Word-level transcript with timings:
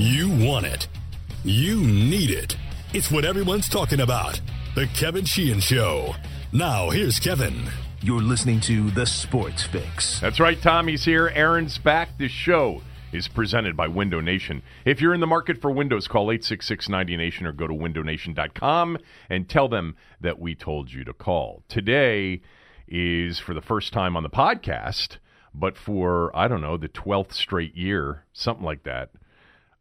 You 0.00 0.28
want 0.28 0.64
it. 0.64 0.86
You 1.42 1.80
need 1.80 2.30
it. 2.30 2.56
It's 2.94 3.10
what 3.10 3.24
everyone's 3.24 3.68
talking 3.68 3.98
about. 3.98 4.40
The 4.76 4.86
Kevin 4.94 5.24
Sheehan 5.24 5.58
Show. 5.58 6.14
Now, 6.52 6.90
here's 6.90 7.18
Kevin. 7.18 7.64
You're 8.00 8.22
listening 8.22 8.60
to 8.60 8.92
The 8.92 9.06
Sports 9.06 9.64
Fix. 9.64 10.20
That's 10.20 10.38
right, 10.38 10.62
Tommy's 10.62 11.04
here. 11.04 11.32
Aaron's 11.34 11.78
back. 11.78 12.16
This 12.16 12.30
show 12.30 12.80
is 13.10 13.26
presented 13.26 13.76
by 13.76 13.88
Window 13.88 14.20
Nation. 14.20 14.62
If 14.84 15.00
you're 15.00 15.14
in 15.14 15.20
the 15.20 15.26
market 15.26 15.60
for 15.60 15.72
windows, 15.72 16.06
call 16.06 16.30
866 16.30 16.86
90Nation 16.86 17.42
or 17.42 17.52
go 17.52 17.66
to 17.66 17.74
windownation.com 17.74 18.98
and 19.28 19.48
tell 19.48 19.68
them 19.68 19.96
that 20.20 20.38
we 20.38 20.54
told 20.54 20.92
you 20.92 21.02
to 21.02 21.12
call. 21.12 21.64
Today 21.66 22.40
is 22.86 23.40
for 23.40 23.52
the 23.52 23.60
first 23.60 23.92
time 23.92 24.16
on 24.16 24.22
the 24.22 24.30
podcast, 24.30 25.16
but 25.52 25.76
for, 25.76 26.30
I 26.36 26.46
don't 26.46 26.60
know, 26.60 26.76
the 26.76 26.88
12th 26.88 27.32
straight 27.32 27.74
year, 27.74 28.26
something 28.32 28.64
like 28.64 28.84
that. 28.84 29.10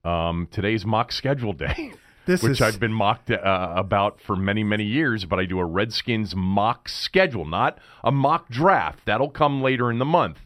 Um, 0.08 0.48
today's 0.52 0.86
mock 0.86 1.12
schedule 1.12 1.54
day. 1.54 1.92
This 2.28 2.44
which 2.44 2.52
is- 2.54 2.62
I've 2.62 2.78
been 2.78 2.92
mocked 2.92 3.32
uh, 3.32 3.74
about 3.78 4.20
for 4.20 4.36
many, 4.36 4.62
many 4.62 4.84
years, 4.84 5.24
but 5.24 5.40
I 5.40 5.46
do 5.46 5.60
a 5.60 5.64
Redskins 5.66 6.36
mock 6.36 6.90
schedule, 6.90 7.46
not 7.46 7.80
a 8.04 8.12
mock 8.12 8.50
draft. 8.50 9.00
That'll 9.06 9.30
come 9.30 9.62
later 9.62 9.90
in 9.90 9.98
the 9.98 10.04
month. 10.04 10.40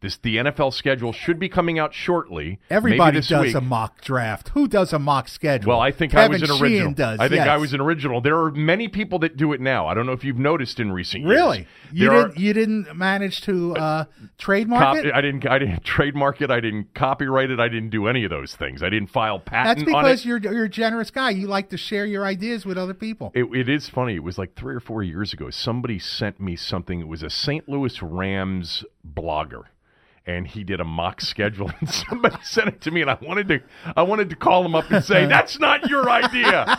This 0.00 0.16
the 0.16 0.36
NFL 0.36 0.72
schedule 0.72 1.12
should 1.12 1.38
be 1.38 1.48
coming 1.48 1.78
out 1.78 1.92
shortly. 1.92 2.44
maybe 2.44 2.58
Everybody 2.70 3.20
does 3.20 3.46
week. 3.46 3.54
a 3.54 3.60
mock 3.60 4.00
draft. 4.00 4.50
Who 4.50 4.68
does 4.68 4.92
a 4.92 4.98
mock 4.98 5.28
schedule? 5.28 5.70
Well, 5.70 5.80
I 5.80 5.90
think 5.90 6.14
I 6.14 6.28
was 6.28 6.40
an 6.42 6.48
Sheehan 6.48 6.62
original. 6.62 6.94
Does, 6.94 7.18
I 7.18 7.28
think 7.28 7.38
yes. 7.38 7.48
I 7.48 7.56
was 7.56 7.72
an 7.72 7.80
original. 7.80 8.20
There 8.20 8.38
are 8.38 8.52
many 8.52 8.86
people 8.86 9.18
that 9.20 9.36
do 9.36 9.52
it 9.52 9.60
now. 9.60 9.88
I 9.88 9.94
don't 9.94 10.06
know 10.06 10.12
if 10.12 10.22
you've 10.22 10.38
noticed 10.38 10.78
in 10.78 10.92
recent 10.92 11.24
years. 11.24 11.30
Really? 11.30 11.66
You 11.92 12.10
didn't. 12.10 12.38
You 12.38 12.52
didn't 12.52 12.96
manage 12.96 13.40
to 13.42 13.76
uh, 13.76 14.04
trademark 14.38 14.82
Cop- 14.82 15.04
it. 15.04 15.12
I 15.12 15.20
didn't. 15.20 15.46
I 15.48 15.58
didn't 15.58 15.84
trademark 15.84 16.40
it. 16.40 16.50
I 16.50 16.60
didn't 16.60 16.94
copyright 16.94 17.50
it. 17.50 17.58
I 17.58 17.68
didn't 17.68 17.90
do 17.90 18.06
any 18.06 18.24
of 18.24 18.30
those 18.30 18.54
things. 18.54 18.82
I 18.82 18.90
didn't 18.90 19.10
file 19.10 19.40
patent 19.40 19.80
That's 19.80 19.94
on 19.94 20.04
because 20.04 20.24
you're 20.24 20.38
you're 20.38 20.64
a 20.64 20.68
generous 20.68 21.10
guy. 21.10 21.30
You 21.30 21.48
like 21.48 21.70
to 21.70 21.76
share 21.76 22.06
your 22.06 22.24
ideas 22.24 22.64
with 22.64 22.78
other 22.78 22.94
people. 22.94 23.32
It, 23.34 23.44
it 23.52 23.68
is 23.68 23.88
funny. 23.88 24.14
It 24.14 24.22
was 24.22 24.38
like 24.38 24.54
three 24.54 24.74
or 24.74 24.80
four 24.80 25.02
years 25.02 25.32
ago. 25.32 25.50
Somebody 25.50 25.98
sent 25.98 26.40
me 26.40 26.54
something. 26.56 27.00
It 27.00 27.08
was 27.08 27.22
a 27.22 27.30
St. 27.30 27.68
Louis 27.68 28.00
Rams 28.02 28.84
blogger, 29.06 29.64
and 30.28 30.46
he 30.46 30.62
did 30.62 30.78
a 30.78 30.84
mock 30.84 31.20
schedule. 31.20 31.72
And 31.80 31.88
somebody 32.08 32.36
sent 32.42 32.68
it 32.68 32.80
to 32.82 32.90
me, 32.90 33.00
and 33.00 33.10
I 33.10 33.18
wanted 33.20 33.48
to, 33.48 33.60
I 33.96 34.02
wanted 34.02 34.30
to 34.30 34.36
call 34.36 34.64
him 34.64 34.74
up 34.74 34.90
and 34.90 35.02
say, 35.02 35.26
"That's 35.28 35.58
not 35.58 35.88
your 35.88 36.08
idea." 36.08 36.78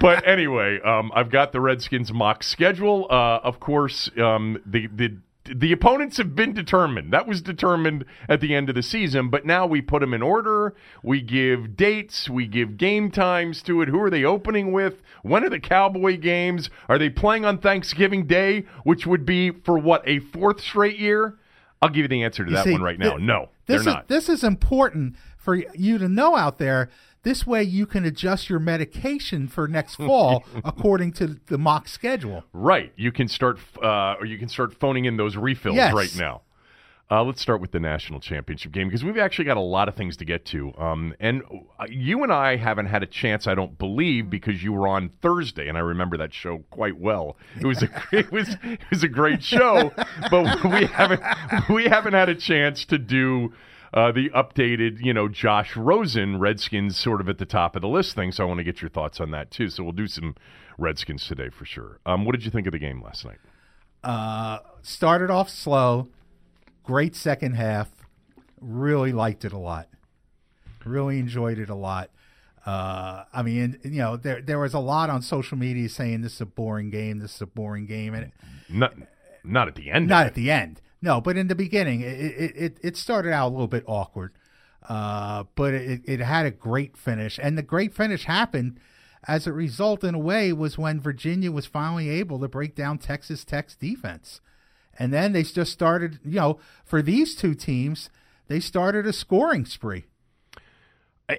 but 0.00 0.26
anyway, 0.26 0.80
um, 0.80 1.12
I've 1.14 1.30
got 1.30 1.52
the 1.52 1.60
Redskins 1.60 2.12
mock 2.12 2.42
schedule. 2.42 3.06
Uh, 3.10 3.38
of 3.38 3.60
course, 3.60 4.10
um, 4.18 4.60
the 4.66 4.88
the. 4.88 5.18
The 5.52 5.72
opponents 5.72 6.18
have 6.18 6.36
been 6.36 6.52
determined. 6.52 7.12
That 7.12 7.26
was 7.26 7.40
determined 7.40 8.04
at 8.28 8.40
the 8.40 8.54
end 8.54 8.68
of 8.68 8.76
the 8.76 8.82
season, 8.82 9.30
but 9.30 9.44
now 9.44 9.66
we 9.66 9.80
put 9.80 10.00
them 10.00 10.14
in 10.14 10.22
order. 10.22 10.76
We 11.02 11.22
give 11.22 11.76
dates, 11.76 12.28
we 12.30 12.46
give 12.46 12.76
game 12.76 13.10
times 13.10 13.60
to 13.62 13.80
it. 13.80 13.88
Who 13.88 14.00
are 14.02 14.10
they 14.10 14.22
opening 14.22 14.70
with? 14.70 15.02
When 15.22 15.42
are 15.42 15.48
the 15.48 15.58
Cowboy 15.58 16.18
games? 16.18 16.70
Are 16.88 16.98
they 16.98 17.08
playing 17.08 17.46
on 17.46 17.58
Thanksgiving 17.58 18.26
Day, 18.26 18.64
which 18.84 19.06
would 19.06 19.26
be 19.26 19.50
for 19.50 19.76
what, 19.76 20.06
a 20.06 20.20
fourth 20.20 20.60
straight 20.60 20.98
year? 20.98 21.36
I'll 21.82 21.88
give 21.88 22.02
you 22.02 22.08
the 22.08 22.22
answer 22.22 22.44
to 22.44 22.50
You 22.50 22.56
that 22.56 22.64
see, 22.64 22.72
one 22.72 22.82
right 22.82 22.98
now. 22.98 23.16
thi- 23.16 23.22
no, 23.22 23.40
this 23.40 23.48
they're 23.66 23.80
is 23.80 23.86
not. 23.86 24.08
this 24.08 24.28
is 24.28 24.44
important 24.44 25.16
for 25.38 25.54
you 25.56 25.98
to 25.98 26.08
know 26.08 26.36
out 26.36 26.58
there. 26.58 26.90
This 27.22 27.46
way, 27.46 27.62
you 27.62 27.84
can 27.86 28.04
adjust 28.06 28.48
your 28.48 28.58
medication 28.60 29.46
for 29.48 29.68
next 29.68 29.94
fall 29.96 30.44
according 30.64 31.12
to 31.14 31.38
the 31.46 31.58
mock 31.58 31.86
schedule. 31.88 32.44
Right. 32.52 32.92
You 32.96 33.12
can 33.12 33.28
start, 33.28 33.58
uh, 33.82 34.14
or 34.18 34.24
you 34.26 34.38
can 34.38 34.48
start 34.48 34.72
phoning 34.74 35.04
in 35.04 35.16
those 35.18 35.36
refills 35.36 35.76
Yes. 35.76 35.92
right 35.94 36.14
now. 36.16 36.42
Uh, 37.12 37.24
let's 37.24 37.42
start 37.42 37.60
with 37.60 37.72
the 37.72 37.80
national 37.80 38.20
championship 38.20 38.70
game 38.70 38.86
because 38.86 39.02
we've 39.02 39.18
actually 39.18 39.44
got 39.44 39.56
a 39.56 39.60
lot 39.60 39.88
of 39.88 39.96
things 39.96 40.16
to 40.16 40.24
get 40.24 40.44
to. 40.44 40.72
Um, 40.78 41.12
and 41.18 41.42
uh, 41.78 41.86
you 41.90 42.22
and 42.22 42.32
I 42.32 42.54
haven't 42.54 42.86
had 42.86 43.02
a 43.02 43.06
chance, 43.06 43.48
I 43.48 43.56
don't 43.56 43.76
believe, 43.76 44.30
because 44.30 44.62
you 44.62 44.72
were 44.72 44.86
on 44.86 45.10
Thursday, 45.20 45.68
and 45.68 45.76
I 45.76 45.80
remember 45.80 46.16
that 46.18 46.32
show 46.32 46.58
quite 46.70 47.00
well. 47.00 47.36
It 47.58 47.66
was 47.66 47.82
a 47.82 47.88
it 48.12 48.30
was 48.30 48.56
it 48.62 48.78
was 48.90 49.02
a 49.02 49.08
great 49.08 49.42
show, 49.42 49.90
but 50.30 50.62
we 50.64 50.86
haven't 50.86 51.22
we 51.68 51.84
haven't 51.84 52.12
had 52.12 52.28
a 52.28 52.34
chance 52.34 52.84
to 52.86 52.98
do. 52.98 53.52
Uh, 53.92 54.12
the 54.12 54.30
updated, 54.30 55.04
you 55.04 55.12
know, 55.12 55.26
Josh 55.26 55.74
Rosen 55.74 56.38
Redskins 56.38 56.96
sort 56.96 57.20
of 57.20 57.28
at 57.28 57.38
the 57.38 57.44
top 57.44 57.74
of 57.74 57.82
the 57.82 57.88
list 57.88 58.14
thing. 58.14 58.30
So 58.30 58.44
I 58.44 58.46
want 58.46 58.58
to 58.58 58.64
get 58.64 58.80
your 58.80 58.88
thoughts 58.88 59.20
on 59.20 59.32
that 59.32 59.50
too. 59.50 59.68
So 59.68 59.82
we'll 59.82 59.90
do 59.90 60.06
some 60.06 60.36
Redskins 60.78 61.26
today 61.26 61.48
for 61.48 61.64
sure. 61.64 61.98
Um, 62.06 62.24
what 62.24 62.36
did 62.36 62.44
you 62.44 62.52
think 62.52 62.68
of 62.68 62.72
the 62.72 62.78
game 62.78 63.02
last 63.02 63.24
night? 63.24 63.38
Uh, 64.04 64.60
started 64.82 65.28
off 65.28 65.50
slow, 65.50 66.06
great 66.90 67.14
second 67.14 67.52
half. 67.54 67.88
Really 68.60 69.12
liked 69.12 69.44
it 69.44 69.52
a 69.52 69.58
lot. 69.58 69.88
Really 70.84 71.20
enjoyed 71.20 71.58
it 71.58 71.70
a 71.70 71.74
lot. 71.74 72.10
Uh, 72.66 73.24
I 73.32 73.42
mean, 73.42 73.78
you 73.84 74.00
know, 74.02 74.16
there 74.16 74.42
there 74.42 74.58
was 74.58 74.74
a 74.74 74.80
lot 74.80 75.08
on 75.08 75.22
social 75.22 75.56
media 75.56 75.88
saying 75.88 76.22
this 76.22 76.34
is 76.34 76.40
a 76.40 76.46
boring 76.46 76.90
game. 76.90 77.20
This 77.20 77.36
is 77.36 77.42
a 77.42 77.46
boring 77.46 77.86
game, 77.86 78.12
and 78.14 78.32
Not, 78.68 78.94
not 79.44 79.68
at 79.68 79.76
the 79.76 79.90
end. 79.90 80.08
not 80.08 80.26
at 80.26 80.34
the 80.34 80.50
end. 80.50 80.80
No, 81.00 81.20
but 81.20 81.36
in 81.36 81.46
the 81.48 81.54
beginning, 81.54 82.00
it 82.00 82.18
it, 82.20 82.52
it, 82.56 82.78
it 82.82 82.96
started 82.96 83.32
out 83.32 83.48
a 83.48 83.52
little 83.52 83.68
bit 83.68 83.84
awkward, 83.86 84.32
uh, 84.88 85.44
but 85.54 85.72
it, 85.72 86.02
it 86.04 86.20
had 86.20 86.44
a 86.44 86.50
great 86.50 86.96
finish, 86.96 87.38
and 87.42 87.56
the 87.56 87.62
great 87.62 87.94
finish 87.94 88.24
happened 88.24 88.78
as 89.28 89.46
a 89.46 89.52
result, 89.52 90.02
in 90.02 90.14
a 90.14 90.18
way, 90.18 90.52
was 90.52 90.76
when 90.76 91.00
Virginia 91.00 91.52
was 91.52 91.66
finally 91.66 92.08
able 92.10 92.40
to 92.40 92.48
break 92.48 92.74
down 92.74 92.98
Texas 92.98 93.44
Tech's 93.44 93.76
defense, 93.76 94.40
and 95.00 95.12
then 95.12 95.32
they 95.32 95.42
just 95.42 95.72
started. 95.72 96.20
You 96.24 96.36
know, 96.38 96.58
for 96.84 97.02
these 97.02 97.34
two 97.34 97.54
teams, 97.54 98.08
they 98.46 98.60
started 98.60 99.06
a 99.06 99.12
scoring 99.12 99.64
spree. 99.64 100.04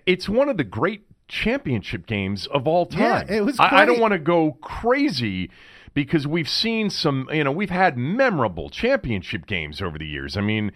It's 0.05 0.27
one 0.27 0.49
of 0.49 0.57
the 0.57 0.63
great 0.63 1.03
championship 1.27 2.05
games 2.07 2.47
of 2.47 2.67
all 2.67 2.88
Yeah, 2.91 3.23
time. 3.23 3.29
it 3.29 3.45
was 3.45 3.59
I, 3.59 3.81
I 3.81 3.85
don't 3.85 3.99
want 3.99 4.13
to 4.13 4.19
go 4.19 4.57
crazy 4.61 5.49
because 5.94 6.25
we've 6.27 6.49
seen 6.49 6.89
some. 6.89 7.29
You 7.31 7.44
know, 7.45 7.51
we've 7.51 7.69
had 7.69 7.97
memorable 7.97 8.69
championship 8.69 9.45
games 9.45 9.81
over 9.81 9.97
the 9.97 10.07
years. 10.07 10.35
I 10.35 10.41
mean. 10.41 10.72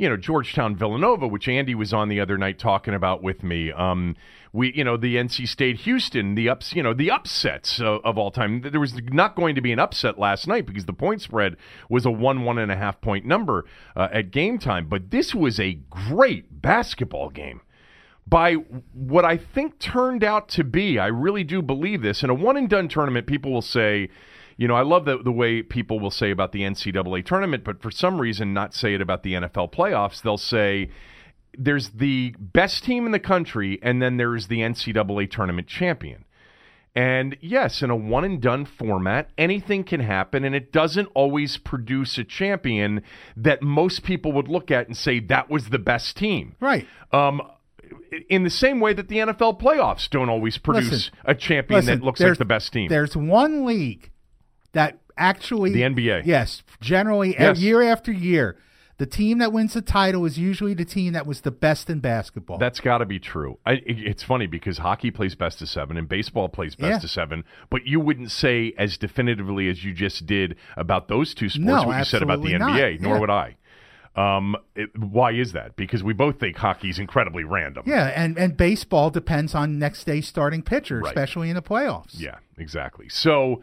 You 0.00 0.08
know 0.08 0.16
Georgetown 0.16 0.76
Villanova, 0.76 1.28
which 1.28 1.46
Andy 1.46 1.74
was 1.74 1.92
on 1.92 2.08
the 2.08 2.20
other 2.20 2.38
night 2.38 2.58
talking 2.58 2.94
about 2.94 3.22
with 3.22 3.42
me. 3.42 3.70
Um, 3.70 4.16
we, 4.50 4.72
you 4.72 4.82
know, 4.82 4.96
the 4.96 5.16
NC 5.16 5.46
State 5.46 5.80
Houston, 5.80 6.36
the 6.36 6.48
ups, 6.48 6.72
you 6.74 6.82
know, 6.82 6.94
the 6.94 7.10
upsets 7.10 7.82
of, 7.82 8.00
of 8.02 8.16
all 8.16 8.30
time. 8.30 8.62
There 8.62 8.80
was 8.80 8.94
not 9.12 9.36
going 9.36 9.54
to 9.56 9.60
be 9.60 9.72
an 9.72 9.78
upset 9.78 10.18
last 10.18 10.48
night 10.48 10.64
because 10.64 10.86
the 10.86 10.94
point 10.94 11.20
spread 11.20 11.58
was 11.90 12.06
a 12.06 12.10
one 12.10 12.44
one 12.44 12.56
and 12.56 12.72
a 12.72 12.76
half 12.76 13.02
point 13.02 13.26
number 13.26 13.66
uh, 13.94 14.08
at 14.10 14.30
game 14.30 14.58
time. 14.58 14.88
But 14.88 15.10
this 15.10 15.34
was 15.34 15.60
a 15.60 15.74
great 15.90 16.62
basketball 16.62 17.28
game 17.28 17.60
by 18.26 18.54
what 18.94 19.26
I 19.26 19.36
think 19.36 19.78
turned 19.80 20.24
out 20.24 20.48
to 20.50 20.64
be. 20.64 20.98
I 20.98 21.08
really 21.08 21.44
do 21.44 21.60
believe 21.60 22.00
this. 22.00 22.22
In 22.22 22.30
a 22.30 22.34
one 22.34 22.56
and 22.56 22.70
done 22.70 22.88
tournament, 22.88 23.26
people 23.26 23.52
will 23.52 23.60
say, 23.60 24.08
you 24.60 24.68
know, 24.68 24.74
I 24.74 24.82
love 24.82 25.06
the, 25.06 25.16
the 25.16 25.32
way 25.32 25.62
people 25.62 25.98
will 26.00 26.10
say 26.10 26.30
about 26.30 26.52
the 26.52 26.60
NCAA 26.60 27.24
tournament, 27.24 27.64
but 27.64 27.80
for 27.80 27.90
some 27.90 28.20
reason, 28.20 28.52
not 28.52 28.74
say 28.74 28.92
it 28.92 29.00
about 29.00 29.22
the 29.22 29.32
NFL 29.32 29.72
playoffs. 29.72 30.20
They'll 30.20 30.36
say, 30.36 30.90
there's 31.56 31.88
the 31.88 32.34
best 32.38 32.84
team 32.84 33.06
in 33.06 33.12
the 33.12 33.18
country, 33.18 33.78
and 33.82 34.02
then 34.02 34.18
there's 34.18 34.48
the 34.48 34.58
NCAA 34.58 35.30
tournament 35.30 35.66
champion. 35.66 36.26
And 36.94 37.38
yes, 37.40 37.80
in 37.80 37.88
a 37.88 37.96
one 37.96 38.22
and 38.22 38.38
done 38.38 38.66
format, 38.66 39.30
anything 39.38 39.82
can 39.82 40.00
happen, 40.00 40.44
and 40.44 40.54
it 40.54 40.72
doesn't 40.72 41.08
always 41.14 41.56
produce 41.56 42.18
a 42.18 42.24
champion 42.24 43.02
that 43.38 43.62
most 43.62 44.02
people 44.02 44.30
would 44.32 44.48
look 44.48 44.70
at 44.70 44.86
and 44.86 44.94
say 44.94 45.20
that 45.20 45.48
was 45.48 45.70
the 45.70 45.78
best 45.78 46.18
team. 46.18 46.54
Right. 46.60 46.86
Um, 47.12 47.40
in 48.28 48.44
the 48.44 48.50
same 48.50 48.78
way 48.78 48.92
that 48.92 49.08
the 49.08 49.16
NFL 49.16 49.58
playoffs 49.58 50.10
don't 50.10 50.28
always 50.28 50.58
produce 50.58 50.90
Listen, 50.90 51.12
a 51.24 51.34
champion 51.34 51.78
Listen, 51.78 52.00
that 52.00 52.04
looks 52.04 52.20
like 52.20 52.36
the 52.36 52.44
best 52.44 52.74
team. 52.74 52.90
There's 52.90 53.16
one 53.16 53.64
league 53.64 54.10
that 54.72 54.98
actually 55.16 55.72
The 55.72 55.82
NBA. 55.82 56.22
Yes, 56.24 56.62
generally 56.80 57.34
Yes. 57.38 57.58
year 57.60 57.82
after 57.82 58.10
year, 58.12 58.56
the 58.98 59.06
team 59.06 59.38
that 59.38 59.50
wins 59.52 59.72
the 59.74 59.80
title 59.82 60.26
is 60.26 60.38
usually 60.38 60.74
the 60.74 60.84
team 60.84 61.14
that 61.14 61.26
was 61.26 61.40
the 61.40 61.50
best 61.50 61.88
in 61.88 62.00
basketball. 62.00 62.58
That's 62.58 62.80
got 62.80 62.98
to 62.98 63.06
be 63.06 63.18
true. 63.18 63.58
I, 63.64 63.72
it- 63.72 63.84
it's 64.06 64.22
funny 64.22 64.46
because 64.46 64.78
hockey 64.78 65.10
plays 65.10 65.34
best 65.34 65.62
of 65.62 65.68
seven 65.70 65.96
and 65.96 66.06
baseball 66.08 66.48
plays 66.50 66.74
best 66.76 67.00
Yeah. 67.02 67.04
of 67.06 67.10
seven, 67.10 67.44
but 67.70 67.86
you 67.86 67.98
wouldn't 68.00 68.30
say 68.30 68.74
as 68.76 68.98
definitively 68.98 69.68
as 69.70 69.84
you 69.84 69.92
just 69.94 70.26
did 70.26 70.56
about 70.76 71.08
those 71.08 71.32
two 71.34 71.48
sports 71.48 71.64
No, 71.66 71.82
what 71.84 71.98
you 71.98 72.04
said 72.04 72.22
about 72.22 72.42
the 72.42 72.54
absolutely 72.54 72.80
NBA. 72.82 72.92
not. 72.92 73.00
Nor 73.02 73.14
Yeah. 73.14 73.20
would 73.20 73.30
I. 73.30 73.56
Um, 74.16 74.56
it, 74.74 74.90
why 74.98 75.30
is 75.32 75.52
that? 75.52 75.76
Because 75.76 76.02
we 76.02 76.12
both 76.12 76.40
think 76.40 76.56
hockey's 76.56 76.98
incredibly 76.98 77.44
random. 77.44 77.84
yeah, 77.86 78.06
and 78.08 78.36
and 78.36 78.56
baseball 78.56 79.08
depends 79.08 79.54
on 79.54 79.78
next 79.78 80.04
day's 80.04 80.26
starting 80.26 80.62
pitcher, 80.62 80.98
Right. 80.98 81.06
especially 81.08 81.48
in 81.48 81.54
the 81.54 81.62
playoffs. 81.62 82.18
Yeah, 82.20 82.36
exactly. 82.58 83.08
So 83.08 83.62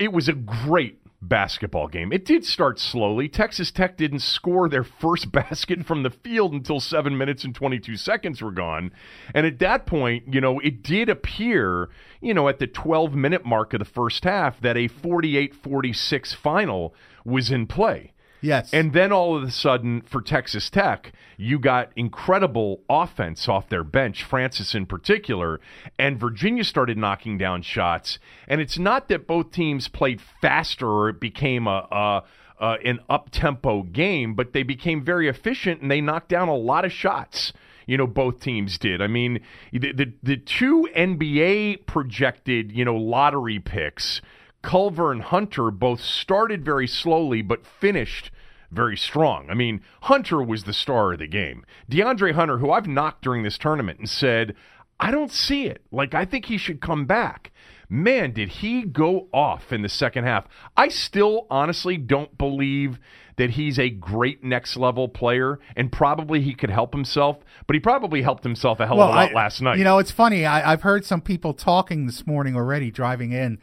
it 0.00 0.12
was 0.12 0.28
a 0.28 0.32
great 0.32 0.96
basketball 1.22 1.86
game. 1.86 2.10
It 2.12 2.24
did 2.24 2.44
start 2.46 2.78
slowly. 2.78 3.28
Texas 3.28 3.70
Tech 3.70 3.98
didn't 3.98 4.20
score 4.20 4.66
their 4.68 4.82
first 4.82 5.30
basket 5.32 5.84
from 5.84 6.02
the 6.02 6.10
field 6.10 6.54
until 6.54 6.80
seven 6.80 7.16
minutes 7.16 7.44
and 7.44 7.54
22 7.54 7.96
seconds 7.96 8.40
were 8.40 8.50
gone. 8.50 8.90
And 9.34 9.46
at 9.46 9.58
that 9.58 9.84
point, 9.84 10.32
you 10.32 10.40
know, 10.40 10.58
it 10.60 10.82
did 10.82 11.10
appear, 11.10 11.90
you 12.22 12.32
know, 12.32 12.48
at 12.48 12.58
the 12.58 12.66
12 12.66 13.14
minute 13.14 13.44
mark 13.44 13.74
of 13.74 13.78
the 13.78 13.84
first 13.84 14.24
half 14.24 14.58
that 14.62 14.78
a 14.78 14.88
48 14.88 15.54
46 15.54 16.32
final 16.32 16.94
was 17.24 17.50
in 17.50 17.66
play. 17.66 18.12
Yes. 18.42 18.72
And 18.72 18.92
then 18.92 19.12
all 19.12 19.36
of 19.36 19.42
a 19.42 19.50
sudden, 19.50 20.02
for 20.02 20.22
Texas 20.22 20.70
Tech, 20.70 21.12
you 21.36 21.58
got 21.58 21.90
incredible 21.96 22.82
offense 22.88 23.48
off 23.48 23.68
their 23.68 23.84
bench, 23.84 24.24
Francis 24.24 24.74
in 24.74 24.86
particular, 24.86 25.60
and 25.98 26.18
Virginia 26.18 26.64
started 26.64 26.96
knocking 26.96 27.36
down 27.38 27.62
shots. 27.62 28.18
And 28.48 28.60
it's 28.60 28.78
not 28.78 29.08
that 29.08 29.26
both 29.26 29.50
teams 29.50 29.88
played 29.88 30.20
faster 30.40 30.88
or 30.88 31.08
it 31.10 31.20
became 31.20 31.66
a, 31.66 31.86
a 31.90 32.24
uh, 32.60 32.76
an 32.84 33.00
up 33.08 33.30
tempo 33.30 33.82
game, 33.82 34.34
but 34.34 34.52
they 34.52 34.62
became 34.62 35.02
very 35.02 35.28
efficient 35.28 35.80
and 35.80 35.90
they 35.90 36.00
knocked 36.00 36.28
down 36.28 36.48
a 36.48 36.54
lot 36.54 36.84
of 36.84 36.92
shots. 36.92 37.52
You 37.86 37.96
know, 37.96 38.06
both 38.06 38.40
teams 38.40 38.78
did. 38.78 39.00
I 39.02 39.06
mean, 39.08 39.40
the 39.72 39.92
the, 39.92 40.12
the 40.22 40.36
two 40.36 40.88
NBA 40.94 41.86
projected, 41.86 42.70
you 42.70 42.84
know, 42.84 42.96
lottery 42.96 43.58
picks, 43.58 44.20
Culver 44.62 45.12
and 45.12 45.22
Hunter, 45.22 45.70
both 45.70 46.00
started 46.00 46.64
very 46.64 46.86
slowly 46.86 47.42
but 47.42 47.66
finished 47.66 48.30
very 48.70 48.96
strong. 48.96 49.50
I 49.50 49.54
mean, 49.54 49.80
Hunter 50.02 50.42
was 50.42 50.64
the 50.64 50.72
star 50.72 51.12
of 51.12 51.18
the 51.18 51.26
game. 51.26 51.64
DeAndre 51.90 52.34
Hunter, 52.34 52.58
who 52.58 52.70
I've 52.70 52.86
knocked 52.86 53.22
during 53.22 53.42
this 53.42 53.58
tournament 53.58 53.98
and 53.98 54.08
said, 54.08 54.54
I 55.00 55.10
don't 55.10 55.32
see 55.32 55.66
it. 55.66 55.82
Like, 55.90 56.14
I 56.14 56.24
think 56.24 56.46
he 56.46 56.58
should 56.58 56.80
come 56.80 57.06
back 57.06 57.50
man, 57.90 58.32
did 58.32 58.48
he 58.48 58.82
go 58.82 59.28
off 59.34 59.72
in 59.72 59.82
the 59.82 59.88
second 59.88 60.24
half. 60.24 60.46
I 60.76 60.88
still 60.88 61.46
honestly 61.50 61.96
don't 61.96 62.38
believe 62.38 63.00
that 63.36 63.50
he's 63.50 63.78
a 63.78 63.90
great 63.90 64.44
next 64.44 64.76
level 64.76 65.08
player 65.08 65.58
and 65.74 65.90
probably 65.90 66.40
he 66.40 66.54
could 66.54 66.70
help 66.70 66.94
himself, 66.94 67.38
but 67.66 67.74
he 67.74 67.80
probably 67.80 68.22
helped 68.22 68.44
himself 68.44 68.80
a 68.80 68.86
hell 68.86 68.98
well, 68.98 69.08
of 69.08 69.14
a 69.14 69.16
lot 69.16 69.30
I, 69.32 69.34
last 69.34 69.60
night. 69.60 69.78
You 69.78 69.84
know, 69.84 69.98
it's 69.98 70.10
funny. 70.10 70.46
I, 70.46 70.72
I've 70.72 70.82
heard 70.82 71.04
some 71.04 71.20
people 71.20 71.52
talking 71.52 72.06
this 72.06 72.26
morning 72.26 72.54
already 72.54 72.90
driving 72.90 73.32
in 73.32 73.58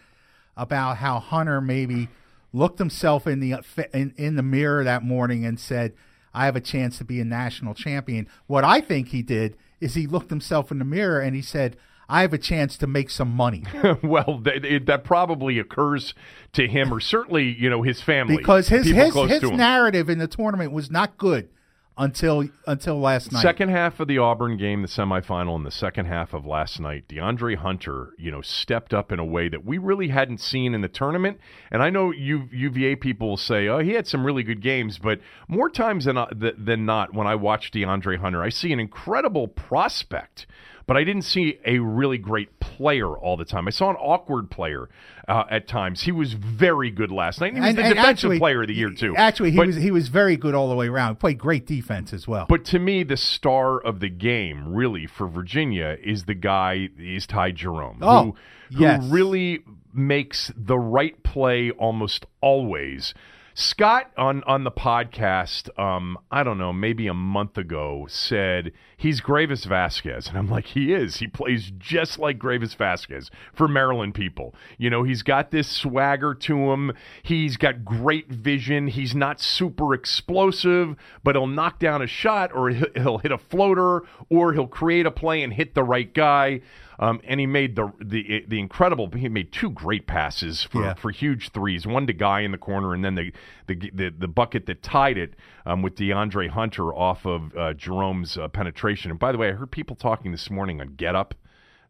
about 0.58 0.98
how 0.98 1.20
Hunter 1.20 1.62
maybe 1.62 2.10
looked 2.52 2.80
himself 2.80 3.28
in 3.28 3.40
the 3.40 3.56
in, 3.94 4.14
in 4.18 4.36
the 4.36 4.44
mirror 4.44 4.84
that 4.84 5.04
morning 5.04 5.46
and 5.46 5.60
said, 5.60 5.94
"I 6.34 6.46
have 6.46 6.56
a 6.56 6.62
chance 6.62 6.98
to 6.98 7.06
be 7.06 7.22
a 7.22 7.26
national 7.26 7.74
champion." 7.74 8.28
What 8.48 8.64
I 8.64 8.82
think 8.82 9.10
he 9.10 9.22
did 9.22 9.56
is 9.80 9.94
he 9.94 10.08
looked 10.08 10.30
himself 10.30 10.72
in 10.72 10.80
the 10.80 10.86
mirror 10.86 11.22
and 11.22 11.36
he 11.36 11.42
said, 11.42 11.78
I 12.10 12.22
have 12.22 12.34
a 12.34 12.38
chance 12.38 12.78
to 12.78 12.88
make 12.88 13.10
some 13.10 13.30
money. 13.30 13.64
well, 14.02 14.40
that, 14.44 14.84
that, 14.86 15.04
probably 15.04 15.60
occurs 15.60 16.14
to 16.54 16.66
him, 16.68 16.94
or 16.94 17.02
certainly 17.02 17.54
you 17.60 17.70
know 17.70 17.82
his 17.82 18.02
family, 18.02 18.38
because 18.38 18.70
his 18.70 18.88
his, 18.88 19.14
his 19.14 19.52
narrative 19.52 20.10
in 20.10 20.18
the 20.18 20.28
tournament 20.28 20.72
was 20.72 20.90
not 20.90 21.18
good 21.18 21.50
until 21.98 22.48
until 22.66 23.00
last 23.00 23.32
night. 23.32 23.42
Second 23.42 23.70
half 23.70 24.00
of 24.00 24.08
the 24.08 24.18
Auburn 24.18 24.58
game, 24.58 24.82
the 24.82 24.88
semifinal, 24.88 25.56
and 25.56 25.66
the 25.66 25.72
second 25.72 26.06
half 26.06 26.34
of 26.34 26.46
last 26.46 26.80
night, 26.80 27.08
DeAndre 27.08 27.56
Hunter, 27.56 28.14
you 28.18 28.32
know, 28.32 28.42
stepped 28.42 28.94
up 28.94 29.12
in 29.12 29.20
a 29.20 29.26
way 29.26 29.50
that 29.50 29.66
we 29.66 29.78
really 29.78 30.10
hadn't 30.10 30.40
seen 30.40 30.74
in 30.74 30.82
the 30.82 30.88
tournament. 30.88 31.40
And 31.72 31.82
I 31.82 31.90
know 31.90 32.12
U, 32.12 32.48
UVA 32.52 32.96
people 32.96 33.30
will 33.30 33.38
say, 33.38 33.68
"Oh, 33.68 33.80
he 33.80 33.92
had 33.92 34.08
some 34.08 34.26
really 34.26 34.44
good 34.44 34.62
games," 34.62 35.00
but 35.00 35.20
more 35.48 35.70
times 35.70 36.06
than 36.06 36.18
uh, 36.18 36.28
than 36.32 36.86
not, 36.86 37.14
when 37.14 37.28
I 37.28 37.36
watch 37.36 37.72
DeAndre 37.72 38.20
Hunter, 38.20 38.44
I 38.44 38.50
see 38.50 38.72
an 38.72 38.80
incredible 38.80 39.48
prospect 39.48 40.46
but 40.88 40.96
I 40.96 41.04
didn't 41.04 41.24
see 41.24 41.60
a 41.66 41.80
really 41.80 42.18
great 42.18 42.60
player 42.60 43.10
all 43.10 43.36
the 43.36 43.46
time. 43.46 43.68
I 43.68 43.72
saw 43.72 43.90
an 43.90 43.98
awkward 43.98 44.50
player 44.50 44.90
uh, 45.28 45.44
at 45.50 45.68
times. 45.68 46.04
He 46.04 46.14
was 46.14 46.34
very 46.34 46.90
good 46.90 47.12
last 47.12 47.42
night. 47.42 47.54
he 47.54 47.60
was 47.60 47.70
and, 47.70 47.78
the 47.78 47.84
and 47.84 47.96
defensive 47.96 48.10
actually, 48.10 48.40
player 48.40 48.62
of 48.62 48.70
the 48.70 48.74
year 48.74 48.90
too. 48.90 49.14
Actually, 49.16 49.52
he 49.52 49.58
but, 49.58 49.68
was 49.68 49.76
he 49.76 49.92
was 49.92 50.08
very 50.08 50.38
good 50.38 50.56
all 50.56 50.70
the 50.70 50.76
way 50.76 50.88
around. 50.88 51.16
He 51.16 51.20
played 51.20 51.38
great 51.38 51.68
defense 51.68 52.14
as 52.14 52.28
well. 52.28 52.46
But 52.48 52.64
to 52.66 52.80
me, 52.80 53.04
the 53.04 53.18
star 53.18 53.80
of 53.80 54.00
the 54.00 54.10
game, 54.10 54.74
really 54.74 55.06
for 55.06 55.28
Virginia, 55.28 55.98
is 56.02 56.24
the 56.24 56.34
guy 56.34 56.90
is 56.98 57.28
Ty 57.28 57.52
Jerome, 57.52 58.00
oh, 58.02 58.24
who, 58.24 58.36
who 58.78 58.82
yes. 58.82 59.04
really 59.06 59.64
makes 59.94 60.52
the 60.56 60.80
right 60.80 61.22
play 61.22 61.72
almost 61.72 62.26
always. 62.40 63.14
Scott 63.60 64.12
on 64.16 64.44
on 64.44 64.66
the 64.66 64.72
podcast, 64.72 65.68
um, 65.80 66.16
I 66.30 66.44
don't 66.44 66.60
know, 66.60 66.72
maybe 66.72 67.08
a 67.08 67.14
month 67.16 67.58
ago, 67.58 68.06
said 68.08 68.72
he's 68.98 69.20
Greivis 69.20 69.66
Vasquez, 69.66 70.28
and 70.28 70.38
I'm 70.38 70.48
like, 70.48 70.68
he 70.68 70.94
is. 70.94 71.16
He 71.16 71.26
plays 71.26 71.72
just 71.76 72.20
like 72.20 72.38
Greivis 72.38 72.76
Vasquez 72.76 73.32
for 73.56 73.68
Maryland 73.68 74.14
people. 74.14 74.54
You 74.78 74.92
know, 74.92 75.02
he's 75.02 75.24
got 75.24 75.50
this 75.50 75.68
swagger 75.68 76.36
to 76.36 76.72
him. 76.72 76.94
He's 77.24 77.58
got 77.58 77.84
great 77.84 78.30
vision. 78.30 78.90
He's 78.90 79.16
not 79.16 79.42
super 79.42 79.96
explosive, 79.96 80.96
but 81.24 81.36
he'll 81.36 81.48
knock 81.48 81.80
down 81.80 82.04
a 82.04 82.08
shot, 82.08 82.52
or 82.54 82.70
he'll 82.70 83.18
hit 83.18 83.32
a 83.32 83.40
floater, 83.40 84.04
or 84.30 84.54
he'll 84.54 84.68
create 84.68 85.08
a 85.08 85.12
play 85.12 85.42
and 85.42 85.52
hit 85.52 85.74
the 85.74 85.84
right 85.84 86.14
guy. 86.14 86.62
Um, 87.00 87.22
and 87.26 87.40
he 87.40 87.46
made 87.46 87.76
the 87.76 87.92
the 88.00 88.44
the 88.48 88.60
incredible. 88.60 89.10
He 89.12 89.30
made 89.30 89.52
two 89.52 89.70
great 89.70 90.08
passes 90.08 90.64
for, 90.64 90.82
yeah. 90.82 90.94
for 90.96 91.12
huge 91.12 91.52
threes. 91.52 91.86
One 91.86 92.08
to 92.08 92.14
Guy 92.14 92.42
in 92.42 92.52
the 92.52 92.58
corner, 92.58 92.94
and 92.94 93.06
then 93.06 93.16
the 93.16 93.32
the 93.68 93.92
the, 93.94 94.14
the 94.18 94.28
bucket 94.28 94.66
that 94.66 94.82
tied 94.82 95.18
it 95.18 95.36
um, 95.66 95.82
with 95.82 95.96
DeAndre 95.96 96.50
Hunter 96.50 96.94
off 96.94 97.26
of 97.26 97.56
uh, 97.56 97.74
Jerome's 97.74 98.38
uh, 98.38 98.48
penetration. 98.48 99.12
And 99.12 99.20
by 99.20 99.32
the 99.32 99.38
way, 99.38 99.50
I 99.50 99.52
heard 99.52 99.72
people 99.72 99.96
talking 99.96 100.32
this 100.32 100.50
morning 100.50 100.82
on 100.82 100.96
Get 100.96 101.16
Up, 101.16 101.36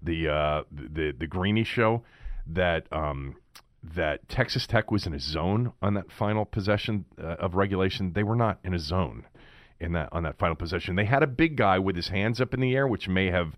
the 0.01 0.27
uh, 0.27 0.63
the 0.71 1.13
the 1.17 1.27
Greeny 1.27 1.63
show, 1.63 2.03
that. 2.45 2.91
Um, 2.91 3.37
that 3.83 4.27
Texas 4.27 4.67
Tech 4.67 4.91
was 4.91 5.05
in 5.05 5.13
a 5.13 5.19
zone 5.19 5.71
on 5.81 5.93
that 5.93 6.11
final 6.11 6.43
possession 6.43 7.05
uh, 7.21 7.35
of 7.39 7.55
regulation. 7.55 8.11
They 8.11 8.23
were 8.23 8.35
not 8.35 8.59
in 8.63 8.73
a 8.73 8.79
zone 8.79 9.25
in 9.79 9.93
that 9.93 10.09
on 10.11 10.23
that 10.23 10.37
final 10.37 10.55
possession. 10.55 10.95
They 10.95 11.05
had 11.05 11.23
a 11.23 11.27
big 11.27 11.55
guy 11.55 11.79
with 11.79 11.95
his 11.95 12.09
hands 12.09 12.41
up 12.41 12.53
in 12.53 12.59
the 12.59 12.75
air, 12.75 12.87
which 12.87 13.07
may 13.07 13.27
have 13.27 13.55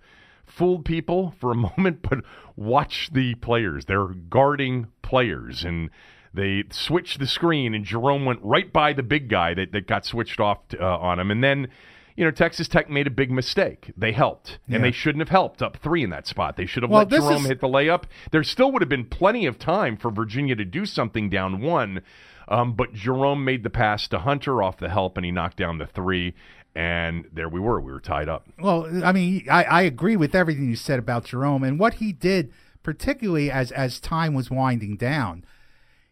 fooled 0.50 0.86
people 0.86 1.34
for 1.40 1.51
a 1.51 1.56
moment, 1.78 2.01
but 2.01 2.19
watch 2.56 3.10
the 3.12 3.36
players. 3.36 3.86
They're 3.86 4.07
guarding 4.07 4.88
players, 5.01 5.63
and 5.63 5.90
they 6.34 6.63
switched 6.72 7.19
the 7.19 7.28
screen, 7.28 7.74
and 7.74 7.86
Jerome 7.86 8.25
went 8.25 8.40
right 8.44 8.72
by 8.72 8.94
the 8.94 9.04
big 9.04 9.30
guy 9.30 9.54
that, 9.54 9.72
that 9.72 9.88
got 9.88 10.06
switched 10.06 10.40
off 10.40 10.68
to, 10.69 10.81
uh, 10.81 10.98
on 10.98 11.19
him. 11.19 11.31
And 11.31 11.44
then, 11.44 11.68
you 12.16 12.25
know, 12.25 12.31
Texas 12.31 12.68
Tech 12.68 12.90
made 12.90 13.07
a 13.07 13.12
big 13.12 13.31
mistake. 13.31 13.92
They 13.98 14.12
helped, 14.12 14.60
and 14.68 14.75
yeah. 14.75 14.81
they 14.81 14.92
shouldn't 14.92 15.22
have 15.22 15.30
helped 15.30 15.62
up 15.62 15.78
three 15.78 16.04
in 16.04 16.10
that 16.12 16.28
spot. 16.28 16.57
They 16.57 16.66
should 16.66 16.84
have 16.84 16.92
well, 16.92 17.00
let 17.04 17.10
Jerome 17.10 17.44
is... 17.44 17.48
hit 17.48 17.62
the 17.62 17.68
layup. 17.68 18.04
There 18.31 18.44
still 18.44 18.72
would 18.72 18.81
have 18.81 18.90
been 18.90 19.06
plenty 19.06 19.45
of 19.45 19.57
time 19.57 19.98
for 19.98 20.12
Virginia 20.12 20.56
to 20.56 20.66
do 20.66 20.86
something 20.86 21.30
down 21.30 21.62
one. 21.62 22.02
Um, 22.50 22.74
but 22.74 22.94
Jerome 22.94 23.45
made 23.45 23.62
the 23.62 23.69
pass 23.69 24.07
to 24.07 24.19
Hunter 24.19 24.63
off 24.63 24.78
the 24.78 24.90
help, 24.90 25.18
and 25.18 25.25
he 25.25 25.31
knocked 25.31 25.57
down 25.57 25.78
the 25.78 25.86
three 25.86 26.34
and 26.75 27.27
there 27.31 27.50
we 27.50 27.60
were. 27.60 27.80
We 27.80 27.92
were 27.92 28.00
tied 28.00 28.30
up. 28.30 28.48
Well, 28.60 28.88
I 29.04 29.12
mean, 29.12 29.45
I, 29.50 29.63
I 29.63 29.81
agree 29.83 30.16
with 30.16 30.36
everything 30.36 30.69
you 30.69 30.75
said 30.75 31.00
about 31.00 31.25
Jerome 31.25 31.63
and 31.63 31.80
what 31.80 31.95
he 31.95 32.13
did, 32.13 32.51
particularly 32.83 33.51
as 33.51 33.71
as 33.71 34.00
time 34.00 34.33
was 34.33 34.50
winding 34.50 34.95
down. 34.95 35.45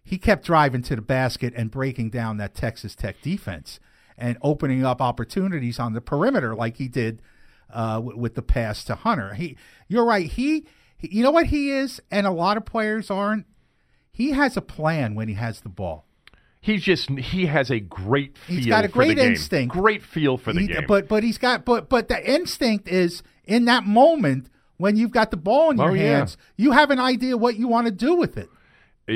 He 0.03 0.17
kept 0.17 0.45
driving 0.45 0.81
to 0.83 0.95
the 0.95 1.01
basket 1.01 1.53
and 1.55 1.69
breaking 1.69 2.11
down 2.11 2.37
that 2.37 2.55
Texas 2.55 2.95
Tech 2.95 3.21
defense 3.21 3.79
and 4.17 4.37
opening 4.41 4.85
up 4.85 5.01
opportunities 5.01 5.79
on 5.79 5.93
the 5.93 6.01
perimeter, 6.01 6.55
like 6.55 6.77
he 6.77 6.87
did 6.87 7.21
uh, 7.69 7.95
w- 7.95 8.17
with 8.17 8.35
the 8.35 8.41
pass 8.41 8.83
to 8.85 8.95
Hunter. 8.95 9.35
He, 9.35 9.57
you're 9.87 10.05
right. 10.05 10.25
He, 10.25 10.65
he, 10.97 11.09
you 11.17 11.23
know 11.23 11.31
what 11.31 11.47
he 11.47 11.71
is, 11.71 12.01
and 12.09 12.25
a 12.25 12.31
lot 12.31 12.57
of 12.57 12.65
players 12.65 13.11
aren't. 13.11 13.45
He 14.11 14.31
has 14.31 14.57
a 14.57 14.61
plan 14.61 15.13
when 15.13 15.27
he 15.27 15.35
has 15.35 15.61
the 15.61 15.69
ball. 15.69 16.06
He's 16.67 16.83
just 16.83 17.09
he 17.11 17.45
has 17.45 17.71
a 17.71 17.79
great 17.79 18.37
feel. 18.37 18.57
He's 18.57 18.65
got 18.65 18.83
a 18.83 18.89
great 18.89 19.17
instinct. 19.17 19.73
Great 19.73 20.03
feel 20.03 20.37
for 20.37 20.51
the 20.51 20.59
he, 20.59 20.67
game. 20.67 20.83
But 20.85 21.07
but 21.07 21.23
he's 21.23 21.37
got 21.37 21.63
but 21.63 21.87
but 21.87 22.09
the 22.09 22.29
instinct 22.29 22.89
is 22.89 23.23
in 23.45 23.63
that 23.65 23.85
moment 23.85 24.49
when 24.75 24.97
you've 24.97 25.11
got 25.11 25.31
the 25.31 25.37
ball 25.37 25.69
in 25.69 25.77
your 25.77 25.91
oh, 25.91 25.93
hands, 25.93 26.35
yeah. 26.37 26.65
you 26.65 26.71
have 26.73 26.91
an 26.91 26.99
idea 26.99 27.37
what 27.37 27.55
you 27.55 27.69
want 27.69 27.87
to 27.87 27.91
do 27.91 28.15
with 28.15 28.37
it 28.37 28.49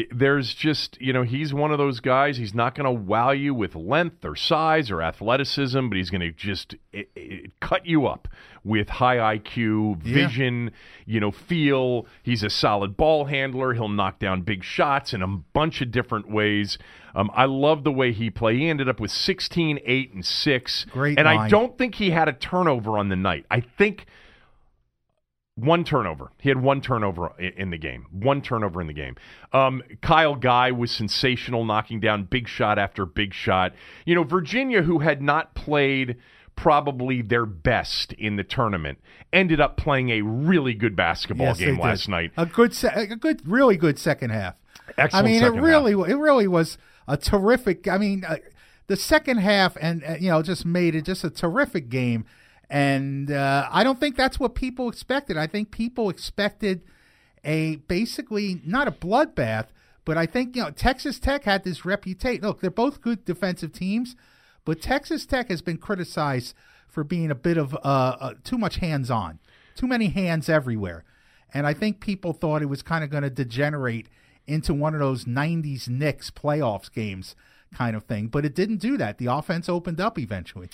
there's 0.09 0.53
just 0.53 0.99
you 1.01 1.11
know 1.11 1.23
he's 1.23 1.53
one 1.53 1.71
of 1.71 1.77
those 1.77 1.99
guys 1.99 2.37
he's 2.37 2.53
not 2.53 2.75
going 2.75 2.85
to 2.85 2.91
wow 2.91 3.31
you 3.31 3.53
with 3.53 3.75
length 3.75 4.23
or 4.23 4.37
size 4.37 4.89
or 4.89 5.01
athleticism 5.01 5.89
but 5.89 5.97
he's 5.97 6.09
going 6.09 6.21
to 6.21 6.31
just 6.31 6.75
it, 6.93 7.09
it, 7.15 7.51
cut 7.59 7.85
you 7.85 8.07
up 8.07 8.29
with 8.63 8.87
high 8.89 9.37
IQ 9.37 9.97
vision 9.97 10.65
yeah. 10.65 11.13
you 11.13 11.19
know 11.19 11.31
feel. 11.31 12.05
He's 12.23 12.43
a 12.43 12.49
solid 12.49 12.95
ball 12.95 13.25
handler. 13.25 13.73
He'll 13.73 13.89
knock 13.89 14.19
down 14.19 14.41
big 14.41 14.63
shots 14.63 15.13
in 15.13 15.21
a 15.21 15.27
bunch 15.27 15.81
of 15.81 15.91
different 15.91 16.29
ways. 16.29 16.77
Um, 17.13 17.29
I 17.33 17.45
love 17.45 17.83
the 17.83 17.91
way 17.91 18.13
he 18.13 18.29
played. 18.29 18.59
He 18.59 18.69
ended 18.69 18.87
up 18.87 18.99
with 18.99 19.11
16 19.11 19.79
8 19.83 20.13
and 20.13 20.25
6 20.25 20.85
great 20.91 21.17
and 21.17 21.25
line. 21.25 21.39
I 21.39 21.49
don't 21.49 21.77
think 21.77 21.95
he 21.95 22.11
had 22.11 22.29
a 22.29 22.33
turnover 22.33 22.97
on 22.97 23.09
the 23.09 23.15
night. 23.15 23.45
I 23.51 23.59
think 23.61 24.05
one 25.55 25.83
turnover. 25.83 26.31
He 26.39 26.49
had 26.49 26.61
one 26.61 26.81
turnover 26.81 27.33
in 27.39 27.71
the 27.71 27.77
game. 27.77 28.05
One 28.11 28.41
turnover 28.41 28.81
in 28.81 28.87
the 28.87 28.93
game. 28.93 29.15
Um, 29.53 29.83
Kyle 30.01 30.35
Guy 30.35 30.71
was 30.71 30.91
sensational, 30.91 31.65
knocking 31.65 31.99
down 31.99 32.23
big 32.23 32.47
shot 32.47 32.79
after 32.79 33.05
big 33.05 33.33
shot. 33.33 33.73
You 34.05 34.15
know, 34.15 34.23
Virginia, 34.23 34.81
who 34.81 34.99
had 34.99 35.21
not 35.21 35.53
played 35.53 36.17
probably 36.55 37.21
their 37.21 37.45
best 37.45 38.13
in 38.13 38.35
the 38.35 38.43
tournament, 38.43 38.99
ended 39.33 39.59
up 39.59 39.77
playing 39.77 40.09
a 40.09 40.21
really 40.21 40.73
good 40.73 40.95
basketball 40.95 41.47
yes, 41.47 41.59
game 41.59 41.79
last 41.79 42.07
night. 42.07 42.31
A 42.37 42.45
good, 42.45 42.73
se- 42.73 42.93
a 42.93 43.15
good, 43.15 43.47
really 43.47 43.77
good 43.77 43.99
second 43.99 44.29
half. 44.29 44.55
Excellent. 44.97 45.25
I 45.25 45.29
mean, 45.29 45.43
it 45.43 45.49
really, 45.49 45.93
half. 45.93 46.09
it 46.09 46.15
really 46.15 46.47
was 46.47 46.77
a 47.07 47.17
terrific. 47.17 47.87
I 47.87 47.97
mean, 47.97 48.23
uh, 48.23 48.37
the 48.87 48.95
second 48.95 49.37
half, 49.37 49.77
and 49.79 50.03
uh, 50.03 50.15
you 50.19 50.29
know, 50.29 50.41
just 50.41 50.65
made 50.65 50.95
it 50.95 51.05
just 51.05 51.23
a 51.23 51.29
terrific 51.29 51.89
game. 51.89 52.25
And 52.71 53.29
uh, 53.29 53.67
I 53.69 53.83
don't 53.83 53.99
think 53.99 54.15
that's 54.15 54.39
what 54.39 54.55
people 54.55 54.87
expected. 54.87 55.35
I 55.35 55.45
think 55.45 55.71
people 55.71 56.09
expected 56.09 56.83
a 57.43 57.75
basically 57.75 58.61
not 58.63 58.87
a 58.87 58.91
bloodbath, 58.91 59.67
But 60.05 60.17
I 60.17 60.25
think 60.25 60.55
you 60.55 60.63
know 60.63 60.71
Texas 60.71 61.19
Tech 61.19 61.43
had 61.43 61.65
this 61.65 61.83
reputation. 61.83 62.43
Look, 62.43 62.61
they're 62.61 62.71
both 62.71 63.01
good 63.01 63.25
defensive 63.25 63.73
teams, 63.73 64.15
but 64.63 64.81
Texas 64.81 65.25
Tech 65.25 65.49
has 65.49 65.61
been 65.61 65.77
criticized 65.77 66.55
for 66.87 67.03
being 67.03 67.29
a 67.29 67.35
bit 67.35 67.57
of 67.57 67.75
uh, 67.75 67.77
uh, 67.83 68.33
too 68.43 68.57
much 68.57 68.77
hands-on, 68.77 69.39
too 69.75 69.87
many 69.87 70.07
hands 70.07 70.47
everywhere, 70.47 71.03
and 71.53 71.67
I 71.67 71.73
think 71.73 71.99
people 71.99 72.31
thought 72.31 72.61
it 72.61 72.67
was 72.67 72.81
kind 72.81 73.03
of 73.03 73.09
going 73.09 73.23
to 73.23 73.29
degenerate 73.29 74.07
into 74.47 74.73
one 74.73 74.93
of 74.93 75.01
those 75.01 75.25
'90s 75.25 75.89
Knicks 75.89 76.31
playoffs 76.31 76.89
games 76.91 77.35
kind 77.73 77.97
of 77.97 78.05
thing. 78.05 78.27
But 78.27 78.45
it 78.45 78.55
didn't 78.55 78.77
do 78.77 78.95
that. 78.97 79.17
The 79.17 79.27
offense 79.27 79.67
opened 79.67 79.99
up 79.99 80.17
eventually. 80.17 80.69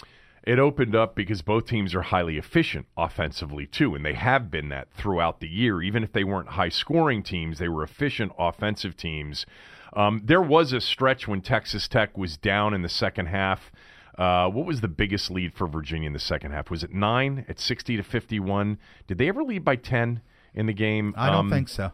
It 0.48 0.60
opened 0.60 0.96
up 0.96 1.14
because 1.14 1.42
both 1.42 1.66
teams 1.68 1.94
are 1.94 2.04
highly 2.04 2.38
efficient 2.38 2.86
offensively, 2.96 3.66
too, 3.66 3.96
and 3.96 4.06
they 4.06 4.14
have 4.14 4.50
been 4.50 4.70
that 4.70 4.88
throughout 4.94 5.42
the 5.42 5.48
year. 5.50 5.82
Even 5.82 6.04
if 6.04 6.14
they 6.14 6.24
weren't 6.24 6.50
high 6.50 6.70
scoring 6.70 7.22
teams, 7.22 7.60
they 7.60 7.68
were 7.68 7.84
efficient 7.84 8.32
offensive 8.40 8.96
teams. 8.96 9.46
Um, 9.92 10.22
there 10.24 10.42
was 10.42 10.72
a 10.72 10.80
stretch 10.80 11.28
when 11.28 11.42
Texas 11.42 11.90
Tech 11.90 12.18
was 12.18 12.38
down 12.38 12.74
in 12.74 12.82
the 12.82 12.88
second 12.88 13.26
half. 13.26 13.74
Uh, 14.18 14.48
what 14.50 14.66
was 14.66 14.80
the 14.80 14.88
biggest 14.88 15.30
lead 15.30 15.54
for 15.54 15.68
Virginia 15.68 16.08
in 16.08 16.14
the 16.14 16.18
second 16.20 16.52
half? 16.52 16.72
Was 16.72 16.82
it 16.82 16.94
nine 16.94 17.44
at 17.50 17.60
60 17.60 17.98
to 17.98 18.04
51? 18.04 18.78
Did 19.06 19.18
they 19.18 19.28
ever 19.28 19.44
lead 19.44 19.66
by 19.66 19.76
10 19.76 20.22
in 20.54 20.66
the 20.66 20.74
game? 20.74 21.14
I 21.18 21.28
don't 21.30 21.40
Um, 21.40 21.50
think 21.50 21.68
so. 21.68 21.92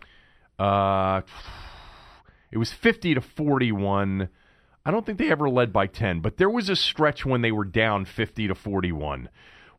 Uh, 0.60 1.22
it 2.51 2.60
was 2.60 2.72
50 2.72 3.15
to 3.15 3.22
41. 3.22 4.29
I 4.86 4.92
don't 4.92 5.06
think 5.06 5.18
they 5.18 5.32
ever 5.32 5.50
led 5.50 5.72
by 5.72 5.88
10, 5.88 6.20
but 6.20 6.38
there 6.38 6.50
was 6.50 6.68
a 6.70 6.75
stretch 6.75 7.25
when 7.25 7.42
they 7.42 7.52
were 7.52 7.66
down 7.66 8.06
50 8.06 8.48
to 8.50 8.56
41 8.56 9.30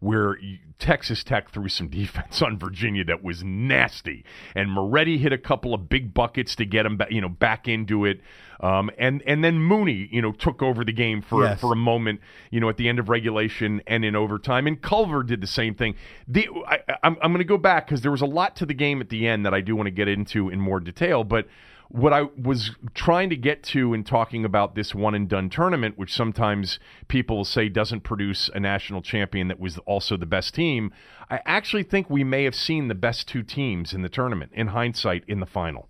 where 0.00 0.36
Texas 0.78 1.24
Tech 1.24 1.50
threw 1.50 1.68
some 1.68 1.88
defense 2.00 2.42
on 2.42 2.58
Virginia 2.58 3.04
that 3.04 3.22
was 3.22 3.42
nasty, 3.42 4.22
and 4.54 4.70
Moretti 4.70 5.16
hit 5.18 5.32
a 5.32 5.38
couple 5.38 5.72
of 5.72 5.88
big 5.88 6.12
buckets 6.12 6.54
to 6.56 6.66
get 6.66 6.82
them, 6.82 6.98
ba- 6.98 7.06
you 7.10 7.22
know, 7.22 7.28
back 7.28 7.66
into 7.68 8.04
it, 8.04 8.20
um, 8.60 8.90
and 8.98 9.22
and 9.26 9.42
then 9.42 9.58
Mooney, 9.58 10.08
you 10.12 10.20
know, 10.20 10.32
took 10.32 10.62
over 10.62 10.84
the 10.84 10.92
game 10.92 11.22
for 11.22 11.44
Yes. 11.44 11.60
for 11.60 11.72
a 11.72 11.76
moment, 11.76 12.20
you 12.50 12.60
know, 12.60 12.68
at 12.68 12.76
the 12.76 12.86
end 12.88 12.98
of 12.98 13.08
regulation 13.08 13.80
and 13.86 14.04
in 14.04 14.14
overtime, 14.14 14.66
and 14.66 14.82
Culver 14.82 15.22
did 15.22 15.40
the 15.40 15.46
same 15.46 15.74
thing. 15.74 15.94
The 16.28 16.48
I, 16.66 16.80
I'm 17.02 17.16
I'm 17.22 17.30
going 17.32 17.38
to 17.38 17.44
go 17.44 17.56
back 17.58 17.86
because 17.86 18.02
there 18.02 18.10
was 18.10 18.20
a 18.22 18.26
lot 18.26 18.56
to 18.56 18.66
the 18.66 18.74
game 18.74 19.00
at 19.00 19.08
the 19.08 19.26
end 19.26 19.46
that 19.46 19.54
I 19.54 19.62
do 19.62 19.74
want 19.74 19.86
to 19.86 19.90
get 19.90 20.08
into 20.08 20.50
in 20.50 20.60
more 20.60 20.80
detail, 20.80 21.24
but 21.24 21.46
what 21.88 22.12
I 22.12 22.22
was 22.22 22.72
trying 22.94 23.30
to 23.30 23.36
get 23.36 23.62
to 23.64 23.94
in 23.94 24.04
talking 24.04 24.44
about 24.44 24.74
this 24.74 24.94
one 24.94 25.14
and 25.14 25.28
done 25.28 25.50
tournament, 25.50 25.98
which 25.98 26.14
sometimes 26.14 26.78
people 27.08 27.44
say 27.44 27.68
doesn't 27.68 28.00
produce 28.00 28.50
a 28.54 28.60
national 28.60 29.02
champion 29.02 29.48
that 29.48 29.60
was 29.60 29.78
also 29.78 30.16
the 30.16 30.26
best 30.26 30.54
team, 30.54 30.92
I 31.30 31.40
actually 31.44 31.84
think 31.84 32.08
we 32.08 32.24
may 32.24 32.44
have 32.44 32.54
seen 32.54 32.88
the 32.88 32.94
best 32.94 33.28
two 33.28 33.42
teams 33.42 33.92
in 33.92 34.02
the 34.02 34.08
tournament 34.08 34.52
in 34.54 34.68
hindsight 34.68 35.24
in 35.28 35.40
the 35.40 35.46
final. 35.46 35.88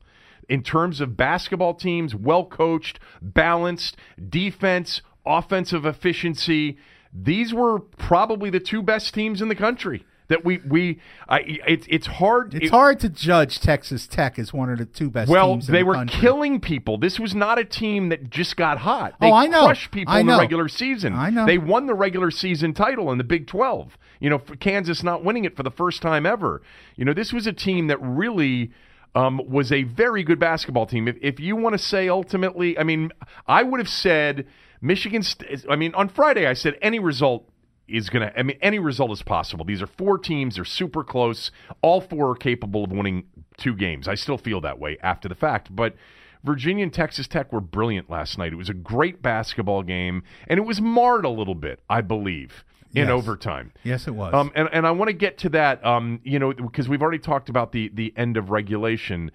In 0.48 0.62
terms 0.62 1.00
of 1.00 1.16
basketball 1.16 1.74
teams, 1.74 2.14
well 2.14 2.44
coached, 2.44 3.00
balanced, 3.22 3.96
defense, 4.28 5.00
offensive 5.24 5.86
efficiency, 5.86 6.76
these 7.12 7.54
were 7.54 7.78
probably 7.78 8.50
the 8.50 8.60
two 8.60 8.82
best 8.82 9.14
teams 9.14 9.40
in 9.40 9.48
the 9.48 9.54
country. 9.54 10.04
That 10.28 10.44
we 10.44 10.58
we 10.66 11.00
I 11.28 11.40
it's 11.46 11.86
it's 11.90 12.06
hard 12.06 12.54
It's 12.54 12.66
it- 12.66 12.70
hard 12.70 12.98
to 13.00 13.08
judge 13.10 13.60
Texas 13.60 14.06
Tech 14.06 14.38
as 14.38 14.52
one 14.54 14.70
of 14.70 14.78
the 14.78 14.86
two 14.86 15.10
best 15.10 15.30
well, 15.30 15.52
teams 15.52 15.68
in 15.68 15.72
they 15.74 15.80
the 15.80 15.86
were 15.86 15.94
country. 15.94 16.18
killing 16.20 16.60
people. 16.60 16.96
This 16.96 17.20
was 17.20 17.34
not 17.34 17.58
a 17.58 17.64
team 17.64 18.08
that 18.08 18.30
just 18.30 18.56
got 18.56 18.78
hot. 18.78 19.14
They 19.20 19.30
Oh, 19.30 19.34
I 19.34 19.46
know. 19.46 19.66
crushed 19.66 19.90
people 19.90 20.14
I 20.14 20.20
in 20.20 20.26
know. 20.26 20.36
the 20.36 20.40
regular 20.40 20.68
season. 20.68 21.14
I 21.14 21.28
know. 21.28 21.44
They 21.44 21.58
won 21.58 21.86
the 21.86 21.94
regular 21.94 22.30
season 22.30 22.72
title 22.72 23.12
in 23.12 23.18
the 23.18 23.24
Big 23.24 23.46
12. 23.46 23.98
You 24.20 24.30
know, 24.30 24.38
for 24.38 24.56
Kansas 24.56 25.02
not 25.02 25.22
winning 25.22 25.44
it 25.44 25.54
for 25.56 25.62
the 25.62 25.70
first 25.70 26.00
time 26.00 26.24
ever. 26.24 26.62
You 26.96 27.04
know, 27.04 27.12
this 27.12 27.30
was 27.32 27.46
a 27.46 27.52
team 27.52 27.88
that 27.88 27.98
really 28.00 28.70
um, 29.14 29.40
was 29.46 29.70
a 29.70 29.82
very 29.82 30.22
good 30.24 30.40
basketball 30.40 30.86
team. 30.86 31.06
If, 31.06 31.16
if 31.20 31.38
you 31.38 31.54
want 31.54 31.74
to 31.74 31.78
say 31.78 32.08
ultimately, 32.08 32.78
I 32.78 32.82
mean, 32.82 33.12
I 33.46 33.62
would 33.62 33.78
have 33.78 33.88
said 33.90 34.46
Michigan. 34.80 35.22
St- 35.22 35.66
I 35.68 35.76
mean, 35.76 35.94
on 35.94 36.08
Friday, 36.08 36.46
I 36.46 36.54
said 36.54 36.76
any 36.80 36.98
result 36.98 37.48
is 37.86 38.08
going 38.10 38.28
to, 38.28 38.38
I 38.38 38.42
mean, 38.42 38.58
any 38.62 38.78
result 38.78 39.10
is 39.12 39.22
possible. 39.22 39.64
These 39.64 39.82
are 39.82 39.86
four 39.86 40.18
teams, 40.18 40.56
they're 40.56 40.64
super 40.64 41.04
close. 41.04 41.50
All 41.82 42.00
four 42.00 42.30
are 42.30 42.34
capable 42.34 42.84
of 42.84 42.90
winning 42.92 43.24
two 43.56 43.74
games. 43.74 44.08
I 44.08 44.14
still 44.14 44.38
feel 44.38 44.60
that 44.62 44.78
way 44.78 44.96
after 45.02 45.28
the 45.28 45.34
fact. 45.34 45.74
But 45.74 45.94
Virginia 46.42 46.82
and 46.82 46.92
Texas 46.92 47.26
Tech 47.26 47.52
were 47.52 47.60
brilliant 47.60 48.10
last 48.10 48.38
night. 48.38 48.52
It 48.52 48.56
was 48.56 48.68
a 48.68 48.74
great 48.74 49.22
basketball 49.22 49.82
game, 49.82 50.22
and 50.46 50.58
it 50.58 50.62
was 50.62 50.80
marred 50.80 51.24
a 51.24 51.30
little 51.30 51.54
bit, 51.54 51.80
I 51.88 52.00
believe, 52.00 52.64
in 52.94 53.08
Yes. 53.08 53.10
overtime. 53.10 53.72
Yes, 53.82 54.06
it 54.06 54.12
was. 54.14 54.34
Um, 54.34 54.52
and, 54.54 54.68
and 54.72 54.86
I 54.86 54.90
want 54.90 55.08
to 55.08 55.14
get 55.14 55.38
to 55.38 55.48
that, 55.50 55.84
um, 55.84 56.20
you 56.22 56.38
know, 56.38 56.52
because 56.52 56.88
we've 56.88 57.02
already 57.02 57.18
talked 57.18 57.48
about 57.48 57.72
the, 57.72 57.90
the 57.92 58.12
end 58.16 58.36
of 58.36 58.50
regulation. 58.50 59.30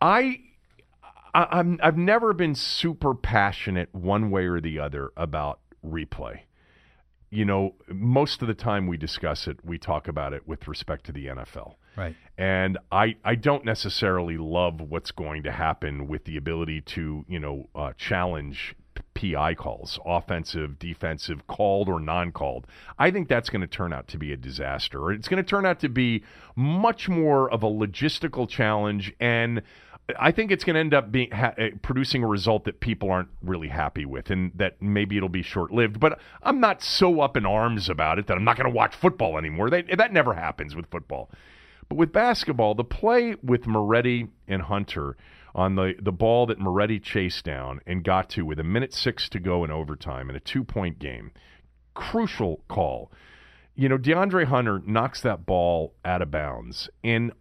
I, 0.00 0.40
I 1.34 1.46
I'm 1.50 1.78
I've 1.82 1.98
never 1.98 2.32
been 2.32 2.54
super 2.54 3.14
passionate 3.14 3.88
one 3.94 4.30
way 4.30 4.46
or 4.46 4.60
the 4.60 4.78
other 4.78 5.10
about 5.16 5.60
replay. 5.86 6.40
You 7.30 7.44
know, 7.44 7.74
most 7.88 8.42
of 8.42 8.48
the 8.48 8.54
time 8.54 8.86
we 8.86 8.96
discuss 8.96 9.46
it, 9.46 9.64
we 9.64 9.78
talk 9.78 10.08
about 10.08 10.32
it 10.32 10.48
with 10.48 10.66
respect 10.66 11.06
to 11.06 11.12
the 11.12 11.26
NFL. 11.26 11.74
right. 11.96 12.16
And 12.36 12.78
I, 12.90 13.16
I 13.24 13.36
don't 13.36 13.64
necessarily 13.64 14.36
love 14.36 14.80
what's 14.80 15.12
going 15.12 15.44
to 15.44 15.52
happen 15.52 16.08
with 16.08 16.24
the 16.24 16.36
ability 16.36 16.80
to, 16.82 17.24
you 17.28 17.38
know, 17.38 17.68
uh, 17.74 17.92
challenge 17.96 18.74
PI 19.14 19.54
calls, 19.54 19.98
offensive, 20.06 20.78
defensive, 20.78 21.46
called 21.46 21.88
or 21.88 22.00
non 22.00 22.32
called. 22.32 22.66
I 22.98 23.10
think 23.10 23.28
that's 23.28 23.50
going 23.50 23.60
to 23.60 23.66
turn 23.66 23.92
out 23.92 24.08
to 24.08 24.18
be 24.18 24.32
a 24.32 24.36
disaster. 24.36 25.12
It's 25.12 25.28
going 25.28 25.42
to 25.42 25.48
turn 25.48 25.66
out 25.66 25.80
to 25.80 25.88
be 25.88 26.24
much 26.56 27.08
more 27.08 27.50
of 27.50 27.62
a 27.62 27.66
logistical 27.66 28.48
challenge. 28.48 29.12
And 29.20 29.62
I 30.18 30.32
think 30.32 30.50
it's 30.50 30.64
going 30.64 30.74
to 30.74 30.80
end 30.80 30.94
up 30.94 31.12
being 31.12 31.30
ha- 31.30 31.54
uh, 31.58 31.68
producing 31.82 32.22
a 32.22 32.26
result 32.26 32.64
that 32.64 32.80
people 32.80 33.10
aren't 33.10 33.28
really 33.42 33.68
happy 33.68 34.04
with, 34.04 34.30
and 34.30 34.52
that 34.54 34.80
maybe 34.80 35.16
it'll 35.16 35.28
be 35.28 35.42
short 35.42 35.72
lived. 35.72 36.00
But 36.00 36.18
I'm 36.42 36.60
not 36.60 36.82
so 36.82 37.20
up 37.20 37.36
in 37.36 37.46
arms 37.46 37.88
about 37.88 38.18
it 38.18 38.26
that 38.26 38.36
I'm 38.36 38.44
not 38.44 38.56
going 38.56 38.70
to 38.70 38.76
watch 38.76 38.94
football 38.94 39.38
anymore. 39.38 39.70
That 39.70 39.96
that 39.96 40.12
never 40.12 40.34
happens 40.34 40.74
with 40.74 40.90
football. 40.90 41.30
But 41.88 41.98
with 41.98 42.12
basketball, 42.12 42.74
the 42.74 42.84
play 42.84 43.34
with 43.42 43.66
Moretti 43.66 44.28
and 44.46 44.62
Hunter 44.62 45.16
on 45.54 45.74
the, 45.74 45.94
the 46.00 46.12
ball 46.12 46.46
that 46.46 46.60
Moretti 46.60 47.00
chased 47.00 47.44
down 47.44 47.80
and 47.86 48.04
got 48.04 48.30
to 48.30 48.46
with 48.46 48.60
a 48.60 48.64
minute 48.64 48.94
six 48.94 49.28
to 49.30 49.40
go 49.40 49.64
in 49.64 49.70
overtime 49.70 50.30
in 50.30 50.36
a 50.36 50.40
two 50.40 50.62
point 50.62 50.98
game, 50.98 51.32
crucial 51.94 52.62
call. 52.68 53.10
You 53.74 53.88
know, 53.88 53.98
DeAndre 53.98 54.44
Hunter 54.44 54.80
knocks 54.86 55.20
that 55.22 55.46
ball 55.46 55.94
out 56.04 56.22
of 56.22 56.30
bounds. 56.30 56.88
And 57.02 57.32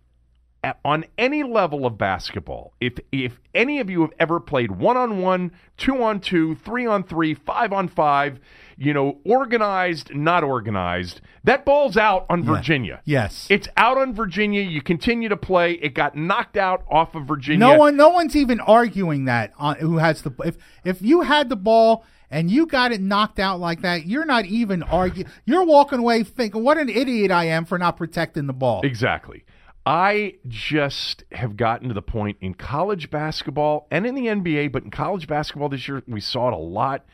at, 0.64 0.80
on 0.84 1.06
any 1.18 1.44
level 1.44 1.86
of 1.86 1.98
basketball, 1.98 2.74
if 2.82 3.00
if 3.12 3.40
any 3.54 3.80
of 3.80 3.90
you 3.90 4.02
have 4.02 4.12
ever 4.20 4.40
played 4.40 4.72
one 4.72 4.98
on 4.98 5.22
one, 5.22 5.52
two 5.78 6.04
on 6.04 6.20
two, 6.20 6.56
three 6.56 6.86
on 6.86 7.04
three, 7.04 7.34
five 7.34 7.72
on 7.72 7.88
five, 7.88 8.40
you 8.78 8.94
know, 8.94 9.20
organized, 9.26 10.14
not 10.14 10.44
organized, 10.44 11.22
that 11.44 11.66
ball's 11.66 11.98
out 11.98 12.26
on 12.30 12.44
Virginia. 12.44 13.02
Yes. 13.06 13.48
It's 13.50 13.68
out 13.78 13.98
on 13.98 14.14
Virginia. 14.14 14.62
You 14.62 14.82
continue 14.82 15.30
to 15.30 15.38
play. 15.38 15.74
It 15.74 15.94
got 15.94 16.16
knocked 16.16 16.58
out 16.58 16.84
off 16.90 17.16
of 17.16 17.26
Virginia. 17.26 17.60
No 17.60 17.78
one, 17.78 17.96
no 17.96 18.10
one's 18.10 18.36
even 18.36 18.60
arguing 18.60 19.26
that. 19.26 19.54
On, 19.58 19.76
who 19.78 19.98
has 19.98 20.22
the 20.22 20.34
if 20.44 20.58
if 20.84 21.02
you 21.02 21.22
had 21.22 21.50
the 21.50 21.56
ball 21.56 22.06
and 22.32 22.52
you 22.52 22.66
got 22.66 22.92
it 22.92 23.02
knocked 23.02 23.40
out 23.40 23.60
like 23.60 23.82
that, 23.82 24.06
you're 24.06 24.26
not 24.26 24.46
even 24.46 24.84
arguing. 24.84 25.30
You're 25.46 25.64
walking 25.64 26.00
away 26.00 26.24
thinking, 26.24 26.64
"What 26.64 26.78
an 26.78 26.90
idiot 26.90 27.32
I 27.32 27.46
am 27.46 27.66
for 27.66 27.78
not 27.78 27.98
protecting 27.98 28.46
the 28.46 28.54
ball." 28.54 28.82
Exactly. 28.84 29.46
I 29.90 30.36
just 30.48 31.24
have 31.32 31.58
gotten 31.58 31.88
to 31.88 31.96
the 31.96 32.04
point 32.04 32.38
in 32.42 32.54
college 32.54 33.10
basketball 33.10 33.88
and 33.90 34.06
in 34.06 34.14
the 34.14 34.28
NBA, 34.28 34.72
but 34.72 34.84
in 34.84 34.92
college 34.92 35.26
basketball 35.26 35.68
this 35.68 35.88
year, 35.88 36.04
we 36.08 36.22
saw 36.22 36.50
it 36.50 36.54
a 36.54 36.58
lot. 36.58 37.08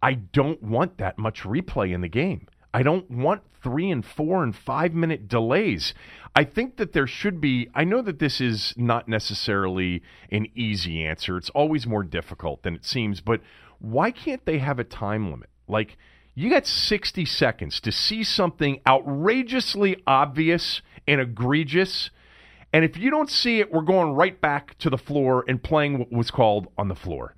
I 0.00 0.14
don't 0.14 0.62
want 0.62 0.98
that 0.98 1.18
much 1.18 1.42
replay 1.42 1.92
in 1.92 2.00
the 2.00 2.08
game. 2.08 2.46
I 2.72 2.84
don't 2.84 3.10
want 3.10 3.42
three 3.60 3.90
and 3.90 4.06
four 4.06 4.44
and 4.44 4.54
five 4.54 4.94
minute 4.94 5.26
delays. 5.26 5.92
I 6.36 6.44
think 6.44 6.76
that 6.76 6.92
there 6.92 7.08
should 7.08 7.40
be, 7.40 7.68
I 7.74 7.82
know 7.82 8.00
that 8.02 8.20
this 8.20 8.40
is 8.40 8.74
not 8.76 9.08
necessarily 9.08 10.00
an 10.30 10.46
easy 10.54 11.04
answer. 11.04 11.36
It's 11.36 11.50
always 11.50 11.84
more 11.84 12.04
difficult 12.04 12.62
than 12.62 12.76
it 12.76 12.84
seems, 12.84 13.20
but 13.20 13.40
why 13.80 14.12
can't 14.12 14.46
they 14.46 14.58
have 14.58 14.78
a 14.78 14.84
time 14.84 15.32
limit? 15.32 15.50
Like, 15.66 15.98
you 16.36 16.48
got 16.48 16.64
60 16.64 17.24
seconds 17.24 17.80
to 17.80 17.90
see 17.90 18.22
something 18.22 18.80
outrageously 18.86 20.00
obvious 20.06 20.80
and 21.08 21.20
egregious. 21.20 22.10
And 22.72 22.84
if 22.84 22.96
you 22.96 23.10
don't 23.10 23.30
see 23.30 23.60
it, 23.60 23.72
we're 23.72 23.82
going 23.82 24.12
right 24.12 24.40
back 24.40 24.78
to 24.78 24.90
the 24.90 24.98
floor 24.98 25.44
and 25.48 25.62
playing 25.62 25.98
what 25.98 26.12
was 26.12 26.30
called 26.30 26.68
on 26.76 26.88
the 26.88 26.94
floor. 26.94 27.34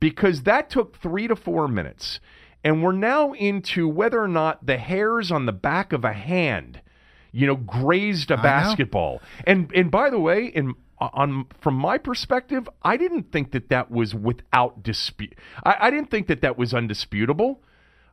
Because 0.00 0.44
that 0.44 0.70
took 0.70 0.96
three 0.96 1.26
to 1.26 1.34
four 1.34 1.66
minutes. 1.66 2.20
And 2.62 2.82
we're 2.82 2.92
now 2.92 3.32
into 3.32 3.88
whether 3.88 4.22
or 4.22 4.28
not 4.28 4.64
the 4.64 4.78
hairs 4.78 5.30
on 5.30 5.46
the 5.46 5.52
back 5.52 5.92
of 5.92 6.04
a 6.04 6.12
hand, 6.12 6.80
you 7.32 7.46
know, 7.46 7.56
grazed 7.56 8.30
a 8.30 8.36
basketball. 8.36 9.20
And 9.46 9.70
and 9.74 9.90
by 9.90 10.10
the 10.10 10.18
way, 10.18 10.46
in 10.46 10.74
on 11.00 11.46
from 11.60 11.74
my 11.74 11.98
perspective, 11.98 12.68
I 12.82 12.96
didn't 12.96 13.30
think 13.30 13.52
that 13.52 13.68
that 13.68 13.90
was 13.90 14.14
without 14.14 14.82
dispute. 14.82 15.34
I, 15.64 15.76
I 15.80 15.90
didn't 15.90 16.10
think 16.10 16.26
that 16.28 16.40
that 16.40 16.58
was 16.58 16.74
undisputable. 16.74 17.62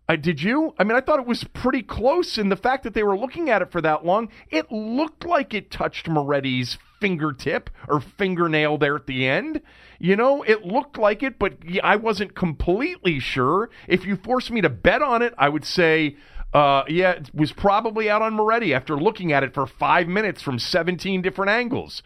Uh, 0.08 0.16
did 0.16 0.42
you? 0.42 0.74
I 0.78 0.84
mean, 0.84 0.96
I 0.96 1.02
thought 1.02 1.20
it 1.20 1.26
was 1.26 1.44
pretty 1.46 1.82
close, 1.82 2.38
and 2.38 2.52
the 2.52 2.56
fact 2.56 2.84
that 2.84 2.94
they 2.94 3.02
were 3.02 3.18
looking 3.18 3.50
at 3.50 3.62
it 3.64 3.72
for 3.72 3.82
that 3.82 4.06
long, 4.06 4.30
it 4.52 4.72
looked 4.72 5.26
like 5.26 5.54
it 5.54 5.72
touched 5.72 6.08
Moretti's 6.08 6.78
fingertip 7.00 7.70
or 7.88 8.00
fingernail 8.00 8.78
there 8.78 8.96
at 8.96 9.08
the 9.08 9.28
end. 9.28 9.62
You 9.98 10.16
know, 10.16 10.44
it 10.44 10.64
looked 10.66 10.98
like 10.98 11.24
it, 11.24 11.40
but 11.40 11.58
I 11.84 11.96
wasn't 11.96 12.36
completely 12.36 13.20
sure. 13.20 13.70
If 13.88 14.06
you 14.06 14.16
forced 14.16 14.52
me 14.52 14.62
to 14.62 14.70
bet 14.70 15.02
on 15.02 15.24
it, 15.24 15.34
I 15.38 15.50
would 15.50 15.66
say, 15.66 16.18
uh, 16.54 16.84
yeah, 16.88 17.12
it 17.12 17.32
was 17.34 17.52
probably 17.52 18.10
out 18.10 18.22
on 18.22 18.34
Moretti 18.34 18.74
after 18.74 18.96
looking 18.96 19.34
at 19.34 19.44
it 19.44 19.54
for 19.54 19.66
five 19.66 20.08
minutes 20.08 20.42
from 20.42 20.60
17 20.60 21.22
different 21.24 21.50
angles. 21.50 22.04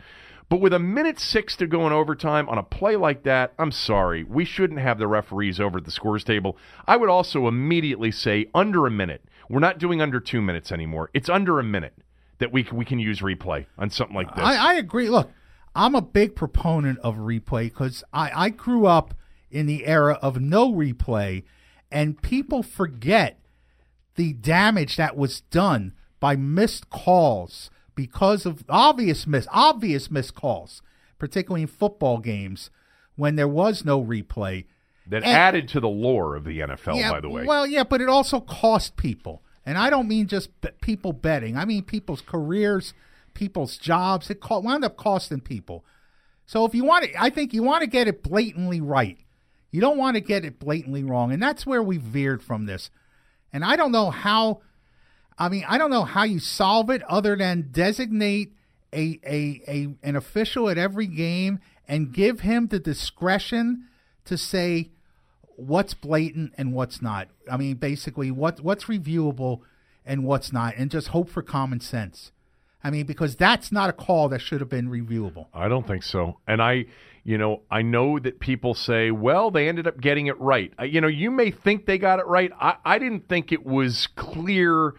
But 0.49 0.61
with 0.61 0.73
a 0.73 0.79
minute 0.79 1.19
six 1.19 1.55
to 1.57 1.67
go 1.67 1.85
in 1.85 1.93
overtime 1.93 2.49
on 2.49 2.57
a 2.57 2.63
play 2.63 2.95
like 2.95 3.21
that, 3.23 3.53
I'm 3.59 3.71
sorry. 3.71 4.23
We 4.23 4.45
shouldn't 4.45 4.79
have 4.79 4.97
the 4.97 5.07
referees 5.07 5.59
over 5.59 5.77
at 5.77 5.85
the 5.85 5.91
scores 5.91 6.23
table. 6.23 6.57
I 6.87 6.97
would 6.97 7.09
also 7.09 7.47
immediately 7.47 8.09
say 8.11 8.47
under 8.55 8.87
a 8.87 8.91
minute. 8.91 9.23
We're 9.47 9.59
not 9.59 9.77
doing 9.77 10.01
under 10.01 10.19
two 10.19 10.41
minutes 10.41 10.71
anymore. 10.71 11.11
It's 11.13 11.29
under 11.29 11.59
a 11.59 11.63
minute 11.63 11.93
that 12.39 12.51
we, 12.51 12.67
we 12.71 12.83
can 12.83 12.97
use 12.97 13.19
replay 13.19 13.67
on 13.77 13.91
something 13.91 14.15
like 14.15 14.33
this. 14.35 14.43
I, 14.43 14.71
I 14.71 14.73
agree. 14.73 15.09
Look, 15.09 15.31
I'm 15.75 15.93
a 15.93 16.01
big 16.01 16.35
proponent 16.35 16.97
of 16.99 17.17
replay 17.17 17.65
because 17.65 18.03
I, 18.11 18.31
I 18.33 18.49
grew 18.49 18.87
up 18.87 19.13
in 19.51 19.67
the 19.67 19.85
era 19.85 20.17
of 20.21 20.41
no 20.41 20.71
replay, 20.71 21.43
and 21.91 22.21
people 22.21 22.63
forget 22.63 23.39
the 24.15 24.33
damage 24.33 24.97
that 24.97 25.15
was 25.15 25.41
done 25.41 25.93
by 26.19 26.35
missed 26.35 26.89
calls 26.89 27.69
because 27.99 28.45
of 28.45 28.63
obvious 28.69 29.27
miss 29.27 29.45
obvious 29.51 30.09
missed 30.09 30.33
calls, 30.33 30.81
particularly 31.17 31.63
in 31.63 31.67
football 31.67 32.19
games 32.19 32.69
when 33.17 33.35
there 33.35 33.45
was 33.45 33.83
no 33.83 34.01
replay. 34.01 34.63
that 35.05 35.21
and- 35.23 35.25
added 35.25 35.67
to 35.67 35.81
the 35.81 35.89
lore 35.89 36.37
of 36.37 36.45
the 36.45 36.59
NFL, 36.61 36.95
yeah, 36.95 37.11
by 37.11 37.19
the 37.19 37.27
way. 37.27 37.43
Well, 37.43 37.67
yeah, 37.67 37.83
but 37.83 37.99
it 37.99 38.07
also 38.07 38.39
cost 38.39 38.95
people, 38.95 39.41
and 39.65 39.77
I 39.77 39.89
don't 39.89 40.07
mean 40.07 40.27
just 40.27 40.61
b- 40.61 40.69
people 40.79 41.11
betting. 41.11 41.57
I 41.57 41.65
mean 41.65 41.83
people's 41.83 42.21
careers, 42.21 42.93
people's 43.33 43.77
jobs. 43.77 44.29
It 44.29 44.39
co- 44.39 44.59
wound 44.59 44.85
up 44.85 44.95
costing 44.95 45.41
people. 45.41 45.83
So 46.45 46.63
if 46.63 46.73
you 46.73 46.85
want 46.85 47.03
to, 47.03 47.21
I 47.21 47.29
think 47.29 47.53
you 47.53 47.63
want 47.63 47.81
to 47.81 47.87
get 47.87 48.07
it 48.07 48.23
blatantly 48.23 48.79
right. 48.79 49.17
You 49.71 49.81
don't 49.81 49.97
want 49.97 50.15
to 50.15 50.21
get 50.21 50.45
it 50.45 50.57
blatantly 50.57 51.03
wrong, 51.03 51.33
and 51.33 51.43
that's 51.43 51.65
where 51.65 51.83
we 51.83 51.97
veered 51.97 52.41
from 52.41 52.65
this. 52.65 52.89
And 53.51 53.65
I 53.65 53.75
don't 53.75 53.91
know 53.91 54.09
how. 54.09 54.61
I 55.39 55.47
mean, 55.47 55.63
I 55.67 55.77
don't 55.77 55.89
know 55.89 56.03
how 56.03 56.23
you 56.23 56.39
solve 56.39 56.89
it 56.89 57.01
other 57.03 57.35
than 57.37 57.69
designate 57.71 58.53
a 58.93 59.19
a, 59.25 59.61
a 59.67 59.87
an 60.03 60.15
official 60.15 60.69
at 60.69 60.77
every 60.77 61.07
game 61.07 61.59
and 61.87 62.11
give 62.13 62.41
him 62.41 62.67
the 62.67 62.79
discretion 62.79 63.85
to 64.25 64.37
say 64.37 64.89
what's 65.55 65.93
blatant 65.93 66.53
and 66.57 66.73
what's 66.73 67.01
not. 67.01 67.29
I 67.49 67.57
mean, 67.57 67.77
basically, 67.77 68.31
what 68.31 68.59
what's 68.61 68.85
reviewable 68.85 69.61
and 70.05 70.25
what's 70.25 70.51
not, 70.51 70.75
and 70.75 70.91
just 70.91 71.09
hope 71.09 71.29
for 71.29 71.41
common 71.41 71.79
sense. 71.79 72.31
I 72.83 72.89
mean, 72.91 73.05
because 73.05 73.35
that's 73.35 73.71
not 73.71 73.89
a 73.89 73.93
call 73.93 74.29
that 74.29 74.39
should 74.39 74.61
have 74.61 74.69
been 74.69 74.89
reviewable. 74.89 75.47
I 75.53 75.67
don't 75.67 75.85
think 75.85 76.03
so. 76.03 76.37
And 76.47 76.61
I, 76.61 76.85
you 77.25 77.37
know, 77.37 77.61
I 77.69 77.81
know 77.81 78.19
that 78.19 78.39
people 78.39 78.73
say, 78.73 79.11
well, 79.11 79.51
they 79.51 79.67
ended 79.67 79.85
up 79.85 79.99
getting 79.99 80.27
it 80.27 80.39
right. 80.39 80.71
You 80.81 81.01
know, 81.01 81.09
you 81.09 81.29
may 81.29 81.51
think 81.51 81.85
they 81.85 81.97
got 81.97 82.19
it 82.19 82.25
right. 82.25 82.51
I, 82.59 82.75
I 82.85 82.97
didn't 82.97 83.27
think 83.27 83.51
it 83.51 83.65
was 83.65 84.07
clear 84.15 84.93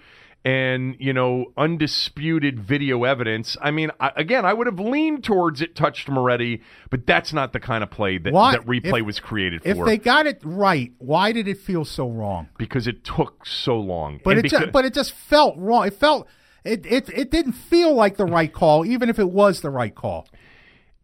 and, 0.44 0.96
you 0.98 1.12
know, 1.12 1.52
undisputed 1.56 2.58
video 2.60 3.04
evidence. 3.04 3.56
I 3.60 3.70
mean, 3.70 3.90
I, 4.00 4.10
again, 4.16 4.44
I 4.46 4.52
would 4.54 4.66
have 4.66 4.78
leaned 4.80 5.22
towards 5.24 5.60
it 5.60 5.74
touched 5.76 6.08
Moretti, 6.08 6.62
but 6.90 7.06
that's 7.06 7.32
not 7.32 7.52
the 7.52 7.60
kind 7.60 7.82
of 7.84 7.90
play 7.90 8.16
that, 8.18 8.32
Why- 8.32 8.52
that 8.52 8.66
replay 8.66 9.00
if- 9.00 9.06
was 9.06 9.20
created 9.20 9.62
for. 9.62 9.68
If 9.68 9.84
they 9.84 9.98
got 9.98 10.26
it 10.26 10.40
right, 10.42 10.92
why 10.98 11.32
did 11.32 11.46
it 11.48 11.58
feel 11.58 11.84
so 11.84 12.08
wrong? 12.08 12.48
because 12.58 12.86
it 12.86 13.04
took 13.04 13.44
so 13.44 13.78
long. 13.78 14.20
But 14.24 14.30
And 14.36 14.38
it 14.40 14.42
because- 14.50 14.70
but 14.72 14.84
it 14.84 14.94
just 14.94 15.12
felt 15.12 15.56
wrong. 15.58 15.86
It 15.86 15.94
felt 15.94 16.26
it, 16.64 16.84
it 16.86 17.08
it 17.10 17.30
didn't 17.30 17.52
feel 17.52 17.94
like 17.94 18.16
the 18.16 18.26
right 18.26 18.52
call, 18.52 18.84
even 18.84 19.08
if 19.08 19.18
it 19.18 19.30
was 19.30 19.60
the 19.62 19.70
right 19.70 19.94
call. 19.94 20.26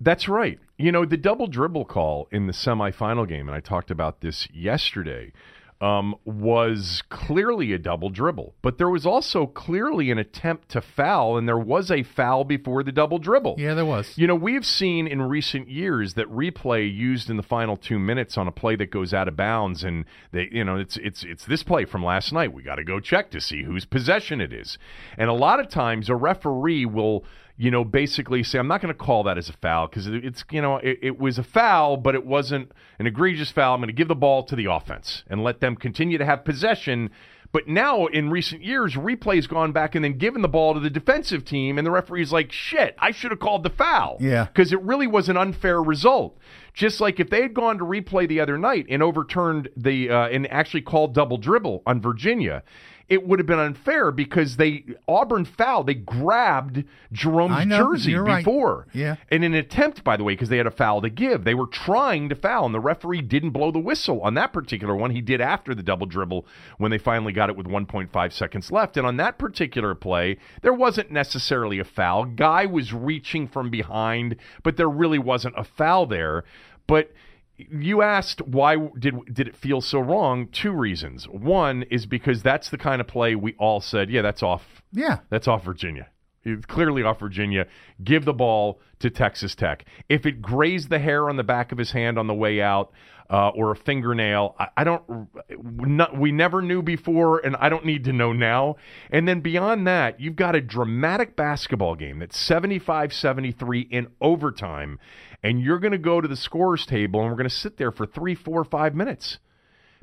That's 0.00 0.28
right. 0.28 0.58
You 0.76 0.92
know, 0.92 1.06
the 1.06 1.16
double 1.16 1.46
dribble 1.46 1.86
call 1.86 2.28
in 2.30 2.46
the 2.46 2.52
semifinal 2.52 3.26
game, 3.26 3.48
and 3.48 3.56
I 3.56 3.60
talked 3.60 3.90
about 3.90 4.20
this 4.20 4.46
yesterday, 4.52 5.32
um, 5.80 6.14
was 6.24 7.02
clearly 7.10 7.72
a 7.72 7.78
double 7.78 8.08
dribble. 8.08 8.54
But 8.62 8.78
there 8.78 8.88
was 8.88 9.04
also 9.04 9.46
clearly 9.46 10.10
an 10.10 10.18
attempt 10.18 10.70
to 10.70 10.80
foul, 10.80 11.36
and 11.36 11.46
there 11.46 11.58
was 11.58 11.90
a 11.90 12.02
foul 12.02 12.44
before 12.44 12.82
the 12.82 12.92
double 12.92 13.18
dribble. 13.18 13.56
Yeah, 13.58 13.74
there 13.74 13.84
was. 13.84 14.16
You 14.16 14.26
know, 14.26 14.34
we've 14.34 14.64
seen 14.64 15.06
in 15.06 15.22
recent 15.22 15.68
years 15.68 16.14
that 16.14 16.30
replay 16.30 16.92
used 16.92 17.28
in 17.28 17.36
the 17.36 17.42
final 17.42 17.76
two 17.76 17.98
minutes 17.98 18.38
on 18.38 18.48
a 18.48 18.52
play 18.52 18.76
that 18.76 18.90
goes 18.90 19.12
out 19.12 19.28
of 19.28 19.36
bounds, 19.36 19.84
and 19.84 20.04
they, 20.32 20.48
you 20.50 20.64
know, 20.64 20.76
it's 20.76 20.96
it's 20.96 21.22
it's 21.24 21.44
this 21.44 21.62
play 21.62 21.84
from 21.84 22.04
last 22.04 22.32
night. 22.32 22.52
We 22.52 22.62
got 22.62 22.76
to 22.76 22.84
go 22.84 23.00
check 23.00 23.30
to 23.32 23.40
see 23.40 23.64
whose 23.64 23.84
possession 23.84 24.40
it 24.40 24.52
is, 24.52 24.78
and 25.18 25.28
a 25.28 25.34
lot 25.34 25.60
of 25.60 25.68
times 25.68 26.08
a 26.08 26.16
referee 26.16 26.86
will, 26.86 27.24
you 27.56 27.70
know, 27.70 27.84
basically 27.84 28.42
say, 28.42 28.58
"I'm 28.58 28.68
not 28.68 28.80
going 28.80 28.92
to 28.92 28.98
call 28.98 29.22
that 29.24 29.38
as 29.38 29.48
a 29.48 29.54
foul 29.54 29.88
because 29.88 30.06
it's, 30.06 30.44
you 30.50 30.60
know, 30.60 30.76
it, 30.76 30.98
it 31.02 31.18
was 31.18 31.38
a 31.38 31.44
foul, 31.44 31.96
but 31.96 32.14
it 32.14 32.26
wasn't 32.26 32.72
an 32.98 33.06
egregious 33.06 33.50
foul. 33.50 33.74
I'm 33.74 33.80
going 33.80 33.88
to 33.88 33.94
give 33.94 34.08
the 34.08 34.14
ball 34.14 34.42
to 34.44 34.56
the 34.56 34.66
offense 34.66 35.24
and 35.28 35.42
let 35.42 35.60
them 35.60 35.76
continue 35.76 36.18
to 36.18 36.24
have 36.24 36.44
possession." 36.44 37.10
But 37.52 37.68
now, 37.68 38.04
in 38.04 38.28
recent 38.28 38.62
years, 38.62 38.96
replay's 38.96 39.46
gone 39.46 39.72
back 39.72 39.94
and 39.94 40.04
then 40.04 40.18
given 40.18 40.42
the 40.42 40.48
ball 40.48 40.74
to 40.74 40.80
the 40.80 40.90
defensive 40.90 41.44
team, 41.44 41.78
and 41.78 41.86
the 41.86 41.90
referee's 41.90 42.32
like, 42.32 42.52
shit, 42.52 42.94
I 42.98 43.12
should 43.12 43.30
have 43.30 43.40
called 43.40 43.62
the 43.62 43.70
foul. 43.70 44.18
Yeah. 44.20 44.44
Because 44.44 44.72
it 44.72 44.82
really 44.82 45.06
was 45.06 45.30
an 45.30 45.36
unfair 45.38 45.82
result. 45.82 46.36
Just 46.74 47.00
like 47.00 47.18
if 47.18 47.30
they 47.30 47.40
had 47.40 47.54
gone 47.54 47.78
to 47.78 47.84
replay 47.84 48.28
the 48.28 48.40
other 48.40 48.58
night 48.58 48.84
and 48.90 49.02
overturned 49.02 49.70
the, 49.74 50.10
uh, 50.10 50.28
and 50.28 50.50
actually 50.52 50.82
called 50.82 51.14
double 51.14 51.38
dribble 51.38 51.82
on 51.86 52.00
Virginia, 52.00 52.62
it 53.08 53.26
would 53.26 53.38
have 53.38 53.46
been 53.46 53.58
unfair 53.58 54.10
because 54.10 54.56
they, 54.56 54.84
Auburn 55.06 55.44
fouled, 55.44 55.86
they 55.86 55.94
grabbed 55.94 56.84
Jerome's 57.12 57.66
know, 57.66 57.76
jersey 57.78 58.10
you're 58.10 58.24
right. 58.24 58.44
before. 58.44 58.88
Yeah. 58.92 59.16
In 59.30 59.44
an 59.44 59.54
attempt, 59.54 60.02
by 60.02 60.16
the 60.16 60.24
way, 60.24 60.32
because 60.32 60.48
they 60.48 60.56
had 60.56 60.66
a 60.66 60.72
foul 60.72 61.02
to 61.02 61.10
give. 61.10 61.44
They 61.44 61.54
were 61.54 61.68
trying 61.68 62.28
to 62.30 62.34
foul, 62.34 62.66
and 62.66 62.74
the 62.74 62.80
referee 62.80 63.22
didn't 63.22 63.50
blow 63.50 63.70
the 63.70 63.78
whistle 63.78 64.20
on 64.22 64.34
that 64.34 64.52
particular 64.52 64.96
one. 64.96 65.12
He 65.12 65.20
did 65.20 65.40
after 65.40 65.72
the 65.72 65.84
double 65.84 66.06
dribble 66.06 66.46
when 66.78 66.90
they 66.90 66.98
finally 66.98 67.32
got 67.32 67.48
it 67.48 67.56
with 67.56 67.66
1.5 67.66 68.32
seconds 68.32 68.72
left. 68.72 68.96
And 68.96 69.06
on 69.06 69.16
that 69.18 69.38
particular 69.38 69.94
play, 69.94 70.38
there 70.62 70.74
wasn't 70.74 71.12
necessarily 71.12 71.78
a 71.78 71.84
foul. 71.84 72.24
Guy 72.24 72.66
was 72.66 72.92
reaching 72.92 73.46
from 73.46 73.70
behind, 73.70 74.36
but 74.64 74.76
there 74.76 74.90
really 74.90 75.18
wasn't 75.18 75.54
a 75.56 75.64
foul 75.64 76.06
there. 76.06 76.42
But 76.88 77.12
you 77.58 78.02
asked 78.02 78.42
why 78.42 78.76
did 78.98 79.14
did 79.32 79.48
it 79.48 79.56
feel 79.56 79.80
so 79.80 79.98
wrong? 79.98 80.48
Two 80.48 80.72
reasons. 80.72 81.26
One 81.28 81.82
is 81.84 82.06
because 82.06 82.42
that's 82.42 82.70
the 82.70 82.78
kind 82.78 83.00
of 83.00 83.06
play 83.06 83.34
we 83.34 83.54
all 83.58 83.80
said, 83.80 84.10
yeah, 84.10 84.22
that's 84.22 84.42
off 84.42 84.82
Yeah. 84.92 85.18
that's 85.30 85.48
off 85.48 85.64
Virginia. 85.64 86.08
It's 86.44 86.66
clearly 86.66 87.02
off 87.02 87.18
Virginia. 87.18 87.66
Give 88.04 88.24
the 88.24 88.32
ball 88.32 88.80
to 89.00 89.10
Texas 89.10 89.54
Tech. 89.56 89.84
If 90.08 90.26
it 90.26 90.40
grazed 90.40 90.90
the 90.90 91.00
hair 91.00 91.28
on 91.28 91.36
the 91.36 91.42
back 91.42 91.72
of 91.72 91.78
his 91.78 91.90
hand 91.90 92.18
on 92.18 92.28
the 92.28 92.34
way 92.34 92.62
out, 92.62 92.92
uh, 93.28 93.48
or 93.48 93.72
a 93.72 93.76
fingernail, 93.76 94.54
I, 94.58 94.68
I 94.78 94.84
don't. 94.84 95.28
Not, 95.58 96.18
we 96.18 96.32
never 96.32 96.62
knew 96.62 96.82
before, 96.82 97.38
and 97.38 97.56
I 97.56 97.68
don't 97.68 97.84
need 97.84 98.04
to 98.04 98.12
know 98.12 98.32
now. 98.32 98.76
And 99.10 99.26
then 99.26 99.40
beyond 99.40 99.86
that, 99.86 100.20
you've 100.20 100.36
got 100.36 100.54
a 100.54 100.60
dramatic 100.60 101.36
basketball 101.36 101.94
game 101.94 102.20
that's 102.20 102.38
75 102.38 103.12
73 103.12 103.80
in 103.90 104.08
overtime, 104.20 104.98
and 105.42 105.60
you're 105.60 105.78
going 105.78 105.92
to 105.92 105.98
go 105.98 106.20
to 106.20 106.28
the 106.28 106.36
scorers 106.36 106.86
table, 106.86 107.20
and 107.20 107.30
we're 107.30 107.36
going 107.36 107.48
to 107.48 107.54
sit 107.54 107.76
there 107.76 107.92
for 107.92 108.06
three, 108.06 108.34
four, 108.34 108.64
five 108.64 108.94
minutes. 108.94 109.38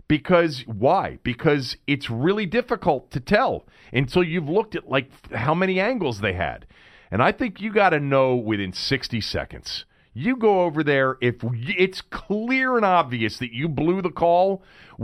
Because 0.08 0.64
why? 0.68 1.20
Because 1.24 1.78
it's 1.88 2.10
really 2.10 2.46
difficult 2.46 3.10
to 3.12 3.20
tell 3.20 3.66
until 3.94 4.24
you've 4.24 4.50
looked 4.50 4.76
at 4.76 4.90
like 4.90 5.10
how 5.32 5.54
many 5.54 5.80
angles 5.80 6.20
they 6.20 6.34
had. 6.34 6.68
And 7.10 7.22
I 7.22 7.32
think 7.32 7.62
you 7.62 7.72
got 7.72 7.92
to 7.92 8.00
know 8.00 8.36
within 8.36 8.74
60 8.74 9.22
seconds. 9.22 9.86
You 10.14 10.36
go 10.36 10.62
over 10.62 10.84
there 10.84 11.18
if 11.22 11.38
it's 11.42 12.02
clear 12.02 12.76
and 12.76 12.86
obvious 12.86 13.38
that 13.40 13.52
you 13.52 13.68
blew 13.68 14.02
the 14.02 14.12
call 14.12 14.62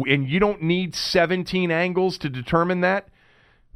and 0.07 0.29
you 0.29 0.39
don't 0.39 0.61
need 0.61 0.93
17 0.95 1.71
angles 1.71 2.17
to 2.19 2.29
determine 2.29 2.81
that. 2.81 3.07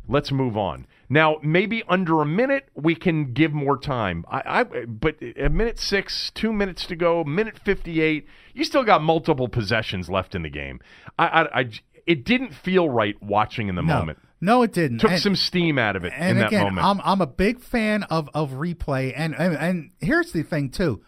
Let's 0.07 0.31
move 0.31 0.57
on. 0.57 0.85
Now, 1.09 1.37
maybe 1.41 1.81
under 1.87 2.21
a 2.21 2.25
minute 2.25 2.67
we 2.75 2.93
can 2.93 3.33
give 3.33 3.53
more 3.53 3.77
time. 3.77 4.25
I, 4.29 4.41
I 4.61 4.85
but 4.85 5.15
a 5.37 5.49
minute 5.49 5.79
six, 5.79 6.29
two 6.35 6.51
minutes 6.51 6.85
to 6.87 6.95
go, 6.97 7.23
minute 7.23 7.57
fifty-eight. 7.63 8.27
You 8.53 8.63
still 8.65 8.83
got 8.83 9.01
multiple 9.01 9.47
possessions 9.47 10.09
left 10.09 10.35
in 10.35 10.41
the 10.43 10.49
game. 10.49 10.81
I, 11.17 11.25
I, 11.27 11.59
I 11.61 11.69
it 12.05 12.25
didn't 12.25 12.53
feel 12.53 12.89
right 12.89 13.15
watching 13.23 13.69
in 13.69 13.75
the 13.75 13.81
No. 13.81 13.99
moment. 13.99 14.19
No, 14.41 14.61
it 14.61 14.73
didn't. 14.73 14.97
Took 14.99 15.11
And- 15.11 15.21
some 15.21 15.35
steam 15.37 15.77
out 15.79 15.95
of 15.95 16.03
it 16.03 16.11
and 16.17 16.31
in 16.31 16.37
that 16.39 16.47
again, 16.47 16.63
moment. 16.65 16.85
I'm 16.85 16.99
I'm 17.01 17.21
a 17.21 17.27
big 17.27 17.61
fan 17.61 18.03
of 18.03 18.29
of 18.33 18.51
replay, 18.51 19.13
and, 19.15 19.33
and 19.35 19.55
and 19.55 19.91
here's 20.01 20.33
the 20.33 20.43
thing 20.43 20.69
too. 20.69 21.01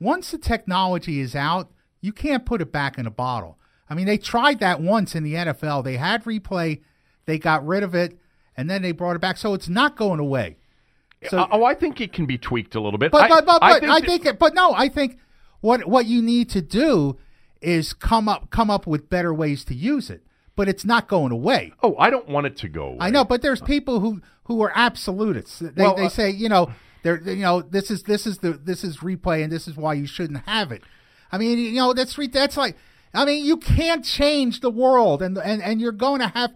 Once 0.00 0.30
the 0.30 0.38
technology 0.38 1.20
is 1.20 1.34
out, 1.36 1.70
you 2.00 2.12
can't 2.12 2.46
put 2.46 2.60
it 2.62 2.72
back 2.72 2.98
in 2.98 3.06
a 3.06 3.10
bottle. 3.10 3.58
I 3.88 3.94
mean, 3.94 4.06
they 4.06 4.18
tried 4.18 4.60
that 4.60 4.80
once 4.80 5.14
in 5.14 5.22
the 5.24 5.34
NFL. 5.34 5.84
They 5.84 5.96
had 5.96 6.24
replay, 6.24 6.80
they 7.26 7.38
got 7.38 7.66
rid 7.66 7.82
of 7.82 7.94
it, 7.94 8.18
and 8.56 8.70
then 8.70 8.82
they 8.82 8.92
brought 8.92 9.16
it 9.16 9.20
back. 9.20 9.36
So 9.36 9.52
it's 9.54 9.68
not 9.68 9.96
going 9.96 10.20
away. 10.20 10.56
So, 11.28 11.46
oh, 11.52 11.64
I 11.64 11.74
think 11.74 12.00
it 12.00 12.12
can 12.14 12.24
be 12.24 12.38
tweaked 12.38 12.74
a 12.74 12.80
little 12.80 12.98
bit. 12.98 13.12
but 13.12 13.22
I- 13.24 13.28
but 13.28 13.46
but, 13.46 13.60
but 13.60 13.84
I 13.84 14.00
that- 14.00 14.06
think, 14.06 14.24
it, 14.26 14.38
but 14.38 14.54
no, 14.54 14.72
I 14.72 14.88
think 14.88 15.18
what 15.60 15.86
what 15.86 16.06
you 16.06 16.22
need 16.22 16.48
to 16.50 16.62
do 16.62 17.18
is 17.60 17.92
come 17.92 18.26
up 18.26 18.48
come 18.50 18.70
up 18.70 18.86
with 18.86 19.10
better 19.10 19.34
ways 19.34 19.64
to 19.66 19.74
use 19.74 20.08
it. 20.08 20.22
but 20.56 20.68
it's 20.68 20.84
not 20.84 21.08
going 21.08 21.32
away. 21.32 21.72
Oh, 21.82 21.94
I 21.98 22.10
don't 22.10 22.28
want 22.28 22.46
it 22.46 22.56
to 22.58 22.68
go 22.68 22.84
away. 22.88 22.96
I 23.00 23.10
know, 23.10 23.24
but 23.24 23.40
there's 23.42 23.60
people 23.62 24.00
who 24.00 24.20
who 24.44 24.62
are 24.62 24.72
absolutists. 24.74 25.58
They, 25.60 25.70
Well, 25.76 25.94
they 25.94 26.06
uh, 26.06 26.08
say, 26.10 26.30
you 26.30 26.48
know, 26.48 26.70
they're 27.02 27.20
you 27.20 27.42
know, 27.42 27.62
this 27.62 27.90
is 27.90 28.02
this 28.04 28.26
is 28.26 28.38
the 28.38 28.52
this 28.52 28.84
is 28.84 28.98
replay, 28.98 29.42
and 29.42 29.52
this 29.52 29.66
is 29.68 29.76
why 29.76 29.94
you 29.94 30.06
shouldn't 30.06 30.44
have 30.46 30.72
it. 30.72 30.82
I 31.32 31.38
mean, 31.38 31.58
you 31.58 31.72
know, 31.72 31.92
that's 31.92 32.18
re- 32.18 32.26
that's 32.26 32.56
like, 32.56 32.76
I 33.14 33.24
mean, 33.24 33.44
you 33.44 33.56
can't 33.56 34.04
change 34.04 34.60
the 34.60 34.70
world, 34.70 35.22
and 35.22 35.36
and 35.38 35.62
and 35.62 35.80
you're 35.80 35.92
going 35.92 36.20
to 36.20 36.28
have, 36.28 36.52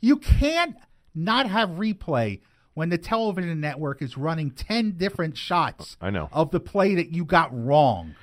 you 0.00 0.16
can't 0.16 0.76
not 1.14 1.48
have 1.48 1.70
replay 1.70 2.40
when 2.74 2.88
the 2.88 2.98
television 2.98 3.60
network 3.60 4.02
is 4.02 4.16
running 4.16 4.50
ten 4.50 4.92
different 4.92 5.36
shots. 5.36 5.96
I 6.00 6.10
know. 6.10 6.28
of 6.32 6.50
the 6.50 6.60
play 6.60 6.94
that 6.96 7.10
you 7.10 7.24
got 7.24 7.50
wrong. 7.52 8.14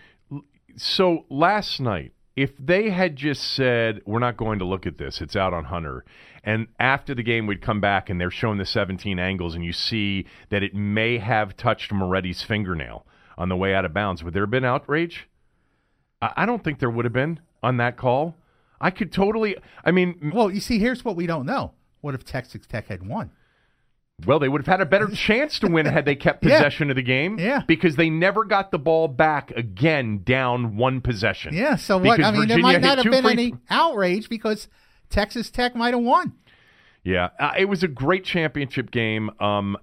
So 0.77 1.25
last 1.29 1.79
night, 1.79 2.13
if 2.35 2.51
they 2.57 2.89
had 2.89 3.15
just 3.15 3.43
said, 3.43 4.01
"We're 4.05 4.19
not 4.19 4.37
going 4.37 4.59
to 4.59 4.65
look 4.65 4.85
at 4.85 4.97
this; 4.97 5.21
it's 5.21 5.35
out 5.35 5.53
on 5.53 5.65
Hunter," 5.65 6.05
and 6.43 6.67
after 6.79 7.13
the 7.13 7.23
game 7.23 7.47
we'd 7.47 7.61
come 7.61 7.81
back 7.81 8.09
and 8.09 8.19
they're 8.19 8.31
showing 8.31 8.57
the 8.57 8.65
17 8.65 9.19
angles, 9.19 9.55
and 9.55 9.63
you 9.63 9.73
see 9.73 10.25
that 10.49 10.63
it 10.63 10.73
may 10.73 11.17
have 11.17 11.57
touched 11.57 11.91
Moretti's 11.91 12.43
fingernail 12.43 13.05
on 13.37 13.49
the 13.49 13.57
way 13.57 13.73
out 13.73 13.85
of 13.85 13.93
bounds, 13.93 14.23
would 14.23 14.33
there 14.33 14.43
have 14.43 14.51
been 14.51 14.65
outrage? 14.65 15.27
I, 16.21 16.45
don't 16.45 16.63
think 16.63 16.79
there 16.79 16.89
would 16.89 17.05
have 17.05 17.13
been 17.13 17.39
on 17.63 17.77
that 17.77 17.97
call. 17.97 18.35
I 18.79 18.91
could 18.91 19.11
totally. 19.11 19.57
I 19.83 19.91
mean, 19.91 20.31
Well, 20.33 20.51
you 20.51 20.59
see, 20.59 20.77
here's 20.77 21.03
what 21.03 21.15
we 21.15 21.25
don't 21.25 21.45
know. 21.45 21.73
What 22.01 22.15
if 22.15 22.23
Texas 22.23 22.65
Tech 22.67 22.87
had 22.87 23.07
won? 23.07 23.31
Well, 24.25 24.39
they 24.39 24.47
would 24.49 24.61
have 24.61 24.67
had 24.67 24.81
a 24.81 24.85
better 24.85 25.07
chance 25.13 25.59
to 25.59 25.67
win 25.67 25.85
had 25.85 26.05
they 26.05 26.15
kept 26.15 26.45
Yeah. 26.45 26.57
possession 26.57 26.89
of 26.89 26.95
the 26.95 27.01
game. 27.01 27.39
Yeah. 27.39 27.61
Because 27.67 27.95
they 27.95 28.09
never 28.09 28.43
got 28.43 28.71
the 28.71 28.79
ball 28.79 29.07
back 29.07 29.51
again 29.51 30.21
down 30.23 30.77
one 30.77 31.01
possession. 31.01 31.53
Yeah. 31.53 31.75
So 31.75 31.97
what? 31.97 32.17
Because 32.17 32.33
I 32.33 32.37
mean, 32.37 32.47
there 32.47 32.57
Virginia 32.57 32.63
might 32.63 32.81
not 32.81 32.97
have 33.03 33.11
been 33.11 33.23
free- 33.23 33.31
any 33.33 33.53
outrage 33.69 34.29
because 34.29 34.67
Texas 35.09 35.49
Tech 35.49 35.75
might 35.75 35.93
have 35.93 36.03
won. 36.03 36.33
Yeah. 37.03 37.29
Uh, 37.39 37.51
it 37.57 37.65
was 37.65 37.83
a 37.83 37.87
great 37.87 38.23
championship 38.23 38.91
game. 38.91 39.31
Um, 39.39 39.75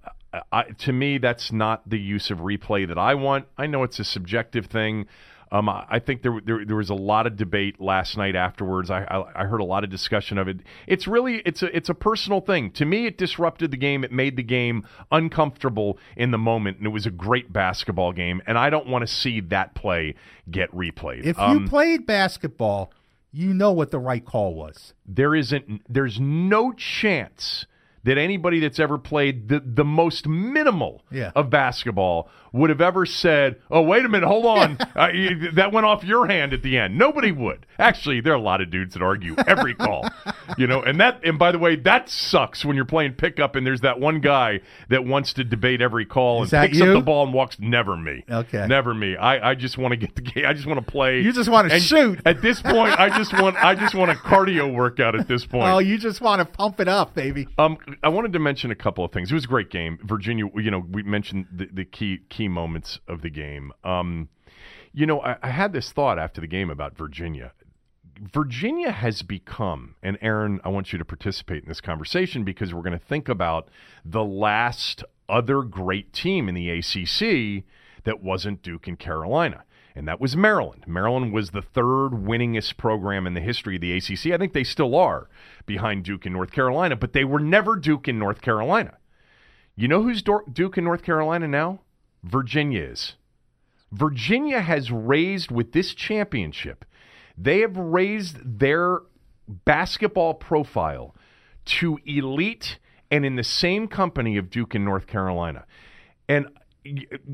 I, 0.53 0.65
to 0.81 0.93
me, 0.93 1.19
that's 1.19 1.51
not 1.53 1.89
the 1.89 1.99
use 1.99 2.31
of 2.31 2.39
replay 2.39 2.87
that 2.87 2.99
I 2.99 3.15
want. 3.15 3.47
I 3.57 3.67
know 3.67 3.83
it's 3.83 3.99
a 3.99 4.05
subjective 4.05 4.67
thing. 4.67 5.07
Um, 5.51 5.69
I 5.69 5.99
think 5.99 6.23
there, 6.23 6.41
there 6.45 6.65
there 6.65 6.77
was 6.77 6.91
a 6.91 6.95
lot 6.95 7.27
of 7.27 7.37
debate 7.37 7.81
last 7.81 8.17
night 8.17 8.37
afterwards. 8.37 8.91
I, 8.91 9.05
I 9.05 9.43
I 9.43 9.45
heard 9.47 9.61
a 9.61 9.65
lot 9.65 9.83
of 9.85 9.91
discussion 9.91 10.37
of 10.39 10.47
it. 10.49 10.59
It's 10.87 11.07
really 11.07 11.37
it's 11.47 11.63
a 11.63 11.75
it's 11.75 11.89
a 11.89 11.95
personal 11.95 12.41
thing. 12.41 12.71
To 12.73 12.85
me, 12.85 13.07
it 13.07 13.17
disrupted 13.17 13.71
the 13.71 13.77
game. 13.79 14.05
It 14.05 14.13
made 14.13 14.37
the 14.37 14.43
game 14.43 14.87
uncomfortable 15.11 15.99
in 16.17 16.31
the 16.31 16.39
moment, 16.39 16.79
and 16.79 16.87
it 16.87 16.91
was 16.91 17.07
a 17.07 17.11
great 17.11 17.53
basketball 17.53 18.13
game. 18.13 18.43
And 18.47 18.59
I 18.59 18.71
don't 18.71 18.87
want 18.89 19.03
to 19.07 19.13
see 19.13 19.41
that 19.41 19.75
play 19.75 20.15
get 20.51 20.71
replayed. 20.75 21.25
If 21.25 21.39
Um, 21.39 21.63
you 21.65 21.69
played 21.69 22.07
basketball, 22.07 22.93
you 23.33 23.53
know 23.55 23.73
what 23.73 23.91
the 23.91 23.99
right 23.99 24.25
call 24.25 24.55
was. 24.55 24.95
there 25.07 25.35
isn't 25.35 25.83
there's 25.89 26.19
no 26.21 26.73
chance 26.73 27.67
that 28.05 28.17
anybody 28.19 28.61
that's 28.61 28.79
ever 28.79 28.97
played 28.99 29.49
the, 29.49 29.61
the 29.65 29.85
most 29.85 30.27
minimal 30.29 31.03
Yeah. 31.11 31.33
of 31.35 31.51
basketball 31.51 32.29
would 32.53 32.71
have 32.71 32.81
ever 32.81 33.05
said, 33.05 33.57
"Oh, 33.71 33.83
wait 33.83 34.05
a 34.05 34.09
minute, 34.09 34.27
hold 34.27 34.47
on, 34.47 34.79
uh, 34.97 35.09
you- 35.13 35.51
that 35.53 35.73
went 35.73 35.85
off 35.87 36.05
your 36.05 36.27
hand 36.27 36.53
at 36.53 36.63
the 36.63 36.79
end." 36.79 36.97
Nobody 36.97 37.33
would. 37.33 37.67
Actually, 37.79 38.21
there 38.21 38.33
are 38.33 38.37
a 38.37 38.41
lot 38.41 38.61
of 38.61 38.71
dudes 38.71 38.95
that 38.95 39.03
argue 39.03 39.37
every 39.47 39.75
call, 39.75 40.09
you 40.57 40.67
know. 40.67 40.83
And 40.83 41.01
that, 41.01 41.21
and 41.25 41.39
by 41.39 41.53
the 41.53 41.59
way, 41.59 41.77
that 41.77 42.09
sucks 42.09 42.65
when 42.65 42.75
you're 42.77 42.85
playing 42.85 43.13
pickup 43.15 43.55
and 43.55 43.67
there's 43.67 43.83
that 43.83 44.01
one 44.01 44.21
guy 44.21 44.61
that 44.89 45.05
wants 45.05 45.33
to 45.35 45.45
debate 45.45 45.81
every 45.81 46.05
call 46.05 46.43
Is 46.43 46.53
and 46.53 46.71
picks 46.71 46.81
up 46.81 46.89
the 46.89 47.01
ball 47.01 47.25
and 47.25 47.33
walks. 47.33 47.57
Never 47.61 47.97
me. 47.97 48.25
Okay. 48.29 48.67
Never 48.67 48.95
me. 48.95 49.17
I, 49.17 49.51
I 49.51 49.55
just 49.55 49.79
want 49.79 49.93
to 49.93 49.97
get 49.97 50.15
the 50.15 50.23
game. 50.23 50.45
I 50.47 50.53
just 50.55 50.67
want 50.67 50.85
to 50.85 50.91
play. 50.91 51.21
You 51.21 51.33
just 51.33 51.49
wanna 51.49 51.73
And 51.73 51.83
shoot. 51.83 52.21
At 52.25 52.43
this 52.43 52.61
point, 52.61 52.99
I 52.99 53.17
just 53.17 53.33
want 53.33 53.57
I 53.57 53.75
just 53.75 53.95
want 53.95 54.11
a 54.11 54.15
cardio 54.15 54.75
workout 54.75 55.15
at 55.15 55.29
this 55.29 55.47
point. 55.47 55.69
Oh, 55.69 55.79
you 55.79 55.99
just 55.99 56.21
want 56.21 56.41
to 56.41 56.45
pump 56.45 56.81
it 56.81 56.89
up, 56.89 57.15
baby. 57.15 57.47
Um, 57.59 57.79
I 58.03 58.09
wanted 58.09 58.33
to 58.33 58.39
mention 58.39 58.71
a 58.71 58.75
couple 58.77 59.05
of 59.05 59.13
things. 59.13 59.31
It 59.31 59.35
was 59.35 59.45
a 59.45 59.49
great 59.49 59.71
game. 59.71 59.99
Virginia, 60.03 60.47
you 60.57 60.71
know, 60.71 60.85
we 60.91 61.03
mentioned 61.03 61.47
the, 61.53 61.69
the 61.73 61.85
key 61.85 62.21
key 62.29 62.49
moments 62.49 62.99
of 63.07 63.23
the 63.23 63.31
game. 63.31 63.73
Um, 63.85 64.29
you 64.93 65.07
know, 65.07 65.21
I, 65.21 65.37
I 65.43 65.51
had 65.51 65.73
this 65.73 65.93
thought 65.93 66.19
after 66.19 66.41
the 66.41 66.47
game 66.47 66.71
about 66.71 66.97
Virginia. 66.97 67.53
Virginia 68.21 68.91
has 68.91 69.23
become, 69.23 69.95
and 70.03 70.19
Aaron, 70.21 70.61
I 70.65 70.69
want 70.69 70.93
you 70.93 70.99
to 70.99 71.05
participate 71.05 71.63
in 71.63 71.69
this 71.69 71.81
conversation 71.81 72.45
because 72.45 72.75
we're 72.75 72.83
going 72.83 72.99
to 72.99 73.05
think 73.05 73.29
about 73.29 73.69
the 74.05 74.25
last 74.25 75.05
other 75.29 75.63
great 75.63 76.13
team 76.13 76.49
in 76.49 76.55
the 76.55 76.71
ACC 76.71 77.65
that 78.05 78.23
wasn't 78.23 78.63
Duke 78.63 78.87
and 78.87 78.99
Carolina. 78.99 79.65
And 79.95 80.07
that 80.07 80.21
was 80.21 80.37
Maryland. 80.37 80.85
Maryland 80.87 81.33
was 81.33 81.51
the 81.51 81.63
third 81.63 82.11
winningest 82.11 82.77
program 82.77 83.27
in 83.27 83.35
the 83.35 83.41
history 83.41 83.75
of 83.75 83.81
the 83.81 83.97
ACC. 83.97 84.33
I 84.33 84.39
think 84.39 84.53
they 84.53 84.65
still 84.65 84.95
are 84.95 85.29
behind 85.67 86.05
Duke 86.05 86.25
and 86.25 86.35
North 86.35 86.53
Carolina, 86.53 86.95
but 86.95 87.13
they 87.13 87.25
were 87.25 87.41
never 87.41 87.75
Duke 87.75 88.07
and 88.07 88.19
North 88.19 88.41
Carolina. 88.41 88.99
You 89.75 89.89
know 89.89 90.03
who's 90.03 90.23
Duke 90.23 90.77
and 90.77 90.85
North 90.85 91.03
Carolina 91.03 91.49
now? 91.49 91.81
Virginia 92.23 92.83
is. 92.83 93.17
Virginia 93.91 94.61
has 94.61 94.91
raised 94.91 95.51
with 95.51 95.73
this 95.73 95.95
championship, 95.95 96.85
they 97.39 97.61
have 97.61 97.77
raised 97.77 98.59
their 98.59 99.01
basketball 99.47 100.35
profile 100.35 101.15
to 101.65 101.99
elite 102.05 102.79
and 103.11 103.25
in 103.25 103.37
the 103.37 103.45
same 103.45 103.89
company 103.89 104.37
of 104.37 104.51
Duke 104.51 104.75
and 104.75 104.85
North 104.85 105.07
Carolina. 105.07 105.65
And 106.29 106.49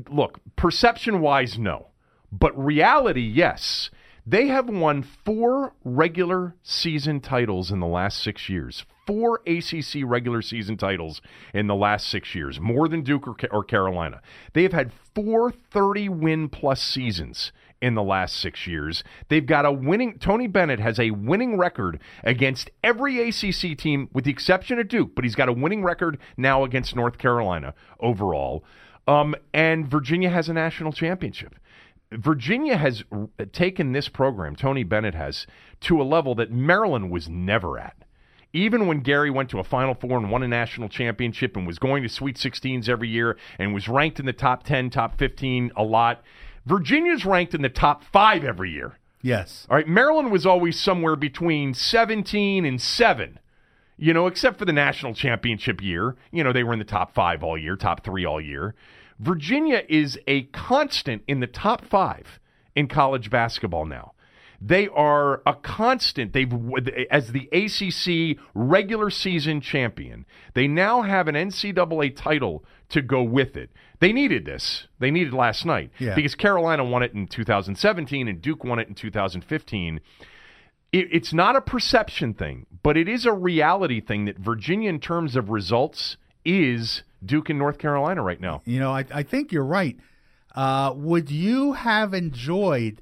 look, 0.09 0.39
perception 0.55 1.21
wise, 1.21 1.57
no. 1.57 1.87
But 2.31 2.57
reality, 2.57 3.21
yes. 3.21 3.89
They 4.27 4.47
have 4.47 4.67
won 4.67 5.03
four 5.03 5.73
regular 5.83 6.55
season 6.63 7.19
titles 7.19 7.71
in 7.71 7.79
the 7.79 7.87
last 7.87 8.23
six 8.23 8.49
years. 8.49 8.85
Four 9.05 9.41
ACC 9.45 10.01
regular 10.03 10.41
season 10.41 10.77
titles 10.77 11.21
in 11.53 11.67
the 11.67 11.75
last 11.75 12.07
six 12.07 12.33
years, 12.33 12.59
more 12.59 12.87
than 12.87 13.03
Duke 13.03 13.27
or, 13.27 13.35
or 13.51 13.63
Carolina. 13.63 14.21
They 14.53 14.63
have 14.63 14.73
had 14.73 14.91
four 15.13 15.51
30 15.51 16.09
win 16.09 16.49
plus 16.49 16.81
seasons 16.81 17.51
in 17.81 17.95
the 17.95 18.03
last 18.03 18.37
six 18.37 18.67
years. 18.67 19.03
They've 19.27 19.45
got 19.45 19.65
a 19.65 19.71
winning, 19.71 20.17
Tony 20.19 20.47
Bennett 20.47 20.79
has 20.79 20.99
a 20.99 21.11
winning 21.11 21.57
record 21.57 21.99
against 22.23 22.71
every 22.83 23.29
ACC 23.29 23.77
team, 23.77 24.09
with 24.13 24.25
the 24.25 24.31
exception 24.31 24.79
of 24.79 24.87
Duke, 24.87 25.15
but 25.15 25.23
he's 25.23 25.35
got 25.35 25.49
a 25.49 25.53
winning 25.53 25.83
record 25.83 26.17
now 26.37 26.63
against 26.63 26.95
North 26.95 27.17
Carolina 27.17 27.73
overall. 27.99 28.63
Um, 29.07 29.35
and 29.53 29.87
Virginia 29.87 30.29
has 30.29 30.49
a 30.49 30.53
national 30.53 30.91
championship. 30.91 31.55
Virginia 32.11 32.77
has 32.77 33.03
taken 33.51 33.91
this 33.91 34.07
program, 34.07 34.55
Tony 34.55 34.83
Bennett 34.83 35.15
has, 35.15 35.47
to 35.81 36.01
a 36.01 36.03
level 36.03 36.35
that 36.35 36.51
Maryland 36.51 37.11
was 37.11 37.27
never 37.27 37.77
at. 37.77 37.95
Even 38.53 38.87
when 38.87 39.01
Gary 39.01 39.29
went 39.29 39.49
to 39.49 39.59
a 39.59 39.65
Final 39.65 39.93
Four 39.93 40.17
and 40.17 40.31
won 40.31 40.41
a 40.41 40.47
national 40.47 40.87
championship 40.87 41.57
and 41.57 41.67
was 41.67 41.77
going 41.77 42.03
to 42.03 42.09
Sweet 42.09 42.37
16s 42.37 42.87
every 42.87 43.09
year 43.09 43.37
and 43.59 43.73
was 43.73 43.89
ranked 43.89 44.17
in 44.19 44.25
the 44.25 44.33
top 44.33 44.63
10, 44.63 44.91
top 44.91 45.17
15 45.17 45.71
a 45.75 45.83
lot, 45.83 46.23
Virginia's 46.65 47.25
ranked 47.25 47.53
in 47.53 47.61
the 47.61 47.69
top 47.69 48.03
five 48.03 48.43
every 48.43 48.71
year. 48.71 48.97
Yes. 49.21 49.65
All 49.69 49.77
right, 49.77 49.87
Maryland 49.87 50.31
was 50.31 50.45
always 50.45 50.79
somewhere 50.79 51.15
between 51.15 51.73
17 51.73 52.65
and 52.65 52.81
7. 52.81 53.39
You 53.97 54.13
know, 54.13 54.27
except 54.27 54.59
for 54.59 54.65
the 54.65 54.73
national 54.73 55.13
championship 55.13 55.81
year. 55.81 56.15
You 56.31 56.43
know, 56.43 56.51
they 56.51 56.63
were 56.63 56.73
in 56.73 56.79
the 56.79 56.85
top 56.85 57.13
5 57.13 57.43
all 57.43 57.57
year, 57.57 57.75
top 57.75 58.03
3 58.03 58.25
all 58.25 58.41
year. 58.41 58.75
Virginia 59.19 59.83
is 59.87 60.19
a 60.27 60.43
constant 60.43 61.23
in 61.27 61.39
the 61.39 61.47
top 61.47 61.85
5 61.85 62.39
in 62.75 62.87
college 62.87 63.29
basketball 63.29 63.85
now. 63.85 64.11
They 64.61 64.87
are 64.89 65.41
a 65.45 65.53
constant. 65.53 66.33
They've 66.33 66.51
as 67.11 67.31
the 67.31 67.49
ACC 67.51 68.37
regular 68.53 69.09
season 69.09 69.61
champion. 69.61 70.25
They 70.53 70.67
now 70.67 71.01
have 71.01 71.27
an 71.27 71.35
NCAA 71.35 72.15
title 72.15 72.63
to 72.89 73.01
go 73.01 73.23
with 73.23 73.55
it. 73.57 73.71
They 73.99 74.11
needed 74.11 74.45
this. 74.45 74.87
They 74.99 75.11
needed 75.11 75.33
last 75.33 75.65
night 75.65 75.91
Yeah. 75.99 76.15
because 76.15 76.35
Carolina 76.35 76.83
won 76.83 77.03
it 77.03 77.13
in 77.13 77.27
2017 77.27 78.27
and 78.27 78.41
Duke 78.41 78.63
won 78.63 78.79
it 78.79 78.87
in 78.87 78.95
2015 78.95 80.01
it, 80.95 81.09
it's 81.11 81.33
not 81.33 81.55
a 81.57 81.61
perception 81.61 82.33
thing, 82.33 82.65
but 82.81 82.95
it 82.95 83.09
is 83.09 83.25
a 83.25 83.33
reality 83.33 83.99
thing 83.99 84.25
that 84.25 84.37
Virginia, 84.37 84.89
in 84.89 84.99
terms 84.99 85.35
of 85.35 85.49
results, 85.49 86.15
is 86.45 87.03
Duke 87.23 87.49
and 87.49 87.59
North 87.59 87.77
Carolina 87.77 88.21
right 88.21 88.39
now. 88.39 88.61
You 88.65 88.79
know, 88.79 88.91
I, 88.91 89.03
I 89.13 89.23
think 89.23 89.51
you're 89.51 89.65
right. 89.65 89.97
Uh, 90.55 90.93
would 90.95 91.29
you 91.29 91.73
have 91.73 92.13
enjoyed 92.13 93.01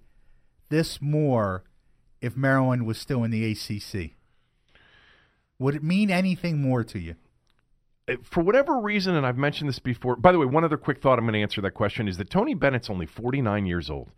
this 0.70 1.02
more 1.02 1.64
if 2.20 2.36
Maryland 2.36 2.88
was 2.88 2.98
still 2.98 3.24
in 3.24 3.30
the 3.30 3.52
ACC? 3.52 4.16
Would 5.60 5.76
it 5.76 5.84
mean 5.84 6.10
anything 6.10 6.60
more 6.60 6.84
to 6.84 6.98
you? 7.00 7.16
Uh, 8.08 8.16
For 8.24 8.42
whatever 8.44 8.80
reason, 8.80 9.16
and 9.16 9.26
I've 9.26 9.38
mentioned 9.38 9.70
this 9.70 9.80
before. 9.80 10.16
By 10.16 10.32
the 10.32 10.40
way, 10.40 10.46
one 10.46 10.64
other 10.64 10.78
quick 10.78 11.02
thought 11.02 11.18
I'm 11.20 11.26
going 11.26 11.34
to 11.34 11.42
answer 11.42 11.62
that 11.62 11.72
question 11.72 12.08
is 12.08 12.18
that 12.18 12.30
Tony 12.30 12.54
Bennett's 12.54 12.90
only 12.90 13.06
49 13.06 13.66
years 13.66 13.90
old. 13.90 14.12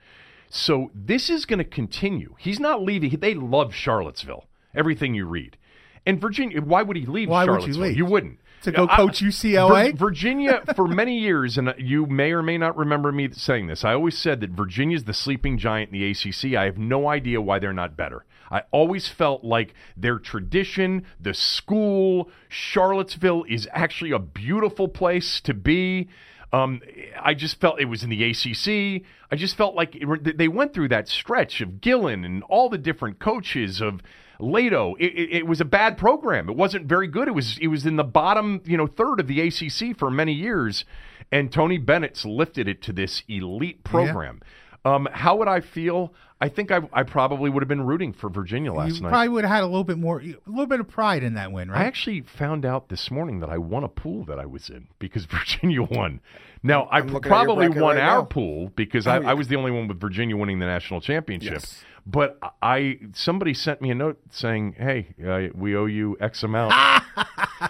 So 0.49 0.91
this 0.93 1.29
is 1.29 1.45
going 1.45 1.59
to 1.59 1.65
continue. 1.65 2.35
He's 2.39 2.59
not 2.59 2.81
leaving. 2.81 3.09
They 3.19 3.33
love 3.33 3.73
Charlottesville, 3.73 4.45
everything 4.73 5.13
you 5.13 5.25
read. 5.25 5.57
And 6.05 6.21
Virginia, 6.21 6.61
why 6.61 6.83
would 6.83 6.97
he 6.97 7.05
leave 7.05 7.29
Why 7.29 7.45
would 7.45 7.51
you 7.51 7.73
Charlottesville? 7.73 7.83
leave? 7.87 7.97
You 7.97 8.05
wouldn't. 8.05 8.39
To 8.63 8.71
go 8.71 8.87
I- 8.89 8.95
coach 8.95 9.21
UCLA? 9.21 9.91
Vir- 9.91 9.97
Virginia, 9.97 10.63
for 10.75 10.87
many 10.87 11.19
years, 11.19 11.57
and 11.57 11.73
you 11.77 12.05
may 12.05 12.31
or 12.31 12.41
may 12.41 12.57
not 12.57 12.77
remember 12.77 13.11
me 13.11 13.29
saying 13.31 13.67
this, 13.67 13.83
I 13.83 13.93
always 13.93 14.17
said 14.17 14.39
that 14.41 14.51
Virginia's 14.51 15.03
the 15.03 15.13
sleeping 15.13 15.57
giant 15.57 15.91
in 15.91 15.99
the 15.99 16.09
ACC. 16.11 16.55
I 16.55 16.65
have 16.65 16.77
no 16.77 17.07
idea 17.07 17.41
why 17.41 17.59
they're 17.59 17.73
not 17.73 17.97
better. 17.97 18.23
I 18.51 18.63
always 18.71 19.07
felt 19.07 19.43
like 19.43 19.73
their 19.97 20.19
tradition, 20.19 21.05
the 21.19 21.33
school, 21.33 22.29
Charlottesville 22.49 23.45
is 23.47 23.67
actually 23.71 24.11
a 24.11 24.19
beautiful 24.19 24.87
place 24.87 25.41
to 25.41 25.53
be. 25.53 26.09
Um, 26.53 26.81
I 27.19 27.33
just 27.33 27.59
felt 27.59 27.81
it 27.81 27.85
was 27.85 28.03
in 28.03 28.09
the 28.09 28.23
ACC. 28.23 29.03
I 29.29 29.35
just 29.35 29.57
felt 29.57 29.75
like 29.75 29.95
it, 29.95 30.37
they 30.37 30.47
went 30.47 30.73
through 30.73 30.89
that 30.89 31.09
stretch 31.09 31.59
of 31.59 31.81
Gillen 31.81 32.23
and 32.23 32.43
all 32.43 32.69
the 32.69 32.77
different 32.77 33.19
coaches 33.19 33.81
of 33.81 34.01
Leitao. 34.39 34.95
It, 34.99 35.13
it, 35.13 35.29
it, 35.37 35.47
was 35.47 35.59
a 35.59 35.65
bad 35.65 35.97
program. 35.97 36.49
It 36.49 36.55
wasn't 36.55 36.85
very 36.85 37.07
good. 37.07 37.27
It 37.27 37.31
was 37.31 37.57
it 37.59 37.67
was 37.67 37.85
in 37.85 37.95
the 37.95 38.03
bottom 38.03 38.61
you 38.65 38.77
know 38.77 38.87
third 38.87 39.19
of 39.19 39.27
the 39.27 39.41
ACC 39.41 39.97
for 39.97 40.09
many 40.09 40.33
years, 40.33 40.85
and 41.31 41.51
Tony 41.51 41.77
Bennett's 41.77 42.25
lifted 42.25 42.67
it 42.67 42.81
to 42.83 42.93
this 42.93 43.23
elite 43.27 43.83
program. 43.83 44.41
Yeah. 44.41 44.95
Um, 44.95 45.07
how 45.11 45.35
would 45.37 45.47
I 45.47 45.61
feel? 45.61 46.13
I 46.41 46.49
think 46.49 46.69
I, 46.69 46.81
I 46.91 47.03
probably 47.03 47.49
would 47.49 47.63
have 47.63 47.69
been 47.69 47.85
rooting 47.85 48.11
for 48.11 48.29
Virginia 48.29 48.73
last 48.73 48.95
you 48.97 49.01
night. 49.03 49.09
Probably 49.09 49.29
would 49.29 49.45
have 49.45 49.53
had 49.53 49.63
a 49.63 49.67
little 49.67 49.85
bit 49.85 49.97
more, 49.97 50.19
a 50.19 50.35
little 50.45 50.65
bit 50.67 50.81
of 50.81 50.87
pride 50.89 51.23
in 51.23 51.35
that 51.35 51.51
win, 51.53 51.71
right? 51.71 51.81
I 51.81 51.85
actually 51.85 52.21
found 52.21 52.65
out 52.65 52.89
this 52.89 53.09
morning 53.09 53.39
that 53.39 53.49
I 53.49 53.57
won 53.57 53.83
a 53.85 53.87
pool 53.87 54.25
that 54.25 54.37
I 54.39 54.45
was 54.45 54.69
in 54.69 54.87
because 54.99 55.25
Virginia 55.29 55.81
won. 55.81 56.19
Now 56.61 56.89
I 56.91 57.01
probably 57.01 57.69
won 57.69 57.95
right 57.95 57.97
our 57.99 58.19
now. 58.19 58.25
pool 58.25 58.71
because 58.75 59.07
Oh, 59.07 59.11
I, 59.11 59.19
yeah. 59.21 59.29
I 59.29 59.33
was 59.33 59.47
the 59.47 59.55
only 59.55 59.71
one 59.71 59.87
with 59.87 59.99
Virginia 59.99 60.35
winning 60.35 60.59
the 60.59 60.65
national 60.65 60.99
championship. 60.99 61.53
Yes. 61.53 61.83
But 62.07 62.37
I 62.61 62.99
somebody 63.13 63.53
sent 63.53 63.81
me 63.81 63.89
a 63.89 63.95
note 63.95 64.19
saying, 64.29 64.73
"Hey, 64.77 65.07
uh, 65.25 65.55
we 65.57 65.75
owe 65.75 65.85
you 65.85 66.17
X 66.19 66.43
amount." 66.43 66.73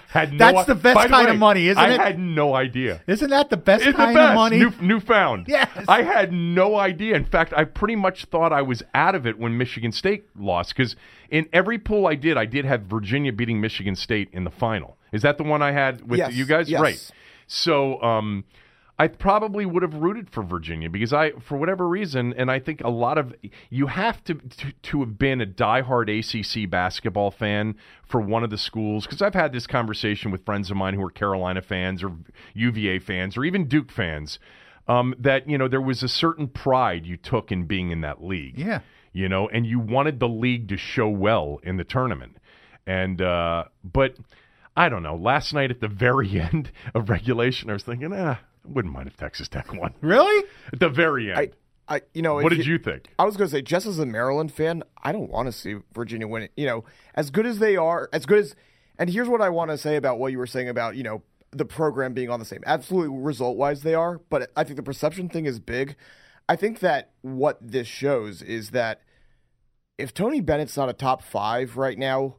had 0.10 0.32
no 0.34 0.38
That's 0.38 0.58
i- 0.58 0.64
the 0.64 0.76
best 0.76 0.96
By 0.96 1.08
kind 1.08 1.28
way, 1.28 1.34
of 1.34 1.40
money, 1.40 1.68
isn't 1.68 1.82
it? 1.84 1.86
I 1.88 1.94
it? 1.94 2.00
had 2.00 2.20
no 2.20 2.54
idea. 2.56 3.02
Isn't 3.08 3.30
that 3.30 3.50
the 3.50 3.58
best 3.58 3.86
It's 3.86 3.96
kind 3.96 4.16
the 4.16 4.20
best. 4.20 4.30
of 4.32 4.36
money? 4.36 4.58
New, 4.60 4.72
newfound. 4.82 5.46
Yes. 5.48 5.70
I 5.88 6.02
had 6.04 6.32
no 6.34 6.76
idea. 6.76 7.16
In 7.16 7.26
fact, 7.26 7.54
I 7.56 7.64
pretty 7.64 7.96
much 7.96 8.26
thought 8.26 8.52
I 8.54 8.62
was 8.62 8.84
out 8.94 9.16
of 9.16 9.26
it 9.28 9.38
when 9.40 9.58
Michigan 9.58 9.92
State 9.92 10.26
lost 10.38 10.76
because 10.76 10.96
in 11.30 11.48
every 11.54 11.78
pool 11.78 12.08
I 12.08 12.16
did, 12.16 12.38
I 12.38 12.46
did 12.46 12.66
have 12.66 12.84
Virginia 12.84 13.32
beating 13.34 13.60
Michigan 13.62 13.96
State 13.96 14.30
in 14.32 14.44
the 14.44 14.52
final. 14.52 14.98
Is 15.12 15.22
that 15.22 15.38
the 15.38 15.44
one 15.44 15.62
I 15.62 15.72
had 15.72 16.10
with 16.10 16.20
Yes, 16.20 16.34
you 16.34 16.46
guys? 16.46 16.70
yes. 16.70 16.82
Right. 16.82 17.12
So, 17.48 18.02
um, 18.02 18.44
I 18.98 19.08
probably 19.08 19.66
would 19.66 19.84
have 19.84 19.96
rooted 19.96 20.30
for 20.30 20.42
Virginia 20.42 20.90
because 20.90 21.12
I, 21.12 21.32
for 21.32 21.58
whatever 21.58 21.88
reason, 21.88 22.34
and 22.34 22.50
I 22.50 22.60
think 22.60 22.82
a 22.82 22.90
lot 22.90 23.18
of 23.18 23.36
you 23.70 23.88
have 23.88 24.24
to 24.26 24.36
to, 24.36 24.72
to 24.72 25.00
have 25.02 25.18
been 25.18 25.42
a 25.42 25.46
diehard 25.46 26.08
ACC 26.08 26.70
basketball 26.70 27.30
fan 27.30 27.76
for 28.08 28.22
one 28.22 28.44
of 28.44 28.50
the 28.50 28.58
schools. 28.58 29.06
Because 29.06 29.22
I've 29.22 29.34
had 29.34 29.52
this 29.52 29.68
conversation 29.68 30.32
with 30.32 30.46
friends 30.46 30.72
of 30.72 30.78
mine 30.78 30.94
who 30.94 31.04
are 31.04 31.12
Carolina 31.12 31.62
fans 31.62 32.04
or 32.04 32.14
UVA 32.54 33.00
fans 33.00 33.36
or 33.36 33.44
even 33.44 33.68
Duke 33.68 33.92
fans. 33.92 34.40
Um, 34.88 35.16
that 35.18 35.50
you 35.50 35.58
know 35.58 35.68
there 35.68 35.82
was 35.82 36.02
a 36.02 36.08
certain 36.08 36.48
pride 36.48 37.06
you 37.06 37.18
took 37.18 37.52
in 37.52 37.66
being 37.66 37.92
in 37.92 38.02
that 38.02 38.24
league. 38.24 38.58
Yeah. 38.58 38.80
you 39.12 39.28
know, 39.28 39.50
and 39.50 39.66
you 39.66 39.80
wanted 39.80 40.20
the 40.20 40.30
league 40.30 40.70
to 40.70 40.78
show 40.78 41.10
well 41.10 41.60
in 41.64 41.78
the 41.78 41.84
tournament, 41.84 42.38
and 42.88 43.22
uh, 43.22 43.66
but. 43.84 44.16
I 44.78 44.90
don't 44.90 45.04
know. 45.04 45.16
Last 45.16 45.54
night 45.54 45.72
at 45.72 45.80
the 45.80 45.88
very 45.88 46.38
end 46.42 46.70
of 46.94 47.10
regulation, 47.10 47.70
I 47.70 47.74
was 47.74 47.84
thinking, 47.84 48.12
ah, 48.14 48.42
wouldn't 48.68 48.94
mind 48.94 49.08
if 49.08 49.18
Texas 49.18 49.48
Tech 49.48 49.74
won. 49.74 49.94
really? 50.02 50.46
At 50.74 50.80
the 50.80 50.90
very 50.90 51.32
end. 51.32 51.40
I, 51.88 51.96
I, 51.96 52.02
you 52.14 52.22
know, 52.22 52.36
what 52.36 52.50
did 52.50 52.66
you 52.66 52.80
think? 52.80 53.10
I 53.20 53.26
was 53.26 53.38
going 53.38 53.50
to 53.50 53.52
say, 53.56 53.62
just 53.62 53.86
as 53.86 54.00
a 54.00 54.06
Maryland 54.06 54.52
fan, 54.52 54.84
I 55.04 55.12
don't 55.12 55.30
want 55.30 55.48
to 55.48 55.52
see 55.52 55.78
Virginia 55.94 56.28
win 56.28 56.44
it. 56.44 56.52
You 56.58 56.66
know, 56.66 56.86
as 57.14 57.30
good 57.30 57.46
as 57.46 57.60
they 57.60 57.76
are, 57.76 58.10
as 58.12 58.26
good 58.26 58.40
as, 58.40 58.56
and 58.98 59.10
here's 59.10 59.28
what 59.28 59.42
I 59.42 59.50
want 59.50 59.72
to 59.72 59.78
say 59.78 59.96
about 59.96 60.18
what 60.18 60.32
you 60.32 60.38
were 60.38 60.48
saying 60.48 60.70
about, 60.70 60.96
you 60.96 61.04
know, 61.04 61.22
the 61.52 61.66
program 61.66 62.14
being 62.14 62.30
on 62.30 62.40
the 62.40 62.46
same. 62.46 62.62
Absolutely, 62.66 63.18
result 63.18 63.58
wise, 63.58 63.84
they 63.84 63.94
are, 63.94 64.20
but 64.30 64.52
I 64.56 64.64
think 64.64 64.78
the 64.78 64.84
perception 64.84 65.30
thing 65.30 65.46
is 65.46 65.60
big. 65.60 65.96
I 66.50 66.56
think 66.56 66.80
that 66.80 67.12
what 67.22 67.58
this 67.62 67.88
shows 67.88 68.42
is 68.42 68.72
that 68.72 69.02
if 69.98 70.14
Tony 70.14 70.42
Bennett's 70.42 70.78
not 70.78 70.90
a 70.90 70.94
top 70.94 71.24
five 71.24 71.78
right 71.78 71.98
now, 71.98 72.36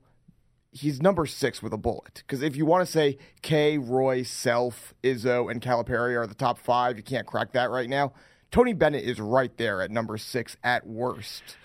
he's 0.77 1.01
number 1.01 1.27
six 1.27 1.63
with 1.63 1.73
a 1.73 1.79
bullet. 1.79 2.23
Because 2.27 2.43
if 2.43 2.57
you 2.57 2.67
want 2.67 2.87
to 2.87 2.91
say 2.91 3.19
K, 3.43 3.79
Roy, 3.79 4.23
Self, 4.23 4.95
Izzo, 5.03 5.51
and 5.51 5.61
Calipari 5.61 6.17
are 6.17 6.27
the 6.27 6.35
top 6.35 6.59
five, 6.59 6.97
you 6.97 7.03
can't 7.03 7.27
crack 7.27 7.53
that 7.53 7.71
right 7.71 7.89
now. 7.89 8.13
Tony 8.51 8.73
Bennett 8.73 9.05
is 9.05 9.21
right 9.21 9.57
there 9.57 9.83
at 9.83 9.91
number 9.91 10.17
six 10.17 10.57
at 10.63 10.87
worst. 10.87 11.57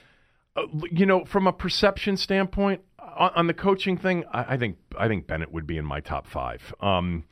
Uh, 0.56 0.64
you 0.92 1.06
know, 1.06 1.24
from 1.26 1.48
a 1.48 1.54
perception 1.54 2.18
standpoint, 2.18 2.82
on, 3.00 3.32
on 3.36 3.48
the 3.48 3.54
coaching 3.54 3.98
thing, 3.98 4.24
I, 4.32 4.54
I 4.54 4.58
think 4.58 4.78
I 4.98 5.08
think 5.08 5.28
Bennett 5.28 5.52
would 5.52 5.68
be 5.68 5.78
in 5.78 5.86
my 5.86 6.00
top 6.00 6.28
five. 6.28 6.74
Um, 6.82 7.26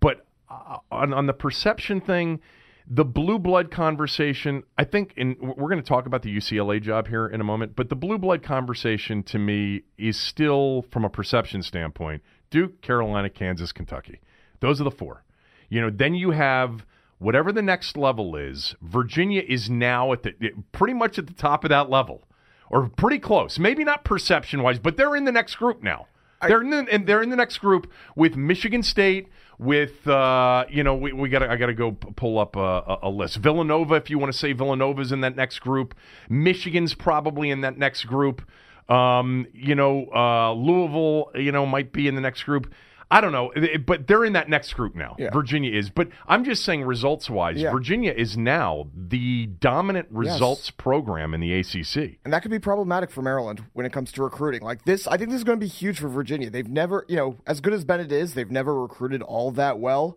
but 0.00 0.26
uh, 0.50 0.78
on 0.90 1.12
on 1.12 1.26
the 1.26 1.32
perception 1.32 2.00
thing, 2.00 2.40
the 2.86 3.04
blue 3.04 3.38
blood 3.38 3.70
conversation, 3.70 4.64
I 4.76 4.84
think, 4.84 5.14
and 5.16 5.36
we're 5.40 5.68
going 5.68 5.82
to 5.82 5.88
talk 5.88 6.06
about 6.06 6.22
the 6.22 6.36
UCLA 6.36 6.80
job 6.80 7.08
here 7.08 7.26
in 7.26 7.40
a 7.40 7.44
moment. 7.44 7.76
But 7.76 7.88
the 7.88 7.96
blue 7.96 8.18
blood 8.18 8.42
conversation 8.42 9.22
to 9.24 9.38
me 9.38 9.82
is 9.96 10.18
still, 10.18 10.82
from 10.90 11.04
a 11.04 11.10
perception 11.10 11.62
standpoint, 11.62 12.22
Duke, 12.50 12.80
Carolina, 12.82 13.30
Kansas, 13.30 13.72
Kentucky. 13.72 14.20
Those 14.60 14.80
are 14.80 14.84
the 14.84 14.90
four. 14.90 15.24
You 15.68 15.80
know, 15.80 15.90
then 15.90 16.14
you 16.14 16.32
have 16.32 16.84
whatever 17.18 17.52
the 17.52 17.62
next 17.62 17.96
level 17.96 18.36
is. 18.36 18.74
Virginia 18.82 19.42
is 19.46 19.70
now 19.70 20.12
at 20.12 20.22
the 20.22 20.34
eh, 20.42 20.50
pretty 20.72 20.94
much 20.94 21.18
at 21.18 21.26
the 21.26 21.32
top 21.32 21.64
of 21.64 21.70
that 21.70 21.88
level, 21.88 22.24
or 22.68 22.88
pretty 22.88 23.18
close. 23.18 23.58
Maybe 23.58 23.84
not 23.84 24.04
perception 24.04 24.62
wise, 24.62 24.78
but 24.78 24.96
they're 24.96 25.16
in 25.16 25.24
the 25.24 25.32
next 25.32 25.54
group 25.54 25.82
now. 25.82 26.08
They're 26.48 26.62
in 26.62 26.70
the, 26.70 26.86
and 26.90 27.06
they're 27.06 27.22
in 27.22 27.30
the 27.30 27.36
next 27.36 27.58
group 27.58 27.90
with 28.16 28.36
Michigan 28.36 28.82
State. 28.82 29.28
With 29.58 30.08
uh, 30.08 30.64
you 30.68 30.82
know, 30.82 30.96
we, 30.96 31.12
we 31.12 31.28
got 31.28 31.42
I 31.42 31.56
got 31.56 31.66
to 31.66 31.74
go 31.74 31.92
pull 31.92 32.38
up 32.38 32.56
a, 32.56 32.60
a, 32.60 32.98
a 33.02 33.10
list. 33.10 33.36
Villanova, 33.36 33.94
if 33.94 34.10
you 34.10 34.18
want 34.18 34.32
to 34.32 34.38
say 34.38 34.52
Villanova's 34.52 35.12
in 35.12 35.20
that 35.20 35.36
next 35.36 35.60
group. 35.60 35.94
Michigan's 36.28 36.94
probably 36.94 37.50
in 37.50 37.60
that 37.60 37.78
next 37.78 38.04
group. 38.04 38.42
Um, 38.88 39.46
you 39.52 39.74
know, 39.74 40.06
uh, 40.12 40.52
Louisville, 40.52 41.30
you 41.34 41.52
know, 41.52 41.64
might 41.64 41.92
be 41.92 42.08
in 42.08 42.14
the 42.14 42.20
next 42.20 42.42
group. 42.42 42.72
I 43.12 43.20
don't 43.20 43.32
know, 43.32 43.52
but 43.86 44.06
they're 44.06 44.24
in 44.24 44.32
that 44.32 44.48
next 44.48 44.72
group 44.72 44.94
now. 44.94 45.16
Yeah. 45.18 45.30
Virginia 45.30 45.70
is, 45.70 45.90
but 45.90 46.08
I'm 46.26 46.44
just 46.44 46.64
saying 46.64 46.82
results 46.84 47.28
wise, 47.28 47.58
Yeah. 47.60 47.70
Virginia 47.70 48.12
is 48.12 48.36
now 48.36 48.88
the 48.96 49.46
dominant 49.46 50.08
results 50.10 50.70
program 50.70 51.34
in 51.34 51.40
the 51.40 51.52
ACC. 51.52 52.18
And 52.24 52.32
that 52.32 52.42
could 52.42 52.50
be 52.50 52.58
problematic 52.58 53.10
for 53.10 53.20
Maryland 53.22 53.62
when 53.74 53.84
it 53.86 53.92
comes 53.92 54.12
to 54.12 54.22
recruiting. 54.22 54.62
Like 54.62 54.84
this, 54.84 55.06
I 55.06 55.16
think 55.18 55.30
this 55.30 55.38
is 55.38 55.44
going 55.44 55.58
to 55.60 55.64
be 55.64 55.68
huge 55.68 55.98
for 56.00 56.08
Virginia. 56.08 56.48
They've 56.50 56.66
never, 56.68 57.04
you 57.08 57.16
know, 57.16 57.36
as 57.46 57.60
good 57.60 57.74
as 57.74 57.84
Bennett 57.84 58.10
is, 58.10 58.34
they've 58.34 58.50
never 58.50 58.80
recruited 58.80 59.20
all 59.22 59.50
that 59.52 59.78
well. 59.78 60.16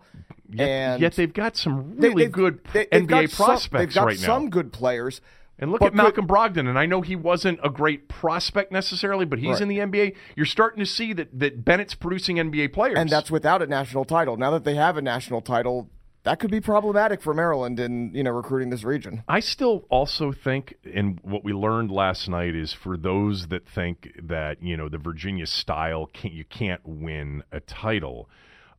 Yet, 0.49 0.67
and 0.69 1.01
yet 1.01 1.13
they've 1.15 1.33
got 1.33 1.57
some 1.57 1.97
really 1.97 2.23
they've- 2.25 2.31
good 2.31 2.59
they- 2.71 2.87
they've 2.91 3.07
got 3.07 3.23
NBA 3.23 3.29
some- 3.31 3.45
prospects 3.45 3.71
they've 3.81 3.93
got 3.95 4.05
right 4.05 4.19
now. 4.19 4.25
some 4.25 4.49
good 4.49 4.71
players. 4.71 5.19
And 5.57 5.71
look 5.71 5.79
But 5.79 5.87
at 5.87 5.93
Malcolm 5.93 6.27
Brogdon, 6.27 6.67
and 6.67 6.77
I 6.77 6.85
know 6.85 7.01
he 7.01 7.15
wasn't 7.15 7.59
a 7.63 7.69
great 7.69 8.09
prospect 8.09 8.71
necessarily, 8.71 9.25
but 9.25 9.39
he's 9.39 9.53
Right. 9.53 9.61
in 9.61 9.67
the 9.69 9.79
NBA. 9.79 10.13
You're 10.35 10.45
starting 10.45 10.79
to 10.79 10.85
see 10.85 11.13
that 11.13 11.39
that 11.39 11.63
Bennett's 11.63 11.95
producing 11.95 12.37
NBA 12.39 12.73
players, 12.73 12.97
And 12.97 13.09
that's 13.09 13.31
without 13.31 13.61
a 13.61 13.67
national 13.67 14.03
title. 14.05 14.35
Now 14.35 14.51
that 14.51 14.65
they 14.65 14.75
have 14.75 14.97
a 14.97 15.01
national 15.01 15.41
title, 15.41 15.89
that 16.23 16.39
could 16.39 16.51
be 16.51 16.59
problematic 16.59 17.21
for 17.21 17.33
Maryland 17.33 17.79
in, 17.79 18.13
you 18.13 18.23
know, 18.23 18.31
recruiting 18.31 18.69
this 18.69 18.83
region. 18.83 19.23
I 19.27 19.39
still 19.39 19.85
also 19.89 20.31
think, 20.33 20.75
and 20.83 21.19
what 21.21 21.43
we 21.45 21.53
learned 21.53 21.91
last 21.91 22.27
night 22.27 22.53
is 22.55 22.73
for 22.73 22.97
those 22.97 23.47
that 23.47 23.65
think 23.67 24.11
that 24.21 24.61
you 24.61 24.75
know 24.75 24.89
the 24.89 24.97
Virginia 24.97 25.45
style 25.45 26.07
can't 26.07 26.33
you 26.33 26.43
can't 26.43 26.81
win 26.83 27.43
a 27.51 27.61
title. 27.61 28.29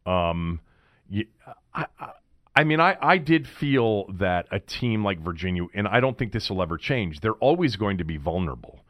Um, 0.04 0.60
you, 1.08 1.26
I, 1.72 1.86
I, 1.98 2.10
I 2.56 2.64
mean, 2.64 2.80
I, 2.80 2.96
I 3.00 3.18
did 3.18 3.46
feel 3.46 4.06
that 4.14 4.46
a 4.50 4.58
team 4.58 5.04
like 5.04 5.20
Virginia, 5.20 5.66
and 5.74 5.86
I 5.86 6.00
don't 6.00 6.16
think 6.16 6.32
this 6.32 6.48
will 6.50 6.62
ever 6.62 6.78
change. 6.78 7.20
They're 7.20 7.32
always 7.34 7.76
going 7.76 7.98
to 7.98 8.04
be 8.04 8.16
vulnerable. 8.16 8.80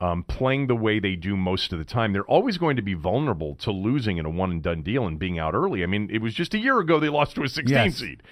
Um, 0.00 0.24
playing 0.24 0.66
the 0.66 0.74
way 0.74 0.98
they 0.98 1.14
do 1.16 1.34
most 1.36 1.72
of 1.72 1.78
the 1.78 1.84
time, 1.84 2.12
they're 2.12 2.24
always 2.26 2.58
going 2.58 2.76
to 2.76 2.82
be 2.82 2.94
vulnerable 2.94 3.54
to 3.56 3.70
losing 3.70 4.18
in 4.18 4.26
a 4.26 4.30
one 4.30 4.50
and 4.50 4.62
done 4.62 4.82
deal 4.82 5.06
and 5.06 5.18
being 5.18 5.38
out 5.38 5.54
early. 5.54 5.82
I 5.82 5.86
mean, 5.86 6.10
it 6.12 6.20
was 6.20 6.34
just 6.34 6.52
a 6.52 6.58
year 6.58 6.78
ago 6.80 7.00
they 7.00 7.08
lost 7.08 7.36
to 7.36 7.42
a 7.44 7.48
16 7.48 7.74
Yes. 7.74 7.94
seed. 7.94 8.22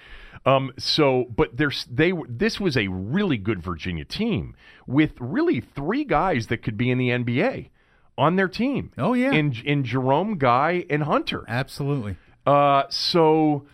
Um, 0.45 0.73
so, 0.77 1.27
but 1.35 1.57
there's 1.57 1.87
they 1.91 2.13
this 2.29 2.59
was 2.59 2.77
a 2.77 2.89
really 2.89 3.39
good 3.39 3.63
Virginia 3.63 4.05
team 4.05 4.57
with 4.89 5.13
really 5.21 5.61
three 5.61 6.05
guys 6.05 6.49
that 6.49 6.59
could 6.63 6.77
be 6.77 6.91
in 6.91 6.99
the 6.99 7.11
NBA 7.11 7.71
on 8.19 8.35
their 8.37 8.49
team. 8.49 8.91
Oh, 8.99 9.15
yeah. 9.15 9.31
in 9.33 9.55
in 9.65 9.85
Jerome, 9.85 10.37
Guy, 10.39 10.85
and 10.91 11.05
Hunter. 11.05 11.45
Absolutely. 11.47 12.17
Uh, 12.45 12.83
so 12.91 13.67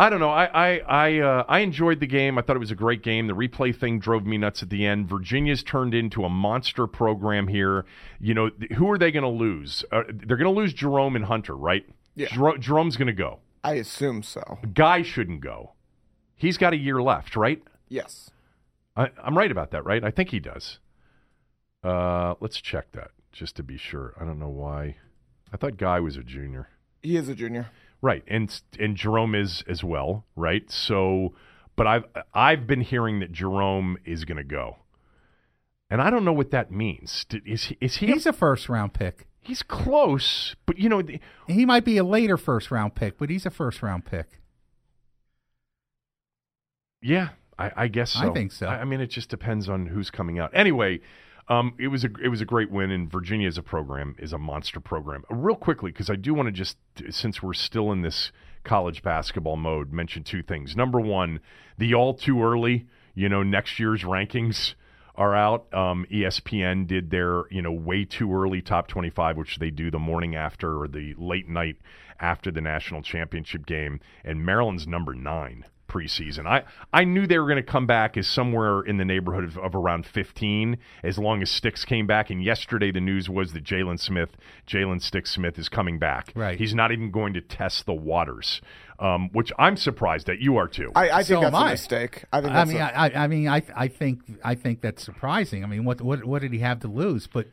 I 0.00 0.08
don't 0.08 0.18
know. 0.18 0.30
I 0.30 0.44
I 0.46 0.78
I, 0.78 1.18
uh, 1.18 1.44
I 1.46 1.58
enjoyed 1.58 2.00
the 2.00 2.06
game. 2.06 2.38
I 2.38 2.42
thought 2.42 2.56
it 2.56 2.60
was 2.60 2.70
a 2.70 2.74
great 2.74 3.02
game. 3.02 3.26
The 3.26 3.34
replay 3.34 3.76
thing 3.78 3.98
drove 3.98 4.24
me 4.24 4.38
nuts 4.38 4.62
at 4.62 4.70
the 4.70 4.86
end. 4.86 5.10
Virginia's 5.10 5.62
turned 5.62 5.92
into 5.92 6.24
a 6.24 6.30
monster 6.30 6.86
program 6.86 7.48
here. 7.48 7.84
You 8.18 8.32
know, 8.32 8.48
th- 8.48 8.72
who 8.72 8.90
are 8.90 8.96
they 8.96 9.12
going 9.12 9.24
to 9.24 9.28
lose? 9.28 9.84
Uh, 9.92 10.04
they're 10.08 10.38
going 10.38 10.52
to 10.52 10.58
lose 10.58 10.72
Jerome 10.72 11.16
and 11.16 11.26
Hunter, 11.26 11.54
right? 11.54 11.84
Yeah. 12.14 12.28
Jero- 12.28 12.58
Jerome's 12.58 12.96
going 12.96 13.08
to 13.08 13.12
go. 13.12 13.40
I 13.62 13.74
assume 13.74 14.22
so. 14.22 14.58
Guy 14.72 15.02
shouldn't 15.02 15.42
go. 15.42 15.72
He's 16.34 16.56
got 16.56 16.72
a 16.72 16.78
year 16.78 17.02
left, 17.02 17.36
right? 17.36 17.62
Yes. 17.90 18.30
I, 18.96 19.10
I'm 19.22 19.36
right 19.36 19.50
about 19.50 19.70
that, 19.72 19.84
right? 19.84 20.02
I 20.02 20.10
think 20.10 20.30
he 20.30 20.40
does. 20.40 20.78
Uh, 21.84 22.36
let's 22.40 22.58
check 22.58 22.92
that 22.92 23.10
just 23.32 23.54
to 23.56 23.62
be 23.62 23.76
sure. 23.76 24.14
I 24.18 24.24
don't 24.24 24.38
know 24.38 24.48
why. 24.48 24.96
I 25.52 25.58
thought 25.58 25.76
Guy 25.76 26.00
was 26.00 26.16
a 26.16 26.22
junior. 26.22 26.68
He 27.02 27.16
is 27.18 27.28
a 27.28 27.34
junior. 27.34 27.68
Right, 28.02 28.24
and 28.26 28.60
and 28.78 28.96
Jerome 28.96 29.34
is 29.34 29.62
as 29.68 29.84
well, 29.84 30.24
right? 30.34 30.70
So, 30.70 31.34
but 31.76 31.86
I've 31.86 32.04
I've 32.32 32.66
been 32.66 32.80
hearing 32.80 33.20
that 33.20 33.30
Jerome 33.32 33.98
is 34.04 34.24
going 34.24 34.38
to 34.38 34.44
go. 34.44 34.76
and 35.90 36.00
I 36.00 36.08
don't 36.08 36.24
know 36.24 36.32
what 36.32 36.50
that 36.52 36.70
means. 36.70 37.26
Is 37.44 37.64
he? 37.64 37.76
Is 37.80 37.96
he? 37.96 38.06
He's 38.06 38.24
a 38.26 38.32
first 38.32 38.68
round 38.70 38.94
pick. 38.94 39.26
he's 39.40 39.62
close, 39.62 40.54
but 40.66 40.78
you 40.78 40.88
know, 40.88 41.02
the- 41.02 41.20
He 41.46 41.66
might 41.66 41.84
be 41.84 41.98
a 41.98 42.04
later 42.04 42.36
first 42.38 42.70
round 42.70 42.94
pick, 42.94 43.18
but 43.18 43.28
he's 43.28 43.44
a 43.44 43.50
first 43.50 43.82
round 43.82 44.04
pick. 44.06 44.26
yeah, 47.02 47.30
I, 47.58 47.70
I 47.76 47.88
guess 47.88 48.16
I 48.16 48.30
think 48.30 48.52
so. 48.52 48.66
I, 48.66 48.80
I 48.80 48.84
mean, 48.84 49.00
it 49.00 49.08
just 49.08 49.28
depends 49.28 49.68
on 49.68 49.86
who's 49.86 50.10
coming 50.10 50.38
out. 50.38 50.50
Anyway, 50.54 51.00
um, 51.48 51.74
it 51.78 51.88
was 51.88 52.04
a 52.04 52.10
it 52.22 52.28
was 52.28 52.40
a 52.40 52.44
great 52.44 52.70
win, 52.70 52.90
and 52.90 53.10
Virginia 53.10 53.48
as 53.48 53.58
a 53.58 53.62
program 53.62 54.14
is 54.18 54.32
a 54.32 54.38
monster 54.38 54.80
program. 54.80 55.24
Uh, 55.30 55.34
Real 55.34 55.56
quickly, 55.56 55.90
because 55.90 56.10
I 56.10 56.16
do 56.16 56.34
want 56.34 56.46
to 56.46 56.52
just 56.52 56.76
since 57.10 57.42
we're 57.42 57.54
still 57.54 57.92
in 57.92 58.02
this 58.02 58.32
college 58.64 59.02
basketball 59.02 59.56
mode, 59.56 59.92
mention 59.92 60.22
two 60.22 60.42
things. 60.42 60.76
Number 60.76 61.00
one, 61.00 61.40
the 61.78 61.94
all 61.94 62.14
too 62.14 62.42
early, 62.42 62.86
you 63.14 63.28
know, 63.28 63.42
next 63.42 63.78
year's 63.78 64.02
rankings 64.02 64.74
are 65.14 65.34
out. 65.34 65.72
Um, 65.74 66.06
ESPN 66.10 66.86
did 66.86 67.10
their, 67.10 67.44
you 67.50 67.62
know, 67.62 67.72
way 67.72 68.04
too 68.04 68.32
early 68.34 68.62
top 68.62 68.88
25, 68.88 69.36
which 69.36 69.58
they 69.58 69.70
do 69.70 69.90
the 69.90 69.98
morning 69.98 70.36
after 70.36 70.80
or 70.80 70.88
the 70.88 71.14
late 71.18 71.48
night 71.48 71.76
after 72.20 72.50
the 72.50 72.60
national 72.60 73.02
championship 73.02 73.66
game. 73.66 74.00
And 74.24 74.44
Maryland's 74.44 74.86
number 74.86 75.14
nine 75.14 75.64
preseason. 75.90 76.46
I, 76.46 76.62
I 76.92 77.04
knew 77.04 77.26
they 77.26 77.38
were 77.38 77.46
going 77.46 77.56
to 77.56 77.62
come 77.62 77.86
back 77.86 78.16
as 78.16 78.28
somewhere 78.28 78.80
in 78.82 78.96
the 78.96 79.04
neighborhood 79.04 79.44
of, 79.44 79.58
of 79.58 79.74
around 79.74 80.06
15 80.06 80.78
as 81.02 81.18
long 81.18 81.42
as 81.42 81.50
Sticks 81.50 81.84
came 81.84 82.06
back. 82.06 82.30
And 82.30 82.42
yesterday 82.42 82.90
the 82.92 83.00
news 83.00 83.28
was 83.28 83.52
that 83.52 83.64
Jalen 83.64 83.98
Smith, 83.98 84.30
Jalen 84.66 85.02
Sticks 85.02 85.32
Smith, 85.32 85.58
is 85.58 85.68
coming 85.68 85.98
back. 85.98 86.32
Right. 86.34 86.58
He's 86.58 86.74
not 86.74 86.92
even 86.92 87.10
going 87.10 87.34
to 87.34 87.40
test 87.40 87.86
the 87.86 87.92
waters, 87.94 88.60
um, 89.00 89.28
which 89.32 89.50
I'm 89.58 89.76
surprised 89.76 90.26
that 90.28 90.38
you 90.38 90.56
are 90.56 90.68
too. 90.68 90.92
I, 90.94 91.10
I 91.10 91.22
So 91.22 91.34
think 91.40 91.44
am 91.46 91.52
that's 91.52 91.62
a 91.62 91.66
I. 91.66 91.70
mistake. 91.72 92.24
I 92.32 92.40
think 92.40 92.52
I 92.54 92.64
mean, 92.64 92.76
a- 92.76 92.80
I, 92.80 93.06
I- 93.08 93.24
I 93.24 93.26
mean, 93.26 93.48
I, 93.48 93.62
I 93.76 93.88
think, 93.88 94.20
I 94.44 94.54
think 94.54 94.80
that's 94.80 95.02
surprising. 95.02 95.64
I 95.64 95.66
mean, 95.66 95.84
what, 95.84 96.00
what, 96.00 96.24
what 96.24 96.40
did 96.42 96.52
he 96.52 96.60
have 96.60 96.80
to 96.80 96.88
lose? 96.88 97.26
But, 97.26 97.48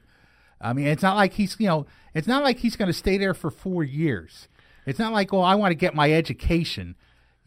I 0.61 0.73
mean, 0.73 0.87
it's 0.87 1.03
not 1.03 1.15
like 1.15 1.33
he's, 1.33 1.55
you 1.59 1.67
know, 1.67 1.85
it's 2.13 2.27
not 2.27 2.43
like 2.43 2.57
he's 2.59 2.75
going 2.75 2.87
to 2.87 2.93
stay 2.93 3.17
there 3.17 3.33
for 3.33 3.49
four 3.51 3.83
years. 3.83 4.47
It's 4.85 4.99
not 4.99 5.11
like, 5.11 5.33
oh, 5.33 5.41
I 5.41 5.55
want 5.55 5.71
to 5.71 5.75
get 5.75 5.93
my 5.95 6.11
education, 6.13 6.95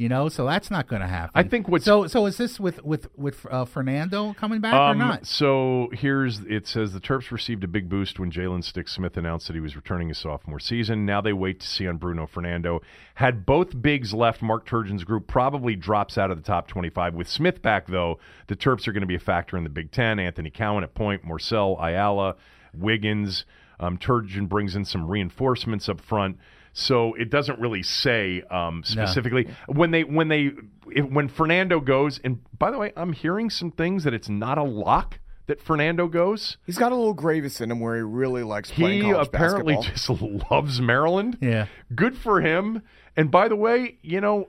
you 0.00 0.08
know. 0.08 0.28
So 0.30 0.46
that's 0.46 0.70
not 0.70 0.88
going 0.88 1.02
to 1.02 1.06
happen. 1.08 1.32
I 1.34 1.42
think 1.42 1.68
what's- 1.68 1.84
so. 1.84 2.06
So 2.06 2.24
is 2.26 2.38
this 2.38 2.58
with 2.58 2.82
with 2.82 3.06
with 3.16 3.44
uh, 3.50 3.66
Fernando 3.66 4.32
coming 4.34 4.60
back 4.60 4.72
or 4.74 4.76
Um, 4.92 4.98
not? 4.98 5.26
So 5.26 5.90
here's 5.92 6.40
it 6.40 6.66
says 6.66 6.92
the 6.92 7.00
Terps 7.00 7.30
received 7.30 7.62
a 7.64 7.68
big 7.68 7.88
boost 7.88 8.18
when 8.18 8.30
Jalen 8.30 8.64
Stick 8.64 8.88
Smith 8.88 9.16
announced 9.18 9.46
that 9.48 9.54
he 9.54 9.60
was 9.60 9.76
returning 9.76 10.08
his 10.08 10.18
sophomore 10.18 10.58
season. 10.58 11.04
Now 11.04 11.20
they 11.20 11.34
wait 11.34 11.60
to 11.60 11.66
see 11.66 11.86
on 11.86 11.98
Bruno 11.98 12.26
Fernando. 12.26 12.80
Had 13.16 13.44
both 13.44 13.80
bigs 13.82 14.14
left, 14.14 14.40
Mark 14.40 14.66
Turgeon's 14.66 15.04
group 15.04 15.26
probably 15.26 15.76
drops 15.76 16.16
out 16.16 16.30
of 16.30 16.38
the 16.38 16.42
top 16.42 16.66
25. 16.68 17.14
With 17.14 17.28
Smith 17.28 17.60
back, 17.60 17.86
though, 17.86 18.18
the 18.46 18.56
Terps 18.56 18.88
are 18.88 18.92
going 18.92 19.02
to 19.02 19.06
be 19.06 19.14
a 19.14 19.18
factor 19.20 19.58
in 19.58 19.64
the 19.64 19.70
Big 19.70 19.90
Ten. 19.92 20.18
Anthony 20.18 20.48
Cowan 20.48 20.82
at 20.82 20.94
point, 20.94 21.22
Morsell, 21.26 21.78
Ayala, 21.78 22.36
Wiggins. 22.72 23.44
Um, 23.78 23.98
Turgeon 23.98 24.48
brings 24.48 24.74
in 24.76 24.84
some 24.84 25.06
reinforcements 25.08 25.88
up 25.88 26.00
front. 26.00 26.38
So 26.72 27.14
it 27.14 27.30
doesn't 27.30 27.58
really 27.58 27.82
say 27.82 28.42
um, 28.50 28.82
specifically 28.84 29.48
when 29.66 29.90
they 29.90 30.04
when 30.04 30.28
they 30.28 30.52
if, 30.88 31.04
when 31.08 31.28
Fernando 31.28 31.80
goes. 31.80 32.20
And 32.22 32.40
by 32.58 32.70
the 32.70 32.78
way, 32.78 32.92
I'm 32.96 33.12
hearing 33.12 33.50
some 33.50 33.70
things 33.72 34.04
that 34.04 34.14
it's 34.14 34.28
not 34.28 34.58
a 34.58 34.62
lock 34.62 35.18
that 35.46 35.60
Fernando 35.60 36.06
goes. 36.06 36.58
he's 36.64 36.78
got 36.78 36.92
a 36.92 36.94
little 36.94 37.14
Greivis 37.14 37.60
in 37.60 37.72
him 37.72 37.80
where 37.80 37.96
he 37.96 38.02
really 38.02 38.44
likes 38.44 38.70
playing 38.70 39.02
He 39.02 39.10
college 39.10 39.26
apparently 39.26 39.74
basketball. 39.74 40.20
just 40.20 40.50
loves 40.50 40.80
Maryland. 40.80 41.38
Yeah. 41.40 41.66
Good 41.92 42.16
for 42.16 42.40
him. 42.40 42.82
And 43.16 43.32
by 43.32 43.48
the 43.48 43.56
way, 43.56 43.98
you 44.00 44.20
know, 44.20 44.48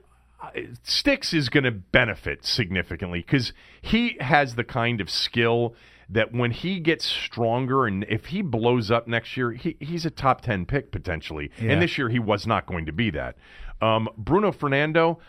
Sticks 0.84 1.34
is 1.34 1.50
going 1.50 1.64
to 1.64 1.72
benefit 1.72 2.46
significantly 2.46 3.22
because 3.22 3.54
he 3.82 4.18
has 4.20 4.56
the 4.56 4.64
kind 4.64 5.02
of 5.02 5.10
skill 5.10 5.76
that 6.12 6.34
when 6.34 6.52
he 6.52 6.80
gets 6.80 7.06
stronger 7.06 7.86
and 7.86 8.06
if 8.10 8.28
he 8.28 8.42
blows 8.42 8.92
up 8.92 9.08
next 9.08 9.36
year, 9.38 9.52
he, 9.52 9.78
he's 9.80 10.06
a 10.06 10.12
top 10.12 10.42
10 10.42 10.66
pick 10.66 10.92
potentially. 10.92 11.50
Yeah. 11.60 11.72
And 11.72 11.82
this 11.82 11.98
year 11.98 12.10
he 12.10 12.20
was 12.20 12.46
not 12.46 12.66
going 12.66 12.86
to 12.86 12.92
be 12.92 13.10
that. 13.12 13.38
Um, 13.82 14.10
Bruno 14.18 14.52
Fernando, 14.52 15.20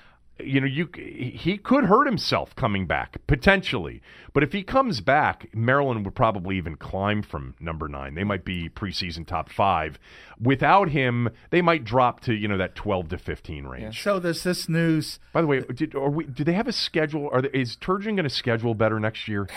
you 0.41 0.61
know, 0.61 0.67
you 0.67 0.89
he 0.95 1.57
could 1.57 1.85
hurt 1.85 2.07
himself 2.07 2.57
coming 2.57 2.87
back 2.87 3.19
potentially, 3.27 4.03
but 4.33 4.43
if 4.43 4.53
he 4.53 4.63
comes 4.63 5.01
back, 5.01 5.49
Maryland 5.55 6.05
would 6.05 6.15
probably 6.15 6.57
even 6.57 6.77
climb 6.77 7.23
from 7.23 7.55
number 7.61 7.89
nine. 7.89 8.15
They 8.15 8.25
might 8.25 8.45
be 8.45 8.69
preseason 8.69 9.27
top 9.27 9.51
five. 9.51 9.99
Without 10.41 10.89
him, 10.89 11.29
they 11.51 11.63
might 11.63 11.85
drop 11.85 12.21
to 12.21 12.35
you 12.35 12.49
know 12.49 12.57
that 12.59 12.75
twelve 12.75 13.09
to 13.11 13.19
fifteen 13.19 13.67
range. 13.67 14.03
So 14.03 14.19
does 14.21 14.43
this 14.43 14.69
news? 14.69 15.21
By 15.33 15.43
the 15.43 15.47
way, 15.47 15.61
did 15.61 15.95
are 15.95 16.11
we? 16.11 16.25
Do 16.25 16.45
they 16.45 16.55
have 16.55 16.67
a 16.67 16.73
schedule? 16.73 17.29
Are 17.31 17.43
they, 17.43 17.51
is 17.53 17.77
Turgeon 17.77 18.17
going 18.17 18.25
to 18.25 18.31
schedule 18.31 18.75
better 18.75 18.99
next 18.99 19.29
year? 19.29 19.49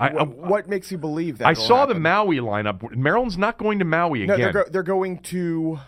I, 0.00 0.12
What, 0.12 0.22
um, 0.22 0.28
what 0.48 0.68
makes 0.68 0.90
you 0.90 0.98
believe 0.98 1.38
that? 1.38 1.46
I 1.46 1.52
saw 1.52 1.84
the? 1.86 1.94
Maui 1.94 2.38
lineup. 2.38 2.96
Maryland's 2.96 3.36
not 3.38 3.58
going 3.58 3.78
to 3.80 3.84
Maui 3.84 4.26
No, 4.26 4.34
again. 4.34 4.52
they're, 4.52 4.64
go- 4.64 4.70
they're 4.70 4.82
going 4.82 5.18
to 5.24 5.78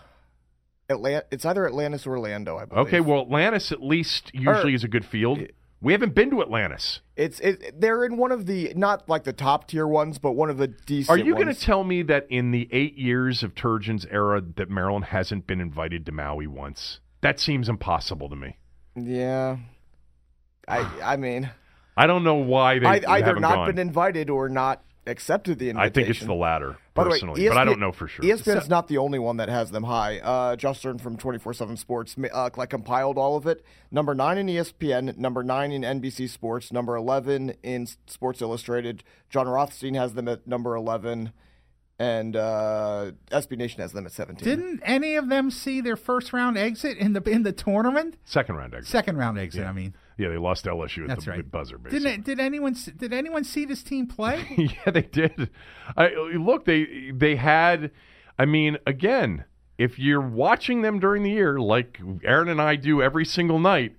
Atlanta. 0.89 1.25
It's 1.31 1.45
either 1.45 1.65
Atlantis 1.65 2.05
or 2.05 2.11
Orlando, 2.11 2.57
I 2.57 2.65
believe. 2.65 2.87
okay, 2.87 2.99
well, 3.01 3.21
Atlantis 3.21 3.71
at 3.71 3.81
least 3.81 4.27
er, 4.35 4.39
usually 4.39 4.73
Or- 4.73 4.75
is 4.75 4.83
a 4.83 4.87
good 4.87 5.05
field. 5.05 5.39
We 5.81 5.91
haven't 5.91 6.15
been 6.15 6.29
to 6.29 6.41
Atlantis. 6.41 7.01
It's 7.17 7.41
it, 7.41 7.81
they're 7.81 8.05
in 8.05 8.15
one 8.15 8.31
of 8.31 8.45
the 8.45 8.71
not 8.73 9.09
like 9.09 9.25
the 9.25 9.33
top 9.33 9.67
tier 9.67 9.85
ones, 9.85 10.17
but 10.17 10.31
one 10.31 10.49
of 10.49 10.57
the 10.57 10.67
decent. 10.67 11.09
Are 11.09 11.21
you 11.21 11.33
going 11.33 11.47
to 11.47 11.53
tell 11.59 11.83
me 11.83 12.03
that 12.03 12.25
in 12.29 12.51
the 12.51 12.69
eight 12.71 12.97
years 12.97 13.43
of 13.43 13.53
Turgeon's 13.53 14.05
era 14.09 14.41
that 14.55 14.69
Maryland 14.69 15.05
hasn't 15.05 15.45
been 15.45 15.59
invited 15.59 16.05
to 16.05 16.13
Maui 16.13 16.47
once? 16.47 17.01
That 17.19 17.37
seems 17.37 17.67
impossible 17.67 18.29
to 18.29 18.35
me. 18.37 18.57
Yeah. 18.95 19.57
I 20.65 20.79
I 21.03 21.17
mean, 21.17 21.49
I 21.95 22.07
don't 22.07 22.23
know 22.23 22.35
why 22.35 22.79
they 22.79 22.85
I, 22.87 23.17
either 23.17 23.25
haven't 23.27 23.41
not 23.41 23.55
gone. 23.55 23.67
been 23.67 23.79
invited 23.79 24.29
or 24.29 24.49
not 24.49 24.83
accepted 25.05 25.59
the 25.59 25.69
invitation. 25.69 25.91
I 25.91 25.93
think 25.93 26.09
it's 26.09 26.25
the 26.25 26.33
latter, 26.33 26.77
By 26.93 27.03
the 27.03 27.09
way, 27.09 27.15
personally, 27.15 27.47
but 27.47 27.57
I 27.57 27.65
don't 27.65 27.79
know 27.79 27.91
for 27.91 28.07
sure. 28.07 28.23
ESPN 28.23 28.61
is 28.61 28.69
not 28.69 28.87
the 28.87 28.97
only 28.97 29.19
one 29.19 29.37
that 29.37 29.49
has 29.49 29.71
them 29.71 29.83
high. 29.83 30.19
Uh, 30.19 30.55
Josh 30.55 30.79
Stern 30.79 30.97
from 30.97 31.17
24/7 31.17 31.77
Sports 31.77 32.15
uh, 32.33 32.49
like 32.55 32.69
compiled 32.69 33.17
all 33.17 33.35
of 33.35 33.45
it. 33.45 33.63
Number 33.91 34.15
nine 34.15 34.37
in 34.37 34.47
ESPN, 34.47 35.17
number 35.17 35.43
nine 35.43 35.71
in 35.71 35.81
NBC 35.83 36.29
Sports, 36.29 36.71
number 36.71 36.95
11 36.95 37.55
in 37.63 37.87
Sports 38.07 38.41
Illustrated. 38.41 39.03
Jon 39.29 39.47
Rothstein 39.47 39.95
has 39.95 40.13
them 40.13 40.27
at 40.27 40.47
number 40.47 40.75
11, 40.75 41.33
and 41.99 42.35
uh, 42.35 43.11
SB 43.31 43.57
Nation 43.57 43.81
has 43.81 43.91
them 43.91 44.05
at 44.05 44.11
17. 44.11 44.43
Didn't 44.47 44.81
any 44.83 45.15
of 45.15 45.29
them 45.29 45.51
see 45.51 45.81
their 45.81 45.95
first 45.97 46.33
round 46.33 46.57
exit 46.57 46.97
in 46.97 47.13
the 47.13 47.21
in 47.29 47.43
the 47.43 47.51
tournament? 47.51 48.17
Second 48.23 48.55
round 48.55 48.73
exit. 48.73 48.89
Second 48.89 49.17
round 49.17 49.37
exit. 49.37 49.65
I 49.65 49.73
mean, 49.73 49.95
Yeah, 50.17 50.29
they 50.29 50.37
lost 50.37 50.65
LSU 50.65 51.03
at 51.03 51.07
that's 51.09 51.25
the, 51.25 51.31
right. 51.31 51.51
buzzer, 51.51 51.77
basically. 51.77 52.09
Didn't 52.09 52.25
did 52.25 52.39
anyone 52.39 52.75
did 52.97 53.13
anyone 53.13 53.43
see 53.43 53.65
this 53.65 53.83
team 53.83 54.07
play? 54.07 54.45
yeah, 54.57 54.91
they 54.91 55.01
did. 55.01 55.49
I, 55.97 56.09
look, 56.37 56.65
they 56.65 57.11
they 57.13 57.35
had. 57.35 57.91
I 58.37 58.45
mean, 58.45 58.77
again, 58.87 59.45
if 59.77 59.99
you're 59.99 60.21
watching 60.21 60.81
them 60.81 60.99
during 60.99 61.23
the 61.23 61.31
year, 61.31 61.59
like 61.59 61.99
Aaron 62.23 62.49
and 62.49 62.61
I 62.61 62.75
do 62.75 63.01
every 63.01 63.25
single 63.25 63.59
night, 63.59 63.95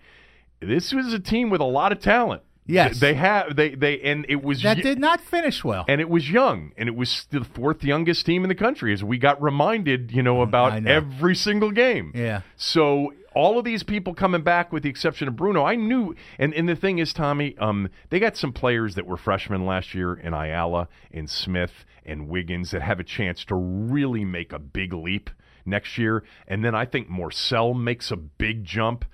this 0.61 0.93
was 0.93 1.13
a 1.13 1.21
team 1.21 1.51
with 1.51 1.61
a 1.61 1.65
lot 1.65 1.93
of 1.93 2.01
talent. 2.01 2.43
Yes. 2.67 3.01
they 3.01 3.15
have. 3.15 3.57
They 3.57 3.75
they 3.75 4.01
and 4.01 4.25
it 4.29 4.43
was 4.43 4.63
that 4.63 4.79
y- 4.79 4.83
did 4.83 4.99
not 4.99 5.21
finish 5.21 5.63
well. 5.63 5.85
and 5.89 6.01
it 6.01 6.09
was 6.09 6.31
young, 6.31 6.73
and 6.77 6.89
it 6.89 6.97
was 6.97 7.27
the 7.31 7.45
fourth 7.45 7.85
youngest 7.85 8.25
team 8.25 8.43
in 8.43 8.49
the 8.49 8.55
country, 8.55 8.93
as 8.93 9.05
we 9.05 9.19
got 9.19 9.41
reminded, 9.43 10.13
you 10.13 10.23
know, 10.23 10.41
about 10.41 10.83
know. 10.83 10.91
every 10.91 11.35
single 11.35 11.71
game. 11.71 12.13
Yeah. 12.15 12.41
So 12.57 13.13
all 13.35 13.59
of 13.59 13.65
these 13.65 13.83
people 13.83 14.15
coming 14.15 14.43
back, 14.43 14.73
with 14.73 14.83
the 14.85 14.89
exception 14.89 15.29
of 15.29 15.37
Bruno, 15.37 15.65
I 15.65 15.75
knew. 15.75 16.15
And 16.39 16.55
and 16.55 16.69
the 16.69 16.77
thing 16.77 16.99
is, 16.99 17.13
Tommy, 17.13 17.57
um, 17.59 17.91
they 18.11 18.19
got 18.19 18.37
some 18.37 18.53
players 18.53 18.95
that 18.95 19.07
were 19.07 19.17
freshmen 19.17 19.67
last 19.67 19.95
year 19.95 20.15
in 20.15 20.33
Ayala, 20.33 20.89
in 21.11 21.27
Smith, 21.27 21.85
and 22.07 22.29
Wiggins 22.29 22.71
that 22.71 22.83
have 22.83 23.01
a 23.01 23.05
chance 23.05 23.45
to 23.47 23.55
really 23.55 24.25
make 24.25 24.53
a 24.53 24.59
big 24.59 24.93
leap 24.93 25.31
next 25.67 25.99
year. 25.99 26.25
And 26.47 26.65
then 26.65 26.75
I 26.75 26.85
think 26.85 27.09
Morsell 27.09 27.79
makes 27.79 28.11
a 28.11 28.17
big 28.17 28.65
jump. 28.65 29.05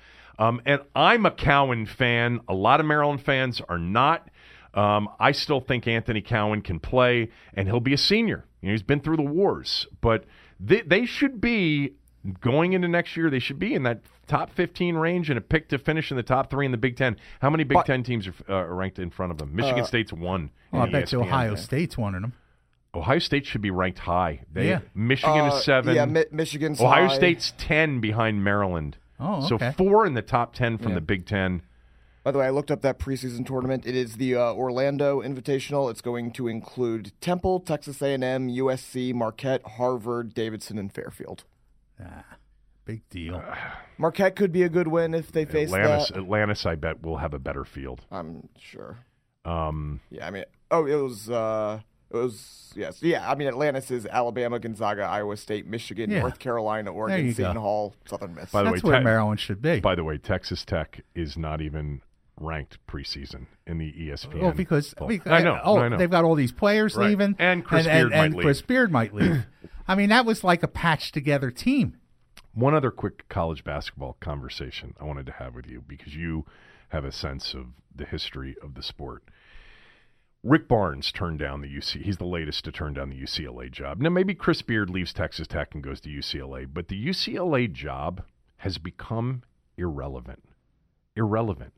Um, 0.40 0.60
and 0.64 0.80
I'm 0.94 1.26
a 1.26 1.30
Cowan 1.30 1.86
fan. 1.86 2.40
A 2.48 2.54
lot 2.54 2.80
of 2.80 2.86
Maryland 2.86 3.22
fans 3.22 3.60
are 3.68 3.78
not. 3.78 4.28
Um, 4.74 5.08
I 5.20 5.32
still 5.32 5.60
think 5.60 5.86
Anthony 5.86 6.22
Cowan 6.22 6.62
can 6.62 6.80
play, 6.80 7.28
and 7.54 7.68
he'll 7.68 7.78
be 7.80 7.92
a 7.92 7.98
senior. 7.98 8.44
You 8.62 8.68
know, 8.68 8.72
he's 8.72 8.82
been 8.82 9.00
through 9.00 9.16
the 9.18 9.22
wars, 9.22 9.86
but 10.00 10.24
they, 10.58 10.80
they 10.80 11.04
should 11.04 11.40
be 11.40 11.94
going 12.40 12.72
into 12.72 12.88
next 12.88 13.16
year. 13.16 13.28
They 13.30 13.38
should 13.38 13.58
be 13.58 13.74
in 13.74 13.82
that 13.82 14.00
top 14.28 14.50
15 14.54 14.94
range 14.96 15.28
and 15.28 15.36
a 15.36 15.40
pick 15.42 15.68
to 15.70 15.78
finish 15.78 16.10
in 16.10 16.16
the 16.16 16.22
top 16.22 16.50
three 16.50 16.64
in 16.66 16.72
the 16.72 16.78
Big 16.78 16.96
Ten. 16.96 17.16
How 17.40 17.50
many 17.50 17.64
Big 17.64 17.74
But- 17.76 17.86
Ten 17.86 18.02
teams 18.02 18.28
are 18.28 18.34
uh, 18.48 18.64
ranked 18.66 18.98
in 18.98 19.10
front 19.10 19.32
of 19.32 19.38
them? 19.38 19.54
Michigan 19.54 19.84
State's 19.84 20.12
one. 20.12 20.50
well, 20.70 20.82
I 20.82 20.86
in 20.86 20.92
bet 20.92 21.12
you 21.12 21.18
ESPN. 21.18 21.22
Ohio 21.22 21.54
State's 21.56 21.98
one 21.98 22.14
of 22.14 22.22
them. 22.22 22.32
Ohio 22.94 23.18
State 23.18 23.46
should 23.46 23.60
be 23.62 23.70
ranked 23.70 23.98
high. 24.00 24.40
They, 24.52 24.68
Yeah. 24.68 24.80
Michigan 24.94 25.40
Uh, 25.40 25.54
is 25.56 25.64
seven. 25.64 25.94
Yeah, 25.94 26.06
Mi- 26.06 26.24
Michigan's 26.32 26.80
Ohio 26.80 27.08
high. 27.08 27.14
State's 27.16 27.52
10 27.58 28.00
behind 28.00 28.42
Maryland. 28.44 28.96
Oh, 29.20 29.46
So 29.46 29.58
four 29.76 30.06
in 30.06 30.14
the 30.14 30.22
top 30.22 30.54
10 30.54 30.78
from 30.78 30.94
the 30.94 31.00
Big 31.00 31.26
Ten. 31.26 31.62
By 32.22 32.32
the 32.32 32.38
way, 32.38 32.46
I 32.46 32.50
looked 32.50 32.70
up 32.70 32.82
that 32.82 32.98
preseason 32.98 33.46
tournament. 33.46 33.86
It 33.86 33.96
is 33.96 34.16
the 34.16 34.34
uh, 34.34 34.52
Orlando 34.52 35.22
Invitational. 35.22 35.90
It's 35.90 36.02
going 36.02 36.32
to 36.32 36.48
include 36.48 37.12
Temple, 37.20 37.60
Texas 37.60 38.02
A&M, 38.02 38.20
USC, 38.22 39.14
Marquette, 39.14 39.62
Harvard, 39.64 40.34
Davidson, 40.34 40.78
and 40.78 40.92
Fairfield. 40.92 41.44
Big 42.84 43.08
deal. 43.08 43.42
Marquette 43.98 44.36
could 44.36 44.52
be 44.52 44.62
a 44.62 44.68
good 44.68 44.88
win 44.88 45.14
if 45.14 45.32
they 45.32 45.44
face 45.44 45.72
Atlantis, 45.72 46.08
that. 46.08 46.18
Atlantis, 46.18 46.66
I 46.66 46.74
bet, 46.74 47.02
will 47.02 47.18
have 47.18 47.34
a 47.34 47.38
better 47.38 47.64
field. 47.64 48.02
I'm 48.10 48.48
sure. 48.58 48.98
Um, 49.44 50.00
Yeah, 50.10 50.26
I 50.26 50.30
mean, 50.30 50.44
oh, 50.70 50.86
it 50.86 50.96
was 50.96 51.30
uh, 51.30 51.80
It 52.12 52.16
was 52.16 52.72
yes, 52.76 53.02
yeah. 53.02 53.30
I 53.30 53.34
mean, 53.36 53.46
Atlantis 53.48 53.90
is 53.90 54.04
Alabama, 54.06 54.58
Gonzaga, 54.58 55.02
Iowa 55.02 55.36
State, 55.36 55.66
Michigan, 55.66 56.10
Yeah. 56.10 56.20
North 56.20 56.38
Carolina, 56.38 56.90
you 56.90 56.96
Oregon, 56.96 57.32
Seton 57.34 57.54
go. 57.54 57.60
Hall, 57.60 57.94
Southern 58.06 58.34
Miss. 58.34 58.50
By 58.50 58.62
the 58.64 58.70
That's 58.70 58.82
way, 58.82 58.90
where 58.90 58.98
Te- 58.98 59.04
Maryland 59.04 59.40
should 59.40 59.62
be. 59.62 59.80
By 59.80 59.94
the 59.94 60.02
way, 60.04 60.18
Texas 60.18 60.64
Tech 60.64 61.02
is 61.14 61.36
not 61.36 61.60
even 61.60 62.02
ranked 62.40 62.78
preseason 62.86 63.46
in 63.66 63.78
the 63.78 63.92
ESPN. 63.92 64.40
Well, 64.40 64.52
because, 64.52 64.94
poll. 64.94 65.08
because 65.08 65.30
I 65.30 65.42
know, 65.42 65.60
oh, 65.62 65.78
I 65.78 65.88
know. 65.88 65.98
they've 65.98 66.10
got 66.10 66.24
all 66.24 66.34
these 66.34 66.52
players 66.52 66.96
Right. 66.96 67.10
leaving, 67.10 67.36
And 67.38 67.64
Chris 67.64 67.86
and, 67.86 68.08
Beard 68.08 68.10
might 68.10 68.24
and 68.26 68.34
leave. 68.34 68.44
Chris 68.44 68.62
Beard 68.62 68.90
might 68.90 69.14
leave. 69.14 69.46
I 69.88 69.94
mean, 69.94 70.08
that 70.08 70.24
was 70.24 70.42
like 70.42 70.62
a 70.62 70.68
patched 70.68 71.12
together 71.14 71.50
team. 71.50 71.96
One 72.54 72.74
other 72.74 72.90
quick 72.90 73.28
college 73.28 73.62
basketball 73.62 74.16
conversation 74.20 74.94
I 74.98 75.04
wanted 75.04 75.26
to 75.26 75.32
have 75.32 75.54
with 75.54 75.66
you 75.68 75.84
because 75.86 76.16
you 76.16 76.44
have 76.88 77.04
a 77.04 77.12
sense 77.12 77.54
of 77.54 77.66
the 77.94 78.04
history 78.04 78.56
of 78.62 78.74
the 78.74 78.82
sport. 78.82 79.22
Rick 80.42 80.68
Barnes 80.68 81.12
turned 81.12 81.38
down 81.38 81.60
the 81.60 81.68
UC. 81.68 82.02
He's 82.02 82.16
the 82.16 82.24
latest 82.24 82.64
to 82.64 82.72
turn 82.72 82.94
down 82.94 83.10
the 83.10 83.20
UCLA 83.22 83.70
job. 83.70 84.00
Now 84.00 84.08
maybe 84.10 84.34
Chris 84.34 84.62
Beard 84.62 84.88
leaves 84.88 85.12
Texas 85.12 85.46
Tech 85.46 85.74
and 85.74 85.82
goes 85.82 86.00
to 86.00 86.08
UCLA, 86.08 86.66
but 86.72 86.88
the 86.88 87.06
UCLA 87.08 87.70
job 87.70 88.22
has 88.58 88.78
become 88.78 89.42
irrelevant. 89.76 90.42
Irrelevant. 91.14 91.72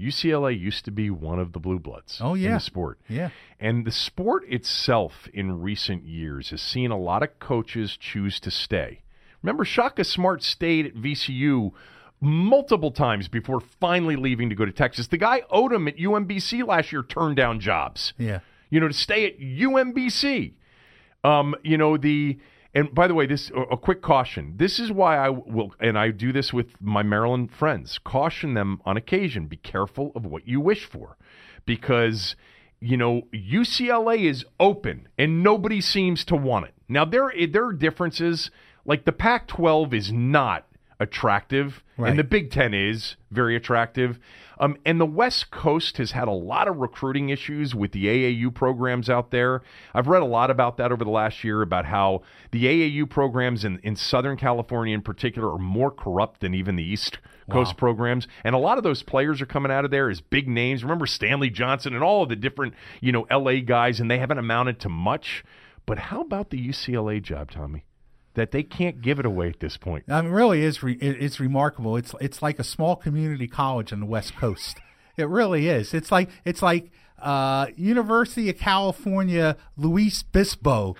UCLA 0.00 0.58
used 0.58 0.84
to 0.84 0.90
be 0.92 1.10
one 1.10 1.38
of 1.40 1.52
the 1.52 1.58
blue 1.58 1.78
bloods 1.78 2.18
Oh, 2.22 2.34
in 2.34 2.42
yeah. 2.42 2.54
the 2.54 2.60
sport. 2.60 3.00
Yeah. 3.08 3.30
And 3.58 3.84
the 3.84 3.90
sport 3.92 4.44
itself 4.48 5.28
in 5.32 5.60
recent 5.60 6.04
years 6.04 6.50
has 6.50 6.62
seen 6.62 6.90
a 6.90 6.98
lot 6.98 7.22
of 7.22 7.38
coaches 7.40 7.96
choose 7.96 8.38
to 8.40 8.50
stay. 8.50 9.02
Remember, 9.42 9.64
Shaka 9.64 10.04
Smart 10.04 10.42
stayed 10.42 10.86
at 10.86 10.94
VCU 10.94 11.72
multiple 12.20 12.90
times 12.90 13.28
before 13.28 13.60
finally 13.60 14.16
leaving 14.16 14.48
to 14.48 14.54
go 14.54 14.64
to 14.64 14.72
Texas. 14.72 15.08
The 15.08 15.18
guy 15.18 15.42
Odom 15.52 15.88
at 15.88 15.96
UMBC 15.96 16.66
last 16.66 16.92
year 16.92 17.02
turned 17.02 17.36
down 17.36 17.60
jobs. 17.60 18.12
Yeah. 18.18 18.40
You 18.70 18.80
know, 18.80 18.88
to 18.88 18.94
stay 18.94 19.26
at 19.26 19.38
UMBC. 19.38 20.54
Um, 21.24 21.54
you 21.62 21.78
know, 21.78 21.96
the 21.96 22.38
and 22.74 22.94
by 22.94 23.08
the 23.08 23.14
way, 23.14 23.26
this 23.26 23.50
a 23.50 23.60
a 23.72 23.76
quick 23.76 24.02
caution. 24.02 24.54
This 24.56 24.78
is 24.78 24.92
why 24.92 25.16
I 25.16 25.30
will 25.30 25.74
and 25.80 25.98
I 25.98 26.10
do 26.10 26.32
this 26.32 26.52
with 26.52 26.80
my 26.80 27.02
Maryland 27.02 27.50
friends. 27.52 27.98
Caution 27.98 28.54
them 28.54 28.80
on 28.84 28.96
occasion. 28.96 29.46
Be 29.46 29.56
careful 29.56 30.12
of 30.14 30.26
what 30.26 30.46
you 30.46 30.60
wish 30.60 30.84
for. 30.84 31.16
Because 31.64 32.36
you 32.80 32.96
know, 32.96 33.22
UCLA 33.32 34.30
is 34.30 34.44
open 34.60 35.08
and 35.18 35.42
nobody 35.42 35.80
seems 35.80 36.24
to 36.26 36.36
want 36.36 36.66
it. 36.66 36.74
Now 36.88 37.04
there 37.04 37.32
there 37.50 37.66
are 37.66 37.72
differences. 37.72 38.50
Like 38.84 39.04
the 39.04 39.12
Pac-12 39.12 39.92
is 39.92 40.12
not 40.12 40.67
attractive, 41.00 41.82
Right. 41.96 42.10
and 42.10 42.18
the 42.18 42.24
Big 42.24 42.50
Ten 42.50 42.74
is 42.74 43.16
very 43.30 43.54
attractive. 43.56 44.18
Um, 44.60 44.76
and 44.84 45.00
the 45.00 45.06
West 45.06 45.52
Coast 45.52 45.98
has 45.98 46.10
had 46.10 46.26
a 46.26 46.32
lot 46.32 46.66
of 46.66 46.78
recruiting 46.78 47.28
issues 47.28 47.74
with 47.76 47.92
the 47.92 48.06
AAU 48.08 48.50
programs 48.52 49.08
out 49.08 49.30
there. 49.30 49.62
I've 49.94 50.08
read 50.08 50.22
a 50.22 50.26
lot 50.26 50.50
about 50.50 50.76
that 50.78 50.90
over 50.90 51.04
the 51.04 51.10
last 51.10 51.44
year 51.44 51.62
about 51.62 51.84
how 51.84 52.22
the 52.50 52.64
AAU 52.66 53.08
programs 53.08 53.64
in, 53.64 53.78
in 53.84 53.94
Southern 53.94 54.36
California, 54.36 54.94
in 54.94 55.02
particular, 55.02 55.52
are 55.52 55.58
more 55.58 55.92
corrupt 55.92 56.40
than 56.40 56.54
even 56.54 56.74
the 56.74 56.82
East 56.82 57.18
Coast 57.50 57.76
programs. 57.76 58.26
And 58.44 58.54
a 58.54 58.58
lot 58.58 58.78
of 58.78 58.84
those 58.84 59.02
players 59.04 59.40
are 59.40 59.46
coming 59.46 59.70
out 59.72 59.84
of 59.84 59.90
there 59.92 60.10
as 60.10 60.20
big 60.20 60.48
names. 60.48 60.82
Remember 60.82 61.06
Stanley 61.06 61.48
Johnson 61.50 61.94
and 61.94 62.02
all 62.02 62.24
of 62.24 62.28
the 62.28 62.36
different, 62.36 62.74
you 63.00 63.12
know, 63.12 63.26
LA 63.30 63.60
guys, 63.60 64.00
and 64.00 64.10
they 64.10 64.18
haven't 64.18 64.38
amounted 64.38 64.80
to 64.80 64.88
much. 64.88 65.44
But 65.86 65.98
how 65.98 66.20
about 66.20 66.50
the 66.50 66.58
UCLA 66.68 67.22
job, 67.22 67.50
Tommy? 67.52 67.84
That 68.38 68.52
they 68.52 68.62
can't 68.62 69.02
give 69.02 69.18
it 69.18 69.26
away 69.26 69.48
at 69.48 69.58
this 69.58 69.76
point. 69.76 70.04
I 70.08 70.22
mean, 70.22 70.30
really 70.30 70.62
is 70.62 70.80
re- 70.80 70.94
it's 70.94 71.40
remarkable. 71.40 71.96
It's 71.96 72.14
it's 72.20 72.40
like 72.40 72.60
a 72.60 72.64
small 72.64 72.94
community 72.94 73.48
college 73.48 73.92
on 73.92 73.98
the 73.98 74.06
West 74.06 74.36
Coast. 74.36 74.78
It 75.16 75.28
really 75.28 75.66
is. 75.66 75.94
It's 75.94 76.12
like 76.12 76.30
it's 76.44 76.62
like 76.62 76.92
uh, 77.20 77.66
University 77.74 78.48
of 78.50 78.56
California, 78.56 79.56
Luis 79.76 80.22
Bispo, 80.22 80.94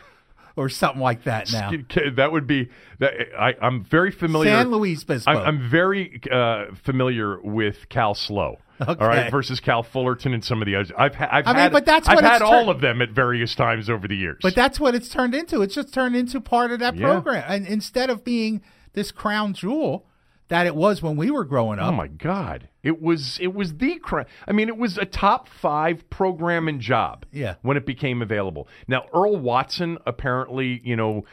or 0.59 0.68
something 0.68 1.00
like 1.00 1.24
that. 1.24 1.50
Now, 1.52 1.70
That 2.16 2.32
would 2.32 2.46
be 2.46 2.68
that. 2.98 3.14
I, 3.38 3.54
I'm 3.62 3.84
very 3.84 4.11
familiar. 4.11 4.50
San 4.50 4.70
Luis 4.70 5.04
Bispo. 5.04 5.28
I'm, 5.28 5.36
I'm 5.38 5.70
very 5.70 6.20
uh, 6.30 6.66
familiar 6.84 7.40
with 7.40 7.88
Cal 7.88 8.14
Slow. 8.14 8.59
All 8.80 8.90
Okay. 8.94 9.04
right, 9.04 9.30
versus 9.30 9.59
Cal 9.59 9.82
Fullerton 9.82 10.32
and 10.32 10.44
some 10.44 10.62
of 10.62 10.66
the 10.66 10.76
others. 10.76 10.92
I've, 10.96 11.14
ha- 11.16 11.28
I've 11.32 11.46
I 11.48 11.52
mean, 11.52 11.62
had, 11.62 11.72
but 11.72 11.84
that's 11.84 12.09
I've 12.09 12.20
had 12.20 12.34
it's 12.34 12.42
all 12.42 12.70
of 12.70 12.80
them 12.80 13.02
at 13.02 13.11
various 13.11 13.56
times 13.56 13.90
over 13.90 14.06
the 14.06 14.14
years. 14.14 14.38
But 14.40 14.54
that's 14.54 14.78
what 14.78 14.94
it's 14.94 15.09
turned 15.09 15.34
into. 15.34 15.62
It's 15.62 15.74
just 15.74 15.92
turned 15.92 16.14
into 16.14 16.40
part 16.40 16.70
of 16.70 16.78
that 16.78 16.94
Yeah. 16.94 17.06
program. 17.09 17.44
And 17.48 17.66
instead 17.66 18.09
of 18.09 18.22
being 18.22 18.62
this 18.92 19.11
crown 19.11 19.52
jewel 19.54 20.06
that 20.49 20.66
it 20.66 20.74
was 20.74 21.03
when 21.03 21.16
we 21.16 21.30
were 21.30 21.44
growing 21.44 21.78
up. 21.78 21.88
oh 21.88 21.92
my 21.92 22.07
God, 22.09 22.68
it 22.82 23.01
was 23.03 23.38
it 23.40 23.55
was 23.55 23.76
the 23.76 24.01
I 24.46 24.53
mean, 24.53 24.68
it 24.68 24.76
was 24.76 24.99
a 24.99 25.05
top 25.05 25.49
five 25.49 26.09
program 26.11 26.68
and 26.68 26.80
job. 26.80 27.26
Yeah. 27.32 27.55
when 27.62 27.76
it 27.76 27.84
became 27.86 28.22
available. 28.22 28.66
Now 28.86 29.07
Earl 29.14 29.36
Watson 29.36 29.99
apparently, 30.07 30.80
you 30.84 30.96
know. 30.96 31.24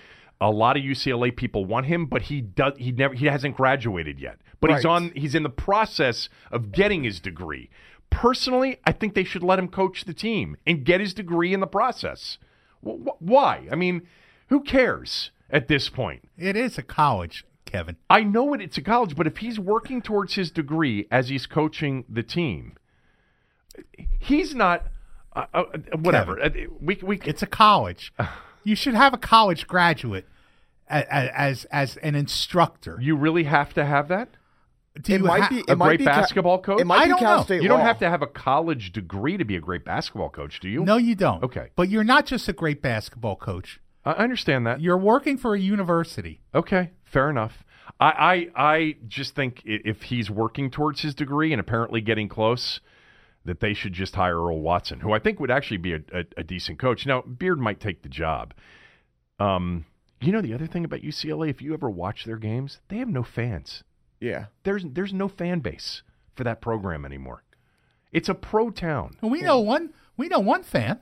A 0.41 0.51
lot 0.51 0.75
of 0.75 0.83
UCLA 0.83 1.33
people 1.33 1.63
want 1.63 1.85
him, 1.85 2.07
but 2.07 2.23
he 2.23 2.41
does. 2.41 2.73
He 2.77 2.91
never. 2.91 3.13
He 3.13 3.27
hasn't 3.27 3.55
graduated 3.55 4.19
yet. 4.19 4.37
But 4.59 4.69
he's 4.71 4.83
on. 4.83 5.11
He's 5.15 5.33
in 5.33 5.43
the 5.43 5.49
process 5.49 6.27
of 6.51 6.73
getting 6.73 7.05
his 7.05 7.21
degree. 7.21 7.69
Personally, 8.09 8.77
I 8.85 8.91
think 8.91 9.13
they 9.13 9.23
should 9.23 9.43
let 9.43 9.59
him 9.59 9.69
coach 9.69 10.03
the 10.03 10.13
team 10.13 10.57
and 10.67 10.83
get 10.83 10.99
his 10.99 11.13
degree 11.13 11.53
in 11.53 11.61
the 11.61 11.67
process. 11.67 12.37
Wh- 12.83 12.99
wh- 13.07 13.21
Why? 13.21 13.67
I 13.71 13.75
mean, 13.75 14.01
who 14.49 14.61
cares 14.61 15.31
at 15.49 15.69
this 15.69 15.87
point? 15.87 16.27
it 16.37 16.57
is 16.57 16.77
a 16.77 16.83
college, 16.83 17.45
Kevin. 17.75 17.97
I 18.09 18.23
know 18.23 18.53
it, 18.53 18.61
it's 18.61 18.77
a 18.77 18.81
college, 18.81 19.15
but 19.15 19.27
if 19.27 19.37
he's 19.37 19.59
working 19.59 20.01
towards 20.01 20.35
his 20.35 20.51
degree 20.51 21.07
as 21.11 21.29
he's 21.29 21.45
coaching 21.45 22.05
the 22.09 22.23
team, 22.23 22.75
he's 24.19 24.55
not. 24.55 24.87
Uh, 25.35 25.45
uh, 25.53 25.63
whatever. 25.99 26.41
Uh, 26.41 26.49
we 26.79 26.97
we 27.03 27.19
It's 27.25 27.41
a 27.43 27.47
college. 27.47 28.13
you 28.63 28.75
should 28.75 28.93
have 28.93 29.13
a 29.13 29.17
college 29.17 29.67
graduate 29.67 30.27
as 30.87 31.05
as, 31.35 31.65
as 31.65 31.97
an 31.97 32.15
instructor. 32.15 32.97
you 33.01 33.15
really 33.15 33.43
have 33.43 33.73
to 33.73 33.85
have 33.85 34.07
that. 34.07 34.29
Do 35.01 35.13
it 35.13 35.17
you 35.17 35.23
might 35.25 35.41
ha- 35.41 35.49
be 35.49 35.59
it 35.59 35.69
a 35.69 35.75
might 35.75 35.87
great 35.87 35.99
be 35.99 36.05
Ca- 36.05 36.21
basketball 36.21 36.61
coach? 36.61 36.79
It 36.79 36.85
might 36.87 36.99
I 36.99 37.03
be 37.03 37.09
don't 37.09 37.19
Cal 37.19 37.37
know. 37.39 37.43
State 37.43 37.61
You 37.61 37.67
don't 37.67 37.79
law. 37.79 37.85
have 37.85 37.99
to 37.99 38.09
have 38.09 38.21
a 38.21 38.27
college 38.27 38.93
degree 38.93 39.35
to 39.35 39.43
be 39.43 39.57
a 39.57 39.59
great 39.59 39.83
basketball 39.83 40.29
coach, 40.29 40.61
do 40.61 40.69
you? 40.69 40.85
No, 40.85 40.95
you 40.95 41.15
don't. 41.15 41.43
Okay. 41.43 41.71
But 41.75 41.89
you're 41.89 42.05
not 42.05 42.25
just 42.25 42.47
a 42.47 42.53
great 42.53 42.81
basketball 42.81 43.35
coach. 43.35 43.81
I 44.05 44.11
I 44.11 44.17
understand 44.19 44.65
that. 44.67 44.79
You're 44.79 44.97
working 44.97 45.37
for 45.37 45.53
a 45.53 45.59
university. 45.59 46.39
Okay, 46.53 46.91
fair 47.05 47.29
enough. 47.29 47.63
I, 47.99 48.49
I 48.55 48.73
I 48.73 48.95
just 49.07 49.35
think 49.35 49.61
if 49.63 50.03
he's 50.03 50.29
working 50.29 50.69
towards 50.69 51.01
his 51.01 51.15
degree 51.15 51.53
and 51.53 51.59
apparently 51.59 52.01
getting 52.01 52.27
close, 52.27 52.81
that 53.45 53.59
they 53.59 53.73
should 53.73 53.93
just 53.93 54.15
hire 54.15 54.35
Earl 54.35 54.59
Watson, 54.59 54.99
who 54.99 55.13
I 55.13 55.19
think 55.19 55.39
would 55.39 55.51
actually 55.51 55.77
be 55.77 55.93
a, 55.93 55.99
a, 56.11 56.25
a 56.37 56.43
decent 56.43 56.79
coach. 56.79 57.05
Now 57.05 57.21
Beard 57.21 57.59
might 57.59 57.79
take 57.79 58.01
the 58.01 58.09
job. 58.09 58.53
Um, 59.39 59.85
you 60.19 60.31
know 60.31 60.41
the 60.41 60.53
other 60.53 60.67
thing 60.67 60.83
about 60.83 61.01
UCLA, 61.01 61.49
if 61.49 61.61
you 61.61 61.73
ever 61.73 61.89
watch 61.89 62.25
their 62.25 62.37
games, 62.37 62.79
they 62.89 62.97
have 62.97 63.09
no 63.09 63.23
fans. 63.23 63.83
Yeah. 64.19 64.45
There's 64.63 64.83
there's 64.85 65.13
no 65.13 65.27
fan 65.27 65.59
base 65.59 66.01
for 66.35 66.43
that 66.43 66.61
program 66.61 67.05
anymore. 67.05 67.43
It's 68.11 68.29
a 68.29 68.33
pro 68.33 68.71
town. 68.71 69.17
And 69.21 69.31
we 69.31 69.41
know 69.41 69.59
one. 69.59 69.93
We 70.17 70.27
know 70.27 70.39
one 70.39 70.63
fan. 70.63 70.99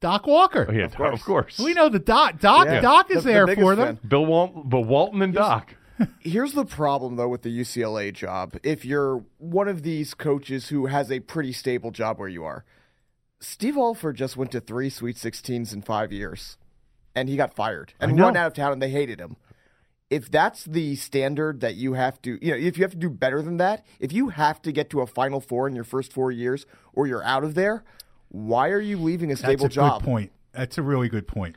Doc 0.00 0.26
Walker. 0.26 0.66
Oh, 0.68 0.72
yeah, 0.72 0.84
Of 0.84 0.94
course. 0.96 1.14
of 1.20 1.24
course. 1.26 1.58
We 1.58 1.74
know 1.74 1.88
the 1.88 1.98
Doc. 1.98 2.38
Doc. 2.40 2.66
Yeah. 2.66 2.80
Doc 2.80 3.10
is 3.10 3.16
The- 3.24 3.28
the 3.28 3.32
there 3.32 3.46
biggest 3.46 3.64
for 3.64 3.74
them. 3.76 3.96
fan. 3.96 4.08
Bill 4.08 4.26
Walton, 4.26 4.68
Bill 4.68 4.84
Walton 4.84 5.22
and 5.22 5.34
Doc. 5.34 5.74
Here's 6.20 6.52
the 6.52 6.64
problem 6.64 7.16
though 7.16 7.28
with 7.28 7.42
the 7.42 7.48
UCLA 7.60 8.12
job. 8.12 8.56
If 8.62 8.84
you're 8.84 9.24
one 9.38 9.66
of 9.66 9.82
these 9.82 10.14
coaches 10.14 10.68
who 10.68 10.86
has 10.86 11.10
a 11.10 11.18
pretty 11.20 11.52
stable 11.52 11.90
job 11.90 12.18
where 12.18 12.28
you 12.28 12.44
are, 12.44 12.64
Steve 13.40 13.76
Alford 13.76 14.16
just 14.16 14.36
went 14.36 14.52
to 14.52 14.60
three 14.60 14.90
Sweet 14.90 15.16
16s 15.16 15.72
in 15.72 15.82
five 15.82 16.12
years, 16.12 16.56
and 17.14 17.28
he 17.28 17.36
got 17.36 17.54
fired 17.54 17.94
and 18.00 18.14
know. 18.14 18.24
run 18.24 18.36
out 18.36 18.46
of 18.48 18.54
town, 18.54 18.72
and 18.72 18.82
they 18.82 18.90
hated 18.90 19.20
him. 19.20 19.36
If 20.10 20.30
that's 20.30 20.64
the 20.64 20.96
standard 20.96 21.60
that 21.60 21.74
you 21.74 21.92
have 21.92 22.20
to, 22.22 22.38
you 22.44 22.52
know, 22.52 22.56
if 22.56 22.78
you 22.78 22.84
have 22.84 22.92
to 22.92 22.96
do 22.96 23.10
better 23.10 23.42
than 23.42 23.56
that, 23.58 23.84
if 24.00 24.12
you 24.12 24.28
have 24.30 24.62
to 24.62 24.72
get 24.72 24.88
to 24.90 25.00
a 25.02 25.06
Final 25.06 25.40
Four 25.40 25.68
in 25.68 25.74
your 25.74 25.84
first 25.84 26.12
four 26.12 26.30
years, 26.32 26.64
or 26.94 27.06
you're 27.06 27.22
out 27.24 27.44
of 27.44 27.54
there, 27.54 27.84
why 28.28 28.68
are 28.70 28.80
you 28.80 28.96
leaving 28.98 29.30
a 29.30 29.34
That's 29.34 29.40
stable 29.40 29.66
a 29.66 29.68
job? 29.68 30.00
good 30.00 30.06
point. 30.06 30.32
That's 30.52 30.78
a 30.78 30.82
really 30.82 31.08
good 31.08 31.26
point. 31.26 31.56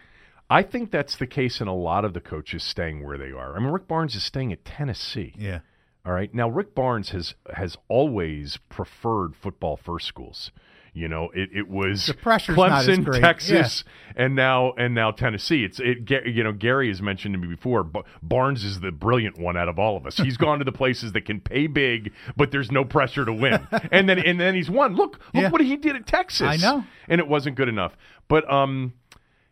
I 0.49 0.63
think 0.63 0.91
that's 0.91 1.15
the 1.15 1.27
case 1.27 1.61
in 1.61 1.67
a 1.67 1.75
lot 1.75 2.03
of 2.03 2.13
the 2.13 2.19
coaches 2.19 2.63
staying 2.63 3.05
where 3.05 3.17
they 3.17 3.31
are. 3.31 3.55
I 3.55 3.59
mean, 3.59 3.69
Rick 3.69 3.87
Barnes 3.87 4.15
is 4.15 4.23
staying 4.23 4.51
at 4.51 4.65
Tennessee. 4.65 5.33
Yeah. 5.37 5.59
All 6.05 6.11
right. 6.11 6.33
Now, 6.33 6.49
Rick 6.49 6.75
Barnes 6.75 7.09
has 7.11 7.35
has 7.53 7.77
always 7.87 8.57
preferred 8.69 9.35
football 9.35 9.77
first 9.77 10.07
schools. 10.07 10.51
You 10.93 11.07
know, 11.07 11.29
it, 11.33 11.49
it 11.53 11.69
was 11.69 12.07
The 12.07 12.13
pressure's 12.13 12.57
not 12.57 12.71
as 12.71 12.87
Clemson. 12.87 13.21
Texas, 13.21 13.85
and 14.13 14.35
now 14.35 14.73
and 14.73 14.93
now 14.93 15.11
Tennessee. 15.11 15.63
It's 15.63 15.79
it. 15.79 16.09
You 16.27 16.43
know, 16.43 16.51
Gary 16.51 16.89
has 16.89 17.01
mentioned 17.01 17.33
to 17.33 17.39
me 17.39 17.47
before. 17.47 17.83
But 17.85 18.03
Barnes 18.21 18.65
is 18.65 18.81
the 18.81 18.91
brilliant 18.91 19.39
one 19.39 19.55
out 19.55 19.69
of 19.69 19.79
all 19.79 19.95
of 19.95 20.05
us. 20.05 20.17
He's 20.17 20.35
gone 20.35 20.59
to 20.59 20.65
the 20.65 20.71
places 20.73 21.13
that 21.13 21.21
can 21.21 21.39
pay 21.39 21.67
big, 21.67 22.11
but 22.35 22.51
there's 22.51 22.71
no 22.71 22.83
pressure 22.83 23.23
to 23.23 23.31
win. 23.31 23.65
and 23.91 24.09
then 24.09 24.19
and 24.19 24.37
then 24.37 24.53
he's 24.53 24.69
won. 24.69 24.95
Look, 24.95 25.19
look 25.33 25.43
Yeah. 25.43 25.49
what 25.49 25.61
he 25.61 25.77
did 25.77 25.95
at 25.95 26.05
Texas. 26.07 26.47
I 26.47 26.57
know. 26.57 26.83
and 27.07 27.21
it 27.21 27.27
wasn't 27.27 27.55
good 27.55 27.69
enough. 27.69 27.95
But 28.27 28.51
um, 28.51 28.91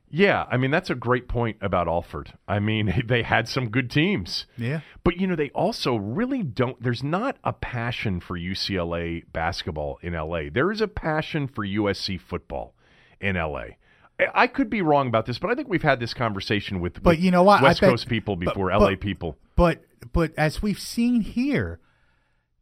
yeah, 0.10 0.46
I 0.50 0.58
mean 0.58 0.72
that's 0.72 0.90
a 0.90 0.96
great 0.96 1.28
point 1.28 1.58
about 1.62 1.88
Alford. 1.88 2.34
I 2.48 2.60
mean 2.60 3.04
they 3.08 3.24
had 3.24 3.48
some 3.48 3.70
good 3.70 3.90
teams. 3.90 4.46
Yeah. 4.58 4.82
But 5.04 5.18
you 5.18 5.28
know, 5.28 5.36
they 5.36 5.50
also 5.52 5.96
really 5.96 6.44
don't. 6.44 6.82
There's 6.82 7.04
not 7.04 7.38
a 7.44 7.54
passion 7.54 8.20
for 8.20 8.38
UCLA 8.38 9.24
basketball 9.32 10.00
in 10.02 10.14
LA. 10.14 10.44
There 10.52 10.72
is 10.72 10.82
a 10.82 10.88
passion 10.88 11.48
for 11.48 11.66
USC 11.66 12.20
football, 12.20 12.74
in 13.22 13.36
LA. 13.36 13.66
I- 14.36 14.48
could 14.48 14.70
be 14.70 14.82
wrong 14.82 15.08
about 15.08 15.26
this, 15.26 15.40
but 15.40 15.50
I 15.50 15.56
think 15.56 15.70
we've 15.70 15.82
had 15.82 16.00
this 16.02 16.14
conversation 16.14 16.82
with, 16.82 17.02
But 17.02 17.12
with 17.12 17.20
you 17.20 17.32
know 17.32 17.44
what? 17.44 17.62
West 17.62 17.80
bet- 17.80 17.90
Coast 17.90 18.10
people 18.10 18.36
before, 18.36 18.70
but- 18.70 18.82
LA 18.82 18.96
people. 18.96 19.38
But 19.56 19.84
but 20.14 20.34
as 20.38 20.62
we've 20.62 20.80
seen 20.80 21.22
here, 21.22 21.80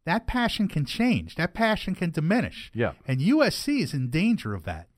that 0.04 0.26
passion 0.26 0.68
can 0.68 0.84
change. 0.84 1.34
That 1.36 1.54
passion 1.54 1.94
can 1.94 2.10
diminish. 2.10 2.70
Yeah. 2.74 2.92
And 3.06 3.20
USC 3.20 3.80
is 3.82 3.92
in 3.94 4.10
danger 4.10 4.54
of 4.54 4.64
that. 4.64 4.88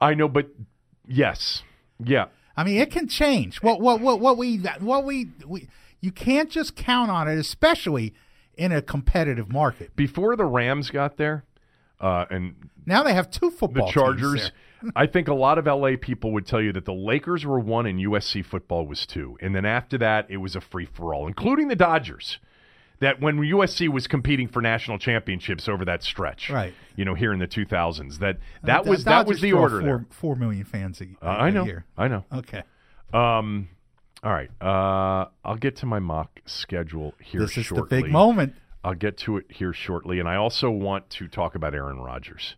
I 0.00 0.14
know, 0.14 0.28
but 0.28 0.48
yes, 1.12 1.62
yeah. 2.02 2.26
I 2.56 2.64
mean, 2.64 2.78
it 2.78 2.90
can 2.90 3.08
change. 3.08 3.62
What 3.62 3.80
what 3.80 4.00
what 4.00 4.20
what 4.20 4.36
we 4.36 4.58
what 4.80 5.04
we, 5.04 5.28
we 5.46 5.68
you 6.00 6.12
can't 6.12 6.50
just 6.50 6.76
count 6.76 7.10
on 7.10 7.28
it, 7.28 7.38
especially 7.38 8.14
in 8.56 8.72
a 8.72 8.82
competitive 8.82 9.50
market. 9.50 9.96
Before 9.96 10.36
the 10.36 10.44
Rams 10.44 10.90
got 10.90 11.16
there, 11.16 11.44
uh, 12.00 12.26
and 12.30 12.54
Now 12.84 13.02
they 13.02 13.14
have 13.14 13.30
two 13.30 13.50
the 13.50 13.56
football 13.56 13.86
teams 13.86 13.94
Chargers. 13.94 14.52
I 14.96 15.06
think 15.12 15.28
a 15.28 15.34
lot 15.34 15.58
of 15.58 15.66
LA 15.66 15.92
people 16.00 16.32
would 16.32 16.46
tell 16.46 16.60
you 16.60 16.72
that 16.72 16.84
the 16.84 16.92
Lakers 16.92 17.46
were 17.46 17.60
one 17.60 17.86
and 17.86 17.98
USC 18.00 18.44
football 18.44 18.86
was 18.86 19.06
two. 19.06 19.38
And 19.40 19.54
then 19.54 19.64
after 19.64 19.96
that, 19.98 20.26
it 20.28 20.38
was 20.38 20.56
a 20.56 20.60
free 20.60 20.86
for 20.86 21.14
all, 21.14 21.28
including 21.28 21.68
the 21.68 21.76
Dodgers. 21.76 22.38
That 23.02 23.20
when 23.20 23.36
USC 23.38 23.88
was 23.88 24.06
competing 24.06 24.48
for 24.48 24.62
national 24.62 24.98
championships 24.98 25.68
over 25.68 25.84
that 25.84 26.02
stretch, 26.02 26.48
Right. 26.50 26.72
You 26.96 27.04
know, 27.04 27.14
here 27.14 27.32
in 27.32 27.38
the 27.38 27.46
2000s, 27.48 28.18
that 28.18 28.38
that 28.62 28.84
The 28.84 28.90
was 28.90 29.04
that 29.04 29.26
was 29.26 29.40
the 29.40 29.52
order 29.52 29.80
four, 29.80 29.86
there. 29.86 30.06
Four 30.10 30.36
million 30.36 30.64
fans 30.64 31.00
a, 31.00 31.04
Uh, 31.20 31.28
I 31.28 31.50
know, 31.50 31.64
year. 31.64 31.84
I 31.96 32.08
know. 32.08 32.24
Okay. 32.32 32.62
Um, 33.12 33.68
all 34.24 34.32
right, 34.32 34.50
uh, 34.60 35.26
I'll 35.44 35.56
get 35.56 35.76
to 35.76 35.86
my 35.86 35.98
mock 35.98 36.40
schedule 36.46 37.14
here 37.20 37.40
This 37.40 37.58
is 37.58 37.66
shortly. 37.66 37.98
the 37.98 38.02
big 38.04 38.12
moment. 38.12 38.54
I'll 38.84 38.94
get 38.94 39.16
to 39.18 39.36
it 39.36 39.46
here 39.50 39.72
shortly, 39.72 40.18
and 40.20 40.28
I 40.28 40.36
also 40.36 40.70
want 40.70 41.10
to 41.10 41.28
talk 41.28 41.54
about 41.54 41.74
Aaron 41.74 41.98
Rodgers 41.98 42.56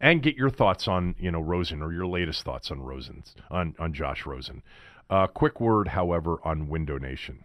and 0.00 0.22
get 0.22 0.36
your 0.36 0.50
thoughts 0.50 0.86
on 0.86 1.14
you 1.18 1.30
know 1.30 1.40
Rosen 1.40 1.80
or 1.82 1.92
your 1.92 2.06
latest 2.06 2.42
thoughts 2.44 2.70
on 2.70 2.80
Rosen's 2.80 3.34
on 3.50 3.74
on 3.78 3.92
Josh 3.94 4.26
Rosen. 4.26 4.62
Uh, 5.08 5.26
quick 5.26 5.60
word, 5.60 5.88
however, 5.88 6.38
on 6.44 6.68
Window 6.68 6.98
Nation. 6.98 7.44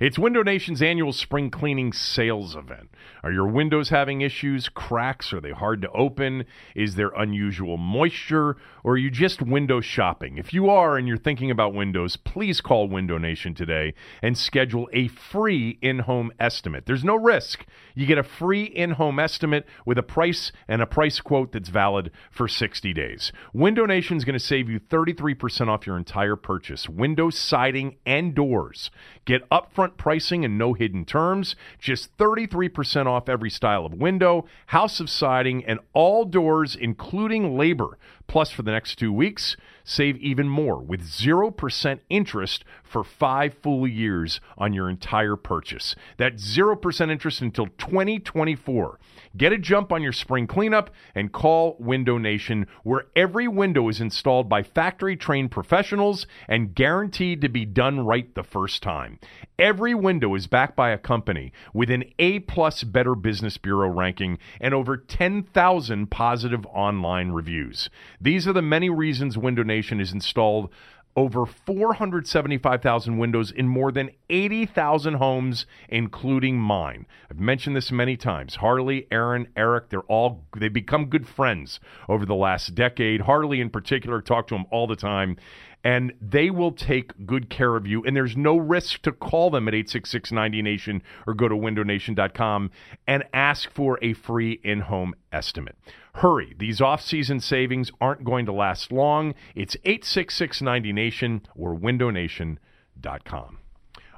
It's 0.00 0.16
Window 0.16 0.44
Nation's 0.44 0.80
annual 0.80 1.12
spring 1.12 1.50
cleaning 1.50 1.92
sales 1.92 2.54
event. 2.54 2.90
Are 3.24 3.32
your 3.32 3.48
windows 3.48 3.88
having 3.88 4.20
issues, 4.20 4.68
cracks? 4.68 5.32
Are 5.32 5.40
they 5.40 5.50
hard 5.50 5.82
to 5.82 5.90
open? 5.90 6.44
Is 6.76 6.94
there 6.94 7.08
unusual 7.08 7.76
moisture? 7.76 8.56
Or 8.84 8.92
are 8.92 8.96
you 8.96 9.10
just 9.10 9.42
window 9.42 9.80
shopping? 9.80 10.38
If 10.38 10.54
you 10.54 10.70
are 10.70 10.96
and 10.96 11.08
you're 11.08 11.16
thinking 11.16 11.50
about 11.50 11.74
windows, 11.74 12.16
please 12.16 12.60
call 12.60 12.86
Window 12.86 13.18
Nation 13.18 13.54
today 13.54 13.92
and 14.22 14.38
schedule 14.38 14.88
a 14.92 15.08
free 15.08 15.80
in 15.82 16.00
home 16.00 16.30
estimate. 16.38 16.86
There's 16.86 17.02
no 17.02 17.16
risk. 17.16 17.66
You 17.96 18.06
get 18.06 18.18
a 18.18 18.22
free 18.22 18.62
in 18.62 18.92
home 18.92 19.18
estimate 19.18 19.66
with 19.84 19.98
a 19.98 20.04
price 20.04 20.52
and 20.68 20.80
a 20.80 20.86
price 20.86 21.20
quote 21.20 21.50
that's 21.50 21.70
valid 21.70 22.12
for 22.30 22.46
60 22.46 22.92
days. 22.92 23.32
Window 23.52 23.84
Nation 23.84 24.16
is 24.16 24.24
going 24.24 24.38
to 24.38 24.44
save 24.44 24.70
you 24.70 24.78
33% 24.78 25.66
off 25.66 25.88
your 25.88 25.96
entire 25.96 26.36
purchase. 26.36 26.88
Windows, 26.88 27.36
siding, 27.36 27.96
and 28.06 28.32
doors. 28.32 28.92
Get 29.24 29.48
upfront 29.50 29.87
pricing 29.96 30.44
and 30.44 30.58
no 30.58 30.74
hidden 30.74 31.04
terms. 31.04 31.56
Just 31.78 32.16
33% 32.18 33.06
off 33.06 33.28
every 33.28 33.50
style 33.50 33.86
of 33.86 33.94
window, 33.94 34.46
house 34.66 35.00
of 35.00 35.08
siding, 35.08 35.64
and 35.64 35.80
all 35.92 36.24
doors, 36.24 36.76
including 36.76 37.56
labor. 37.56 37.98
Plus, 38.28 38.50
for 38.50 38.62
the 38.62 38.70
next 38.70 38.96
two 38.96 39.12
weeks, 39.12 39.56
save 39.84 40.18
even 40.18 40.48
more 40.48 40.78
with 40.78 41.00
0% 41.00 42.00
interest 42.10 42.62
for 42.84 43.02
five 43.02 43.54
full 43.54 43.88
years 43.88 44.38
on 44.58 44.74
your 44.74 44.90
entire 44.90 45.34
purchase. 45.34 45.96
That's 46.18 46.42
0% 46.56 47.10
interest 47.10 47.40
until 47.40 47.68
2024. 47.78 49.00
Get 49.36 49.52
a 49.52 49.58
jump 49.58 49.92
on 49.92 50.02
your 50.02 50.12
spring 50.12 50.46
cleanup 50.46 50.90
and 51.14 51.32
call 51.32 51.76
Window 51.78 52.18
Nation, 52.18 52.66
where 52.82 53.06
every 53.16 53.48
window 53.48 53.88
is 53.88 54.00
installed 54.00 54.48
by 54.48 54.62
factory 54.62 55.16
trained 55.16 55.50
professionals 55.50 56.26
and 56.48 56.74
guaranteed 56.74 57.40
to 57.40 57.48
be 57.48 57.64
done 57.64 58.00
right 58.00 58.34
the 58.34 58.42
first 58.42 58.82
time. 58.82 59.18
Every 59.58 59.94
window 59.94 60.34
is 60.34 60.46
backed 60.46 60.76
by 60.76 60.90
a 60.90 60.98
company 60.98 61.52
with 61.72 61.90
an 61.90 62.04
A 62.18 62.40
plus 62.40 62.84
Better 62.84 63.14
Business 63.14 63.56
Bureau 63.56 63.88
ranking 63.88 64.38
and 64.60 64.74
over 64.74 64.96
10,000 64.96 66.10
positive 66.10 66.66
online 66.66 67.30
reviews. 67.30 67.88
These 68.20 68.48
are 68.48 68.52
the 68.52 68.62
many 68.62 68.90
reasons 68.90 69.38
Window 69.38 69.62
Nation 69.62 70.00
is 70.00 70.12
installed 70.12 70.70
over 71.18 71.44
475,000 71.46 73.18
windows 73.18 73.50
in 73.50 73.66
more 73.66 73.90
than 73.90 74.10
80,000 74.30 75.14
homes, 75.14 75.66
including 75.88 76.60
mine. 76.60 77.06
I've 77.28 77.40
mentioned 77.40 77.74
this 77.74 77.90
many 77.90 78.16
times. 78.16 78.56
Harley, 78.56 79.08
Aaron, 79.10 79.48
Eric, 79.56 79.88
they're 79.88 80.02
all, 80.02 80.44
they 80.56 80.68
become 80.68 81.06
good 81.06 81.26
friends 81.26 81.80
over 82.08 82.24
the 82.24 82.36
last 82.36 82.76
decade. 82.76 83.22
Harley, 83.22 83.60
in 83.60 83.68
particular, 83.68 84.22
talk 84.22 84.46
to 84.48 84.54
him 84.54 84.66
all 84.70 84.86
the 84.86 84.94
time. 84.94 85.36
And 85.82 86.12
they 86.20 86.50
will 86.50 86.72
take 86.72 87.26
good 87.26 87.50
care 87.50 87.74
of 87.74 87.86
you. 87.86 88.04
And 88.04 88.14
there's 88.14 88.36
no 88.36 88.56
risk 88.56 89.02
to 89.02 89.12
call 89.12 89.50
them 89.50 89.66
at 89.68 89.74
866 89.74 90.32
90 90.32 90.62
Nation 90.62 91.02
or 91.26 91.34
go 91.34 91.48
to 91.48 91.54
windownation.com 91.54 92.70
and 93.06 93.24
ask 93.32 93.70
for 93.70 93.98
a 94.02 94.12
free 94.12 94.60
in 94.62 94.80
home 94.80 95.14
estimate. 95.32 95.76
Hurry, 96.18 96.54
these 96.58 96.80
off 96.80 97.00
season 97.00 97.40
savings 97.40 97.90
aren't 98.00 98.24
going 98.24 98.46
to 98.46 98.52
last 98.52 98.90
long. 98.92 99.34
It's 99.54 99.76
86690nation 99.84 101.42
or 101.54 101.74
windownation.com. 101.76 103.58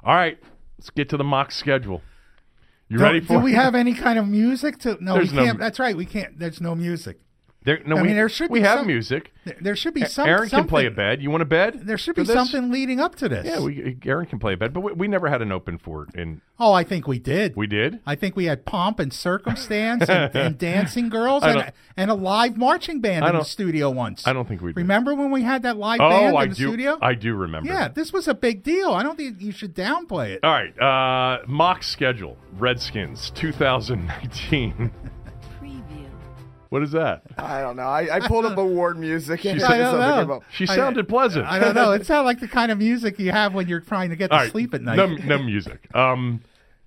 All 0.03 0.15
right, 0.15 0.37
let's 0.77 0.89
get 0.89 1.09
to 1.09 1.17
the 1.17 1.23
mock 1.23 1.51
schedule. 1.51 2.01
You 2.89 2.97
Do- 2.97 3.03
ready 3.03 3.19
for 3.21 3.37
do, 3.37 3.39
we 3.39 3.53
have 3.53 3.75
any 3.75 3.93
kind 3.93 4.17
of 4.19 4.27
music 4.27 4.79
to? 4.79 4.97
No, 4.99 5.13
There's 5.13 5.31
we 5.31 5.37
can't. 5.37 5.57
mu- 5.57 5.63
That's 5.63 5.79
right. 5.79 5.95
We 5.95 6.05
can't. 6.05 6.37
There's 6.39 6.59
no 6.59 6.75
music. 6.75 7.19
There, 7.63 7.79
no, 7.85 7.97
I 7.97 8.01
we, 8.01 8.07
mean, 8.07 8.17
there 8.17 8.27
should 8.27 8.49
we 8.49 8.59
be 8.59 8.65
have 8.65 8.79
some- 8.79 8.87
music. 8.87 9.31
There- 9.59 9.75
should 9.75 9.93
be 9.93 10.03
some. 10.05 10.27
Aaron 10.27 10.49
can 10.49 10.67
play 10.67 10.83
a 10.83 10.85
something- 10.87 10.95
bed. 10.95 11.21
You 11.21 11.29
want 11.29 11.41
a 11.43 11.45
bed? 11.45 11.81
There 11.85 11.97
should 11.97 12.15
be 12.15 12.25
something 12.25 12.71
leading 12.71 12.99
up 12.99 13.15
to 13.17 13.29
this. 13.29 13.45
Yeah, 13.45 13.59
we, 13.63 13.97
Aaron 14.05 14.25
can 14.25 14.39
play 14.39 14.53
a 14.53 14.57
bed, 14.57 14.73
but 14.73 14.81
we, 14.81 14.93
we 14.93 15.07
never 15.07 15.29
had 15.29 15.41
an 15.43 15.51
open 15.51 15.77
for 15.77 16.03
it. 16.03 16.09
And 16.15 16.41
oh, 16.59 16.73
I 16.73 16.83
think 16.83 17.07
we 17.07 17.19
did. 17.19 17.55
we 17.55 17.67
did. 17.67 17.99
I 18.05 18.15
think 18.15 18.35
we 18.35 18.45
had 18.45 18.65
pomp 18.65 18.99
and 18.99 19.11
circumstance 19.13 20.09
and, 20.09 20.35
and 20.35 20.57
dancing 20.57 21.09
girls 21.09 21.43
and, 21.43 21.71
and 21.97 22.09
a 22.11 22.15
live 22.15 22.57
marching 22.57 22.99
band 22.99 23.25
in 23.25 23.35
the 23.35 23.43
studio 23.43 23.89
once. 23.91 24.25
I 24.27 24.33
don't 24.33 24.47
think 24.47 24.61
we 24.61 24.73
did. 24.73 24.77
Remember 24.77 25.13
when 25.15 25.29
we 25.31 25.43
had 25.43 25.63
that 25.63 25.77
live 25.77 25.99
band 25.99 26.33
Oh, 26.33 26.37
I 26.37 26.43
in 26.43 26.49
the 26.49 26.55
do. 26.55 26.67
studio? 26.67 26.97
I 27.01 27.13
do 27.15 27.35
remember. 27.35 27.69
yeah, 27.69 27.87
this 27.89 28.11
was 28.13 28.27
a 28.27 28.33
big 28.33 28.63
deal. 28.63 28.91
I 28.91 29.03
don't 29.03 29.17
think 29.17 29.39
you 29.41 29.51
should 29.51 29.75
downplay 29.75 30.29
it. 30.31 30.39
All 30.43 30.51
right. 30.51 30.79
Uh, 30.79 31.43
mock 31.47 31.81
schedule: 31.83 32.37
Redskins 32.57 33.31
2019. 33.35 34.91
What 36.71 36.83
is 36.83 36.91
that? 36.93 37.23
I 37.37 37.59
don't 37.59 37.75
know. 37.75 37.83
I, 37.83 38.15
I 38.15 38.19
pulled 38.25 38.45
up 38.45 38.57
award 38.57 38.97
music 38.97 39.45
and 39.45 39.59
She 39.59 39.63
it 39.65 39.67
said- 39.67 39.67
said 39.67 39.81
I 39.81 39.91
don't 39.91 39.99
know. 39.99 40.21
about. 40.35 40.43
She 40.53 40.65
I- 40.69 40.75
sounded 40.75 41.09
pleasant. 41.09 41.45
I 41.45 41.59
don't 41.59 41.75
know. 41.75 41.91
It 41.91 42.05
sounded 42.07 42.23
like 42.25 42.39
the 42.39 42.47
kind 42.47 42.71
of 42.71 42.77
music 42.77 43.19
you 43.19 43.31
have 43.31 43.53
when 43.53 43.67
you're 43.67 43.81
trying 43.81 44.09
to 44.11 44.15
get 44.15 44.29
to 44.29 44.33
All 44.35 44.39
right. 44.43 44.51
sleep 44.51 44.73
at 44.73 44.81
night. 44.81 44.95
No, 44.95 45.07
no 45.07 45.37
music. 45.43 45.93
Um, 45.93 46.41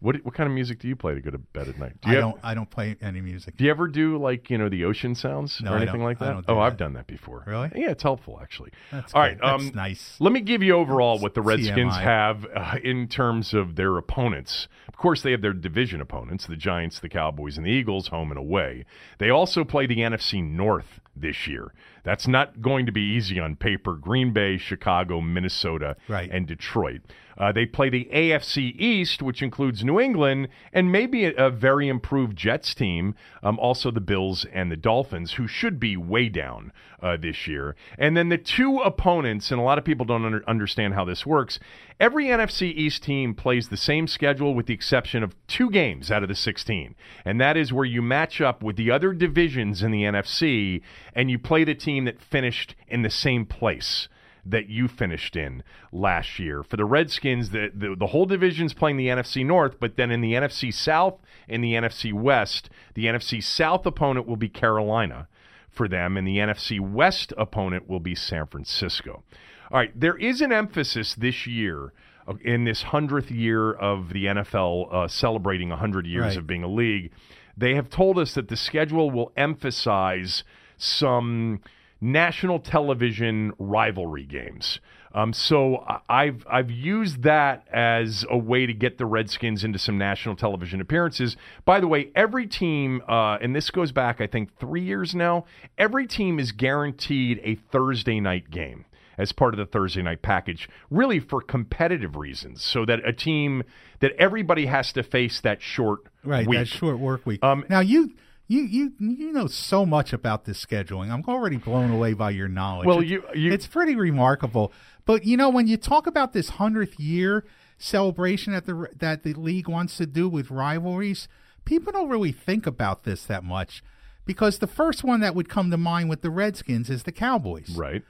what 0.05 0.17
what 0.25 0.35
kind 0.35 0.47
of 0.47 0.55
music 0.55 0.79
do 0.81 0.87
you 0.87 0.95
play 0.97 1.15
to 1.15 1.21
go 1.21 1.31
to 1.31 1.39
bed 1.39 1.67
at 1.67 1.79
night? 1.79 2.01
Do 2.03 2.11
you 2.11 2.19
I 2.19 2.21
have- 2.21 2.31
don't. 2.33 2.41
I 2.45 2.55
don't 2.55 2.71
play 2.71 2.97
any 3.01 3.21
music. 3.21 3.57
Do 3.57 3.65
you 3.65 3.71
ever 3.71 3.89
do 3.89 4.19
like 4.19 4.51
you 4.51 4.59
know 4.59 4.69
the 4.69 4.85
ocean 4.85 5.15
sounds 5.15 5.61
No, 5.63 5.73
or 5.73 5.77
anything 5.79 6.03
like 6.03 6.21
I 6.21 6.27
that? 6.27 6.33
don't 6.33 6.47
do 6.47 6.53
oh, 6.53 6.59
I've 6.61 6.77
done 6.77 6.93
that 6.93 7.07
before. 7.07 7.43
Really? 7.47 7.71
Yeah, 7.75 7.91
it's 7.91 8.03
helpful 8.03 8.39
actually. 8.43 8.71
That's 8.93 9.15
All 9.15 9.21
right. 9.23 9.39
That's 9.41 9.63
um, 9.63 9.73
nice. 9.75 10.17
Let 10.21 10.33
me 10.33 10.41
give 10.43 10.63
you 10.63 10.75
overall 10.75 11.19
what 11.19 11.35
the 11.35 11.43
Redskins 11.43 11.95
TMI. 11.95 12.03
have 12.03 12.47
uh, 12.55 12.77
in 12.85 13.09
terms 13.09 13.55
of 13.55 13.77
their 13.77 13.97
opponents. 13.97 14.69
Of 14.89 14.97
course, 14.97 15.23
they 15.23 15.31
have 15.31 15.41
their 15.41 15.55
division 15.55 16.01
opponents: 16.03 16.47
the 16.47 16.57
Giants, 16.57 17.01
the 17.01 17.09
Cowboys, 17.09 17.57
and 17.57 17.65
the 17.67 17.71
Eagles, 17.71 18.09
home 18.09 18.31
and 18.31 18.39
away. 18.39 18.85
They 19.19 19.31
also 19.31 19.65
play 19.65 19.87
the 19.87 19.97
NFC 19.99 20.45
North 20.45 21.01
this 21.17 21.47
year. 21.47 21.73
That's 22.03 22.27
not 22.29 22.61
going 22.61 22.87
to 22.87 22.93
be 22.93 23.01
easy 23.03 23.39
on 23.41 23.57
paper. 23.57 23.95
Green 23.95 24.33
Bay, 24.33 24.59
Chicago, 24.59 25.21
Minnesota, 25.21 25.97
Right. 26.09 26.31
and 26.31 26.47
Detroit. 26.47 27.01
Uh, 27.37 27.51
they 27.51 27.67
play 27.67 27.89
the 27.89 28.09
AFC 28.13 28.75
East, 28.79 29.21
which 29.21 29.43
includes 29.43 29.83
New 29.85 29.99
England 29.99 30.49
and 30.73 30.93
maybe 30.93 31.25
a, 31.25 31.33
a 31.35 31.51
very 31.51 31.89
improved 31.89 32.37
Jets 32.37 32.75
team, 32.75 33.15
um, 33.43 33.59
also 33.59 33.91
the 33.91 34.01
Bills 34.01 34.45
and 34.53 34.71
the 34.71 34.77
Dolphins, 34.77 35.33
who 35.33 35.49
should 35.49 35.81
be 35.81 35.97
way 35.97 36.29
down 36.29 36.73
uh, 37.05 37.19
this 37.19 37.47
year. 37.47 37.77
And 37.99 38.17
then 38.17 38.31
the 38.31 38.39
two 38.39 38.79
opponents, 38.79 39.51
and 39.51 39.61
a 39.61 39.63
lot 39.63 39.77
of 39.77 39.85
people 39.85 40.07
don't 40.07 40.25
under, 40.25 40.43
understand 40.49 40.95
how 40.95 41.05
this 41.05 41.27
works. 41.27 41.61
Every 42.01 42.27
NFC 42.27 42.75
East 42.75 43.03
team 43.03 43.35
plays 43.35 43.69
the 43.69 43.77
same 43.77 44.07
schedule 44.07 44.55
with 44.55 44.67
the 44.67 44.75
exception 44.75 45.23
of 45.23 45.37
two 45.47 45.71
games 45.71 46.11
out 46.11 46.23
of 46.23 46.31
the 46.31 46.35
16. 46.35 46.95
And 47.27 47.39
that 47.41 47.59
is 47.59 47.75
where 47.75 47.85
you 47.85 48.01
match 48.01 48.41
up 48.41 48.63
with 48.63 48.77
the 48.77 48.91
other 48.91 49.13
divisions 49.13 49.83
in 49.83 49.91
the 49.91 50.03
NFC 50.03 50.81
and 51.13 51.31
you 51.31 51.39
play 51.39 51.63
the 51.63 51.75
team 51.75 52.07
that 52.07 52.23
finished 52.23 52.75
in 52.89 53.03
the 53.03 53.11
same 53.11 53.45
place 53.45 54.09
that 54.47 54.69
you 54.69 54.89
finished 54.89 55.37
in 55.37 55.63
last 55.93 56.39
year. 56.39 56.63
For 56.63 56.77
the 56.77 56.85
Redskins, 56.87 57.51
the, 57.51 57.71
the, 57.75 57.95
the 57.99 58.09
whole 58.09 58.27
division's 58.27 58.73
playing 58.73 58.97
the 58.97 59.09
NFC 59.09 59.45
North, 59.45 59.77
but 59.79 59.97
then 59.97 60.11
in 60.11 60.23
the 60.23 60.33
NFC 60.33 60.73
South 60.73 61.21
and 61.49 61.63
the 61.63 61.75
NFC 61.75 62.15
West, 62.15 62.71
the 62.95 63.07
NFC 63.07 63.43
South 63.43 63.85
opponent 63.85 64.27
will 64.27 64.37
be 64.37 64.49
Carolina 64.49 65.29
for 65.75 65.89
them, 65.89 66.17
and 66.17 66.27
the 66.27 66.39
NFC 66.39 66.81
West 66.81 67.33
opponent 67.37 67.89
will 67.89 68.01
be 68.01 68.15
San 68.15 68.47
Francisco. 68.47 69.23
All 69.71 69.79
right, 69.79 69.99
there 69.99 70.17
is 70.17 70.41
an 70.41 70.53
emphasis 70.53 71.15
this 71.15 71.47
year 71.47 71.93
uh, 72.29 72.35
in 72.43 72.65
this 72.65 72.85
100th 72.85 73.31
year 73.31 73.73
of 73.73 74.11
the 74.13 74.27
NFL 74.27 74.93
uh, 74.95 75.09
celebrating 75.09 75.71
100 75.71 76.07
years 76.07 76.23
Right. 76.25 76.37
of 76.37 76.47
being 76.47 76.63
a 76.63 76.69
league. 76.69 77.11
They 77.57 77.75
have 77.75 77.89
told 77.91 78.19
us 78.19 78.35
that 78.35 78.49
the 78.49 78.57
schedule 78.57 79.11
will 79.11 79.33
emphasize 79.37 80.45
some 80.77 81.61
national 82.01 82.59
television 82.59 83.53
rivalry 83.59 84.25
games. 84.25 84.81
Um, 85.15 85.33
so 85.33 85.85
I've 86.09 86.45
I've 86.51 86.71
used 86.71 87.23
that 87.23 87.67
as 87.73 88.25
a 88.29 88.37
way 88.37 88.67
to 88.67 88.75
get 88.75 88.99
the 88.99 89.07
Redskins 89.07 89.63
into 89.63 89.79
some 89.79 89.97
national 89.97 90.35
television 90.35 90.81
appearances. 90.81 91.37
By 91.65 91.79
the 91.81 91.87
way, 91.87 92.11
every 92.17 92.47
team, 92.49 93.01
uh, 93.09 93.39
and 93.41 93.55
this 93.55 93.71
goes 93.71 93.93
back 93.93 94.21
I 94.21 94.27
think 94.27 94.59
three 94.59 94.83
years 94.83 95.15
now. 95.15 95.45
Every 95.79 96.07
team 96.09 96.39
is 96.41 96.51
guaranteed 96.51 97.41
a 97.45 97.55
Thursday 97.55 98.19
night 98.19 98.51
game 98.51 98.87
as 99.17 99.31
part 99.31 99.55
of 99.55 99.59
the 99.59 99.67
Thursday 99.67 100.03
night 100.03 100.23
package, 100.23 100.69
really 100.91 101.21
for 101.21 101.41
competitive 101.41 102.17
reasons, 102.17 102.65
so 102.65 102.85
that 102.85 102.99
a 103.07 103.13
team 103.13 103.63
that 104.01 104.11
everybody 104.19 104.67
has 104.67 104.93
to 104.93 105.05
face 105.05 105.41
that 105.41 105.63
short 105.63 106.01
Right, 106.25 106.45
week. 106.45 106.59
that 106.59 106.67
short 106.67 106.99
work 106.99 107.25
week. 107.25 107.43
Um, 107.45 107.65
now 107.69 107.79
you 107.79 108.15
you 108.47 108.63
you 108.63 108.93
you 108.99 109.33
know 109.33 109.47
so 109.47 109.85
much 109.87 110.13
about 110.13 110.45
this 110.45 110.65
scheduling. 110.65 111.11
I'm 111.11 111.25
already 111.27 111.57
blown 111.57 111.91
away 111.91 112.13
by 112.13 112.31
your 112.31 112.49
knowledge. 112.49 112.87
Well, 112.87 113.01
It's- 113.01 113.11
you- 113.11 113.25
you- 113.41 113.53
it's 113.53 113.67
pretty 113.67 113.97
remarkable. 113.97 114.73
But 115.07 115.25
you 115.25 115.37
know 115.37 115.49
when 115.51 115.67
you 115.67 115.77
talk 115.77 116.07
about 116.07 116.33
this 116.33 116.51
hundredth 116.51 116.99
year 117.01 117.45
celebration 117.79 118.53
that 118.53 118.67
the 118.67 118.89
that 118.99 119.23
the 119.23 119.35
league 119.35 119.69
wants 119.69 119.97
to 119.99 120.07
do 120.07 120.29
with 120.29 120.51
rivalries, 120.51 121.29
people 121.65 121.93
don't 121.93 122.09
really 122.09 122.33
think 122.33 122.67
about 122.67 123.05
this 123.05 123.25
that 123.27 123.45
much 123.45 123.83
because 124.27 124.59
the 124.59 124.67
first 124.67 125.05
one 125.05 125.21
that 125.21 125.35
would 125.35 125.49
come 125.49 125.71
to 125.71 125.77
mind 125.77 126.09
with 126.09 126.23
the 126.23 126.31
Redskins 126.31 126.89
is 126.91 127.03
the 127.03 127.13
Cowboys. 127.13 127.75
right. 127.77 128.03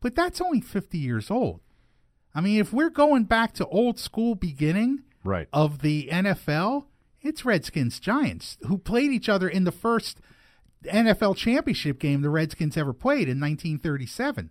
But 0.00 0.14
that's 0.14 0.40
only 0.40 0.60
50 0.60 0.98
years 0.98 1.30
old. 1.30 1.60
I 2.34 2.40
mean, 2.40 2.60
if 2.60 2.72
we're 2.72 2.90
going 2.90 3.24
back 3.24 3.54
to 3.54 3.66
old 3.66 3.98
school 3.98 4.34
beginning 4.34 5.02
Right. 5.24 5.48
of 5.52 5.80
the 5.80 6.08
NFL, 6.12 6.84
it's 7.22 7.44
Redskins 7.44 7.98
Giants 8.00 8.56
who 8.66 8.78
played 8.78 9.10
each 9.10 9.28
other 9.28 9.48
in 9.48 9.64
the 9.64 9.72
first 9.72 10.20
NFL 10.84 11.36
championship 11.36 11.98
game 11.98 12.22
the 12.22 12.30
Redskins 12.30 12.76
ever 12.76 12.92
played 12.92 13.28
in 13.28 13.40
1937. 13.40 14.50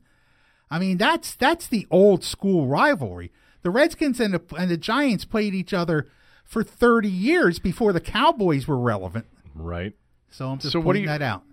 I 0.69 0.79
mean, 0.79 0.97
that's 0.97 1.35
that's 1.35 1.67
the 1.67 1.87
old 1.91 2.23
school 2.23 2.67
rivalry. 2.67 3.31
The 3.61 3.69
Redskins 3.69 4.19
and 4.19 4.33
the 4.33 4.41
and 4.57 4.69
the 4.69 4.77
Giants 4.77 5.25
played 5.25 5.53
each 5.53 5.73
other 5.73 6.07
for 6.43 6.63
30 6.63 7.09
years 7.09 7.59
before 7.59 7.93
the 7.93 7.99
Cowboys 8.01 8.67
were 8.67 8.77
relevant. 8.79 9.25
Right. 9.53 9.93
So 10.29 10.49
I'm 10.49 10.59
just 10.59 10.73
So 10.73 10.81
pointing 10.81 11.03
you- 11.03 11.09
that 11.09 11.21
out. 11.21 11.43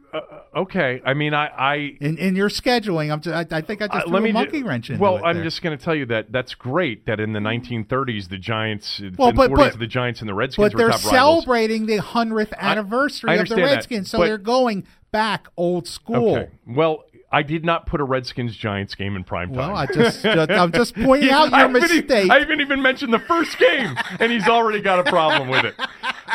Okay. 0.57 1.01
I 1.05 1.15
mean, 1.15 1.33
I, 1.35 1.47
I 1.47 1.75
In 2.01 2.19
in 2.19 2.37
your 2.37 2.49
scheduling, 2.49 3.11
I'm 3.13 3.21
just, 3.21 3.53
I, 3.53 3.57
I 3.57 3.61
think 3.63 3.81
I 3.83 3.87
just 3.87 3.97
Uh, 3.99 4.03
threw 4.03 4.13
let 4.13 4.19
a 4.19 4.23
me 4.23 4.29
ju- 4.31 4.35
monkey 4.35 4.63
wrench 4.63 4.91
into 4.91 5.01
Well, 5.03 5.25
I'm 5.25 5.37
there. 5.37 5.45
just 5.45 5.63
going 5.63 5.77
to 5.77 5.83
tell 5.83 5.95
you 5.95 6.07
that 6.07 6.31
that's 6.33 6.55
great 6.55 7.07
that 7.07 7.21
in 7.21 7.33
the 7.33 7.41
1930s 7.41 8.29
the 8.29 8.39
Giants, 8.39 9.01
Well, 9.17 9.33
but- 9.33 9.51
40s, 9.51 9.57
but- 9.57 9.79
the 9.79 9.87
Giants 9.87 10.21
and 10.21 10.29
the 10.29 10.35
Redskins 10.35 10.65
But 10.67 10.73
were 10.75 10.79
they're 10.79 10.89
top 10.91 11.05
rivals. 11.05 11.13
celebrating 11.45 11.87
the 11.87 11.97
hundredth 11.99 12.53
anniversary 12.59 13.31
I 13.31 13.35
of 13.35 13.39
the 13.49 13.55
understand 13.55 13.69
that, 13.71 13.75
Redskins, 13.77 14.11
so 14.11 14.19
they're 14.19 14.39
going 14.39 14.85
back 15.11 15.49
old 15.57 15.87
school. 15.87 16.37
Okay. 16.37 16.51
Well, 16.67 17.05
I 17.33 17.43
did 17.43 17.65
not 17.65 17.87
put 17.87 18.01
a 18.01 18.05
Redskins 18.05 18.55
Giants 18.57 18.95
game 18.95 19.17
in 19.17 19.25
prime 19.25 19.49
time. 19.49 19.57
Well, 19.57 19.77
I 19.77 19.87
just, 19.87 20.25
I'm 20.27 20.71
just 20.71 20.95
pointing 20.95 21.31
out 21.31 21.53
I 21.53 21.61
your 21.63 21.71
e- 21.71 21.81
mistake. 21.81 22.31
I 22.31 22.41
haven't 22.41 22.61
even 22.61 22.83
mentioned 22.83 23.13
the 23.13 23.19
first 23.21 23.59
game, 23.59 23.97
and 24.21 24.31
he's 24.31 24.47
already 24.47 24.83
got 24.83 25.07
a 25.07 25.11
problem 25.11 25.49
with 25.49 25.65
it. 25.65 25.75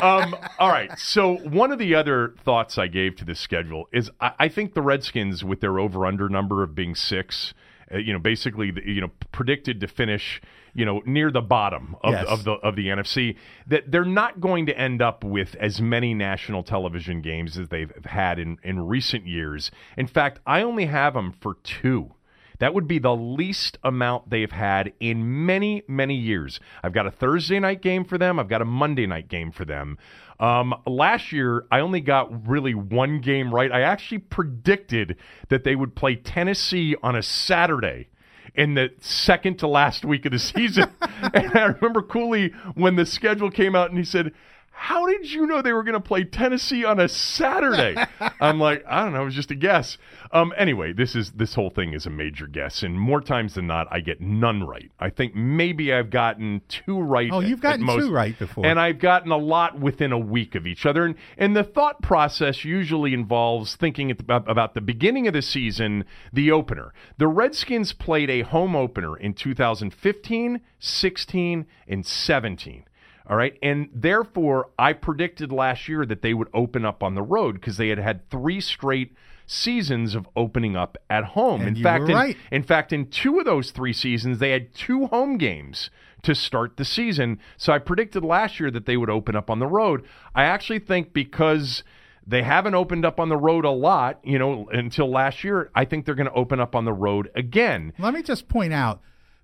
Um, 0.01 0.35
all 0.59 0.69
right. 0.69 0.97
So 0.97 1.37
one 1.37 1.71
of 1.71 1.79
the 1.79 1.95
other 1.95 2.33
thoughts 2.43 2.77
I 2.77 2.87
gave 2.87 3.15
to 3.17 3.25
this 3.25 3.39
schedule 3.39 3.87
is 3.93 4.09
I, 4.19 4.31
I 4.39 4.47
think 4.47 4.73
the 4.73 4.81
Redskins, 4.81 5.43
with 5.43 5.61
their 5.61 5.79
over/under 5.79 6.29
number 6.29 6.63
of 6.63 6.73
being 6.75 6.95
six, 6.95 7.53
uh, 7.93 7.97
you 7.97 8.11
know, 8.13 8.19
basically, 8.19 8.71
the, 8.71 8.81
you 8.85 9.01
know, 9.01 9.11
predicted 9.31 9.79
to 9.81 9.87
finish, 9.87 10.41
you 10.77 10.85
know, 10.85 11.01
near 11.05 11.31
the 11.31 11.41
bottom 11.41 11.95
of, 12.01 12.13
Yes. 12.13 12.25
of 12.27 12.43
the 12.43 12.51
of 12.51 12.75
the 12.75 12.87
NFC, 12.87 13.35
that 13.65 13.91
they're 13.91 14.05
not 14.05 14.39
going 14.39 14.67
to 14.67 14.77
end 14.77 15.01
up 15.01 15.23
with 15.23 15.55
as 15.55 15.81
many 15.81 16.13
national 16.13 16.61
television 16.63 17.21
games 17.21 17.57
as 17.57 17.67
they've 17.69 17.91
had 18.05 18.37
in 18.39 18.59
in 18.63 18.87
recent 18.87 19.25
years. 19.25 19.71
In 19.97 20.05
fact, 20.07 20.39
I 20.45 20.61
only 20.61 20.85
have 20.85 21.15
them 21.15 21.33
for 21.41 21.55
two. 21.63 22.13
That 22.59 22.73
would 22.73 22.87
be 22.87 22.97
the 22.99 23.15
least 23.15 23.77
amount 23.83 24.29
they've 24.31 24.51
had 24.51 24.91
in 24.99 25.45
many, 25.45 25.83
many 25.87 26.15
years. 26.15 26.59
I've 26.83 26.93
got 26.93 27.05
a 27.05 27.11
Thursday 27.11 27.59
night 27.59 27.81
game 27.81 28.03
for 28.03 28.17
them. 28.17 28.39
I've 28.39 28.47
got 28.49 28.61
a 28.63 28.65
Monday 28.65 29.05
night 29.05 29.27
game 29.27 29.51
for 29.51 29.63
them. 29.65 29.97
Um, 30.39 30.73
last 30.87 31.31
year, 31.31 31.65
I 31.71 31.79
only 31.79 32.01
got 32.01 32.47
really 32.47 32.73
one 32.75 33.21
game 33.21 33.53
right. 33.53 33.71
I 33.71 33.81
actually 33.81 34.19
predicted 34.19 35.17
that 35.49 35.63
they 35.65 35.75
would 35.75 35.95
play 35.95 36.15
Tennessee 36.15 36.95
on 37.03 37.15
a 37.15 37.21
Saturday 37.21 38.09
in 38.57 38.73
the 38.73 38.91
second 38.99 39.59
to 39.59 39.67
last 39.67 40.03
week 40.03 40.25
of 40.25 40.31
the 40.31 40.39
season. 40.39 40.91
and 41.33 41.55
I 41.55 41.65
remember 41.65 42.01
Cooley 42.01 42.53
when 42.73 42.95
the 42.95 43.05
schedule 43.05 43.51
came 43.51 43.75
out 43.75 43.89
and 43.89 43.97
he 43.97 44.03
said, 44.03 44.33
how 44.79 45.07
did 45.07 45.31
you 45.31 45.47
know 45.47 45.61
they 45.61 45.73
were 45.73 45.83
going 45.83 45.93
to 45.95 45.99
play 45.99 46.23
Tennessee 46.23 46.85
on 46.85 46.99
a 46.99 47.09
Saturday? 47.09 47.95
I'm 48.39 48.59
like, 48.59 48.83
I 48.87 49.03
don't 49.03 49.13
know, 49.13 49.23
it 49.23 49.25
was 49.25 49.33
just 49.35 49.49
a 49.49 49.55
guess. 49.55 49.97
Um, 50.31 50.53
anyway, 50.55 50.93
this 50.93 51.15
is 51.15 51.31
this 51.31 51.55
whole 51.55 51.69
thing 51.69 51.93
is 51.93 52.05
a 52.05 52.09
major 52.09 52.45
guess, 52.47 52.83
and 52.83 52.99
more 52.99 53.19
times 53.21 53.55
than 53.55 53.65
not, 53.67 53.87
I 53.89 54.01
get 54.01 54.21
none 54.21 54.63
right. 54.63 54.91
I 54.99 55.09
think 55.09 55.35
maybe 55.35 55.91
I've 55.91 56.09
gotten 56.09 56.61
two 56.67 56.99
right. 57.01 57.29
Oh, 57.33 57.39
you've 57.39 57.61
gotten 57.61 57.83
most, 57.85 58.05
two 58.05 58.11
right 58.11 58.37
before. 58.37 58.65
and 58.65 58.79
I've 58.79 58.99
gotten 58.99 59.31
a 59.31 59.37
lot 59.37 59.79
within 59.79 60.11
a 60.11 60.19
week 60.19 60.53
of 60.53 60.67
each 60.67 60.85
other. 60.85 61.05
And, 61.05 61.15
and 61.37 61.55
the 61.55 61.63
thought 61.63 62.01
process 62.01 62.63
usually 62.63 63.13
involves 63.13 63.75
thinking 63.75 64.11
at 64.11 64.17
the- 64.19 64.23
about, 64.25 64.49
about 64.49 64.73
the 64.73 64.81
beginning 64.81 65.27
of 65.27 65.33
the 65.33 65.41
season, 65.41 66.05
the 66.31 66.51
opener. 66.51 66.93
The 67.17 67.27
Redskins 67.27 67.93
played 67.93 68.29
a 68.29 68.41
home 68.41 68.75
opener 68.75 69.17
in 69.17 69.33
2015, 69.33 70.61
16, 70.79 71.65
and 71.87 72.05
17. 72.05 72.83
All 73.29 73.35
right. 73.35 73.57
And 73.61 73.89
therefore, 73.93 74.69
I 74.79 74.93
predicted 74.93 75.51
last 75.51 75.87
year 75.89 76.05
that 76.05 76.21
they 76.21 76.33
would 76.33 76.47
open 76.53 76.85
up 76.85 77.03
on 77.03 77.15
the 77.15 77.21
road 77.21 77.55
because 77.55 77.77
they 77.77 77.89
had 77.89 77.99
had 77.99 78.29
three 78.29 78.61
straight 78.61 79.13
seasons 79.45 80.15
of 80.15 80.27
opening 80.35 80.75
up 80.75 80.97
at 81.09 81.23
home. 81.23 81.61
And 81.61 81.77
in 81.77 81.83
fact, 81.83 82.03
were 82.03 82.25
in, 82.25 82.35
in 82.51 82.63
fact, 82.63 82.93
in 82.93 83.07
two 83.07 83.39
of 83.39 83.45
those 83.45 83.71
three 83.71 83.93
seasons, 83.93 84.39
they 84.39 84.51
had 84.51 84.73
two 84.73 85.07
home 85.07 85.37
games 85.37 85.89
to 86.23 86.35
start 86.35 86.77
the 86.77 86.85
season. 86.85 87.39
So 87.57 87.73
I 87.73 87.79
predicted 87.79 88.23
last 88.23 88.59
year 88.59 88.71
that 88.71 88.85
they 88.85 88.97
would 88.97 89.09
open 89.09 89.35
up 89.35 89.49
on 89.49 89.59
the 89.59 89.67
road. 89.67 90.05
I 90.35 90.43
actually 90.43 90.79
think 90.79 91.13
because 91.13 91.83
they 92.25 92.43
haven't 92.43 92.75
opened 92.75 93.05
up 93.05 93.19
on 93.19 93.29
the 93.29 93.37
road 93.37 93.63
a 93.63 93.71
lot, 93.71 94.19
you 94.23 94.37
know, 94.37 94.67
until 94.71 95.09
last 95.09 95.43
year, 95.43 95.71
I 95.73 95.85
think 95.85 96.05
they're 96.05 96.15
going 96.15 96.27
to 96.27 96.33
open 96.33 96.59
up 96.59 96.75
on 96.75 96.85
the 96.85 96.93
road 96.93 97.29
again. 97.35 97.93
Let 97.97 98.13
me 98.13 98.21
just 98.21 98.49
point 98.49 98.73
out 98.73 99.01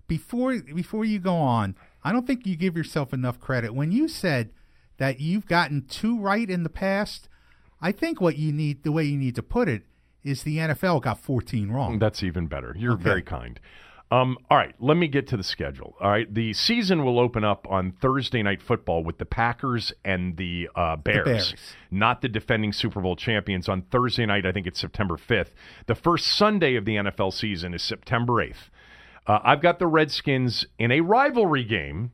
before 0.07 0.59
before 0.59 1.05
you 1.05 1.19
go 1.19 1.35
on, 1.35 1.75
I 2.03 2.11
don't 2.11 2.27
think 2.27 2.45
you 2.45 2.55
give 2.55 2.75
yourself 2.75 3.13
enough 3.13 3.39
credit 3.39 3.73
when 3.73 3.91
you 3.91 4.07
said 4.07 4.51
that 4.97 5.19
you've 5.19 5.45
gotten 5.45 5.85
two 5.87 6.19
right 6.19 6.49
in 6.49 6.63
the 6.63 6.69
past. 6.69 7.29
I 7.81 7.91
think 7.91 8.21
what 8.21 8.37
you 8.37 8.51
need, 8.51 8.83
the 8.83 8.91
way 8.91 9.03
you 9.03 9.17
need 9.17 9.35
to 9.35 9.43
put 9.43 9.67
it, 9.67 9.83
is 10.23 10.43
the 10.43 10.57
NFL 10.57 11.01
got 11.01 11.19
14 11.19 11.69
wrong. 11.71 11.99
That's 11.99 12.23
even 12.23 12.47
better. 12.47 12.73
You're 12.77 12.95
very 12.95 13.21
kind. 13.21 13.59
Um, 14.11 14.37
all 14.51 14.57
right, 14.57 14.75
let 14.79 14.95
me 14.95 15.07
get 15.07 15.27
to 15.29 15.37
the 15.37 15.43
schedule. 15.43 15.95
All 15.99 16.11
right, 16.11 16.31
the 16.31 16.53
season 16.53 17.03
will 17.03 17.19
open 17.19 17.43
up 17.43 17.65
on 17.67 17.93
Thursday 17.93 18.43
night 18.43 18.61
football 18.61 19.03
with 19.03 19.17
the 19.17 19.25
Packers 19.25 19.91
and 20.05 20.37
the 20.37 20.69
uh, 20.75 20.97
Bears, 20.97 21.25
Bears. 21.25 21.55
not 21.89 22.21
the 22.21 22.29
defending 22.29 22.73
Super 22.73 23.01
Bowl 23.01 23.15
champions. 23.15 23.67
On 23.67 23.81
Thursday 23.81 24.27
night, 24.27 24.45
I 24.45 24.51
think 24.51 24.67
it's 24.67 24.79
September 24.79 25.17
5th. 25.17 25.49
The 25.87 25.95
first 25.95 26.27
Sunday 26.27 26.75
of 26.75 26.85
the 26.85 26.97
NFL 26.97 27.33
season 27.33 27.73
is 27.73 27.81
September 27.81 28.33
8th. 28.33 28.69
Uh, 29.25 29.39
I've 29.43 29.61
got 29.61 29.79
the 29.79 29.87
Redskins 29.87 30.65
in 30.77 30.91
a 30.91 31.01
rivalry 31.01 31.63
game 31.63 32.11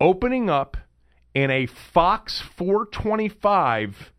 opening 0.00 0.50
up 0.50 0.76
in 1.34 1.50
a 1.50 1.66
Fox 1.66 2.40
425 2.40 4.12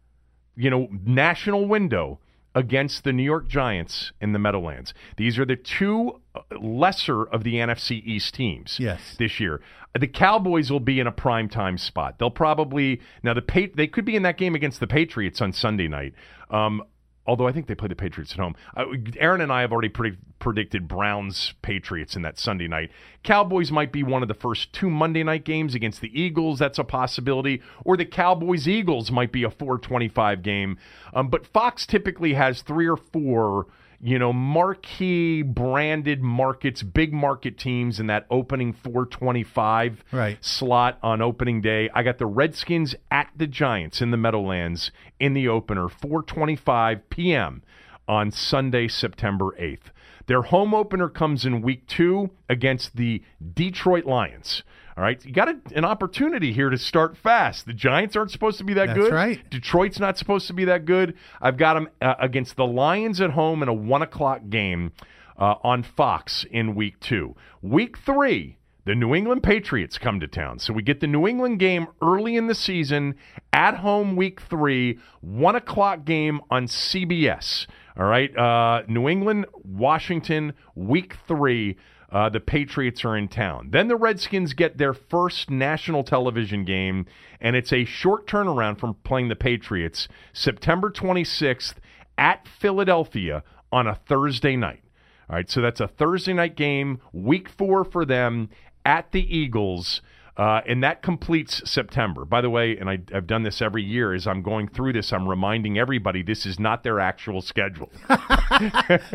you 0.57 0.69
know, 0.69 0.87
national 1.05 1.67
window 1.67 2.19
against 2.53 3.03
the 3.03 3.11
New 3.11 3.23
York 3.23 3.47
Giants 3.49 4.13
in 4.21 4.31
the 4.31 4.39
Meadowlands. 4.39 4.93
These 5.17 5.37
are 5.37 5.43
the 5.45 5.57
two 5.57 6.21
uh, 6.33 6.39
lesser 6.57 7.23
of 7.25 7.43
the 7.43 7.55
NFC 7.55 8.01
East 8.05 8.33
teams 8.35 8.77
Yes. 8.79 9.15
this 9.19 9.39
year. 9.41 9.61
The 9.99 10.07
Cowboys 10.07 10.71
will 10.71 10.79
be 10.79 10.99
in 11.01 11.07
a 11.07 11.11
prime 11.11 11.49
time 11.49 11.77
spot. 11.77 12.17
They'll 12.19 12.29
probably 12.31 13.01
now 13.23 13.33
the 13.33 13.41
pa- 13.41 13.73
they 13.75 13.87
could 13.87 14.05
be 14.05 14.15
in 14.15 14.23
that 14.23 14.37
game 14.37 14.55
against 14.55 14.79
the 14.79 14.87
Patriots 14.87 15.41
on 15.41 15.51
Sunday 15.51 15.89
night. 15.89 16.13
Um, 16.49 16.81
although 17.27 17.47
I 17.47 17.51
think 17.51 17.67
they 17.67 17.75
play 17.75 17.87
the 17.87 17.95
Patriots 17.95 18.33
at 18.33 18.39
home. 18.39 18.55
Uh, 18.75 18.85
Aaron 19.17 19.41
and 19.41 19.51
I 19.51 19.61
have 19.61 19.71
already 19.71 19.89
predict- 19.89 20.39
predicted 20.39 20.87
Browns 20.87 21.53
Patriots 21.61 22.15
in 22.15 22.21
that 22.21 22.37
Sunday 22.37 22.67
night. 22.67 22.91
Cowboys 23.23 23.71
might 23.71 23.91
be 23.91 24.03
one 24.03 24.21
of 24.21 24.27
the 24.27 24.33
first 24.33 24.73
two 24.73 24.89
Monday 24.89 25.23
night 25.23 25.43
games 25.43 25.75
against 25.75 26.01
the 26.01 26.19
Eagles. 26.19 26.59
That's 26.59 26.79
a 26.79 26.83
possibility. 26.83 27.61
Or 27.83 27.97
the 27.97 28.05
Cowboys 28.05 28.67
Eagles 28.67 29.11
might 29.11 29.31
be 29.31 29.43
a 29.43 29.49
425 29.49 30.43
game. 30.43 30.77
Um, 31.13 31.29
but 31.29 31.47
Fox 31.47 31.85
typically 31.85 32.33
has 32.33 32.61
three 32.61 32.87
or 32.87 32.97
four 32.97 33.67
you 34.01 34.19
know, 34.19 34.33
marquee 34.33 35.41
branded 35.41 36.21
markets, 36.21 36.83
big 36.83 37.13
market 37.13 37.57
teams 37.57 37.99
in 37.99 38.07
that 38.07 38.25
opening 38.29 38.73
425 38.73 40.03
Right. 40.11 40.37
slot 40.43 40.97
on 41.01 41.21
opening 41.21 41.61
day. 41.61 41.89
I 41.93 42.03
got 42.03 42.17
the 42.17 42.25
Redskins 42.25 42.95
at 43.09 43.29
the 43.35 43.47
Giants 43.47 44.01
in 44.01 44.11
the 44.11 44.17
Meadowlands 44.17 44.91
in 45.19 45.33
the 45.33 45.47
opener, 45.47 45.87
425 45.89 47.09
p.m. 47.09 47.63
on 48.07 48.31
Sunday, 48.31 48.87
September 48.87 49.51
8th. 49.59 49.91
Their 50.27 50.41
home 50.43 50.73
opener 50.73 51.07
comes 51.09 51.45
in 51.45 51.61
week 51.61 51.85
two 51.87 52.31
against 52.49 52.95
the 52.95 53.21
Detroit 53.53 54.05
Lions. 54.05 54.63
All 54.97 55.03
right, 55.03 55.23
you 55.25 55.33
got 55.33 55.49
a, 55.49 55.57
an 55.75 55.83
opportunity 55.83 56.53
here 56.53 56.69
to 56.69 56.77
start 56.77 57.17
fast. 57.17 57.65
The 57.65 57.73
Giants 57.73 58.15
aren't 58.15 58.31
supposed 58.31 58.57
to 58.59 58.63
be 58.63 58.73
that 58.75 58.87
That's 58.87 58.99
good. 58.99 59.11
right. 59.13 59.49
Detroit's 59.49 59.99
not 59.99 60.17
supposed 60.17 60.47
to 60.47 60.53
be 60.53 60.63
that 60.65 60.85
good. 60.85 61.15
I've 61.41 61.57
got 61.57 61.73
them 61.73 61.89
uh, 62.01 62.15
against 62.19 62.55
the 62.55 62.65
Lions 62.65 63.19
at 63.19 63.31
home 63.31 63.61
in 63.61 63.67
a 63.67 63.73
one 63.73 64.01
o'clock 64.01 64.43
game 64.49 64.93
uh, 65.37 65.55
on 65.63 65.83
Fox 65.83 66.45
in 66.49 66.75
week 66.75 66.97
two. 67.01 67.35
Week 67.61 67.97
three, 67.97 68.57
the 68.85 68.95
New 68.95 69.13
England 69.13 69.43
Patriots 69.43 69.97
come 69.97 70.21
to 70.21 70.27
town. 70.27 70.59
So 70.59 70.71
we 70.71 70.81
get 70.81 71.01
the 71.01 71.07
New 71.07 71.27
England 71.27 71.59
game 71.59 71.87
early 72.01 72.37
in 72.37 72.47
the 72.47 72.55
season 72.55 73.15
at 73.51 73.77
home 73.77 74.15
week 74.15 74.39
three, 74.49 74.99
one 75.19 75.55
o'clock 75.55 76.05
game 76.05 76.39
on 76.49 76.67
CBS. 76.67 77.67
All 77.97 78.05
right. 78.05 78.35
Uh, 78.37 78.83
New 78.87 79.09
England, 79.09 79.45
Washington, 79.63 80.53
week 80.75 81.15
three. 81.27 81.77
Uh, 82.15 82.29
the 82.29 82.39
Patriots 82.39 83.03
are 83.03 83.17
in 83.17 83.27
town. 83.27 83.67
Then 83.71 83.89
the 83.89 83.97
Redskins 83.97 84.53
get 84.53 84.77
their 84.77 84.93
first 84.93 85.49
national 85.49 86.05
television 86.05 86.63
game, 86.63 87.07
and 87.41 87.57
it's 87.57 87.73
a 87.73 87.83
short 87.83 88.25
turnaround 88.25 88.79
from 88.79 88.93
playing 89.03 89.27
the 89.27 89.35
Patriots. 89.35 90.07
September 90.31 90.89
26th 90.89 91.73
at 92.17 92.47
Philadelphia 92.47 93.43
on 93.69 93.85
a 93.85 93.95
Thursday 93.95 94.55
night. 94.55 94.81
All 95.29 95.35
right, 95.35 95.49
so 95.49 95.59
that's 95.59 95.81
a 95.81 95.89
Thursday 95.89 96.31
night 96.31 96.55
game, 96.55 97.01
week 97.11 97.49
four 97.49 97.83
for 97.83 98.05
them 98.05 98.47
at 98.85 99.11
the 99.11 99.37
Eagles. 99.37 100.01
Uh, 100.37 100.59
and 100.67 100.83
that 100.83 101.01
completes 101.01 101.61
September. 101.69 102.25
By 102.25 102.41
the 102.41 102.49
way, 102.49 102.75
and 102.77 102.89
I, 102.89 102.99
I've 103.13 103.25
done 103.25 103.43
this 103.43 103.61
every 103.61 103.83
year 103.83 104.13
as 104.13 104.27
I'm 104.27 104.41
going 104.41 104.67
through 104.67 104.91
this, 104.93 105.13
I'm 105.13 105.29
reminding 105.29 105.79
everybody 105.79 106.23
this 106.23 106.45
is 106.45 106.59
not 106.59 106.83
their 106.83 106.99
actual 106.99 107.41
schedule. 107.41 107.89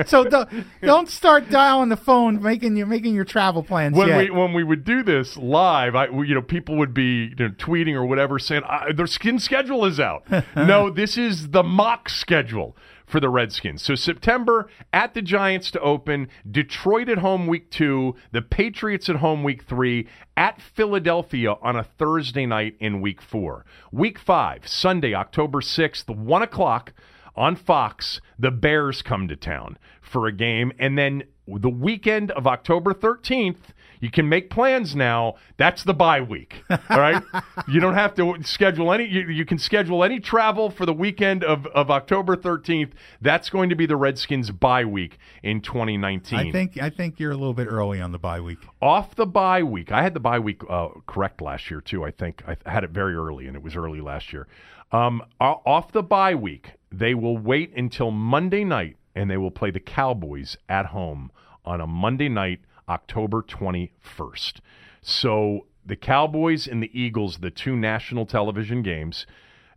So 0.06 0.24
don't, 0.24 0.48
don't 0.82 1.08
start 1.08 1.50
dialing 1.50 1.88
the 1.88 1.96
phone, 1.96 2.42
making 2.42 2.76
you 2.76 2.84
making 2.84 3.14
your 3.14 3.24
travel 3.24 3.62
plans 3.62 3.96
when 3.96 4.08
yet. 4.08 4.18
we 4.18 4.30
when 4.30 4.52
we 4.52 4.64
would 4.64 4.84
do 4.84 5.02
this 5.02 5.36
live, 5.36 5.94
I 5.94 6.06
you 6.06 6.34
know 6.34 6.42
people 6.42 6.76
would 6.76 6.92
be 6.92 7.32
you 7.38 7.48
know, 7.48 7.48
tweeting 7.50 7.94
or 7.94 8.04
whatever 8.04 8.38
saying 8.38 8.62
"Ah, 8.66 8.86
their 8.94 9.06
skin 9.06 9.38
schedule 9.38 9.84
is 9.84 10.00
out. 10.00 10.24
no, 10.56 10.90
this 10.90 11.16
is 11.16 11.50
the 11.50 11.62
mock 11.62 12.08
schedule 12.08 12.76
for 13.10 13.20
the 13.20 13.28
Redskins. 13.28 13.82
So 13.82 13.94
September 13.94 14.70
at 14.92 15.14
the 15.14 15.22
Giants 15.22 15.70
to 15.72 15.80
open, 15.80 16.28
Detroit 16.50 17.08
at 17.08 17.18
home 17.18 17.46
week 17.46 17.70
two, 17.70 18.14
the 18.32 18.42
Patriots 18.42 19.08
at 19.08 19.16
home 19.16 19.42
week 19.42 19.64
three, 19.64 20.06
at 20.36 20.62
Philadelphia 20.62 21.54
on 21.60 21.76
a 21.76 21.84
Thursday 21.84 22.46
night 22.46 22.76
in 22.80 23.00
week 23.00 23.20
four. 23.20 23.66
Week 23.90 24.18
five, 24.18 24.66
Sunday, 24.66 25.14
October 25.14 25.60
sixth, 25.60 26.08
one 26.08 26.42
o'clock 26.42 26.92
on 27.36 27.56
Fox, 27.56 28.20
the 28.38 28.50
Bears 28.50 29.02
come 29.02 29.28
to 29.28 29.36
town 29.36 29.78
for 30.00 30.26
a 30.26 30.32
game. 30.32 30.72
And 30.78 30.98
then 30.98 31.22
the 31.58 31.70
weekend 31.70 32.30
of 32.32 32.46
October 32.46 32.92
13th, 32.94 33.56
you 34.00 34.10
can 34.10 34.28
make 34.28 34.48
plans 34.48 34.96
now. 34.96 35.34
That's 35.58 35.84
the 35.84 35.92
bye 35.92 36.22
week. 36.22 36.62
All 36.70 36.98
right. 36.98 37.22
you 37.68 37.80
don't 37.80 37.94
have 37.94 38.14
to 38.14 38.36
schedule 38.42 38.92
any, 38.92 39.04
you, 39.06 39.28
you 39.28 39.44
can 39.44 39.58
schedule 39.58 40.02
any 40.02 40.20
travel 40.20 40.70
for 40.70 40.86
the 40.86 40.92
weekend 40.92 41.44
of, 41.44 41.66
of 41.66 41.90
October 41.90 42.34
13th. 42.34 42.92
That's 43.20 43.50
going 43.50 43.68
to 43.68 43.76
be 43.76 43.86
the 43.86 43.96
Redskins 43.96 44.50
bye 44.50 44.86
week 44.86 45.18
in 45.42 45.60
2019 45.60 46.38
I 46.38 46.50
think 46.50 46.78
I 46.78 46.90
think 46.90 47.20
you're 47.20 47.32
a 47.32 47.36
little 47.36 47.54
bit 47.54 47.68
early 47.68 48.00
on 48.00 48.12
the 48.12 48.18
bye 48.18 48.40
week. 48.40 48.58
off 48.80 49.14
the 49.16 49.26
bye 49.26 49.62
week. 49.62 49.92
I 49.92 50.02
had 50.02 50.14
the 50.14 50.20
bye 50.20 50.38
week 50.38 50.62
uh, 50.68 50.88
correct 51.06 51.42
last 51.42 51.70
year 51.70 51.80
too. 51.80 52.04
I 52.04 52.10
think 52.10 52.42
I 52.46 52.56
had 52.70 52.84
it 52.84 52.90
very 52.90 53.14
early, 53.14 53.46
and 53.46 53.56
it 53.56 53.62
was 53.62 53.76
early 53.76 54.00
last 54.00 54.32
year. 54.32 54.46
Um, 54.92 55.22
off 55.40 55.92
the 55.92 56.02
bye 56.02 56.34
week, 56.34 56.72
they 56.90 57.14
will 57.14 57.38
wait 57.38 57.72
until 57.76 58.10
Monday 58.10 58.64
night, 58.64 58.96
and 59.14 59.30
they 59.30 59.36
will 59.36 59.50
play 59.50 59.70
the 59.70 59.80
Cowboys 59.80 60.56
at 60.68 60.86
home 60.86 61.30
on 61.64 61.80
a 61.80 61.86
Monday 61.86 62.28
night, 62.28 62.60
October 62.88 63.42
twenty 63.42 63.92
first. 64.00 64.60
So 65.02 65.66
the 65.84 65.96
Cowboys 65.96 66.66
and 66.66 66.82
the 66.82 66.90
Eagles, 66.98 67.38
the 67.38 67.50
two 67.50 67.76
national 67.76 68.26
television 68.26 68.82
games. 68.82 69.26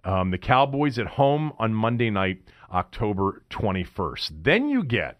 Um, 0.03 0.31
the 0.31 0.37
Cowboys 0.37 0.99
at 0.99 1.07
home 1.07 1.53
on 1.57 1.73
Monday 1.73 2.09
night, 2.09 2.41
October 2.71 3.43
21st. 3.49 4.43
Then 4.43 4.67
you 4.67 4.83
get 4.83 5.19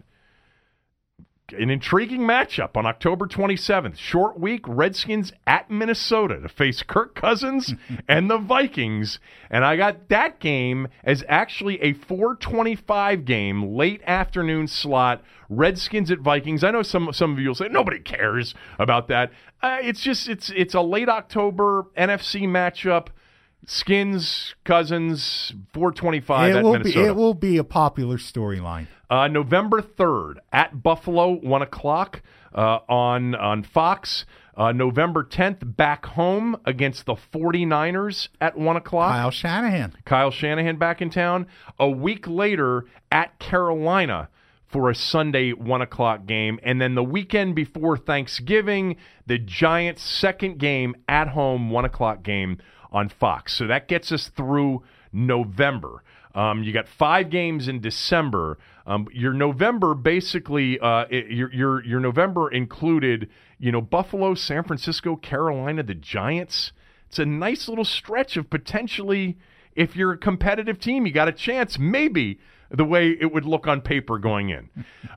an 1.53 1.69
intriguing 1.69 2.21
matchup 2.21 2.75
on 2.75 2.85
October 2.85 3.27
27th. 3.27 3.97
Short 3.97 4.39
week, 4.39 4.65
Redskins 4.67 5.31
at 5.47 5.69
Minnesota 5.69 6.39
to 6.39 6.49
face 6.49 6.83
Kirk 6.83 7.15
Cousins 7.15 7.73
and 8.07 8.29
the 8.29 8.37
Vikings. 8.37 9.19
And 9.49 9.63
I 9.63 9.75
got 9.75 10.09
that 10.09 10.39
game 10.39 10.87
as 11.03 11.23
actually 11.27 11.81
a 11.81 11.93
425 11.93 13.25
game, 13.25 13.75
late 13.75 14.01
afternoon 14.05 14.67
slot. 14.67 15.23
Redskins 15.49 16.09
at 16.09 16.19
Vikings. 16.19 16.63
I 16.63 16.71
know 16.71 16.81
some 16.81 17.11
some 17.13 17.33
of 17.33 17.39
you 17.39 17.49
will 17.49 17.55
say 17.55 17.67
nobody 17.67 17.99
cares 17.99 18.55
about 18.79 19.07
that. 19.09 19.31
Uh, 19.61 19.77
it's 19.81 20.01
just 20.01 20.27
it's 20.27 20.49
it's 20.49 20.73
a 20.73 20.81
late 20.81 21.09
October 21.09 21.85
NFC 21.97 22.43
matchup. 22.43 23.07
Skins, 23.65 24.55
Cousins, 24.65 25.53
425 25.73 26.49
It 26.49 26.57
at 26.57 26.63
will 26.63 26.71
Minnesota. 26.73 26.99
be 26.99 27.05
it 27.07 27.15
will 27.15 27.33
be 27.33 27.57
a 27.57 27.63
popular 27.63 28.17
storyline. 28.17 28.87
Uh, 29.13 29.27
November 29.27 29.79
3rd 29.79 30.37
at 30.51 30.81
Buffalo, 30.81 31.33
1 31.33 31.61
o'clock 31.61 32.23
uh, 32.55 32.79
on, 32.89 33.35
on 33.35 33.61
Fox. 33.61 34.25
Uh, 34.57 34.71
November 34.71 35.23
10th, 35.23 35.75
back 35.77 36.03
home 36.03 36.57
against 36.65 37.05
the 37.05 37.13
49ers 37.13 38.29
at 38.41 38.57
1 38.57 38.75
o'clock. 38.75 39.11
Kyle 39.11 39.29
Shanahan. 39.29 39.93
Kyle 40.03 40.31
Shanahan 40.31 40.77
back 40.77 40.99
in 40.99 41.11
town. 41.11 41.45
A 41.77 41.87
week 41.87 42.27
later 42.27 42.85
at 43.11 43.37
Carolina 43.37 44.29
for 44.65 44.89
a 44.89 44.95
Sunday 44.95 45.51
one 45.51 45.83
o'clock 45.83 46.25
game. 46.25 46.59
And 46.63 46.81
then 46.81 46.95
the 46.95 47.03
weekend 47.03 47.53
before 47.53 47.97
Thanksgiving, 47.97 48.95
the 49.27 49.37
Giants' 49.37 50.01
second 50.01 50.57
game 50.57 50.95
at 51.07 51.27
home, 51.27 51.69
one 51.69 51.85
o'clock 51.85 52.23
game 52.23 52.57
on 52.91 53.09
Fox. 53.09 53.53
So 53.53 53.67
that 53.67 53.87
gets 53.87 54.11
us 54.11 54.31
through 54.35 54.81
November. 55.11 56.03
Um, 56.33 56.63
you 56.63 56.73
got 56.73 56.87
five 56.87 57.29
games 57.29 57.67
in 57.67 57.79
December. 57.79 58.57
Um, 58.85 59.07
your 59.13 59.33
November 59.33 59.93
basically, 59.93 60.79
uh, 60.79 61.05
your 61.09 61.53
your 61.53 61.85
your 61.85 61.99
November 61.99 62.51
included, 62.51 63.29
you 63.57 63.71
know, 63.71 63.81
Buffalo, 63.81 64.33
San 64.33 64.63
Francisco, 64.63 65.15
Carolina, 65.15 65.83
the 65.83 65.95
Giants. 65.95 66.73
It's 67.07 67.19
a 67.19 67.25
nice 67.25 67.69
little 67.69 67.85
stretch 67.85 68.35
of 68.37 68.49
potentially, 68.49 69.37
if 69.75 69.95
you're 69.95 70.13
a 70.13 70.17
competitive 70.17 70.79
team, 70.79 71.05
you 71.05 71.13
got 71.13 71.27
a 71.27 71.31
chance, 71.31 71.79
maybe 71.79 72.39
the 72.71 72.85
way 72.85 73.09
it 73.19 73.31
would 73.31 73.45
look 73.45 73.67
on 73.67 73.81
paper 73.81 74.17
going 74.17 74.49
in. 74.49 74.69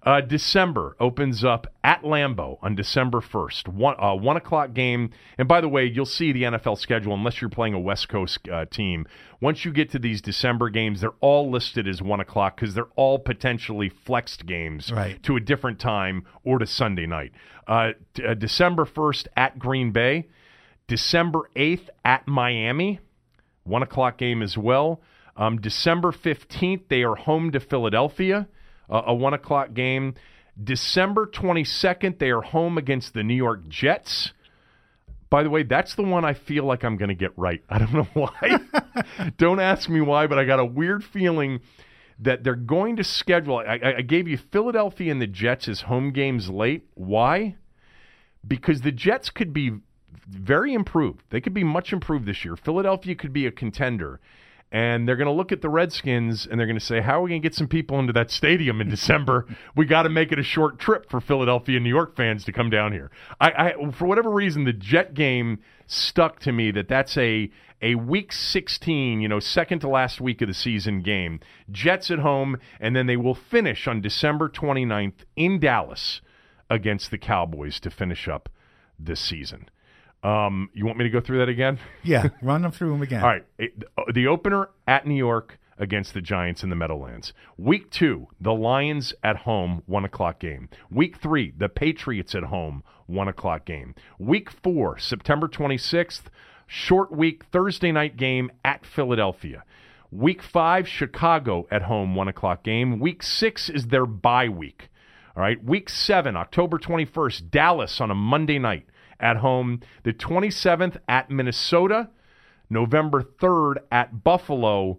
Uh, 0.03 0.21
December 0.21 0.95
opens 1.01 1.43
up 1.45 1.67
at 1.83 2.03
Lambeau 2.03 2.59
on 2.63 2.75
December 2.75 3.21
1st, 3.21 3.69
one, 3.69 3.95
uh, 3.99 4.15
one 4.15 4.37
o'clock 4.37 4.75
game. 4.75 5.11
And 5.39 5.49
by 5.49 5.61
the 5.61 5.69
way, 5.69 5.85
you'll 5.87 6.05
see 6.07 6.33
the 6.33 6.43
NFL 6.45 6.79
schedule 6.79 7.15
unless 7.15 7.41
you're 7.41 7.49
playing 7.51 7.75
a 7.75 7.81
West 7.81 8.09
Coast 8.09 8.41
uh, 8.49 8.67
team. 8.67 9.07
Once 9.41 9.65
you 9.65 9.73
get 9.73 9.91
to 9.93 9.99
these 9.99 10.21
December 10.21 10.69
games, 10.69 11.01
they're 11.01 11.11
all 11.21 11.51
listed 11.51 11.89
as 11.89 12.03
one 12.03 12.21
o'clock 12.21 12.57
because 12.57 12.75
they're 12.75 12.89
all 12.97 13.19
potentially 13.19 13.89
flexed 13.89 14.47
games 14.47 14.93
Right. 14.93 15.23
to 15.23 15.37
a 15.37 15.41
different 15.41 15.79
time 15.79 16.25
or 16.45 16.59
to 16.59 16.67
Sunday 16.67 17.07
night. 17.07 17.33
Uh, 17.67 17.93
d- 18.15 18.25
uh, 18.27 18.35
December 18.35 18.85
1st 18.85 19.29
at 19.37 19.59
Green 19.59 19.93
Bay. 19.93 20.27
December 20.89 21.51
8th 21.57 21.89
at 22.05 22.29
Miami, 22.29 23.01
one 23.65 23.83
o'clock 23.83 24.19
game 24.19 24.41
as 24.43 24.57
well. 24.57 25.01
Um, 25.37 25.61
December 25.61 26.13
15th, 26.13 26.89
they 26.89 27.03
are 27.03 27.15
home 27.17 27.51
to 27.53 27.61
Philadelphia, 27.61 28.49
uh, 28.89 29.03
a 29.07 29.15
one 29.15 29.35
o'clock 29.35 29.75
game. 29.75 30.15
December 30.63 31.27
22nd, 31.27 32.19
they 32.19 32.31
are 32.31 32.41
home 32.41 32.79
against 32.79 33.13
the 33.13 33.23
New 33.23 33.35
York 33.35 33.69
Jets. 33.69 34.33
By 35.29 35.43
the 35.43 35.51
way, 35.51 35.63
that's 35.65 35.95
the 35.95 36.03
one 36.03 36.25
I 36.25 36.35
feel 36.35 36.65
like 36.65 36.85
I'm 36.85 36.97
going 36.97 37.09
to 37.11 37.15
get 37.15 37.37
right. 37.37 37.63
I 37.69 37.79
don't 37.79 37.93
know 37.93 38.09
why. 38.15 38.59
don't 39.37 39.61
ask 39.61 39.89
me 39.91 40.01
why, 40.01 40.27
but 40.27 40.39
I 40.39 40.45
got 40.45 40.61
a 40.61 40.65
weird 40.65 41.05
feeling 41.05 41.61
that 42.19 42.43
they're 42.45 42.55
going 42.55 42.97
to 42.97 43.05
schedule. 43.05 43.59
I, 43.59 43.79
I- 43.83 43.97
I 43.99 44.03
gave 44.03 44.27
you 44.29 44.39
Philadelphia 44.39 45.11
and 45.13 45.21
the 45.21 45.27
Jets 45.27 45.69
as 45.69 45.83
home 45.83 46.13
games 46.13 46.49
late. 46.49 46.87
Why? 46.95 47.57
because 48.49 48.83
the 48.83 48.93
Jets 48.93 49.31
could 49.31 49.53
be 49.53 49.73
very 50.29 50.73
improved. 50.75 51.23
They 51.31 51.41
could 51.41 51.55
be 51.55 51.65
much 51.65 51.93
improved 51.93 52.27
this 52.27 52.45
year. 52.45 52.57
Philadelphia 52.57 53.15
could 53.15 53.33
be 53.33 53.47
a 53.47 53.51
contender. 53.51 54.21
And 54.73 55.07
they're 55.07 55.17
going 55.17 55.27
to 55.27 55.33
look 55.33 55.53
at 55.53 55.63
the 55.63 55.69
Redskins 55.69 56.47
and 56.47 56.59
they're 56.59 56.67
going 56.67 56.79
to 56.79 56.85
say, 56.85 57.01
How 57.01 57.21
are 57.21 57.23
we 57.23 57.31
going 57.31 57.41
to 57.41 57.49
get 57.49 57.55
some 57.55 57.69
people 57.69 57.99
into 57.99 58.13
that 58.15 58.31
stadium 58.31 58.81
in 58.81 58.89
December? 58.91 59.47
we 59.77 59.87
got 59.87 60.03
to 60.03 60.09
make 60.09 60.33
it 60.33 60.39
a 60.39 60.43
short 60.43 60.79
trip 60.79 61.09
for 61.09 61.21
Philadelphia 61.21 61.77
and 61.77 61.85
New 61.85 61.91
York 61.91 62.17
fans 62.17 62.45
to 62.45 62.53
come 62.53 62.69
down 62.69 62.93
here. 62.93 63.11
I, 63.41 63.51
I, 63.51 63.91
for 63.93 64.07
whatever 64.07 64.31
reason, 64.31 64.65
the 64.65 64.73
Jet 64.73 65.15
game 65.15 65.61
stuck 65.87 66.41
to 66.41 66.53
me 66.53 66.71
that 66.73 66.89
that's 66.89 67.17
a, 67.17 67.51
a 67.81 67.95
week 67.95 68.33
16, 68.33 69.21
you 69.21 69.29
know, 69.29 69.39
second 69.41 69.81
to 69.81 69.89
last 69.89 70.21
week 70.21 70.43
of 70.43 70.49
the 70.49 70.55
season 70.55 71.01
game. 71.01 71.41
Jets 71.71 72.11
at 72.11 72.19
home, 72.19 72.59
and 72.81 72.97
then 72.97 73.07
they 73.07 73.17
will 73.17 73.35
finish 73.35 73.87
on 73.87 74.01
December 74.01 74.49
29th 74.49 75.25
in 75.37 75.61
Dallas 75.61 76.21
against 76.69 77.11
the 77.11 77.19
Cowboys 77.19 77.79
to 77.81 77.91
finish 77.91 78.27
up 78.27 78.49
this 78.99 79.21
season. 79.21 79.69
Um, 80.23 80.71
you 80.75 80.85
want 80.87 80.99
me 80.99 81.05
to 81.05 81.11
go 81.11 81.21
through 81.21 81.39
that 81.39 81.49
again? 81.49 81.79
Yeah, 82.03 82.29
run 82.43 82.63
them 82.63 82.71
through 82.73 82.91
them 82.91 83.03
again. 83.03 83.23
All 83.23 83.29
right. 83.29 83.45
It- 83.59 83.83
the 84.13 84.27
opener 84.29 84.69
at 84.87 85.07
New 85.07 85.15
York 85.17 85.59
against 85.79 86.15
the 86.15 86.21
Giants 86.21 86.63
in 86.63 86.71
the 86.71 86.77
Meadowlands. 86.77 87.33
Week 87.59 87.91
two, 87.91 88.29
the 88.41 88.55
Lions 88.55 89.13
at 89.23 89.39
home, 89.39 89.83
1 89.87 90.05
o'clock 90.05 90.39
game. 90.41 90.69
Week 90.91 91.17
three, 91.19 91.53
the 91.57 91.69
Patriots 91.69 92.35
at 92.35 92.45
home, 92.45 92.83
1 93.07 93.29
o'clock 93.29 93.67
game. 93.67 93.95
Week 94.19 94.51
four, 94.51 94.99
September 94.99 95.49
26th, 95.49 96.23
short 96.67 97.13
week, 97.13 97.45
Thursday 97.53 97.93
night 97.93 98.17
game 98.17 98.51
at 98.65 98.87
Philadelphia. 98.87 99.65
Week 100.11 100.43
five, 100.43 100.89
Chicago 100.89 101.67
at 101.71 101.83
home, 101.83 102.15
1 102.15 102.29
o'clock 102.29 102.63
game. 102.63 102.99
Week 102.99 103.23
six 103.23 103.69
is 103.69 103.89
their 103.89 104.07
bye 104.07 104.49
week. 104.49 104.89
All 105.37 105.43
right. 105.43 105.63
Week 105.63 105.91
seven, 105.91 106.37
October 106.37 106.79
21st, 106.79 107.51
Dallas 107.51 108.01
on 108.01 108.11
a 108.11 108.15
Monday 108.15 108.59
night 108.59 108.87
at 109.21 109.39
home. 109.39 109.81
The 110.03 110.13
27th 110.13 110.99
at 111.09 111.31
Minnesota. 111.31 112.11
November 112.69 113.23
3rd 113.23 113.77
at 113.91 114.25
Buffalo. 114.25 114.99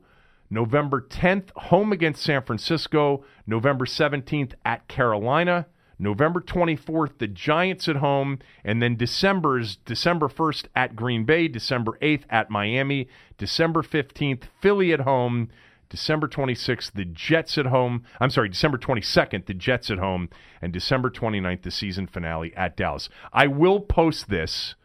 November 0.50 1.02
10th, 1.02 1.50
home 1.58 1.92
against 1.92 2.24
San 2.24 2.42
Francisco. 2.42 3.26
November 3.46 3.86
17th 3.86 4.54
at 4.64 4.88
Carolina. 4.88 5.68
November 6.00 6.40
24th, 6.40 7.18
the 7.18 7.28
Giants 7.28 7.88
at 7.88 7.98
home, 7.98 8.40
and 8.64 8.82
then 8.82 8.96
December's 8.96 9.78
December 9.78 10.28
1st 10.28 10.66
at 10.76 10.96
Green 10.96 11.26
Bay, 11.26 11.48
December 11.48 11.98
8th 12.02 12.24
at 12.30 12.52
Miami, 12.52 13.08
December 13.38 13.82
15th, 13.82 14.44
Philly 14.62 14.94
at 14.94 15.02
home, 15.02 15.50
December 15.90 16.28
26th, 16.28 16.92
the 16.94 17.06
Jets 17.06 17.58
at 17.58 17.68
home. 17.68 18.04
I'm 18.20 18.30
sorry, 18.30 18.50
December 18.50 18.78
22nd, 18.78 19.46
the 19.46 19.54
Jets 19.54 19.90
at 19.90 19.98
home, 20.00 20.30
and 20.62 20.74
December 20.74 21.10
29th, 21.10 21.62
the 21.64 21.72
season 21.72 22.08
finale 22.08 22.54
at 22.56 22.76
Dallas. 22.76 23.10
I 23.32 23.48
will 23.48 23.80
post 23.80 24.30
this 24.30 24.76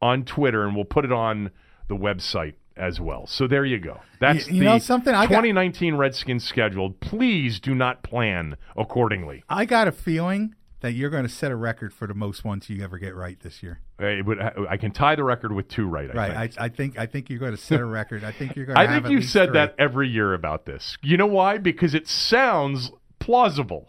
on 0.00 0.24
Twitter 0.24 0.64
and 0.66 0.74
we'll 0.74 0.84
put 0.84 1.04
it 1.04 1.12
on 1.12 1.50
the 1.88 1.96
website 1.96 2.54
as 2.76 3.00
well. 3.00 3.26
So 3.26 3.46
there 3.46 3.64
you 3.64 3.78
go. 3.78 4.00
That's 4.18 4.48
You- 4.48 4.54
you 4.54 4.60
the 4.60 4.66
know 4.66 4.78
something? 4.78 5.14
I 5.14 5.24
got- 5.24 5.28
2019 5.28 5.94
Redskins 5.94 6.42
schedule. 6.44 6.90
Please 6.90 7.60
do 7.60 7.74
not 7.74 8.02
plan 8.02 8.56
accordingly. 8.76 9.44
I 9.48 9.64
got 9.66 9.88
a 9.88 9.92
feeling 9.92 10.54
that 10.82 10.92
you're 10.92 11.10
going 11.10 11.22
to 11.22 11.28
set 11.28 11.50
a 11.50 11.56
record 11.56 11.92
for 11.94 12.06
the 12.06 12.14
most 12.14 12.44
ones 12.44 12.68
you 12.68 12.82
ever 12.84 12.98
get 12.98 13.14
right 13.14 13.38
this 13.40 13.62
year. 13.62 13.80
Uh, 14.00 14.06
It 14.06 14.26
would, 14.26 14.38
I 14.40 14.76
can 14.76 14.90
tie 14.92 15.14
the 15.16 15.24
record 15.24 15.52
with 15.52 15.68
two 15.68 15.86
right. 15.86 16.10
I 16.10 16.14
Right. 16.14 16.50
think. 16.52 16.60
I, 16.60 16.64
I 16.64 16.68
think 16.68 16.98
I 16.98 17.06
think 17.06 17.30
you're 17.30 17.38
going 17.38 17.56
to 17.56 17.60
set 17.60 17.80
a 17.80 17.84
record. 17.86 18.22
I 18.24 18.32
think 18.32 18.54
you're 18.56 18.66
going 18.66 18.76
to. 18.76 18.82
I 18.82 18.86
think 19.00 19.08
you've 19.08 19.24
said 19.24 19.48
three. 19.48 19.54
that 19.54 19.74
every 19.78 20.08
year 20.08 20.34
about 20.34 20.66
this. 20.66 20.98
You 21.02 21.16
know 21.16 21.26
why? 21.26 21.58
Because 21.58 21.94
it 21.94 22.06
sounds 22.06 22.90
plausible. 23.18 23.88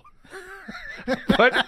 but 1.37 1.65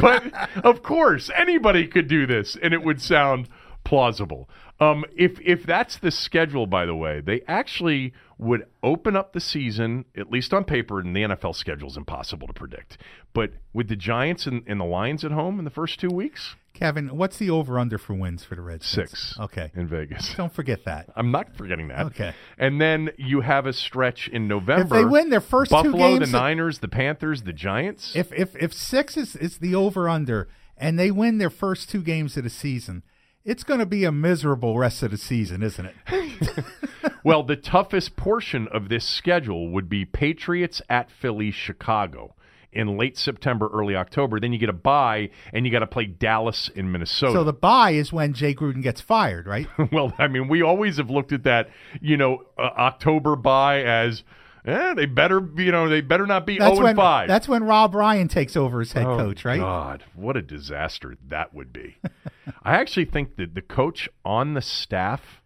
but 0.00 0.32
of 0.64 0.82
course 0.82 1.30
anybody 1.34 1.86
could 1.88 2.06
do 2.06 2.26
this 2.26 2.56
and 2.62 2.72
it 2.72 2.82
would 2.84 3.00
sound 3.02 3.48
plausible. 3.84 4.48
Um, 4.78 5.04
if 5.16 5.40
if 5.40 5.64
that's 5.64 5.98
the 5.98 6.10
schedule, 6.10 6.66
by 6.66 6.86
the 6.86 6.94
way, 6.94 7.20
they 7.20 7.40
actually 7.48 8.12
would 8.38 8.66
open 8.82 9.16
up 9.16 9.32
the 9.32 9.40
season 9.40 10.04
at 10.16 10.30
least 10.30 10.52
on 10.52 10.64
paper. 10.64 11.00
And 11.00 11.16
the 11.16 11.22
NFL 11.22 11.54
schedule 11.54 11.88
is 11.88 11.96
impossible 11.96 12.46
to 12.46 12.52
predict. 12.52 12.98
But 13.32 13.52
with 13.72 13.88
the 13.88 13.96
Giants 13.96 14.46
and, 14.46 14.62
and 14.66 14.80
the 14.80 14.84
Lions 14.84 15.24
at 15.24 15.32
home 15.32 15.58
in 15.58 15.64
the 15.64 15.70
first 15.70 15.98
two 15.98 16.10
weeks, 16.10 16.54
Kevin, 16.74 17.16
what's 17.16 17.38
the 17.38 17.48
over 17.48 17.78
under 17.78 17.96
for 17.96 18.12
wins 18.12 18.44
for 18.44 18.54
the 18.54 18.60
Redskins? 18.60 19.10
six. 19.10 19.38
Okay. 19.40 19.70
in 19.74 19.88
Vegas. 19.88 20.34
Don't 20.36 20.52
forget 20.52 20.84
that. 20.84 21.08
I'm 21.16 21.30
not 21.30 21.56
forgetting 21.56 21.88
that. 21.88 22.06
Okay. 22.06 22.34
And 22.58 22.78
then 22.78 23.10
you 23.16 23.40
have 23.40 23.64
a 23.64 23.72
stretch 23.72 24.28
in 24.28 24.46
November. 24.46 24.84
If 24.84 24.90
they 24.90 25.04
win 25.04 25.30
their 25.30 25.40
first 25.40 25.70
two 25.70 25.76
Buffalo, 25.76 26.18
games- 26.18 26.30
the 26.30 26.38
Niners, 26.38 26.80
the 26.80 26.88
Panthers, 26.88 27.42
the 27.42 27.54
Giants. 27.54 28.14
If 28.14 28.30
if 28.32 28.54
if 28.56 28.74
six 28.74 29.16
is, 29.16 29.36
is 29.36 29.58
the 29.58 29.74
over 29.74 30.06
under 30.08 30.48
and 30.76 30.98
they 30.98 31.10
win 31.10 31.38
their 31.38 31.50
first 31.50 31.88
two 31.88 32.02
games 32.02 32.36
of 32.36 32.44
the 32.44 32.50
season, 32.50 33.02
it's 33.46 33.62
going 33.62 33.80
to 33.80 33.86
be 33.86 34.04
a 34.04 34.12
miserable 34.12 34.76
rest 34.76 35.02
of 35.02 35.12
the 35.12 35.16
season, 35.16 35.62
isn't 35.62 35.86
it? 35.86 36.64
well, 37.24 37.44
the 37.44 37.56
toughest 37.56 38.16
portion 38.16 38.68
of 38.68 38.88
this 38.88 39.06
schedule 39.06 39.70
would 39.70 39.88
be 39.88 40.04
Patriots 40.04 40.82
at 40.90 41.10
Philly, 41.10 41.52
Chicago 41.52 42.34
in 42.72 42.98
late 42.98 43.16
September, 43.16 43.70
early 43.72 43.96
October. 43.96 44.38
Then 44.38 44.52
you 44.52 44.58
get 44.58 44.68
a 44.68 44.74
bye, 44.74 45.30
and 45.52 45.64
you 45.64 45.72
got 45.72 45.78
to 45.78 45.86
play 45.86 46.06
Dallas 46.06 46.68
in 46.74 46.90
Minnesota. 46.92 47.32
so 47.32 47.44
the 47.44 47.52
bye 47.52 47.92
is 47.92 48.12
when 48.12 48.34
Jay 48.34 48.54
Gruden 48.54 48.82
gets 48.82 49.00
fired, 49.00 49.46
right? 49.46 49.66
well, 49.92 50.12
I 50.18 50.28
mean, 50.28 50.48
we 50.48 50.62
always 50.62 50.98
have 50.98 51.08
looked 51.08 51.32
at 51.32 51.44
that, 51.44 51.70
you 52.00 52.16
know, 52.16 52.44
uh, 52.58 52.62
October 52.62 53.36
bye 53.36 53.82
as. 53.82 54.24
Eh, 54.66 54.94
they 54.94 55.06
better, 55.06 55.40
you 55.56 55.70
know, 55.70 55.88
they 55.88 56.00
better 56.00 56.26
not 56.26 56.44
be 56.44 56.58
That's 56.58 56.74
zero 56.74 56.82
when 56.84 56.90
and 56.90 56.96
five. 56.96 57.28
that's 57.28 57.46
when 57.46 57.62
Rob 57.62 57.94
Ryan 57.94 58.26
takes 58.26 58.56
over 58.56 58.80
as 58.80 58.90
head 58.92 59.06
Oh, 59.06 59.16
coach, 59.16 59.44
right? 59.44 59.60
God, 59.60 60.02
what 60.14 60.36
a 60.36 60.42
disaster 60.42 61.16
that 61.28 61.54
would 61.54 61.72
be. 61.72 61.96
I 62.64 62.74
actually 62.74 63.04
think 63.04 63.36
that 63.36 63.54
the 63.54 63.62
coach 63.62 64.08
on 64.24 64.54
the 64.54 64.60
staff 64.62 65.40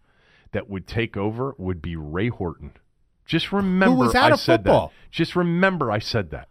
that 0.53 0.69
would 0.69 0.87
take 0.87 1.15
over 1.15 1.53
would 1.59 1.83
be 1.83 1.95
Ray 1.95 2.29
Horton. 2.29 2.71
Just 3.25 3.51
remember, 3.51 3.93
who 3.95 4.01
was 4.01 4.15
out 4.15 4.31
I 4.31 4.33
of 4.33 4.39
said 4.39 4.61
football. 4.63 4.87
that. 4.87 5.11
Just 5.11 5.35
remember, 5.35 5.91
I 5.91 5.99
said 5.99 6.31
that. 6.31 6.47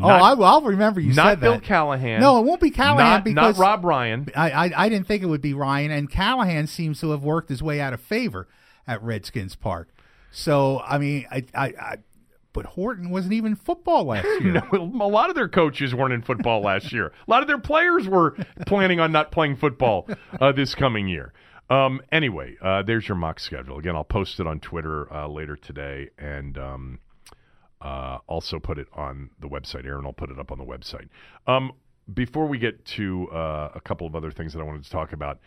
oh, 0.00 0.06
I, 0.08 0.32
I'll 0.32 0.62
remember 0.62 1.00
you 1.00 1.12
not 1.12 1.26
said 1.32 1.40
Bill 1.40 1.54
that. 1.54 1.62
Callahan. 1.64 2.20
No, 2.20 2.38
it 2.38 2.44
won't 2.44 2.60
be 2.60 2.70
Callahan 2.70 3.10
not, 3.10 3.24
because 3.24 3.58
not 3.58 3.62
Rob 3.62 3.84
Ryan. 3.84 4.28
I, 4.36 4.50
I 4.50 4.84
I 4.84 4.88
didn't 4.88 5.08
think 5.08 5.22
it 5.24 5.26
would 5.26 5.42
be 5.42 5.54
Ryan, 5.54 5.90
and 5.90 6.08
Callahan 6.08 6.68
seems 6.68 7.00
to 7.00 7.10
have 7.10 7.24
worked 7.24 7.48
his 7.48 7.62
way 7.64 7.80
out 7.80 7.92
of 7.92 8.00
favor 8.00 8.46
at 8.86 9.02
Redskins 9.02 9.56
Park. 9.56 9.88
So 10.34 10.80
I 10.80 10.98
mean, 10.98 11.26
I 11.30 11.44
I, 11.54 11.66
I 11.66 11.96
but 12.52 12.66
Horton 12.66 13.10
wasn't 13.10 13.34
even 13.34 13.54
football 13.54 14.04
last 14.04 14.24
year. 14.40 14.52
No, 14.52 14.62
a 14.72 15.08
lot 15.08 15.28
of 15.28 15.36
their 15.36 15.48
coaches 15.48 15.94
weren't 15.94 16.12
in 16.12 16.22
football 16.22 16.60
last 16.60 16.92
year. 16.92 17.06
A 17.06 17.30
lot 17.30 17.42
of 17.42 17.48
their 17.48 17.58
players 17.58 18.08
were 18.08 18.36
planning 18.66 19.00
on 19.00 19.12
not 19.12 19.30
playing 19.30 19.56
football 19.56 20.08
uh, 20.40 20.52
this 20.52 20.74
coming 20.74 21.08
year. 21.08 21.32
Um, 21.70 22.00
anyway, 22.12 22.56
uh, 22.60 22.82
there's 22.82 23.08
your 23.08 23.16
mock 23.16 23.40
schedule. 23.40 23.78
Again, 23.78 23.96
I'll 23.96 24.04
post 24.04 24.38
it 24.40 24.46
on 24.46 24.60
Twitter 24.60 25.12
uh, 25.12 25.28
later 25.28 25.56
today 25.56 26.10
and 26.18 26.58
um, 26.58 26.98
uh, 27.80 28.18
also 28.26 28.58
put 28.58 28.78
it 28.78 28.88
on 28.92 29.30
the 29.40 29.48
website. 29.48 29.86
Aaron 29.86 30.04
I'll 30.04 30.12
put 30.12 30.30
it 30.30 30.38
up 30.38 30.50
on 30.52 30.58
the 30.58 30.64
website. 30.64 31.08
Um, 31.46 31.72
before 32.12 32.46
we 32.46 32.58
get 32.58 32.84
to 32.84 33.30
uh, 33.30 33.70
a 33.74 33.80
couple 33.80 34.06
of 34.06 34.14
other 34.14 34.30
things 34.30 34.52
that 34.52 34.60
I 34.60 34.62
wanted 34.62 34.84
to 34.84 34.90
talk 34.90 35.12
about, 35.12 35.38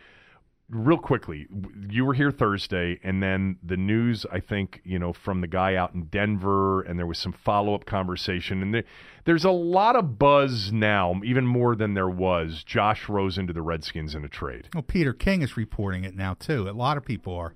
real 0.69 0.97
quickly, 0.97 1.47
you 1.89 2.05
were 2.05 2.13
here 2.13 2.31
Thursday, 2.31 2.99
and 3.03 3.23
then 3.23 3.57
the 3.63 3.77
news, 3.77 4.25
I 4.31 4.39
think, 4.39 4.81
you 4.83 4.99
know, 4.99 5.13
from 5.13 5.41
the 5.41 5.47
guy 5.47 5.75
out 5.75 5.93
in 5.93 6.05
Denver, 6.05 6.81
and 6.81 6.99
there 6.99 7.05
was 7.05 7.17
some 7.17 7.31
follow 7.31 7.73
up 7.73 7.85
conversation. 7.85 8.61
And 8.61 8.73
there, 8.73 8.83
there's 9.25 9.45
a 9.45 9.51
lot 9.51 9.95
of 9.95 10.19
buzz 10.19 10.71
now, 10.71 11.21
even 11.23 11.45
more 11.45 11.75
than 11.75 11.93
there 11.93 12.09
was. 12.09 12.63
Josh 12.63 13.07
Rosen 13.07 13.47
to 13.47 13.53
the 13.53 13.61
Redskins 13.61 14.13
in 14.13 14.25
a 14.25 14.29
trade. 14.29 14.67
Well, 14.73 14.83
Peter 14.83 15.13
King 15.13 15.41
is 15.41 15.55
reporting 15.55 16.03
it 16.03 16.15
now 16.15 16.33
too. 16.33 16.69
A 16.69 16.71
lot 16.71 16.97
of 16.97 17.05
people 17.05 17.35
are. 17.35 17.53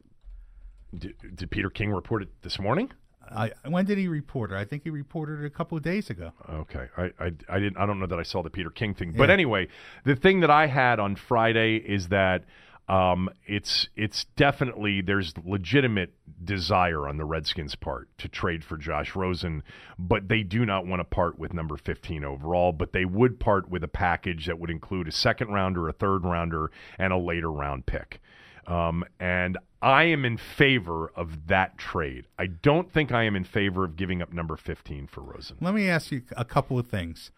Did, 0.97 1.15
did 1.35 1.51
Peter 1.51 1.69
King 1.69 1.91
report 1.91 2.21
it 2.21 2.29
this 2.41 2.59
morning? 2.59 2.91
I, 3.33 3.51
when 3.65 3.85
did 3.85 3.97
he 3.97 4.09
report 4.09 4.51
it? 4.51 4.55
I 4.55 4.65
think 4.65 4.83
he 4.83 4.89
reported 4.89 5.41
it 5.41 5.45
a 5.45 5.49
couple 5.49 5.77
of 5.77 5.83
days 5.83 6.09
ago. 6.09 6.33
Okay, 6.49 6.87
I, 6.97 7.03
I, 7.17 7.31
I 7.47 7.59
didn't 7.59 7.77
I 7.77 7.85
don't 7.85 7.97
know 7.97 8.07
that 8.07 8.19
I 8.19 8.23
saw 8.23 8.43
the 8.43 8.49
Peter 8.49 8.69
King 8.69 8.93
thing, 8.93 9.13
but 9.15 9.29
anyway, 9.29 9.69
the 10.03 10.17
thing 10.17 10.41
that 10.41 10.49
I 10.49 10.67
had 10.67 10.99
on 10.99 11.15
Friday 11.15 11.77
is 11.77 12.09
that 12.09 12.43
um, 12.91 13.29
it's 13.47 13.87
it's 13.95 14.25
definitely 14.35 14.99
there's 14.99 15.33
legitimate 15.45 16.13
desire 16.43 17.07
on 17.07 17.15
the 17.15 17.23
Redskins' 17.23 17.73
part 17.73 18.09
to 18.17 18.27
trade 18.27 18.65
for 18.65 18.75
Josh 18.75 19.15
Rosen, 19.15 19.63
but 19.97 20.27
they 20.27 20.43
do 20.43 20.65
not 20.65 20.85
want 20.85 20.99
to 20.99 21.05
part 21.05 21.39
with 21.39 21.53
number 21.53 21.77
15 21.77 22.25
overall, 22.25 22.73
but 22.73 22.91
they 22.91 23.05
would 23.05 23.39
part 23.39 23.69
with 23.69 23.85
a 23.85 23.87
package 23.87 24.47
that 24.47 24.59
would 24.59 24.69
include 24.69 25.07
a 25.07 25.11
second 25.13 25.53
rounder, 25.53 25.87
a 25.87 25.93
third 25.93 26.25
rounder, 26.25 26.69
and 26.99 27.13
a 27.13 27.17
later 27.17 27.49
round 27.49 27.85
pick. 27.85 28.19
Um, 28.67 29.05
and 29.21 29.57
I 29.81 30.03
am 30.03 30.25
in 30.25 30.35
favor 30.35 31.13
of 31.15 31.47
that 31.47 31.77
trade. 31.77 32.27
I 32.37 32.47
don't 32.47 32.91
think 32.91 33.13
I 33.13 33.23
am 33.23 33.37
in 33.37 33.45
favor 33.45 33.85
of 33.85 33.95
giving 33.95 34.21
up 34.21 34.33
number 34.33 34.57
15 34.57 35.07
for 35.07 35.21
Rosen. 35.21 35.55
Let 35.61 35.73
me 35.73 35.87
ask 35.87 36.11
you 36.11 36.23
a 36.35 36.43
couple 36.43 36.77
of 36.77 36.87
things. 36.87 37.31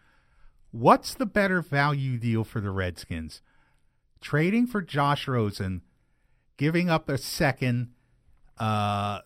What's 0.72 1.14
the 1.14 1.26
better 1.26 1.62
value 1.62 2.18
deal 2.18 2.42
for 2.42 2.60
the 2.60 2.72
Redskins? 2.72 3.40
Trading 4.24 4.66
for 4.66 4.80
Josh 4.80 5.28
Rosen, 5.28 5.82
giving 6.56 6.88
up 6.88 7.10
a 7.10 7.18
second, 7.18 7.90
uh, 8.58 9.18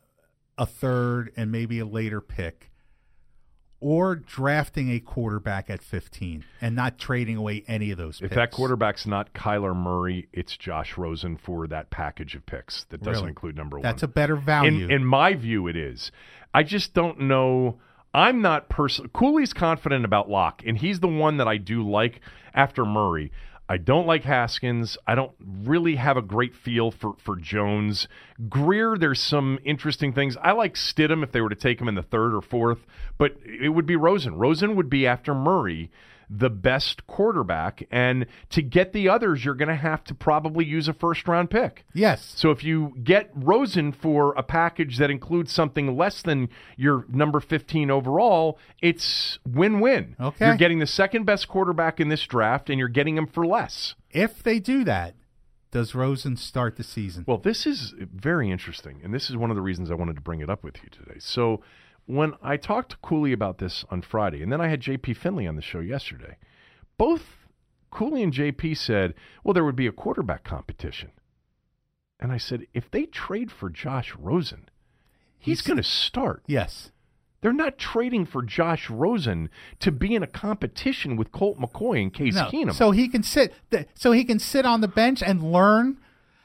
a 0.59 0.67
third, 0.67 1.31
and 1.37 1.53
maybe 1.53 1.79
a 1.79 1.87
later 1.87 2.21
pick, 2.21 2.73
or 3.79 4.17
drafting 4.17 4.91
a 4.91 4.99
quarterback 4.99 5.71
at 5.71 5.85
15 5.85 6.45
and 6.61 6.75
not 6.75 6.99
trading 6.99 7.37
away 7.37 7.63
any 7.69 7.93
of 7.93 7.97
those 7.99 8.21
If 8.21 8.33
that 8.33 8.51
quarterback's 8.51 9.07
not 9.07 9.33
Kyler 9.35 9.75
Murray, 9.77 10.27
it's 10.33 10.57
Josh 10.57 10.99
Rosen 10.99 11.37
for 11.37 11.69
that 11.69 11.91
package 11.91 12.35
of 12.35 12.45
picks 12.45 12.85
that 12.91 13.01
doesn't 13.01 13.23
Really? 13.23 13.29
include 13.29 13.57
number 13.57 13.77
one. 13.77 13.85
That's 13.85 14.03
a 14.03 14.09
better 14.09 14.35
value. 14.35 14.87
in, 14.87 14.91
in 14.91 15.05
my 15.05 15.35
view, 15.35 15.69
it 15.69 15.77
is. 15.77 16.11
I 16.53 16.65
just 16.65 16.93
don't 16.93 17.21
know. 17.21 17.79
I'm 18.13 18.43
not 18.43 18.69
person. 18.69 19.11
Cooley's 19.11 19.53
confident 19.53 20.05
about 20.05 20.29
Lock, 20.29 20.63
and 20.67 20.77
he's 20.77 20.99
the 20.99 21.07
one 21.07 21.37
that 21.37 21.47
I 21.47 21.57
do 21.57 21.89
like 21.89 22.21
after 22.53 22.85
Murray. 22.85 23.31
I 23.69 23.77
don't 23.77 24.07
like 24.07 24.25
Haskins. 24.25 24.97
I 25.07 25.15
don't 25.15 25.33
really 25.41 25.97
have 25.97 26.17
a 26.17 26.23
great 26.23 26.55
feel 26.55 26.91
for, 26.91 27.15
for 27.19 27.37
Jones. 27.37 28.09
Grier, 28.49 28.97
there's 28.97 29.21
some 29.21 29.59
interesting 29.65 30.13
things. 30.13 30.37
I 30.43 30.53
like 30.53 30.75
Stidham 30.75 31.23
if 31.23 31.33
they 31.33 31.43
were 31.43 31.51
to 31.51 31.55
take 31.55 31.81
him 31.81 31.89
in 31.89 31.95
the 31.95 32.03
third 32.03 32.35
or 32.35 32.41
fourth, 32.41 32.87
but 33.19 33.37
it 33.45 33.71
would 33.71 33.87
be 33.87 33.97
Rosen. 33.97 34.37
Rosen 34.37 34.75
would 34.75 34.89
be 34.89 35.07
after 35.07 35.35
Murray 35.35 35.91
the 36.31 36.51
best 36.51 37.07
quarterback. 37.07 37.87
And 37.91 38.27
to 38.51 38.63
get 38.63 38.93
the 38.93 39.09
others, 39.09 39.45
you're 39.45 39.55
going 39.55 39.69
to 39.69 39.75
have 39.75 40.05
to 40.05 40.15
probably 40.15 40.65
use 40.65 40.89
a 40.89 40.93
first 40.93 41.27
round 41.29 41.51
pick. 41.51 41.85
Yes. 41.93 42.33
So 42.37 42.51
if 42.51 42.63
you 42.63 42.95
get 43.03 43.31
Rosen 43.35 43.93
for 43.93 44.33
a 44.35 44.43
package 44.43 44.99
that 44.99 45.11
includes 45.11 45.53
something 45.53 45.97
less 45.97 46.23
than 46.23 46.49
your 46.77 47.05
number 47.09 47.41
15 47.41 47.91
overall, 47.91 48.59
it's 48.81 49.39
win 49.47 49.81
win. 49.81 50.17
Okay. 50.21 50.47
You're 50.47 50.57
getting 50.57 50.79
the 50.79 50.87
second 50.87 51.25
best 51.25 51.49
quarterback 51.49 52.01
in 52.01 52.09
this 52.09 52.27
draft, 52.27 52.71
and 52.71 52.79
you're 52.79 52.89
getting 52.89 53.17
him 53.17 53.27
for 53.27 53.47
less. 53.47 53.95
If 54.11 54.43
they 54.43 54.59
do 54.59 54.85
that, 54.85 55.15
does 55.71 55.95
Rosen 55.95 56.37
start 56.37 56.77
the 56.77 56.85
season? 56.85 57.25
Well, 57.27 57.39
this 57.39 57.67
is 57.67 57.95
very 57.99 58.51
interesting, 58.51 59.01
and 59.05 59.13
this 59.13 59.29
is 59.29 59.37
one 59.37 59.51
of 59.51 59.57
the 59.57 59.63
reasons 59.63 59.91
I 59.91 59.95
wanted 59.95 60.17
to 60.17 60.23
bring 60.23 60.41
it 60.41 60.49
up 60.49 60.65
with 60.65 60.77
you 60.83 60.89
today. 60.89 61.19
So, 61.19 61.61
when 62.09 62.33
I 62.43 62.57
talked 62.57 62.91
to 62.93 62.97
Cooley 63.03 63.33
about 63.33 63.59
this 63.59 63.85
on 63.91 64.01
Friday, 64.01 64.43
and 64.43 64.51
then 64.51 64.61
I 64.63 64.69
had 64.69 64.81
JP 64.81 65.15
Finlay 65.17 65.47
on 65.47 65.57
the 65.57 65.63
show 65.63 65.81
yesterday, 65.81 66.37
both 66.97 67.47
Cooley 67.91 68.23
and 68.23 68.33
JP 68.33 68.77
said, 68.79 69.13
well, 69.45 69.53
there 69.53 69.65
would 69.65 69.77
be 69.77 69.87
a 69.87 69.93
quarterback 69.93 70.43
competition. 70.43 71.11
And 72.19 72.33
I 72.33 72.39
said, 72.39 72.67
if 72.73 72.91
they 72.91 73.05
trade 73.05 73.53
for 73.53 73.69
Josh 73.69 74.15
Rosen, 74.19 74.69
he's 75.39 75.59
He's- 75.61 75.67
going 75.67 75.77
to 75.77 75.83
start. 75.83 76.43
yes. 76.47 76.91
They're 77.41 77.53
not 77.53 77.79
trading 77.79 78.25
for 78.27 78.43
Josh 78.43 78.91
Rosen 78.91 79.49
to 79.79 79.93
be 79.93 80.17
in 80.17 80.25
a 80.25 80.27
competition 80.27 81.15
with 81.17 81.31
Colt 81.31 81.57
McCoy 81.61 82.03
and 82.03 82.13
Case 82.13 82.35
No. 82.35 82.47
Keenum. 82.47 82.73
So 82.75 82.91
he 82.91 83.07
can 83.07 83.23
sit. 83.23 83.55
So 83.95 84.11
he 84.11 84.25
can 84.25 84.41
sit 84.41 84.67
on 84.67 84.81
the 84.81 84.89
bench 84.89 85.23
and 85.23 85.53
learn, 85.53 85.99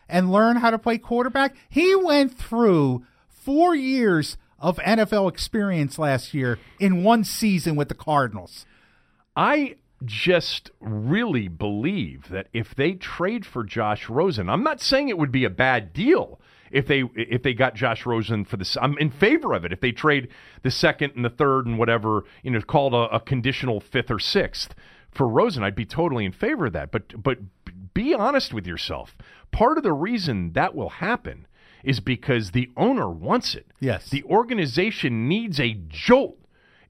and 0.08 0.32
learn 0.32 0.58
how 0.58 0.70
to 0.70 0.78
play 0.78 1.00
quarterback. 1.00 1.56
He 1.68 1.96
went 1.96 2.38
through 2.38 3.08
four 3.28 3.74
years 3.74 4.38
of 4.64 4.78
NFL 4.78 5.30
experience 5.30 6.00
last 6.00 6.34
year 6.34 6.58
in 6.80 7.04
one 7.04 7.26
season 7.26 7.76
with 7.76 7.90
the 7.90 7.94
Cardinals. 7.94 8.66
I 9.36 9.76
just 10.06 10.72
really 10.80 11.50
believe 11.50 12.30
that 12.30 12.48
if 12.54 12.74
they 12.74 12.94
trade 12.94 13.46
for 13.46 13.64
Josh 13.64 14.10
Rosen, 14.10 14.50
I'm 14.50 14.64
not 14.64 14.82
saying 14.82 15.10
it 15.10 15.18
would 15.18 15.32
be 15.32 15.44
a 15.44 15.50
bad 15.50 15.92
deal 15.94 16.40
if 16.72 16.88
they 16.88 17.04
if 17.16 17.44
they 17.44 17.54
got 17.54 17.76
Josh 17.76 18.06
Rosen 18.06 18.46
for 18.46 18.56
this. 18.56 18.78
I'm 18.82 18.98
in 18.98 19.12
favor 19.12 19.54
of 19.54 19.66
it. 19.66 19.74
If 19.74 19.82
they 19.82 19.92
trade 19.92 20.30
the 20.64 20.72
second 20.72 21.14
and 21.16 21.26
the 21.26 21.30
third 21.30 21.66
and 21.66 21.78
whatever, 21.78 22.24
you 22.42 22.52
know, 22.52 22.62
called 22.62 22.94
a, 22.94 23.16
a 23.16 23.20
conditional 23.20 23.82
fifth 23.82 24.10
or 24.10 24.20
sixth 24.20 24.74
for 25.12 25.28
Rosen, 25.28 25.64
I'd 25.64 25.76
be 25.76 25.86
totally 25.86 26.26
in 26.26 26.32
favor 26.32 26.68
of 26.68 26.74
that. 26.74 26.90
But 26.90 27.22
but 27.22 27.40
be 27.94 28.14
honest 28.14 28.54
with 28.54 28.66
yourself. 28.66 29.18
Part 29.52 29.78
of 29.78 29.84
the 29.84 29.94
reason 29.94 30.54
that 30.54 30.74
will 30.74 30.90
happen 30.90 31.48
is 31.84 32.00
because 32.00 32.52
the 32.52 32.70
owner 32.78 33.10
wants 33.10 33.56
it. 33.56 33.68
Yes. 33.80 34.10
The 34.10 34.24
organization 34.24 35.28
needs 35.28 35.60
a 35.60 35.74
jolt. 35.90 36.38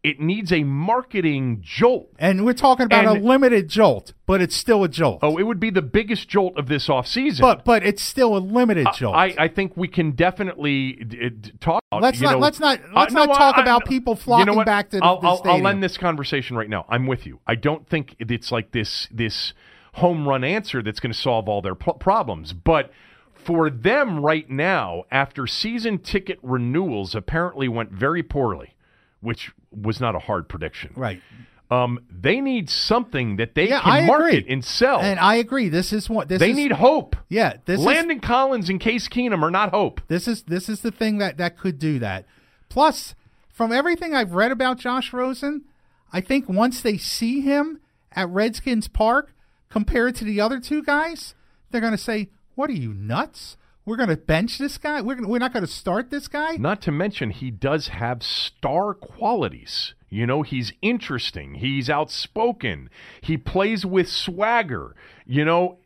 It 0.03 0.19
needs 0.19 0.51
a 0.51 0.65
marketing 0.65 1.59
jolt. 1.61 2.09
And 2.19 2.45
we're 2.45 2.51
talking 2.53 2.85
about 2.85 3.05
a 3.05 3.13
limited 3.13 3.69
jolt, 3.69 4.11
but 4.25 4.41
it's 4.41 4.53
still 4.55 4.83
a 4.83 4.89
jolt. 4.89 5.19
Oh, 5.21 5.37
it 5.37 5.43
would 5.43 5.61
be 5.61 5.69
the 5.69 5.81
biggest 5.81 6.27
jolt 6.27 6.57
of 6.57 6.67
this 6.67 6.89
offseason. 6.89 7.39
but 7.39 7.63
but 7.63 7.85
it's 7.85 8.03
still 8.03 8.35
a 8.35 8.39
limited 8.39 8.85
jolt. 8.97 9.15
I, 9.15 9.33
I 9.39 9.47
think 9.47 9.77
we 9.77 9.87
can 9.87 10.11
definitely 10.11 10.93
d- 10.93 11.29
d- 11.29 11.51
talk. 11.61 11.81
about, 11.89 12.01
Let's 12.01 12.19
not- 12.19 12.31
know- 12.33 12.39
let's 12.39 12.59
not- 12.59 12.79
Uh, 12.79 12.87
let's 12.95 13.13
no, 13.13 13.23
not 13.25 13.37
talk 13.37 13.57
I- 13.57 13.61
about 13.61 13.83
I- 13.85 13.89
people 13.89 14.13
you 14.13 14.17
know 14.17 14.23
flocking 14.53 14.63
back 14.65 14.89
to 14.89 14.97
the- 14.97 15.05
I'll, 15.05 15.21
the 15.21 15.27
I'll, 15.27 15.41
I'll 15.45 15.67
end 15.69 15.81
this 15.81 15.97
conversation 15.97 16.57
right 16.57 16.69
now. 16.69 16.85
I'm 16.89 17.07
with 17.07 17.25
you. 17.25 17.39
I 17.47 17.55
don't 17.55 17.87
think 17.87 18.17
it's 18.19 18.51
like 18.51 18.71
this 18.71 19.07
this 19.09 19.53
home 19.93 20.27
run 20.27 20.43
answer 20.43 20.81
that's 20.83 20.99
going 20.99 21.13
to 21.13 21.17
solve 21.17 21.47
all 21.47 21.61
their 21.61 21.75
pro- 21.75 21.93
problems, 21.93 22.51
but. 22.51 22.91
For 23.45 23.69
them 23.69 24.19
right 24.23 24.49
now, 24.49 25.03
after 25.11 25.45
season 25.47 25.99
ticket 25.99 26.39
renewals 26.41 27.15
apparently 27.15 27.67
went 27.67 27.91
very 27.91 28.23
poorly, 28.23 28.75
which 29.21 29.51
was 29.71 29.99
not 29.99 30.15
a 30.15 30.19
hard 30.19 30.47
prediction. 30.49 30.93
right. 30.95 31.21
Um, 31.71 32.01
they 32.11 32.39
need 32.39 32.69
something 32.69 33.37
that 33.37 33.55
they 33.55 33.69
Yeah, 33.69 33.79
can 33.81 33.91
I 33.91 34.05
market 34.05 34.39
agree. 34.39 34.53
and 34.53 34.63
sell. 34.63 34.99
And 34.99 35.19
I 35.19 35.35
agree. 35.35 35.69
This 35.69 35.91
is 35.91 36.07
what 36.07 36.27
this 36.27 36.39
they 36.39 36.51
is. 36.51 36.55
need 36.57 36.71
hope. 36.73 37.15
Yeah, 37.29 37.55
this 37.65 37.79
is 37.79 37.85
Landon 37.85 38.19
Collins 38.19 38.69
and 38.69 38.79
Case 38.79 39.07
Keenum 39.07 39.41
are 39.41 39.49
not 39.49 39.71
hope. 39.71 39.99
This 40.07 40.27
is 40.27 40.43
this 40.43 40.69
is 40.69 40.81
the 40.81 40.91
thing 40.91 41.17
that 41.17 41.37
that 41.37 41.57
could 41.57 41.79
do 41.79 41.97
that. 41.97 42.25
Plus, 42.69 43.15
from 43.49 43.71
everything 43.71 44.13
I've 44.13 44.33
read 44.33 44.51
about 44.51 44.77
Josh 44.77 45.11
Rosen, 45.13 45.63
I 46.11 46.21
think 46.21 46.47
once 46.47 46.79
they 46.81 46.97
see 46.97 47.41
him 47.41 47.79
at 48.11 48.29
Redskins 48.29 48.87
Park 48.87 49.33
compared 49.69 50.13
to 50.17 50.25
the 50.25 50.39
other 50.41 50.59
two 50.59 50.83
guys, 50.83 51.33
they're 51.71 51.81
going 51.81 51.91
to 51.93 51.97
say, 51.97 52.29
"What 52.55 52.69
are 52.69 52.73
you 52.73 52.93
nuts? 52.93 53.57
We're 53.85 53.97
going 53.97 54.09
to 54.09 54.17
bench 54.17 54.57
this 54.59 54.77
guy. 54.77 55.01
We're 55.01 55.15
gonna, 55.15 55.27
we're 55.27 55.39
not 55.39 55.53
going 55.53 55.65
to 55.65 55.71
start 55.71 56.09
this 56.09 56.27
guy." 56.27 56.55
Not 56.55 56.81
to 56.83 56.91
mention, 56.91 57.31
he 57.31 57.51
does 57.51 57.89
have 57.89 58.23
star 58.23 58.93
qualities. 58.93 59.93
You 60.09 60.27
know, 60.27 60.43
he's 60.43 60.73
interesting. 60.81 61.55
He's 61.55 61.89
outspoken. 61.89 62.89
He 63.21 63.35
plays 63.35 63.83
with 63.83 64.07
swagger. 64.07 64.95
You 65.25 65.43
know, 65.43 65.79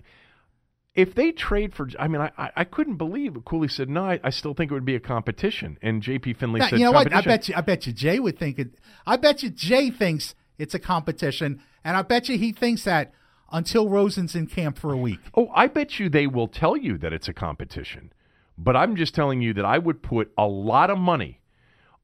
if 0.98 1.14
they 1.14 1.32
trade 1.32 1.74
for, 1.76 1.88
I 1.98 2.08
mean, 2.08 2.22
I, 2.22 2.52
I, 2.56 2.64
couldn't 2.64 2.96
believe 2.98 3.36
it. 3.36 3.46
Cooley 3.46 3.68
said, 3.68 3.88
no, 3.88 4.04
I, 4.04 4.20
I 4.24 4.32
still 4.32 4.56
think 4.56 4.72
it 4.72 4.74
would 4.74 4.84
be 4.84 4.96
a 4.96 5.00
competition. 5.00 5.78
And 5.82 6.02
J.P. 6.02 6.34
Finlay 6.34 6.60
Now, 6.60 6.70
said, 6.70 6.80
you 6.80 6.86
know 6.86 6.92
what? 6.92 7.14
I 7.14 7.22
bet 7.22 7.48
you. 7.48 7.54
I 7.56 7.62
bet 7.62 7.86
you 7.86 7.94
Jay 7.94 8.20
would 8.20 8.40
think 8.40 8.58
it. 8.58 8.72
I 9.06 9.16
bet 9.16 9.44
you 9.44 9.52
Jay 9.52 9.92
thinks 9.92 10.34
it's 10.58 10.74
a 10.74 10.80
competition, 10.80 11.62
and 11.84 11.96
I 11.96 12.02
bet 12.02 12.28
you 12.30 12.38
he 12.40 12.52
thinks 12.52 12.84
that 12.86 13.14
until 13.52 13.90
Rosen's 13.90 14.36
in 14.36 14.48
camp 14.48 14.78
for 14.78 14.92
a 14.94 14.98
week. 14.98 15.20
Oh, 15.36 15.50
I 15.54 15.68
bet 15.68 16.00
you 16.00 16.10
they 16.10 16.28
will 16.28 16.48
tell 16.48 16.76
you 16.78 16.98
that 17.00 17.14
it's 17.14 17.28
a 17.28 17.34
competition. 17.34 18.12
But 18.58 18.76
I'm 18.76 18.96
just 18.96 19.14
telling 19.14 19.42
you 19.42 19.54
that 19.54 19.66
I 19.66 19.78
would 19.78 20.02
put 20.02 20.32
a 20.38 20.48
lot 20.48 20.90
of 20.90 20.98
money 20.98 21.42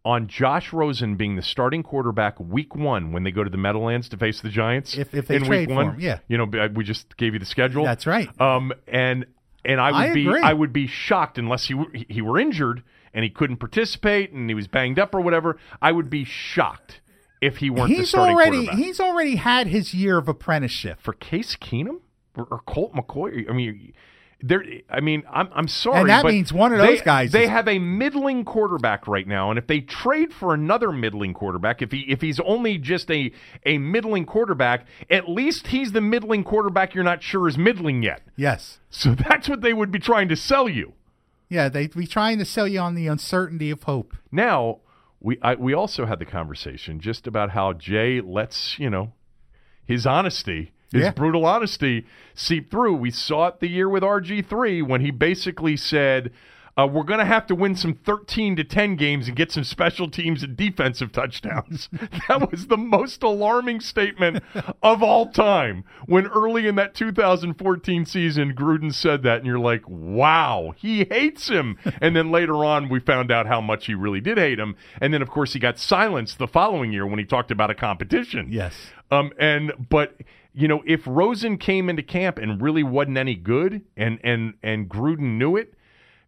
on 0.06 0.28
Josh 0.28 0.74
Rosen 0.74 1.16
being 1.16 1.36
the 1.36 1.42
starting 1.42 1.82
quarterback 1.82 2.40
week 2.40 2.76
one 2.76 3.12
when 3.12 3.24
they 3.24 3.32
go 3.32 3.44
to 3.44 3.50
the 3.50 3.58
Meadowlands 3.58 4.10
to 4.10 4.18
face 4.18 4.42
the 4.42 4.50
Giants. 4.50 4.98
If- 4.98 5.14
if 5.14 5.28
they 5.28 5.38
in 5.38 5.46
trade 5.46 5.60
week 5.62 5.70
for 5.70 5.76
one, 5.86 5.94
him, 5.96 6.00
yeah. 6.02 6.20
You 6.28 6.38
know, 6.38 6.44
uh, 6.60 6.68
we 6.74 6.84
just 6.84 7.16
gave 7.18 7.34
you 7.34 7.40
the 7.40 7.46
schedule. 7.46 7.86
That's 7.86 8.06
right. 8.06 8.30
Um, 8.40 8.74
and 8.88 9.26
and 9.66 9.80
I 9.80 9.92
would 9.92 10.12
I 10.12 10.14
be. 10.14 10.28
I 10.30 10.54
would 10.54 10.74
be 10.74 10.88
shocked 10.88 11.38
unless 11.38 11.66
he 11.68 11.74
were, 11.74 11.88
he 11.94 12.22
were 12.22 12.38
injured 12.38 12.84
and 13.14 13.24
he 13.24 13.30
couldn't 13.30 13.58
participate 13.58 14.32
and 14.34 14.50
he 14.50 14.54
was 14.54 14.68
banged 14.68 15.00
up 15.00 15.16
or 15.16 15.22
whatever. 15.22 15.58
I 15.82 15.92
would 15.94 16.10
be 16.10 16.26
shocked 16.26 17.00
if 17.44 17.58
he 17.58 17.70
weren't 17.70 17.90
the 17.90 17.96
He's 17.96 18.14
already 18.14 18.66
quarterback. 18.66 18.76
he's 18.78 19.00
already 19.00 19.36
had 19.36 19.68
his 19.68 19.94
year 19.94 20.18
of 20.18 20.28
apprenticeship. 20.28 21.00
for 21.02 21.14
Case 21.14 21.56
Keenum 21.56 22.00
or, 22.36 22.48
or 22.50 22.60
Colt 22.66 22.94
McCoy. 22.94 23.50
I 23.50 23.54
mean, 23.54 23.94
there. 24.46 24.64
I 24.90 25.00
mean, 25.00 25.24
I'm 25.32 25.48
I'm 25.56 25.68
sorry, 25.68 26.02
And 26.02 26.10
that 26.10 26.26
means 26.26 26.52
one 26.52 26.74
of 26.74 26.80
they- 26.80 26.88
those 26.88 27.02
guys 27.02 27.32
They 27.32 27.44
is- 27.46 27.50
have 27.50 27.68
a 27.68 27.80
middling 27.80 28.44
quarterback 28.44 29.08
right 29.08 29.26
now, 29.28 29.50
and 29.50 29.58
if 29.58 29.68
they 29.68 29.80
trade 29.80 30.34
for 30.34 30.54
another 30.54 30.92
middling 30.92 31.34
quarterback, 31.34 31.82
if 31.82 31.92
he 31.92 32.02
if 32.10 32.20
he's 32.22 32.40
only 32.42 32.78
just 32.78 33.10
a 33.10 33.32
a 33.66 33.78
middling 33.78 34.26
quarterback, 34.26 34.86
at 35.10 35.30
least 35.30 35.68
he's 35.68 35.94
the 35.94 36.02
middling 36.02 36.44
quarterback 36.44 36.94
you're 36.94 37.04
not 37.06 37.24
sure 37.24 37.48
is 37.48 37.58
middling 37.58 38.04
yet. 38.04 38.22
Yes. 38.36 38.80
So 38.90 39.16
that's 39.30 39.48
what 39.48 39.62
they 39.62 39.74
would 39.74 39.92
be 39.92 40.00
trying 40.00 40.28
to 40.30 40.36
sell 40.36 40.68
you. 40.68 40.94
Yeah, 41.50 41.70
they'd 41.70 41.94
be 41.96 42.08
trying 42.08 42.40
to 42.40 42.46
sell 42.46 42.68
you 42.68 42.80
on 42.80 42.96
the 42.96 43.06
uncertainty 43.08 43.70
of 43.70 43.84
hope. 43.84 44.16
Now, 44.32 44.80
we 45.24 45.40
I, 45.42 45.56
we 45.56 45.74
also 45.74 46.06
had 46.06 46.20
the 46.20 46.26
conversation 46.26 47.00
just 47.00 47.26
about 47.26 47.50
how 47.52 47.74
Jay 47.74 48.22
lets 48.22 48.78
you 48.78 48.90
know 48.92 49.14
his 49.86 50.06
honesty, 50.06 50.72
his 50.92 51.04
Yeah. 51.04 51.12
brutal 51.12 51.46
honesty, 51.46 52.06
seep 52.36 52.70
through. 52.70 52.96
We 52.96 53.10
saw 53.10 53.48
it 53.48 53.60
the 53.60 53.68
year 53.70 53.90
with 53.90 54.04
RG 54.04 54.46
three 54.46 54.82
when 54.84 55.02
he 55.02 55.10
basically 55.10 55.76
said. 55.78 56.32
Uh, 56.76 56.88
we're 56.88 57.04
going 57.04 57.20
to 57.20 57.26
have 57.26 57.46
to 57.46 57.56
win 57.56 57.76
some 57.76 57.94
13 57.94 58.56
to 58.56 58.64
10 58.64 58.96
games 58.96 59.28
and 59.28 59.38
get 59.38 59.52
some 59.52 59.64
special 59.64 60.10
teams 60.10 60.42
and 60.42 60.58
defensive 60.58 61.12
touchdowns. 61.12 61.88
that 62.28 62.50
was 62.52 62.68
the 62.68 62.78
most 62.78 63.22
alarming 63.22 63.80
statement 63.80 64.44
of 64.82 65.04
all 65.04 65.32
time. 65.32 65.84
When 66.08 66.26
early 66.28 66.68
in 66.68 66.76
that 66.76 66.96
2014 66.96 68.06
season, 68.06 68.56
Gruden 68.56 68.94
said 68.94 69.22
that, 69.24 69.38
and 69.38 69.46
you're 69.46 69.60
like, 69.60 69.84
wow, 69.88 70.74
he 70.76 71.06
hates 71.06 71.48
him. 71.48 71.78
and 72.02 72.16
then 72.16 72.32
later 72.32 72.66
on, 72.66 72.90
we 72.90 73.00
found 73.00 73.32
out 73.32 73.46
how 73.46 73.62
much 73.62 73.86
he 73.86 73.94
really 73.94 74.22
did 74.22 74.40
hate 74.40 74.60
him. 74.60 74.76
And 75.00 75.14
then, 75.14 75.22
of 75.22 75.30
course, 75.30 75.54
he 75.54 75.60
got 75.60 75.78
silenced 75.78 76.40
the 76.40 76.48
following 76.48 76.92
year 76.92 77.06
when 77.06 77.20
he 77.20 77.26
talked 77.26 77.52
about 77.52 77.70
a 77.70 77.76
competition. 77.76 78.48
Yes. 78.50 78.74
Um, 79.12 79.32
and 79.40 79.74
but 79.90 80.16
you 80.56 80.68
know, 80.68 80.84
if 80.86 81.02
Rosen 81.06 81.58
came 81.58 81.90
into 81.90 82.04
camp 82.04 82.38
and 82.38 82.62
really 82.62 82.84
wasn't 82.84 83.18
any 83.18 83.36
good, 83.36 83.82
and 83.98 84.20
and 84.24 84.54
and 84.64 84.90
Gruden 84.90 85.38
knew 85.38 85.56
it, 85.56 85.74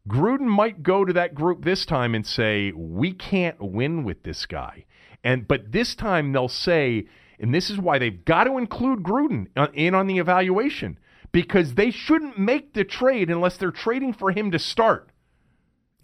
Gruden 0.08 0.47
might 0.47 0.84
go 0.84 1.03
to 1.03 1.14
that 1.14 1.34
group 1.34 1.64
this 1.64 1.86
time 1.86 2.14
and 2.14 2.26
say, 2.26 2.72
"We 2.76 3.12
can't 3.12 3.60
win 3.60 4.03
with 4.03 4.24
this 4.24 4.45
guy." 4.45 4.86
And 5.24 5.47
but 5.47 5.72
this 5.72 5.95
time 5.95 6.32
they'll 6.32 6.47
say, 6.47 7.06
and 7.39 7.53
this 7.53 7.70
is 7.70 7.80
why 7.80 7.97
they've 7.97 8.24
got 8.26 8.45
to 8.45 8.58
include 8.58 9.03
Gruden 9.03 9.47
uh, 9.56 9.68
in 9.74 9.95
on 9.95 10.08
the 10.08 10.20
evaluation 10.20 10.99
because 11.32 11.74
they 11.74 11.91
shouldn't 11.91 12.39
make 12.39 12.74
the 12.74 12.84
trade 12.84 13.30
unless 13.30 13.58
they're 13.58 13.72
trading 13.72 14.14
for 14.14 14.32
him 14.32 14.51
to 14.51 14.60
start. 14.60 15.10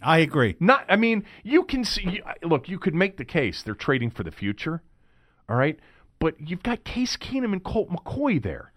I 0.02 0.18
agree. 0.20 0.56
Not, 0.60 0.86
I 0.90 0.96
mean, 0.96 1.24
you 1.44 1.64
can 1.64 1.86
see. 1.86 2.22
Look, 2.44 2.68
you 2.68 2.80
could 2.80 2.96
make 2.96 3.18
the 3.18 3.26
case 3.26 3.62
they're 3.62 3.76
trading 3.76 4.10
for 4.10 4.24
the 4.24 4.32
future, 4.32 4.82
all 5.48 5.56
right. 5.56 5.80
But 6.20 6.36
you've 6.40 6.64
got 6.64 6.84
Case 6.84 7.18
Keenum 7.18 7.54
and 7.54 7.64
Colt 7.64 7.90
McCoy 7.90 8.42
there. 8.42 8.74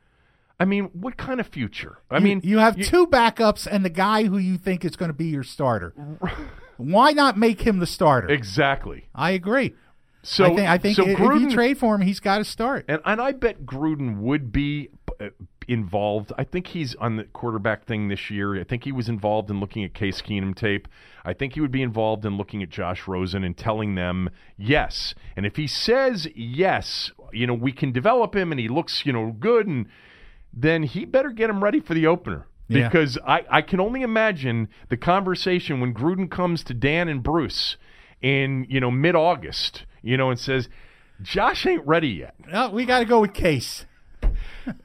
I 0.61 0.65
mean, 0.65 0.85
what 0.93 1.17
kind 1.17 1.41
of 1.41 1.47
future? 1.49 1.99
I 2.11 2.19
You- 2.19 2.25
mean, 2.25 2.41
you 2.45 2.59
have 2.59 2.77
two 2.81 3.07
backups 3.07 3.67
and 3.71 3.85
the 3.85 3.91
guy 3.91 4.25
who 4.25 4.39
you 4.39 4.57
think 4.57 4.85
is 4.85 4.97
going 4.97 5.09
to 5.11 5.17
be 5.17 5.27
your 5.27 5.43
starter. 5.43 5.93
Why 6.77 7.13
not 7.13 7.37
make 7.37 7.61
him 7.63 7.79
the 7.79 7.87
starter? 7.87 8.29
exactly. 8.29 9.07
I 9.15 9.31
agree. 9.33 9.75
So 10.23 10.45
I 10.47 10.49
think, 10.49 10.61
I 10.69 10.79
think 10.79 10.97
so 10.97 11.03
if, 11.03 11.09
if 11.11 11.19
Gruden, 11.19 11.41
you 11.43 11.51
trade 11.51 11.77
for 11.79 11.95
him, 11.95 12.01
he's 12.01 12.19
got 12.19 12.39
to 12.39 12.45
start. 12.45 12.87
and 12.89 13.01
and 13.05 13.21
I 13.21 13.33
bet 13.33 13.67
Gruden 13.67 14.21
would 14.21 14.51
be 14.53 14.89
uh, 15.21 15.29
involved. 15.69 16.33
I 16.39 16.45
think 16.45 16.69
he's 16.69 16.95
on 16.95 17.17
the 17.17 17.25
quarterback 17.25 17.85
thing 17.85 18.09
this 18.09 18.31
year. 18.31 18.59
I 18.59 18.65
think 18.65 18.85
he 18.85 18.93
was 18.93 19.09
involved 19.11 19.51
in 19.51 19.61
looking 19.61 19.85
at 19.85 19.93
Case 19.93 20.23
Keenum 20.23 20.55
tape. 20.57 20.89
I 21.27 21.35
think 21.35 21.53
he 21.55 21.61
would 21.61 21.71
be 21.71 21.83
involved 21.83 22.25
in 22.25 22.39
looking 22.39 22.63
at 22.63 22.71
Josh 22.71 23.07
Rosen 23.07 23.45
and 23.45 23.55
telling 23.55 23.97
them 23.97 24.31
yes. 24.57 25.15
And 25.37 25.45
if 25.45 25.57
he 25.57 25.67
says 25.67 26.27
yes, 26.35 27.11
you 27.33 27.47
know 27.47 27.55
we 27.55 27.71
can 27.73 27.93
develop 27.93 28.35
him 28.35 28.51
and 28.51 28.59
he 28.59 28.69
looks 28.69 29.05
you 29.05 29.13
know 29.13 29.31
good, 29.39 29.67
and 29.67 29.87
then 30.57 30.83
he 30.85 31.05
better 31.05 31.31
get 31.31 31.51
him 31.51 31.63
ready 31.63 31.81
for 31.81 31.95
the 31.95 32.07
opener. 32.07 32.47
Yeah. 32.69 32.89
Because 32.89 33.19
I, 33.27 33.45
I 33.51 33.63
can 33.63 33.79
only 33.81 34.03
imagine 34.03 34.69
the 34.89 34.97
conversation 34.97 35.81
when 35.81 35.93
Gruden 35.93 36.31
comes 36.31 36.65
to 36.65 36.75
Dan 36.75 37.09
and 37.09 37.23
Bruce 37.23 37.77
in 38.23 38.67
you 38.71 38.81
know 38.81 38.91
mid 38.91 39.15
August, 39.15 39.85
you 40.03 40.17
know, 40.17 40.31
and 40.31 40.41
says, 40.41 40.69
Josh 41.21 41.67
ain't 41.67 41.87
ready 41.87 42.09
yet. 42.09 42.35
No, 42.51 42.71
we 42.71 42.87
got 42.87 43.01
to 43.01 43.05
go 43.05 43.21
with 43.21 43.35
Case. 43.35 43.85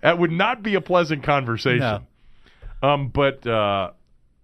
That 0.01 0.19
would 0.19 0.31
not 0.31 0.61
be 0.61 0.75
a 0.75 0.81
pleasant 0.81 1.23
conversation. 1.23 1.79
No. 1.79 2.01
Um, 2.81 3.07
but 3.07 3.47
uh, 3.47 3.91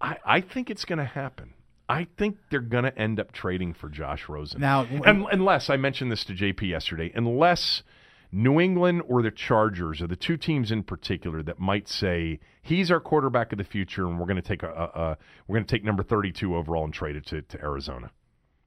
I, 0.00 0.16
I 0.24 0.40
think 0.40 0.70
it's 0.70 0.86
going 0.86 0.98
to 0.98 1.04
happen. 1.04 1.52
I 1.90 2.06
think 2.18 2.38
they're 2.50 2.60
going 2.60 2.84
to 2.84 2.98
end 2.98 3.20
up 3.20 3.32
trading 3.32 3.74
for 3.74 3.90
Josh 3.90 4.28
Rosen. 4.30 4.62
Now- 4.62 4.86
Un- 5.04 5.26
unless 5.30 5.68
I 5.68 5.76
mentioned 5.76 6.10
this 6.10 6.24
to 6.24 6.32
JP 6.32 6.62
yesterday, 6.62 7.12
unless 7.14 7.82
New 8.36 8.60
England 8.60 9.00
or 9.08 9.22
the 9.22 9.30
Chargers 9.30 10.02
are 10.02 10.06
the 10.06 10.14
two 10.14 10.36
teams 10.36 10.70
in 10.70 10.82
particular 10.82 11.42
that 11.42 11.58
might 11.58 11.88
say 11.88 12.38
he's 12.60 12.90
our 12.90 13.00
quarterback 13.00 13.50
of 13.52 13.56
the 13.56 13.64
future, 13.64 14.06
and 14.06 14.20
we're 14.20 14.26
going 14.26 14.36
to 14.36 14.42
take 14.42 14.62
a, 14.62 14.68
a, 14.68 15.00
a 15.00 15.18
we're 15.48 15.54
going 15.54 15.64
to 15.64 15.74
take 15.74 15.82
number 15.82 16.02
thirty-two 16.02 16.54
overall 16.54 16.84
and 16.84 16.92
trade 16.92 17.16
it 17.16 17.24
to, 17.26 17.40
to 17.40 17.60
Arizona. 17.62 18.10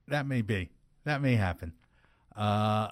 That 0.07 0.25
may 0.25 0.41
be. 0.41 0.71
That 1.03 1.21
may 1.21 1.35
happen. 1.35 1.73
Uh, 2.35 2.87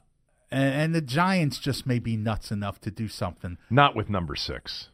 and, 0.52 0.74
and 0.76 0.96
the 0.96 1.02
Giants 1.02 1.58
just 1.58 1.88
may 1.88 1.98
be 1.98 2.16
nuts 2.16 2.52
enough 2.52 2.80
to 2.82 2.92
do 2.92 3.08
something. 3.08 3.58
Not 3.72 3.96
with 3.96 4.08
number 4.08 4.36
six. 4.36 4.90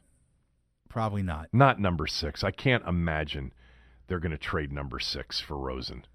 Probably 0.88 1.22
not. 1.22 1.50
Not 1.52 1.82
number 1.82 2.08
six. 2.08 2.46
I 2.46 2.52
can't 2.52 2.88
imagine 2.88 3.52
they're 4.08 4.20
going 4.20 4.32
to 4.32 4.38
trade 4.38 4.72
number 4.72 5.00
six 5.00 5.42
for 5.42 5.58
Rosen. 5.58 6.06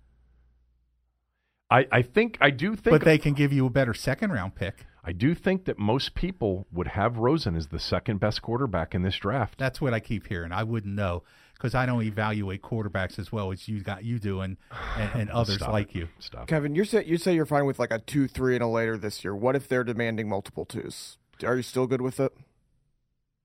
I, 1.71 1.87
I 1.93 2.01
think 2.01 2.39
I 2.41 2.49
do 2.51 2.75
think 2.75 2.91
But 2.91 3.05
they 3.05 3.19
can 3.19 3.35
give 3.35 3.53
you 3.53 3.67
a 3.67 3.71
better 3.71 3.93
second 3.93 4.33
round 4.33 4.55
pick. 4.55 4.87
I 5.09 5.13
do 5.13 5.35
think 5.35 5.65
that 5.65 5.79
most 5.79 6.15
people 6.15 6.67
would 6.71 6.89
have 6.89 7.17
Rosen 7.17 7.57
as 7.57 7.69
the 7.69 7.79
second 7.79 8.21
best 8.21 8.43
quarterback 8.43 8.95
in 8.95 9.01
this 9.01 9.17
draft. 9.17 9.57
That's 9.57 9.81
what 9.81 9.95
I 9.95 10.01
keep 10.01 10.27
hearing. 10.27 10.53
I 10.53 10.65
wouldn't 10.65 10.95
know 10.95 11.23
because 11.55 11.75
I 11.75 11.87
don't 11.87 12.03
evaluate 12.03 12.61
quarterbacks 12.61 13.19
as 13.19 13.33
well 13.33 13.51
as 13.51 13.67
you 13.69 13.81
got 13.81 14.05
you 14.05 14.19
do 14.19 14.43
and, 14.43 14.59
and, 14.99 15.11
and 15.15 15.31
others 15.31 15.57
Stop 15.57 15.73
like 15.73 15.97
it. 15.97 16.01
you. 16.01 16.09
Stop. 16.19 16.47
Kevin, 16.47 16.75
you 16.75 16.85
say 16.85 17.07
you 17.07 17.17
say 17.17 17.35
you're 17.35 17.47
fine 17.47 17.65
with 17.65 17.79
like 17.79 17.91
a 17.91 18.01
two, 18.01 18.29
three, 18.29 18.55
and 18.55 18.63
a 18.63 18.67
later 18.67 18.99
this 18.99 19.25
year. 19.25 19.35
What 19.35 19.57
if 19.57 19.67
they're 19.67 19.83
demanding 19.83 20.29
multiple 20.29 20.67
twos? 20.67 21.17
Are 21.43 21.57
you 21.57 21.63
still 21.63 21.87
good 21.87 22.03
with 22.03 22.21
it? 22.21 22.37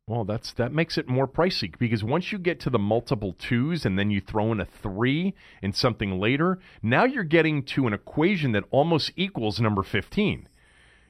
Well, 0.05 0.25
that's 0.25 0.51
that 0.55 0.73
makes 0.73 0.97
it 0.97 1.07
more 1.07 1.29
pricey 1.29 1.79
because 1.79 2.03
once 2.03 2.33
you 2.33 2.39
get 2.39 2.59
to 2.59 2.69
the 2.69 2.77
multiple 2.77 3.37
twos 3.39 3.85
and 3.85 3.97
then 3.97 4.11
you 4.11 4.19
throw 4.19 4.51
in 4.51 4.59
a 4.59 4.65
three 4.65 5.33
and 5.61 5.73
something 5.73 6.19
later, 6.19 6.59
now 6.81 7.05
you're 7.05 7.23
getting 7.23 7.63
to 7.67 7.87
an 7.87 7.93
equation 7.93 8.51
that 8.51 8.65
almost 8.69 9.13
equals 9.15 9.61
number 9.61 9.81
fifteen. 9.81 10.49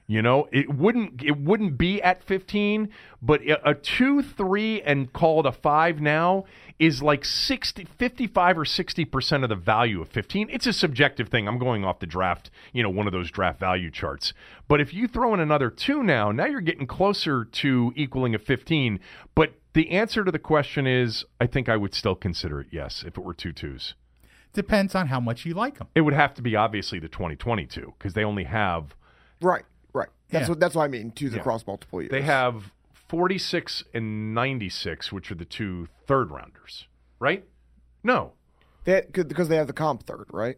You 0.06 0.20
know, 0.20 0.48
it 0.52 0.68
wouldn't 0.74 1.22
it 1.22 1.38
wouldn't 1.38 1.78
be 1.78 2.02
at 2.02 2.22
15, 2.22 2.90
but 3.22 3.40
a 3.42 3.70
a 3.70 3.74
2 3.74 4.22
3 4.22 4.82
and 4.82 5.10
call 5.12 5.40
it 5.40 5.46
a 5.46 5.52
5 5.52 6.00
now 6.00 6.44
is 6.78 7.02
like 7.02 7.24
60 7.24 7.84
55 7.84 8.58
or 8.58 8.64
60% 8.64 9.42
of 9.42 9.48
the 9.48 9.54
value 9.54 10.02
of 10.02 10.08
15. 10.08 10.50
It's 10.50 10.66
a 10.66 10.74
subjective 10.74 11.28
thing. 11.28 11.48
I'm 11.48 11.58
going 11.58 11.84
off 11.84 12.00
the 12.00 12.06
draft, 12.06 12.50
you 12.74 12.82
know, 12.82 12.90
one 12.90 13.06
of 13.06 13.14
those 13.14 13.30
draft 13.30 13.58
value 13.58 13.90
charts. 13.90 14.34
But 14.68 14.82
if 14.82 14.92
you 14.92 15.08
throw 15.08 15.32
in 15.32 15.40
another 15.40 15.70
2 15.70 16.02
now, 16.02 16.30
now 16.32 16.44
you're 16.46 16.60
getting 16.60 16.86
closer 16.86 17.46
to 17.46 17.92
equaling 17.96 18.34
a 18.34 18.38
15, 18.38 19.00
but 19.34 19.54
the 19.72 19.90
answer 19.90 20.22
to 20.22 20.30
the 20.30 20.38
question 20.38 20.86
is 20.86 21.24
I 21.40 21.46
think 21.46 21.70
I 21.70 21.76
would 21.76 21.94
still 21.94 22.14
consider 22.14 22.60
it 22.60 22.66
yes 22.70 23.04
if 23.06 23.16
it 23.16 23.24
were 23.24 23.34
two 23.34 23.52
twos. 23.52 23.94
Depends 24.52 24.94
on 24.94 25.06
how 25.06 25.18
much 25.18 25.46
you 25.46 25.54
like 25.54 25.78
them. 25.78 25.88
It 25.94 26.02
would 26.02 26.14
have 26.14 26.34
to 26.34 26.42
be 26.42 26.54
obviously 26.54 26.98
the 26.98 27.08
2022 27.08 27.94
because 27.98 28.12
they 28.12 28.22
only 28.22 28.44
have 28.44 28.94
Right, 29.40 29.64
right. 29.64 29.64
That's 30.30 30.44
Yeah. 30.44 30.48
what 30.50 30.60
that's 30.60 30.74
what 30.74 30.84
I 30.84 30.88
mean. 30.88 31.10
Twos 31.12 31.32
Yeah. 31.34 31.40
across 31.40 31.66
multiple 31.66 32.00
years. 32.02 32.10
They 32.10 32.22
have 32.22 32.72
46 32.92 33.84
and 33.92 34.34
96, 34.34 35.12
which 35.12 35.30
are 35.30 35.34
the 35.34 35.44
two 35.44 35.88
third 36.06 36.30
rounders, 36.30 36.88
right? 37.18 37.44
No. 38.02 38.32
they 38.84 39.06
because 39.12 39.48
they 39.48 39.56
have 39.56 39.66
the 39.66 39.72
comp 39.72 40.02
third, 40.02 40.26
right? 40.30 40.56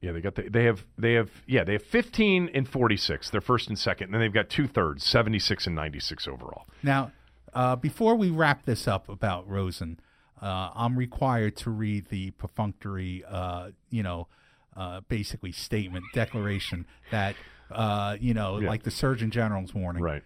Yeah, 0.00 0.12
they 0.12 0.20
got 0.20 0.34
the, 0.34 0.42
they 0.48 0.64
have 0.64 0.86
they 0.98 1.12
have 1.14 1.30
yeah 1.46 1.62
they 1.64 1.74
have 1.74 1.82
15 1.82 2.50
and 2.54 2.66
46. 2.68 3.30
They're 3.30 3.40
first 3.40 3.68
and 3.68 3.78
second, 3.78 4.06
and 4.06 4.14
then 4.14 4.20
they've 4.22 4.32
got 4.32 4.48
two 4.48 4.66
thirds, 4.66 5.04
76 5.04 5.66
and 5.66 5.76
96 5.76 6.26
overall. 6.26 6.66
Now, 6.82 7.12
uh, 7.52 7.76
before 7.76 8.14
we 8.16 8.30
wrap 8.30 8.64
this 8.64 8.88
up 8.88 9.08
about 9.10 9.46
Rosen, 9.48 10.00
uh, 10.40 10.70
I'm 10.74 10.96
required 10.98 11.56
to 11.58 11.70
read 11.70 12.06
the 12.08 12.30
perfunctory, 12.32 13.22
uh, 13.28 13.70
you 13.90 14.02
know, 14.02 14.28
uh, 14.74 15.00
basically 15.08 15.52
statement, 15.52 16.04
declaration 16.14 16.86
that, 17.10 17.34
uh, 17.72 18.16
you 18.20 18.34
know, 18.34 18.58
Yeah. 18.60 18.68
like 18.68 18.82
the 18.84 18.90
Surgeon 18.90 19.30
General's 19.30 19.74
warning. 19.74 20.02
Right. 20.02 20.22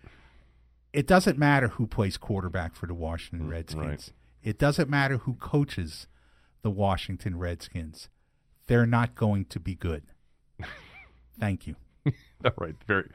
It 0.92 1.06
doesn't 1.06 1.38
matter 1.38 1.68
who 1.68 1.86
plays 1.86 2.16
quarterback 2.16 2.74
for 2.74 2.86
the 2.86 2.94
Washington 2.94 3.48
Redskins. 3.48 3.84
Mm, 3.84 3.88
right. 3.88 4.12
It 4.42 4.58
doesn't 4.58 4.88
matter 4.88 5.18
who 5.18 5.34
coaches 5.34 6.06
the 6.62 6.70
Washington 6.70 7.38
Redskins. 7.38 8.08
They're 8.66 8.86
not 8.86 9.14
going 9.14 9.46
to 9.46 9.60
be 9.60 9.74
good. 9.74 10.04
Thank 11.40 11.66
you. 11.66 11.76
All 12.44 12.52
right, 12.58 12.76
very 12.86 13.10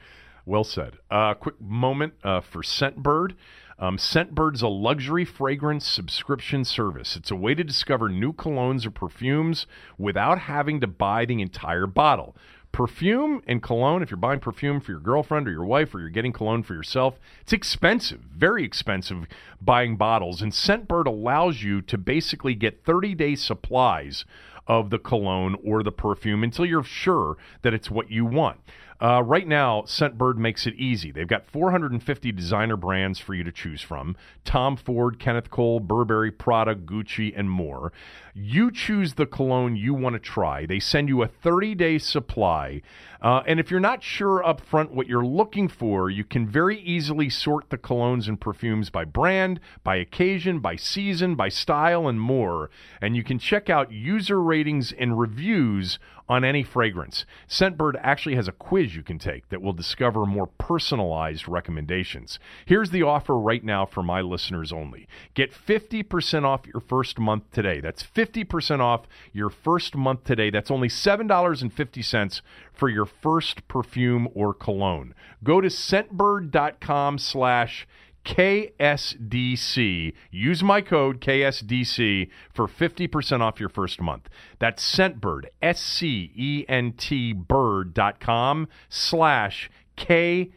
well 0.45 0.63
said. 0.63 0.97
Uh, 1.09 1.33
quick 1.33 1.59
moment 1.59 2.13
uh, 2.23 2.41
for 2.41 2.61
Scentbird. 2.61 3.35
Um, 3.77 3.97
Scentbird's 3.97 4.61
a 4.61 4.67
luxury 4.67 5.23
fragrance 5.23 5.87
subscription 5.87 6.65
service. 6.65 7.15
It's 7.15 7.31
a 7.31 7.35
way 7.35 7.55
to 7.55 7.63
discover 7.63 8.09
new 8.09 8.33
colognes 8.33 8.85
or 8.85 8.91
perfumes 8.91 9.67
without 9.97 10.39
having 10.39 10.81
to 10.81 10.87
buy 10.87 11.23
the 11.25 11.41
entire 11.41 11.87
bottle. 11.87 12.35
Perfume 12.71 13.41
and 13.47 13.63
cologne, 13.63 14.03
if 14.03 14.11
you're 14.11 14.17
buying 14.17 14.41
perfume 14.41 14.79
for 14.79 14.91
your 14.91 14.99
girlfriend 14.99 15.47
or 15.47 15.51
your 15.51 15.65
wife 15.65 15.95
or 15.95 15.99
you're 15.99 16.09
getting 16.09 16.33
cologne 16.33 16.61
for 16.61 16.75
yourself, 16.75 17.19
it's 17.41 17.53
expensive, 17.53 18.19
very 18.19 18.63
expensive 18.63 19.25
buying 19.61 19.95
bottles. 19.95 20.41
And 20.41 20.51
Scentbird 20.51 21.07
allows 21.07 21.63
you 21.63 21.81
to 21.83 21.97
basically 21.97 22.53
get 22.53 22.83
30 22.83 23.15
day 23.15 23.35
supplies 23.35 24.25
of 24.67 24.91
the 24.91 24.99
cologne 24.99 25.55
or 25.63 25.81
the 25.81 25.91
perfume 25.91 26.43
until 26.43 26.65
you're 26.65 26.83
sure 26.83 27.37
that 27.63 27.73
it's 27.73 27.89
what 27.89 28.11
you 28.11 28.23
want. 28.23 28.59
Uh, 29.01 29.23
right 29.23 29.47
now, 29.47 29.83
Scentbird 29.83 30.35
makes 30.35 30.67
it 30.67 30.75
easy. 30.75 31.09
They've 31.11 31.27
got 31.27 31.45
450 31.45 32.33
designer 32.33 32.75
brands 32.75 33.17
for 33.17 33.33
you 33.33 33.45
to 33.45 33.51
choose 33.51 33.81
from 33.81 34.17
Tom 34.43 34.75
Ford, 34.75 35.19
Kenneth 35.19 35.49
Cole, 35.49 35.79
Burberry, 35.79 36.31
Prada, 36.31 36.75
Gucci, 36.75 37.33
and 37.35 37.49
more. 37.49 37.93
You 38.33 38.71
choose 38.71 39.13
the 39.13 39.25
cologne 39.25 39.77
you 39.77 39.93
want 39.93 40.13
to 40.13 40.19
try. 40.19 40.65
They 40.65 40.79
send 40.79 41.07
you 41.07 41.21
a 41.23 41.27
30 41.27 41.75
day 41.75 41.97
supply. 41.97 42.81
Uh, 43.21 43.41
and 43.45 43.59
if 43.59 43.71
you're 43.71 43.79
not 43.79 44.03
sure 44.03 44.45
up 44.45 44.61
front 44.61 44.91
what 44.91 45.07
you're 45.07 45.25
looking 45.25 45.67
for, 45.67 46.09
you 46.09 46.23
can 46.23 46.47
very 46.47 46.79
easily 46.79 47.29
sort 47.29 47.69
the 47.69 47.77
colognes 47.77 48.27
and 48.27 48.39
perfumes 48.39 48.89
by 48.89 49.03
brand, 49.05 49.59
by 49.83 49.95
occasion, 49.97 50.59
by 50.59 50.75
season, 50.75 51.35
by 51.35 51.49
style, 51.49 52.07
and 52.07 52.19
more. 52.19 52.69
And 53.01 53.15
you 53.15 53.23
can 53.23 53.39
check 53.39 53.69
out 53.69 53.91
user 53.91 54.41
ratings 54.41 54.93
and 54.93 55.19
reviews 55.19 55.99
on 56.29 56.45
any 56.45 56.63
fragrance. 56.63 57.25
Scentbird 57.49 57.99
actually 58.01 58.35
has 58.35 58.47
a 58.47 58.53
quiz 58.53 58.95
you 58.95 59.01
can 59.01 59.17
take 59.17 59.49
that 59.49 59.61
will 59.61 59.73
discover 59.73 60.25
more 60.25 60.47
personalized 60.47 61.47
recommendations. 61.47 62.37
Here's 62.65 62.91
the 62.91 63.01
offer 63.01 63.35
right 63.37 63.63
now 63.63 63.87
for 63.87 64.03
my 64.03 64.21
listeners 64.21 64.71
only. 64.71 65.07
Get 65.33 65.51
50% 65.51 66.45
off 66.45 66.67
your 66.67 66.81
first 66.81 67.17
month 67.17 67.51
today. 67.51 67.81
That's 67.81 68.03
50% 68.03 68.79
off 68.79 69.07
your 69.33 69.49
first 69.49 69.95
month 69.95 70.23
today. 70.23 70.51
That's 70.51 70.69
only 70.69 70.87
$7.50 70.87 72.41
for 72.71 72.89
your 72.89 73.05
first 73.05 73.67
perfume 73.67 74.29
or 74.35 74.53
cologne. 74.53 75.15
Go 75.43 75.59
to 75.59 75.67
scentbird.com 75.67 77.17
slash 77.17 77.87
KSDC. 78.25 80.13
Use 80.31 80.63
my 80.63 80.81
code 80.81 81.21
KSDC 81.21 82.29
for 82.53 82.67
50% 82.67 83.41
off 83.41 83.59
your 83.59 83.69
first 83.69 84.01
month. 84.01 84.29
That's 84.59 84.83
Scentbird, 84.83 85.45
S 85.61 85.81
C 85.81 86.31
E 86.35 86.65
N 86.67 86.93
T 86.93 87.33
bird.com 87.33 88.67
slash 88.89 89.69
KSDC 89.97 90.51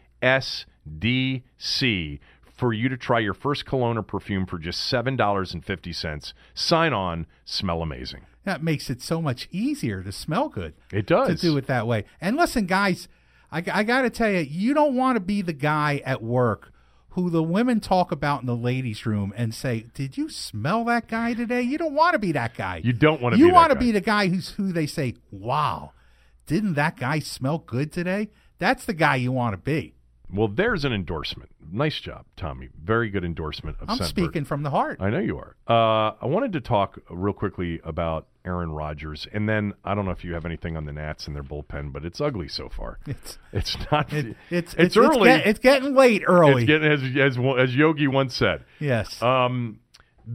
for 2.55 2.73
you 2.73 2.89
to 2.89 2.97
try 2.97 3.19
your 3.19 3.35
first 3.35 3.67
cologne 3.67 3.99
or 3.99 4.03
perfume 4.03 4.47
for 4.47 4.59
just 4.59 4.93
$7.50. 4.93 6.33
Sign 6.55 6.93
on, 6.93 7.27
smell 7.45 7.83
amazing. 7.83 8.27
That 8.45 8.63
makes 8.63 8.91
it 8.91 9.01
so 9.01 9.23
much 9.23 9.49
easier 9.51 10.03
to 10.03 10.13
smell 10.13 10.49
good. 10.49 10.75
It 10.93 11.07
does. 11.07 11.29
to 11.29 11.35
do 11.35 11.57
it 11.57 11.67
that 11.67 11.87
way. 11.87 12.05
And 12.21 12.37
listen, 12.37 12.67
guys, 12.67 13.09
I, 13.51 13.63
I 13.73 13.83
got 13.83 14.03
to 14.03 14.11
tell 14.11 14.31
you, 14.31 14.41
you 14.41 14.75
don't 14.75 14.95
want 14.97 15.17
to 15.17 15.21
be 15.21 15.43
the 15.43 15.53
guy 15.53 16.03
at 16.05 16.23
work 16.23 16.72
who 17.13 17.31
the 17.31 17.43
women 17.43 17.81
talk 17.81 18.11
about 18.13 18.41
in 18.41 18.47
the 18.47 18.57
ladies' 18.57 19.05
room 19.07 19.33
and 19.37 19.55
say, 19.55 19.87
"Did 19.95 20.17
you 20.17 20.29
smell 20.29 20.85
that 20.87 21.09
guy 21.09 21.35
today?" 21.35 21.63
You 21.63 21.79
don't 21.79 21.95
want 21.95 22.15
to 22.15 22.19
be 22.19 22.33
that 22.33 22.55
guy. 22.55 22.81
You 22.85 22.93
don't 22.93 23.21
wanna 23.23 23.37
You 23.37 23.47
be 23.47 23.51
that 23.51 23.55
wanna 23.57 23.75
guy. 23.75 23.81
be 23.81 23.91
the 23.93 24.01
guy 24.01 24.29
who's 24.29 24.51
who 24.51 24.73
they 24.73 24.87
say, 24.87 25.15
"Wow." 25.31 25.93
didn't 26.47 26.75
that 26.75 26.97
guy 26.97 27.19
smell 27.21 27.59
good 27.59 27.93
today? 27.93 28.29
That's 28.59 28.85
the 28.85 28.93
guy 28.93 29.17
you 29.17 29.31
want 29.33 29.53
to 29.55 29.57
be. 29.57 29.95
Well, 30.31 30.49
there's 30.49 30.85
an 30.85 30.93
endorsement. 30.93 31.51
Nice 31.71 32.01
job, 32.01 32.27
Tommy. 32.37 32.69
Very 32.83 33.11
good 33.11 33.25
endorsement 33.25 33.77
of 33.81 33.89
I'm 33.89 33.99
Scentbird. 33.99 34.05
speaking 34.09 34.45
from 34.45 34.63
the 34.65 34.71
heart. 34.71 35.01
I 35.01 35.09
know 35.11 35.21
you 35.21 35.39
are. 35.39 35.55
Uh, 35.69 36.15
I 36.21 36.27
wanted 36.27 36.53
to 36.55 36.61
talk 36.61 36.99
real 37.09 37.33
quickly 37.33 37.81
about 37.85 38.27
Aaron 38.45 38.73
Rodgers, 38.73 39.27
and 39.33 39.49
then 39.49 39.75
I 39.85 39.95
don't 39.95 40.05
know 40.05 40.11
if 40.11 40.25
you 40.25 40.35
have 40.35 40.45
anything 40.45 40.77
on 40.77 40.85
the 40.85 40.93
Nats 40.93 41.27
and 41.27 41.37
their 41.37 41.43
bullpen, 41.45 41.93
but 41.93 42.05
it's 42.05 42.21
ugly 42.21 42.49
so 42.49 42.69
far. 42.69 42.99
It's 43.07 43.39
It's 43.53 43.77
not. 43.91 44.13
it, 44.13 44.37
it's, 44.51 44.75
it's 44.75 44.97
early. 44.97 45.31
It's, 45.31 45.39
get- 45.39 45.47
it's 45.47 45.59
getting 45.61 45.95
late 45.95 46.23
early. 46.27 46.63
It's 46.63 46.67
getting 46.67 46.91
as 46.91 47.37
as 47.39 47.39
as 47.59 47.77
Yogi 47.77 48.09
once 48.09 48.35
said. 48.35 48.65
yes. 48.81 49.23
Um, 49.23 49.81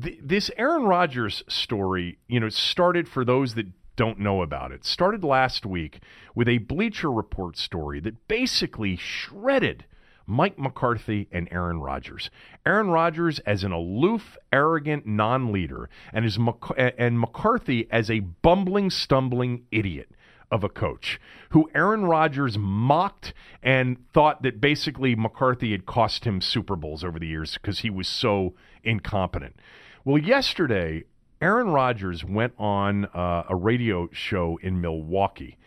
th- 0.02 0.20
this 0.24 0.50
Aaron 0.58 0.84
Rodgers 0.84 1.44
story, 1.50 2.18
you 2.28 2.40
know, 2.40 2.50
started 2.50 3.08
for 3.10 3.26
those 3.26 3.56
that 3.56 3.68
don't 3.96 4.20
know 4.20 4.42
about 4.44 4.72
it. 4.72 4.86
Started 4.86 5.24
last 5.24 5.66
week 5.66 6.00
with 6.36 6.48
a 6.48 6.60
Bleacher 6.60 7.12
Report 7.12 7.58
story 7.58 8.00
that 8.02 8.28
basically 8.28 8.96
shredded 8.96 9.86
Mike 10.28 10.60
McCarthy 10.60 11.28
and 11.32 11.48
Aaron 11.50 11.80
Rodgers. 11.80 12.30
Aaron 12.66 12.90
Rodgers 12.90 13.40
as 13.40 13.64
an 13.64 13.72
aloof, 13.72 14.38
arrogant 14.52 15.08
non-leader, 15.08 15.90
and 16.14 16.26
as 16.26 16.38
Mc- 16.38 16.78
and 16.78 17.20
McCarthy 17.20 17.88
as 17.90 18.12
a 18.12 18.20
bumbling, 18.20 18.90
stumbling 18.90 19.64
idiot 19.72 20.12
of 20.52 20.64
a 20.64 20.70
coach 20.70 21.20
who 21.50 21.70
Aaron 21.74 22.06
Rodgers 22.06 22.58
mocked 22.58 23.34
and 23.64 23.98
thought 24.14 24.44
that 24.44 24.62
basically 24.62 25.16
McCarthy 25.16 25.72
had 25.72 25.86
cost 25.86 26.26
him 26.26 26.42
Super 26.42 26.76
Bowls 26.76 27.04
over 27.04 27.20
the 27.20 27.28
years 27.28 27.54
because 27.54 27.80
he 27.80 27.90
was 27.90 28.08
so 28.08 28.54
incompetent. 28.84 29.56
Well, 30.06 30.18
yesterday, 30.18 31.04
Aaron 31.42 31.70
Rodgers 31.70 32.24
went 32.24 32.54
on 32.58 33.06
uh, 33.06 33.44
a 33.50 33.56
radio 33.56 34.10
show 34.12 34.60
in 34.62 34.82
Milwaukee 34.82 35.58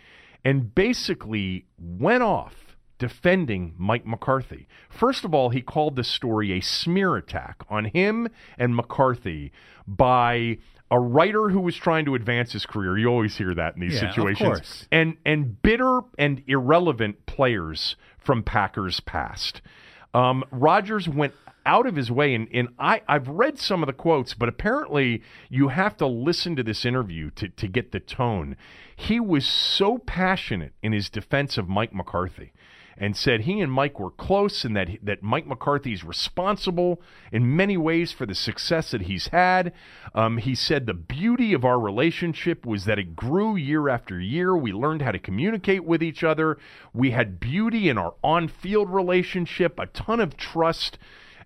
and 0.44 0.74
basically 0.74 1.66
went 1.78 2.22
off 2.22 2.69
defending 3.00 3.74
Mike 3.78 4.06
McCarthy. 4.06 4.68
First 4.88 5.24
of 5.24 5.34
all, 5.34 5.48
he 5.50 5.62
called 5.62 5.96
this 5.96 6.06
story 6.06 6.52
a 6.52 6.60
smear 6.60 7.16
attack 7.16 7.64
on 7.68 7.86
him 7.86 8.28
and 8.58 8.76
McCarthy 8.76 9.50
by 9.88 10.58
a 10.90 11.00
writer 11.00 11.48
who 11.48 11.60
was 11.60 11.74
trying 11.74 12.04
to 12.04 12.14
advance 12.14 12.52
his 12.52 12.66
career. 12.66 12.98
You 12.98 13.08
always 13.08 13.36
hear 13.36 13.54
that 13.54 13.74
in 13.74 13.80
these 13.80 14.00
Yeah, 14.00 14.10
situations. 14.10 14.86
And 14.92 15.16
and 15.24 15.60
bitter 15.62 16.02
and 16.18 16.44
irrelevant 16.46 17.26
players 17.26 17.96
from 18.18 18.42
Packers 18.42 19.00
past. 19.00 19.62
Um, 20.12 20.44
Rodgers 20.50 21.08
went 21.08 21.32
out 21.64 21.86
of 21.86 21.96
his 21.96 22.10
way, 22.10 22.34
and, 22.34 22.48
and 22.52 22.68
I, 22.78 23.02
I've 23.06 23.28
read 23.28 23.58
some 23.58 23.82
of 23.82 23.86
the 23.86 23.92
quotes, 23.92 24.34
but 24.34 24.48
apparently 24.48 25.22
you 25.48 25.68
have 25.68 25.96
to 25.98 26.06
listen 26.06 26.56
to 26.56 26.62
this 26.62 26.84
interview 26.84 27.30
to, 27.32 27.48
to 27.48 27.68
get 27.68 27.92
the 27.92 28.00
tone. 28.00 28.56
He 28.96 29.20
was 29.20 29.46
so 29.46 29.98
passionate 29.98 30.72
in 30.82 30.92
his 30.92 31.08
defense 31.08 31.56
of 31.58 31.68
Mike 31.68 31.94
McCarthy 31.94 32.52
and 32.96 33.16
said 33.16 33.42
he 33.42 33.60
and 33.60 33.72
Mike 33.72 33.98
were 33.98 34.10
close 34.10 34.64
and 34.64 34.76
that, 34.76 34.88
that 35.02 35.22
Mike 35.22 35.46
McCarthy 35.46 35.92
is 35.92 36.04
responsible 36.04 37.00
in 37.32 37.56
many 37.56 37.76
ways 37.76 38.12
for 38.12 38.26
the 38.26 38.34
success 38.34 38.90
that 38.90 39.02
he's 39.02 39.28
had. 39.28 39.72
Um, 40.14 40.38
he 40.38 40.54
said 40.54 40.86
the 40.86 40.94
beauty 40.94 41.52
of 41.52 41.64
our 41.64 41.78
relationship 41.78 42.66
was 42.66 42.84
that 42.84 42.98
it 42.98 43.16
grew 43.16 43.56
year 43.56 43.88
after 43.88 44.20
year. 44.20 44.56
We 44.56 44.72
learned 44.72 45.02
how 45.02 45.12
to 45.12 45.18
communicate 45.18 45.84
with 45.84 46.02
each 46.02 46.22
other. 46.22 46.58
We 46.92 47.12
had 47.12 47.40
beauty 47.40 47.88
in 47.88 47.98
our 47.98 48.14
on 48.22 48.48
field 48.48 48.90
relationship, 48.90 49.78
a 49.78 49.86
ton 49.86 50.20
of 50.20 50.36
trust. 50.36 50.98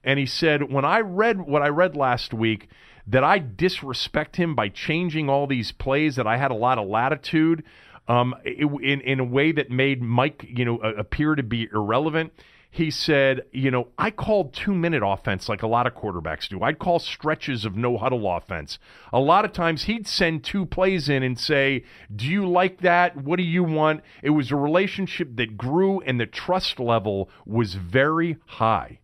And 0.02 0.18
he 0.18 0.26
said, 0.26 0.72
when 0.72 0.84
I 0.84 1.00
read 1.00 1.42
what 1.42 1.62
I 1.62 1.68
read 1.68 1.96
last 1.96 2.34
week, 2.34 2.68
that 3.06 3.24
I 3.24 3.38
disrespect 3.38 4.36
him 4.36 4.54
by 4.54 4.70
changing 4.70 5.28
all 5.28 5.46
these 5.46 5.72
plays, 5.72 6.16
that 6.16 6.26
I 6.26 6.36
had 6.38 6.50
a 6.50 6.54
lot 6.54 6.78
of 6.78 6.88
latitude 6.88 7.62
um, 8.08 8.34
in, 8.44 9.00
in 9.00 9.20
a 9.20 9.24
way 9.24 9.52
that 9.52 9.70
made 9.70 10.02
Mike, 10.02 10.44
you 10.48 10.64
know, 10.64 10.78
appear 10.78 11.34
to 11.34 11.42
be 11.42 11.68
irrelevant. 11.72 12.32
He 12.70 12.90
said, 12.90 13.42
you 13.52 13.70
know, 13.70 13.88
I 13.96 14.10
called 14.10 14.52
two 14.52 14.74
minute 14.74 15.04
offense 15.06 15.48
like 15.48 15.62
a 15.62 15.68
lot 15.68 15.86
of 15.86 15.94
quarterbacks 15.94 16.48
do. 16.48 16.60
I'd 16.60 16.80
call 16.80 16.98
stretches 16.98 17.64
of 17.64 17.76
no 17.76 17.96
huddle 17.96 18.28
offense. 18.28 18.80
A 19.12 19.20
lot 19.20 19.44
of 19.44 19.52
times 19.52 19.84
he'd 19.84 20.08
send 20.08 20.42
two 20.42 20.66
plays 20.66 21.08
in 21.08 21.22
and 21.22 21.38
say, 21.38 21.84
Do 22.14 22.26
you 22.26 22.48
like 22.48 22.80
that? 22.80 23.16
What 23.16 23.36
do 23.36 23.44
you 23.44 23.62
want? 23.62 24.02
It 24.24 24.30
was 24.30 24.50
a 24.50 24.56
relationship 24.56 25.36
that 25.36 25.56
grew 25.56 26.00
and 26.00 26.18
the 26.18 26.26
trust 26.26 26.80
level 26.80 27.30
was 27.46 27.74
very 27.74 28.38
high. 28.44 28.98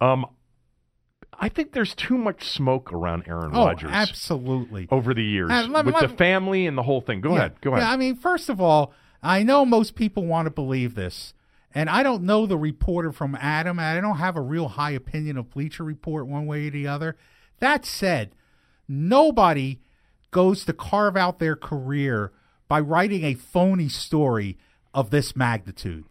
Um, 0.00 0.24
I 1.42 1.48
think 1.48 1.72
there's 1.72 1.94
too 1.94 2.18
much 2.18 2.44
smoke 2.48 2.92
around 2.92 3.24
Aaron 3.26 3.52
oh, 3.54 3.64
Rodgers 3.64 3.90
absolutely. 3.90 4.86
over 4.90 5.14
the 5.14 5.24
years 5.24 5.50
Uh, 5.50 5.66
let 5.68 5.86
with 5.86 5.94
let 5.94 6.02
the 6.10 6.16
family 6.16 6.66
and 6.66 6.76
the 6.76 6.82
whole 6.82 7.00
thing. 7.00 7.22
Go 7.22 7.30
Yeah. 7.30 7.36
ahead. 7.38 7.60
Go 7.62 7.70
ahead. 7.70 7.82
Yeah, 7.82 7.90
I 7.92 7.96
mean, 7.96 8.14
first 8.14 8.50
of 8.50 8.60
all, 8.60 8.92
I 9.22 9.42
know 9.42 9.64
most 9.64 9.94
people 9.94 10.26
want 10.26 10.46
to 10.46 10.50
believe 10.50 10.94
this, 10.94 11.32
and 11.74 11.88
I 11.88 12.02
don't 12.02 12.24
know 12.24 12.44
the 12.46 12.58
reporter 12.58 13.10
from 13.10 13.34
Adam. 13.40 13.78
and 13.78 13.98
I 13.98 14.00
don't 14.00 14.18
have 14.18 14.36
a 14.36 14.40
real 14.42 14.68
high 14.68 14.90
opinion 14.90 15.38
of 15.38 15.50
Bleacher 15.50 15.82
Report 15.82 16.26
one 16.26 16.44
way 16.46 16.68
or 16.68 16.70
the 16.70 16.86
other. 16.86 17.16
That 17.58 17.86
said, 17.86 18.34
nobody 18.86 19.80
goes 20.30 20.64
to 20.64 20.72
carve 20.72 21.16
out 21.16 21.38
their 21.38 21.56
career 21.56 22.32
by 22.68 22.80
writing 22.80 23.24
a 23.24 23.34
phony 23.34 23.88
story 23.88 24.58
of 24.94 25.10
this 25.10 25.34
magnitude. 25.34 26.04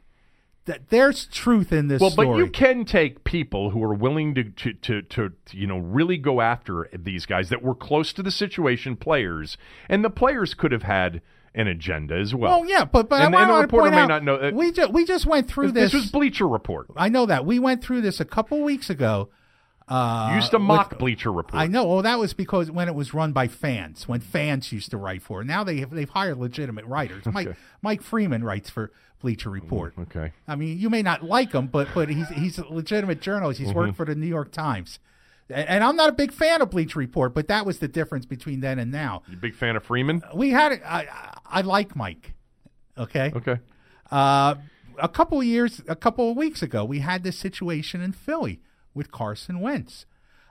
That 0.69 0.89
there's 0.89 1.25
truth 1.25 1.73
in 1.73 1.87
this 1.87 1.99
well, 1.99 2.11
story. 2.11 2.27
but 2.27 2.35
you 2.37 2.47
can 2.51 2.85
take 2.85 3.23
people 3.23 3.71
who 3.71 3.81
are 3.83 3.93
willing 3.93 4.35
to, 4.35 4.43
to, 4.43 4.73
to, 4.73 5.01
to, 5.01 5.33
you 5.51 5.65
know, 5.65 5.79
really 5.79 6.17
go 6.17 6.41
after 6.41 6.87
these 6.93 7.25
guys 7.25 7.49
that 7.49 7.63
were 7.63 7.73
close 7.73 8.13
to 8.13 8.21
the 8.21 8.29
situation, 8.29 8.95
players, 8.95 9.57
and 9.89 10.05
the 10.05 10.11
players 10.11 10.53
could 10.53 10.71
have 10.71 10.83
had 10.83 11.23
an 11.55 11.65
agenda 11.67 12.13
as 12.15 12.35
well. 12.35 12.59
Oh 12.59 12.63
yeah, 12.65 12.85
but 12.85 13.09
but 13.09 13.19
And- 13.19 13.35
I 13.35 13.41
and 13.41 13.49
the 13.49 13.61
reporter 13.61 13.89
may 13.89 13.97
out, 13.97 14.09
not 14.09 14.23
know 14.23 14.37
that- 14.37 14.53
we 14.53 14.71
just 14.71 14.93
we 14.93 15.05
just 15.05 15.25
went 15.25 15.47
through 15.47 15.71
this, 15.71 15.91
this. 15.91 16.03
was 16.03 16.11
Bleacher 16.11 16.47
Report. 16.47 16.85
I 16.95 17.09
know 17.09 17.25
that 17.25 17.47
we 17.47 17.57
went 17.57 17.83
through 17.83 18.01
this 18.01 18.19
a 18.19 18.25
couple 18.25 18.61
weeks 18.61 18.91
ago. 18.91 19.29
Uh, 19.89 20.33
used 20.35 20.51
to 20.51 20.59
mock 20.59 20.91
with- 20.91 20.99
Bleacher 20.99 21.31
Report. 21.31 21.55
I 21.61 21.67
know. 21.67 21.83
Well, 21.85 22.01
that 22.03 22.19
was 22.19 22.33
because 22.33 22.69
when 22.69 22.87
it 22.87 22.95
was 22.95 23.13
run 23.13 23.31
by 23.33 23.47
fans, 23.47 24.07
when 24.07 24.19
fans 24.21 24.71
used 24.71 24.91
to 24.91 24.97
write 24.97 25.21
for 25.23 25.41
it. 25.41 25.45
Now 25.45 25.63
they 25.63 25.77
have, 25.77 25.89
they've 25.89 26.09
hired 26.09 26.37
legitimate 26.37 26.85
writers. 26.85 27.25
Mike 27.25 27.55
Mike 27.81 28.01
Freeman 28.03 28.43
writes 28.43 28.69
for 28.69 28.91
Bleacher 29.19 29.49
Report. 29.49 29.93
Okay. 29.99 30.31
I 30.47 30.55
mean, 30.55 30.77
you 30.79 30.89
may 30.89 31.01
not 31.01 31.23
like 31.23 31.51
him, 31.53 31.67
but 31.67 31.87
but 31.95 32.09
he's 32.09 32.29
he's 32.29 32.59
a 32.59 32.65
legitimate 32.71 33.19
journalist. 33.19 33.59
He's 33.59 33.69
Mm-hmm. 33.69 33.77
worked 33.77 33.95
for 33.97 34.05
the 34.05 34.15
New 34.15 34.27
York 34.27 34.51
Times, 34.51 34.99
and, 35.49 35.67
and 35.67 35.83
I'm 35.83 35.95
not 35.95 36.09
a 36.09 36.13
big 36.13 36.31
fan 36.31 36.61
of 36.61 36.69
Bleacher 36.69 36.99
Report, 36.99 37.33
but 37.33 37.47
that 37.47 37.65
was 37.65 37.79
the 37.79 37.87
difference 37.87 38.25
between 38.27 38.59
then 38.59 38.77
and 38.79 38.91
now. 38.91 39.23
You 39.27 39.37
big 39.37 39.55
fan 39.55 39.75
of 39.75 39.83
Freeman? 39.83 40.21
We 40.35 40.51
had 40.51 40.71
it. 40.71 40.81
I 40.85 41.07
I, 41.47 41.61
like 41.61 41.95
Mike. 41.95 42.33
Okay. 42.97 43.31
Okay. 43.35 43.57
Uh, 44.11 44.55
a 45.01 45.09
couple 45.09 45.39
of 45.39 45.45
years, 45.45 45.81
a 45.87 45.95
couple 45.95 46.29
of 46.29 46.37
weeks 46.37 46.61
ago, 46.61 46.85
we 46.85 46.99
had 46.99 47.23
this 47.23 47.37
situation 47.39 48.01
in 48.01 48.11
Philly 48.11 48.59
with 48.99 49.11
Carson 49.11 49.61
Wentz. 49.61 50.05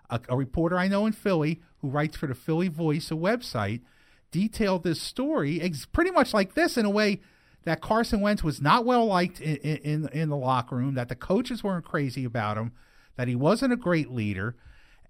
A, 0.09 0.19
a 0.31 0.37
reporter 0.37 0.79
I 0.79 0.89
know 0.89 1.05
in 1.05 1.13
Philly 1.13 1.61
who 1.83 1.91
writes 1.91 2.17
for 2.17 2.27
the 2.27 2.35
Philly 2.35 2.69
Voice, 2.69 3.11
a 3.11 3.15
website, 3.15 3.83
detailed 4.31 4.83
this 4.83 5.01
story 5.01 5.61
ex- 5.61 5.85
pretty 5.85 6.11
much 6.11 6.33
like 6.33 6.55
this 6.55 6.79
in 6.79 6.87
a 6.87 6.91
way 6.91 7.21
that 7.65 7.83
Carson 7.83 8.23
Wentz 8.23 8.43
was 8.43 8.63
not 8.63 8.87
well 8.87 9.05
liked 9.05 9.39
in, 9.43 9.57
in 9.57 10.09
in 10.09 10.29
the 10.31 10.37
locker 10.37 10.77
room, 10.77 10.95
that 10.95 11.11
the 11.11 11.15
coaches 11.15 11.63
weren't 11.63 11.85
crazy 11.85 12.25
about 12.25 12.57
him, 12.57 12.73
that 13.17 13.29
he 13.29 13.35
wasn't 13.37 13.73
a 13.73 13.77
great 13.77 14.11
leader, 14.11 14.57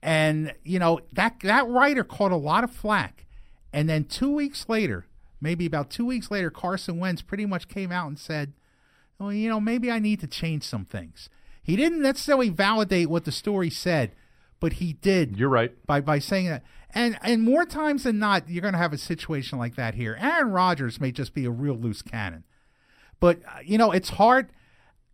and 0.03 0.53
you 0.65 0.81
know 0.81 0.99
that 1.13 1.37
that 1.45 1.69
writer 1.69 2.03
caught 2.03 2.33
a 2.33 2.37
lot 2.37 2.65
of 2.65 2.73
flack. 2.73 3.25
And 3.73 3.89
then 3.89 4.05
two 4.05 4.33
weeks 4.33 4.69
later, 4.69 5.07
maybe 5.41 5.65
about 5.65 5.91
two 5.91 6.07
weeks 6.07 6.31
later, 6.31 6.51
Carson 6.51 6.99
Wentz 6.99 7.23
pretty 7.23 7.47
much 7.47 7.69
came 7.69 7.93
out 7.93 8.09
and 8.09 8.19
said, 8.19 8.55
well, 9.19 9.33
you 9.33 9.49
know, 9.49 9.61
maybe 9.61 9.91
I 9.91 10.01
need 10.01 10.21
to 10.21 10.27
change 10.27 10.65
some 10.65 10.85
things. 10.85 11.29
He 11.69 11.77
didn't 11.77 12.01
necessarily 12.01 12.49
validate 12.49 13.11
what 13.11 13.27
the 13.27 13.31
story 13.31 13.69
said, 13.69 14.13
but 14.59 14.75
he 14.75 14.95
did 14.95 15.37
You're 15.37 15.51
right. 15.51 15.71
by 15.87 16.01
by 16.01 16.19
saying 16.19 16.47
that. 16.47 16.63
And 16.95 17.19
and 17.21 17.43
more 17.43 17.67
times 17.67 18.05
than 18.05 18.19
not, 18.19 18.49
you're 18.49 18.63
going 18.63 18.73
to 18.73 18.79
have 18.79 18.95
a 18.95 18.99
situation 18.99 19.59
like 19.59 19.77
that 19.77 19.95
here. 19.95 20.17
Aaron 20.19 20.51
Rodgers 20.51 20.99
may 20.99 21.13
just 21.13 21.35
be 21.35 21.45
a 21.45 21.51
real 21.51 21.75
loose 21.75 22.01
cannon, 22.01 22.45
but 23.21 23.43
uh, 23.47 23.59
you 23.63 23.77
know, 23.77 23.93
it's 23.93 24.09
hard. 24.09 24.49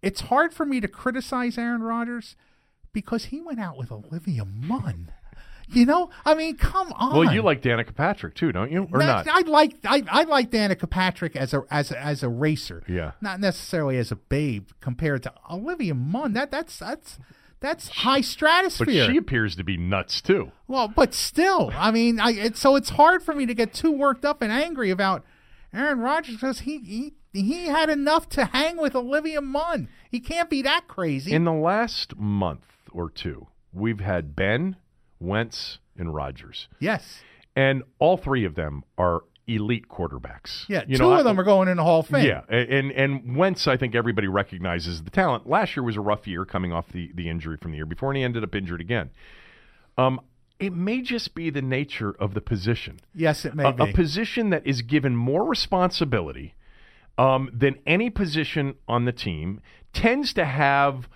It's 0.00 0.20
hard 0.20 0.54
for 0.54 0.64
me 0.64 0.80
to 0.80 0.86
criticize 0.86 1.58
Aaron 1.58 1.82
Rodgers 1.82 2.36
because 2.92 3.24
he 3.26 3.40
went 3.40 3.58
out 3.58 3.76
with 3.76 3.90
Olivia 3.90 4.44
Munn. 4.44 5.10
You 5.68 5.86
know, 5.86 6.10
I 6.26 6.34
mean, 6.34 6.56
come 6.56 6.92
on. 6.92 7.16
Well, 7.18 7.32
you 7.34 7.40
like 7.42 7.62
Danica 7.62 7.94
Patrick 7.94 8.34
too, 8.34 8.52
don't 8.52 8.70
you? 8.70 8.82
Or 8.92 8.98
No, 8.98 9.06
not? 9.06 9.26
I 9.28 9.40
like 9.40 9.74
I, 9.84 10.02
I 10.10 10.24
like 10.24 10.50
Danica 10.50 10.88
Patrick 10.88 11.36
as 11.36 11.54
a 11.54 11.62
as 11.70 11.90
a, 11.90 11.98
as 11.98 12.22
a 12.22 12.28
racer. 12.28 12.82
Yeah. 12.88 13.12
Not 13.20 13.40
necessarily 13.40 13.96
as 13.96 14.12
a 14.12 14.16
babe 14.16 14.68
compared 14.80 15.22
to 15.24 15.32
Olivia 15.50 15.94
Munn. 15.94 16.34
That 16.34 16.50
that's 16.50 16.78
that's 16.78 17.18
that's 17.60 17.88
high 17.88 18.18
But 18.18 18.24
stratosphere. 18.26 19.06
she 19.10 19.16
appears 19.16 19.56
to 19.56 19.64
be 19.64 19.78
nuts 19.78 20.20
too. 20.20 20.52
well, 20.68 20.86
but 20.86 21.14
still, 21.14 21.72
I 21.74 21.90
mean, 21.92 22.20
I 22.20 22.32
it, 22.32 22.56
so 22.58 22.76
it's 22.76 22.90
hard 22.90 23.22
for 23.22 23.34
me 23.34 23.46
to 23.46 23.54
get 23.54 23.72
too 23.72 23.90
worked 23.92 24.24
up 24.26 24.42
and 24.42 24.52
angry 24.52 24.90
about 24.90 25.24
Aaron 25.72 26.00
Rodgers 26.00 26.34
because 26.34 26.60
he 26.60 26.78
he 26.80 27.14
he 27.32 27.66
had 27.68 27.88
enough 27.88 28.28
to 28.30 28.44
hang 28.44 28.76
with 28.76 28.94
Olivia 28.94 29.40
Munn. 29.40 29.88
He 30.10 30.20
can't 30.20 30.50
be 30.50 30.60
that 30.62 30.88
crazy. 30.88 31.32
In 31.32 31.44
the 31.44 31.52
last 31.52 32.16
month 32.16 32.66
or 32.92 33.08
two, 33.08 33.46
we've 33.72 34.00
had 34.00 34.36
Ben, 34.36 34.76
Wentz, 35.20 35.78
and 35.96 36.14
Rodgers. 36.14 36.68
yes. 36.80 37.20
And 37.56 37.84
all 38.00 38.16
three 38.16 38.44
of 38.44 38.56
them 38.56 38.82
are 38.98 39.22
elite 39.46 39.88
quarterbacks. 39.88 40.64
Yeah, 40.68 40.82
you 40.88 40.96
two 40.96 41.04
know, 41.04 41.12
of 41.12 41.20
I- 41.20 41.22
them 41.22 41.38
are 41.38 41.44
going 41.44 41.68
in 41.68 41.76
the 41.76 41.84
Hall 41.84 42.00
of 42.00 42.08
Fame. 42.08 42.26
Yeah, 42.26 42.40
and 42.48 42.90
and 42.90 43.36
Wentz, 43.36 43.68
I 43.68 43.76
think 43.76 43.94
everybody 43.94 44.26
recognizes 44.26 45.04
the 45.04 45.10
talent. 45.10 45.48
Last 45.48 45.76
year 45.76 45.84
was 45.84 45.96
a 45.96 46.00
rough 46.00 46.26
year, 46.26 46.44
coming 46.44 46.72
off 46.72 46.88
the 46.88 47.12
the 47.14 47.28
injury 47.28 47.56
from 47.56 47.70
the 47.70 47.76
year 47.76 47.86
before, 47.86 48.10
and 48.10 48.16
he 48.16 48.24
ended 48.24 48.42
up 48.42 48.54
injured 48.56 48.80
again. 48.80 49.10
Um, 49.96 50.20
it 50.58 50.72
may 50.72 51.00
just 51.00 51.34
be 51.36 51.48
the 51.50 51.62
nature 51.62 52.10
of 52.18 52.34
the 52.34 52.40
position. 52.40 52.98
Yes, 53.14 53.44
it 53.44 53.54
may 53.54 53.68
A, 53.68 53.72
be. 53.72 53.90
a 53.90 53.92
position 53.92 54.50
that 54.50 54.66
is 54.66 54.82
given 54.82 55.14
more 55.14 55.44
responsibility 55.44 56.54
um, 57.18 57.50
than 57.52 57.76
any 57.86 58.10
position 58.10 58.74
on 58.88 59.04
the 59.04 59.12
team 59.12 59.60
tends 59.92 60.32
to 60.34 60.44
have 60.44 61.08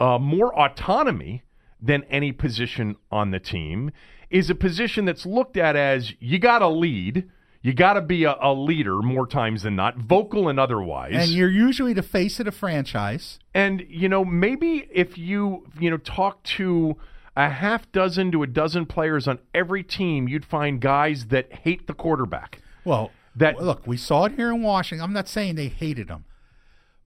uh, 0.00 0.18
more 0.18 0.58
autonomy 0.58 1.42
than 1.84 2.04
any 2.04 2.32
position 2.32 2.96
on 3.10 3.30
the 3.30 3.40
team. 3.40 3.90
Is 4.30 4.50
a 4.50 4.54
position 4.54 5.04
that's 5.04 5.26
looked 5.26 5.56
at 5.56 5.76
as 5.76 6.14
you 6.18 6.38
got 6.38 6.58
to 6.60 6.68
lead. 6.68 7.28
You 7.62 7.72
got 7.72 7.94
to 7.94 8.00
be 8.02 8.24
a, 8.24 8.36
a 8.42 8.52
leader 8.52 9.00
more 9.00 9.26
times 9.26 9.62
than 9.62 9.76
not, 9.76 9.96
vocal 9.96 10.48
and 10.48 10.58
otherwise. 10.60 11.14
and 11.14 11.30
you're 11.30 11.48
usually 11.50 11.92
the 11.94 12.02
face 12.02 12.38
of 12.40 12.46
the 12.46 12.52
franchise. 12.52 13.38
And 13.54 13.84
you 13.88 14.08
know, 14.08 14.24
maybe 14.24 14.86
if 14.92 15.16
you 15.16 15.66
you 15.78 15.90
know 15.90 15.96
talk 15.96 16.42
to 16.58 16.96
a 17.36 17.48
half 17.48 17.90
dozen 17.92 18.32
to 18.32 18.42
a 18.42 18.46
dozen 18.46 18.86
players 18.86 19.26
on 19.28 19.38
every 19.54 19.82
team, 19.82 20.28
you'd 20.28 20.44
find 20.44 20.80
guys 20.80 21.26
that 21.26 21.52
hate 21.64 21.86
the 21.86 21.94
quarterback. 21.94 22.60
Well, 22.84 23.10
That- 23.36 23.60
look, 23.62 23.86
we 23.86 23.96
saw 23.96 24.24
it 24.26 24.32
here 24.32 24.50
in 24.52 24.62
Washington. 24.62 25.02
I'm 25.04 25.12
not 25.12 25.28
saying 25.28 25.54
they 25.54 25.68
hated 25.68 26.08
him, 26.10 26.24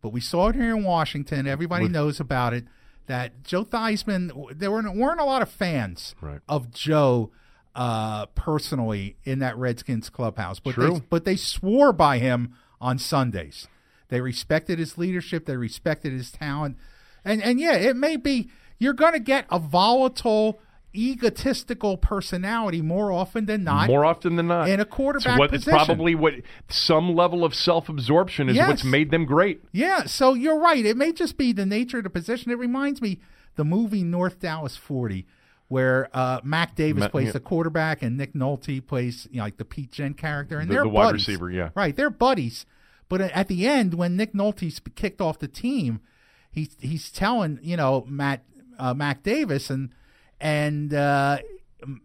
but 0.02 0.10
we 0.12 0.20
saw 0.20 0.48
it 0.48 0.54
here 0.56 0.76
in 0.76 0.82
Washington. 0.82 1.46
Everybody 1.46 1.88
knows 1.88 2.20
about 2.20 2.52
it. 2.52 2.64
That 3.08 3.42
Joe 3.42 3.64
Theismann, 3.64 4.56
there 4.58 4.70
weren't, 4.70 4.94
weren't 4.96 5.20
a 5.20 5.24
lot 5.24 5.42
of 5.42 5.50
fans 5.50 6.14
Right. 6.20 6.40
of 6.48 6.70
Joe 6.70 7.32
uh, 7.74 8.26
personally 8.26 9.16
in 9.24 9.38
that 9.40 9.56
Redskins 9.56 10.08
clubhouse, 10.10 10.60
but 10.60 10.74
True. 10.74 10.94
they 10.94 11.00
but 11.10 11.24
they 11.24 11.36
swore 11.36 11.92
by 11.92 12.18
him 12.18 12.54
on 12.80 12.98
Sundays. 12.98 13.66
They 14.08 14.20
respected 14.20 14.78
his 14.78 14.96
leadership. 14.98 15.46
They 15.46 15.56
respected 15.56 16.12
his 16.12 16.30
talent, 16.30 16.76
and 17.24 17.42
and 17.42 17.58
yeah, 17.60 17.74
it 17.74 17.96
may 17.96 18.16
be 18.16 18.50
you're 18.78 18.94
going 18.94 19.12
to 19.12 19.20
get 19.20 19.46
a 19.50 19.58
volatile, 19.58 20.60
egotistical 20.98 21.96
personality 21.96 22.82
more 22.82 23.12
often 23.12 23.46
than 23.46 23.64
not. 23.64 23.86
More 23.88 24.04
often 24.04 24.36
than 24.36 24.48
not, 24.48 24.68
in 24.68 24.80
a 24.80 24.84
quarterback 24.84 25.32
it's, 25.34 25.38
what, 25.38 25.50
position. 25.50 25.74
it's 25.74 25.84
probably 25.86 26.14
what 26.14 26.34
some 26.68 27.14
level 27.14 27.44
of 27.44 27.54
self-absorption 27.54 28.48
is 28.48 28.56
Yes. 28.56 28.68
what's 28.68 28.84
made 28.84 29.10
them 29.10 29.24
great. 29.24 29.62
Yeah, 29.72 30.04
so 30.04 30.34
you're 30.34 30.58
right. 30.58 30.84
It 30.84 30.96
may 30.96 31.12
just 31.12 31.36
be 31.36 31.52
the 31.52 31.66
nature 31.66 31.98
of 31.98 32.04
the 32.04 32.10
position. 32.10 32.50
It 32.50 32.58
reminds 32.58 33.00
me 33.00 33.20
the 33.56 33.64
movie 33.64 34.02
North 34.04 34.40
Dallas 34.40 34.76
40, 34.76 35.26
where 35.68 36.08
uh, 36.14 36.40
Mac 36.44 36.74
Davis 36.74 37.00
Ma- 37.02 37.08
plays 37.08 37.26
yeah. 37.26 37.32
the 37.32 37.40
quarterback 37.40 38.02
and 38.02 38.16
Nick 38.16 38.34
Nolte 38.34 38.84
plays 38.86 39.26
you 39.30 39.38
know, 39.38 39.44
like 39.44 39.56
the 39.58 39.64
Pete 39.64 39.92
Gent 39.92 40.16
character, 40.16 40.58
and 40.58 40.68
The- 40.68 40.74
they're 40.74 40.82
the 40.84 40.88
wide 40.88 41.04
buddies. 41.12 41.26
receiver, 41.28 41.50
yeah. 41.50 41.70
right. 41.74 41.94
They're 41.96 42.10
buddies. 42.10 42.66
But 43.08 43.20
at 43.22 43.48
the 43.48 43.66
end, 43.66 43.94
when 43.94 44.16
Nick 44.16 44.32
Nolte's 44.34 44.80
kicked 44.94 45.20
off 45.20 45.38
the 45.38 45.48
team, 45.48 46.00
he's 46.50 46.76
he's 46.78 47.10
telling 47.10 47.58
you 47.62 47.76
know 47.76 48.04
Matt 48.06 48.44
uh, 48.78 48.92
Mac 48.94 49.22
Davis 49.22 49.70
and 49.70 49.90
and 50.40 50.92
uh, 50.94 51.38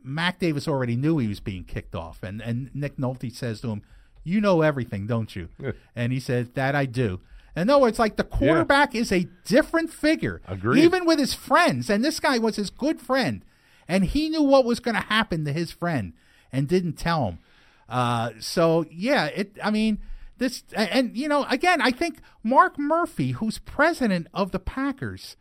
Mac 0.03 0.39
Davis 0.39 0.67
already 0.67 0.95
knew 0.95 1.17
he 1.17 1.27
was 1.27 1.39
being 1.39 1.63
kicked 1.63 1.95
off, 1.95 2.23
and 2.23 2.41
and 2.41 2.69
Nick 2.73 2.97
Nolte 2.97 3.33
says 3.33 3.61
to 3.61 3.69
him, 3.69 3.81
"You 4.23 4.41
know 4.41 4.61
everything, 4.61 5.07
don't 5.07 5.35
you?" 5.35 5.49
and 5.95 6.11
he 6.13 6.19
says, 6.19 6.49
"That 6.53 6.75
I 6.75 6.85
do." 6.85 7.21
And 7.55 7.67
no, 7.67 7.85
it's 7.85 7.99
like 7.99 8.15
the 8.15 8.23
quarterback 8.23 8.95
is 8.95 9.11
a 9.11 9.27
different 9.45 9.91
figure, 9.91 10.41
Agreed. 10.47 10.83
even 10.83 11.05
with 11.05 11.19
his 11.19 11.35
friends. 11.35 11.87
And 11.87 12.03
this 12.03 12.19
guy 12.19 12.39
was 12.39 12.55
his 12.55 12.71
good 12.71 12.99
friend, 12.99 13.45
and 13.87 14.05
he 14.05 14.29
knew 14.29 14.41
what 14.41 14.65
was 14.65 14.79
going 14.79 14.95
to 14.95 15.01
happen 15.01 15.45
to 15.45 15.53
his 15.53 15.71
friend, 15.71 16.13
and 16.51 16.67
didn't 16.67 16.93
tell 16.93 17.27
him. 17.27 17.39
Uh, 17.87 18.31
so 18.39 18.85
yeah, 18.89 19.25
it. 19.25 19.57
I 19.63 19.69
mean, 19.69 19.99
this, 20.37 20.63
and 20.75 21.15
you 21.15 21.27
know, 21.27 21.45
again, 21.45 21.81
I 21.81 21.91
think 21.91 22.19
Mark 22.43 22.79
Murphy, 22.79 23.31
who's 23.31 23.59
president 23.59 24.27
of 24.33 24.51
the 24.51 24.59
Packers, 24.59 25.35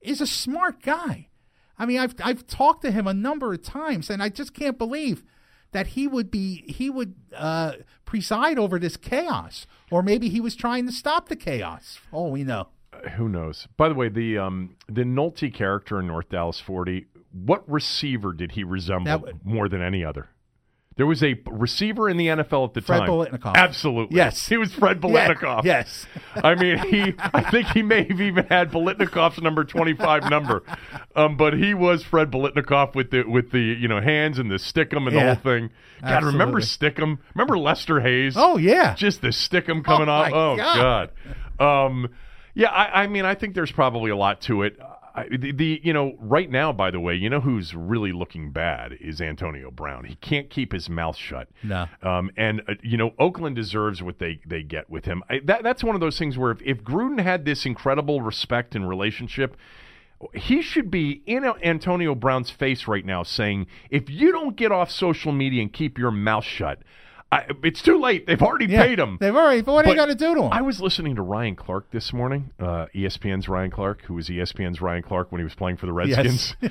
is 0.00 0.20
a 0.20 0.26
smart 0.26 0.82
guy. 0.82 1.28
I 1.78 1.86
mean, 1.86 1.98
I've 1.98 2.14
I've 2.22 2.46
talked 2.46 2.82
to 2.82 2.90
him 2.90 3.06
a 3.06 3.14
number 3.14 3.52
of 3.52 3.62
times, 3.62 4.10
and 4.10 4.22
I 4.22 4.28
just 4.28 4.54
can't 4.54 4.78
believe 4.78 5.24
that 5.72 5.88
he 5.88 6.06
would 6.06 6.30
be 6.30 6.64
he 6.68 6.88
would 6.88 7.14
uh, 7.36 7.72
preside 8.04 8.58
over 8.58 8.78
this 8.78 8.96
chaos, 8.96 9.66
or 9.90 10.02
maybe 10.02 10.28
he 10.28 10.40
was 10.40 10.54
trying 10.54 10.86
to 10.86 10.92
stop 10.92 11.28
the 11.28 11.36
chaos. 11.36 11.98
Oh, 12.12 12.28
we 12.28 12.44
know. 12.44 12.68
Who 13.16 13.28
knows? 13.28 13.66
By 13.76 13.88
the 13.88 13.94
way, 13.94 14.08
the 14.08 14.38
um, 14.38 14.76
the 14.88 15.02
Nolte 15.02 15.52
character 15.52 15.98
in 15.98 16.06
North 16.06 16.28
Dallas 16.28 16.60
40, 16.60 17.06
what 17.32 17.68
receiver 17.70 18.32
did 18.32 18.52
he 18.52 18.62
resemble 18.62 19.18
That 19.18 19.44
more 19.44 19.68
than 19.68 19.82
any 19.82 20.04
other? 20.04 20.28
There 20.96 21.06
was 21.06 21.24
a 21.24 21.34
receiver 21.50 22.08
in 22.08 22.16
the 22.18 22.28
NFL 22.28 22.68
at 22.68 22.74
the 22.74 22.80
Fred 22.80 23.00
time. 23.00 23.08
Biletnikoff. 23.08 23.54
Absolutely. 23.56 24.16
Yes. 24.16 24.46
He 24.46 24.56
was 24.56 24.72
Fred 24.72 25.00
Biletnikoff. 25.02 25.64
Yes. 25.64 26.06
I 26.36 26.54
mean, 26.54 26.78
he. 26.78 27.14
I 27.18 27.50
think 27.50 27.66
he 27.68 27.82
may 27.82 28.04
have 28.04 28.20
even 28.20 28.44
had 28.46 28.70
Biletnikoff's 28.70 29.40
number 29.40 29.64
twenty-five 29.64 30.30
number, 30.30 30.62
um, 31.16 31.36
but 31.36 31.54
he 31.54 31.74
was 31.74 32.04
Fred 32.04 32.30
Biletnikoff 32.30 32.94
with 32.94 33.10
the 33.10 33.24
with 33.24 33.50
the 33.50 33.58
you 33.58 33.88
know 33.88 34.00
hands 34.00 34.38
and 34.38 34.48
the 34.50 34.54
stickum 34.56 34.98
and 35.08 35.08
the 35.08 35.20
Yeah. 35.20 35.34
whole 35.34 35.42
thing. 35.42 35.70
God, 36.00 36.22
remember 36.24 36.58
Absolutely. 36.58 37.02
stickum? 37.02 37.18
Remember 37.34 37.58
Lester 37.58 38.00
Hayes? 38.00 38.34
Oh 38.36 38.56
yeah. 38.56 38.94
just 38.94 39.20
the 39.20 39.28
stickum 39.28 39.84
coming 39.84 40.08
Oh, 40.08 40.12
off. 40.12 40.32
Oh 40.32 40.56
God. 40.56 41.10
God. 41.58 41.86
Um, 41.86 42.08
yeah, 42.54 42.68
I, 42.70 43.02
I 43.02 43.06
mean, 43.08 43.24
I 43.24 43.34
think 43.34 43.54
there's 43.56 43.72
probably 43.72 44.12
a 44.12 44.16
lot 44.16 44.40
to 44.42 44.62
it. 44.62 44.78
I, 45.14 45.28
the, 45.30 45.52
the 45.52 45.80
you 45.82 45.92
know 45.92 46.16
right 46.18 46.50
now, 46.50 46.72
by 46.72 46.90
the 46.90 46.98
way, 46.98 47.14
you 47.14 47.30
know 47.30 47.40
who's 47.40 47.74
really 47.74 48.12
looking 48.12 48.50
bad 48.50 48.94
is 49.00 49.20
Antonio 49.20 49.70
Brown. 49.70 50.04
He 50.04 50.16
can't 50.16 50.50
keep 50.50 50.72
his 50.72 50.88
mouth 50.88 51.16
shut. 51.16 51.48
No. 51.62 51.86
Um, 52.02 52.30
and 52.36 52.62
uh, 52.68 52.74
you 52.82 52.96
know 52.96 53.12
Oakland 53.18 53.54
deserves 53.54 54.02
what 54.02 54.18
they 54.18 54.40
they 54.44 54.62
get 54.62 54.90
with 54.90 55.04
him. 55.04 55.22
I, 55.30 55.40
that 55.44 55.62
that's 55.62 55.84
one 55.84 55.94
of 55.94 56.00
those 56.00 56.18
things 56.18 56.36
where 56.36 56.50
if, 56.50 56.62
if 56.62 56.82
Gruden 56.82 57.22
had 57.22 57.44
this 57.44 57.64
incredible 57.64 58.22
respect 58.22 58.74
and 58.74 58.88
relationship. 58.88 59.56
He 60.32 60.62
should 60.62 60.90
be 60.90 61.22
in 61.26 61.44
Antonio 61.44 62.14
Brown's 62.14 62.48
face 62.48 62.88
right 62.88 63.04
now 63.04 63.24
saying, 63.24 63.66
if 63.90 64.08
you 64.08 64.32
don't 64.32 64.56
get 64.56 64.72
off 64.72 64.90
social 64.90 65.32
media 65.32 65.60
and 65.60 65.70
keep 65.70 65.98
your 65.98 66.12
mouth 66.12 66.44
shut, 66.44 66.78
I, 67.34 67.46
it's 67.64 67.82
too 67.82 68.00
late. 68.00 68.26
They've 68.26 68.40
already 68.40 68.66
Yeah. 68.66 68.84
paid 68.86 68.98
him. 68.98 69.18
They've 69.20 69.34
already. 69.34 69.62
But 69.62 69.72
what 69.72 69.84
are 69.84 69.88
they 69.88 69.96
But 69.96 70.06
going 70.06 70.16
to 70.16 70.24
do 70.24 70.34
to 70.34 70.42
him? 70.44 70.52
I 70.52 70.62
was 70.62 70.80
listening 70.80 71.16
to 71.16 71.22
Ryan 71.22 71.56
Clark 71.56 71.90
this 71.90 72.12
morning, 72.12 72.50
uh, 72.60 72.86
ESPN's 72.94 73.48
Ryan 73.48 73.70
Clark, 73.70 74.02
who 74.02 74.14
was 74.14 74.28
ESPN's 74.28 74.80
Ryan 74.80 75.02
Clark 75.02 75.32
when 75.32 75.40
he 75.40 75.44
was 75.44 75.54
playing 75.54 75.76
for 75.78 75.86
the 75.86 75.92
Redskins. 75.92 76.54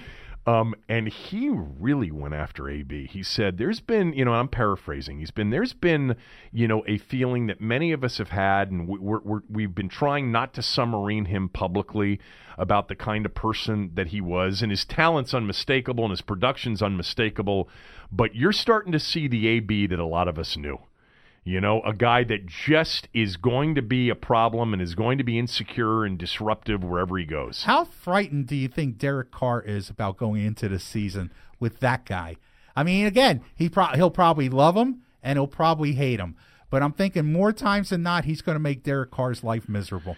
um, 0.45 0.75
and 0.89 1.07
he 1.07 1.49
really 1.49 2.11
went 2.11 2.33
after 2.33 2.69
AB. 2.69 3.07
He 3.07 3.23
said, 3.23 3.57
There's 3.57 3.79
been, 3.79 4.13
you 4.13 4.25
know, 4.25 4.33
I'm 4.33 4.49
paraphrasing, 4.49 5.19
he's 5.19 5.31
been, 5.31 5.51
there's 5.51 5.73
been, 5.73 6.15
you 6.51 6.67
know, 6.67 6.83
a 6.85 6.97
feeling 6.97 7.47
that 7.47 7.61
many 7.61 7.91
of 7.93 8.03
us 8.03 8.17
have 8.17 8.29
had, 8.29 8.69
and 8.69 8.87
we- 8.87 9.39
we've 9.49 9.75
been 9.75 9.89
trying 9.89 10.31
not 10.31 10.53
to 10.55 10.61
submarine 10.61 11.25
him 11.25 11.47
publicly 11.47 12.19
about 12.57 12.87
the 12.87 12.95
kind 12.95 13.25
of 13.25 13.33
person 13.33 13.91
that 13.93 14.07
he 14.07 14.19
was. 14.19 14.61
And 14.61 14.71
his 14.71 14.85
talent's 14.85 15.33
unmistakable 15.33 16.03
and 16.03 16.11
his 16.11 16.21
production's 16.21 16.81
unmistakable. 16.81 17.69
But 18.11 18.35
you're 18.35 18.51
starting 18.51 18.91
to 18.91 18.99
see 18.99 19.27
the 19.27 19.47
AB 19.47 19.87
that 19.87 19.99
a 19.99 20.05
lot 20.05 20.27
of 20.27 20.37
us 20.37 20.57
knew. 20.57 20.79
You 21.45 21.59
know, 21.59 21.81
a 21.81 21.93
guy 21.93 22.23
that 22.23 22.45
just 22.45 23.09
is 23.13 23.35
going 23.35 23.75
to 23.75 23.81
be 23.81 24.09
a 24.09 24.15
problem 24.15 24.71
and 24.71 24.81
is 24.81 24.95
going 24.95 25.17
to 25.17 25.25
be 25.25 25.37
insecure 25.37 26.05
and 26.05 26.17
disruptive 26.17 26.83
wherever 26.83 27.17
he 27.17 27.25
goes. 27.25 27.63
How 27.63 27.83
frightened 27.83 28.47
do 28.47 28.55
you 28.55 28.69
think 28.69 28.97
Derek 28.97 29.29
Carr 29.29 29.61
is 29.61 29.89
about 29.89 30.15
going 30.15 30.45
into 30.45 30.69
the 30.69 30.79
season 30.79 31.33
with 31.59 31.81
that 31.81 32.05
guy? 32.05 32.37
I 32.77 32.83
mean, 32.83 33.05
again, 33.05 33.41
he 33.55 33.67
pro- 33.67 33.87
he'll 33.87 34.09
probably 34.09 34.47
love 34.47 34.77
him 34.77 35.01
and 35.21 35.37
he'll 35.37 35.47
probably 35.47 35.93
hate 35.93 36.19
him, 36.19 36.35
but 36.69 36.81
I'm 36.81 36.93
thinking 36.93 37.31
more 37.31 37.51
times 37.51 37.89
than 37.89 38.03
not 38.03 38.25
he's 38.25 38.41
going 38.41 38.55
to 38.55 38.59
make 38.59 38.83
Derek 38.83 39.11
Carr's 39.11 39.43
life 39.43 39.67
miserable. 39.67 40.15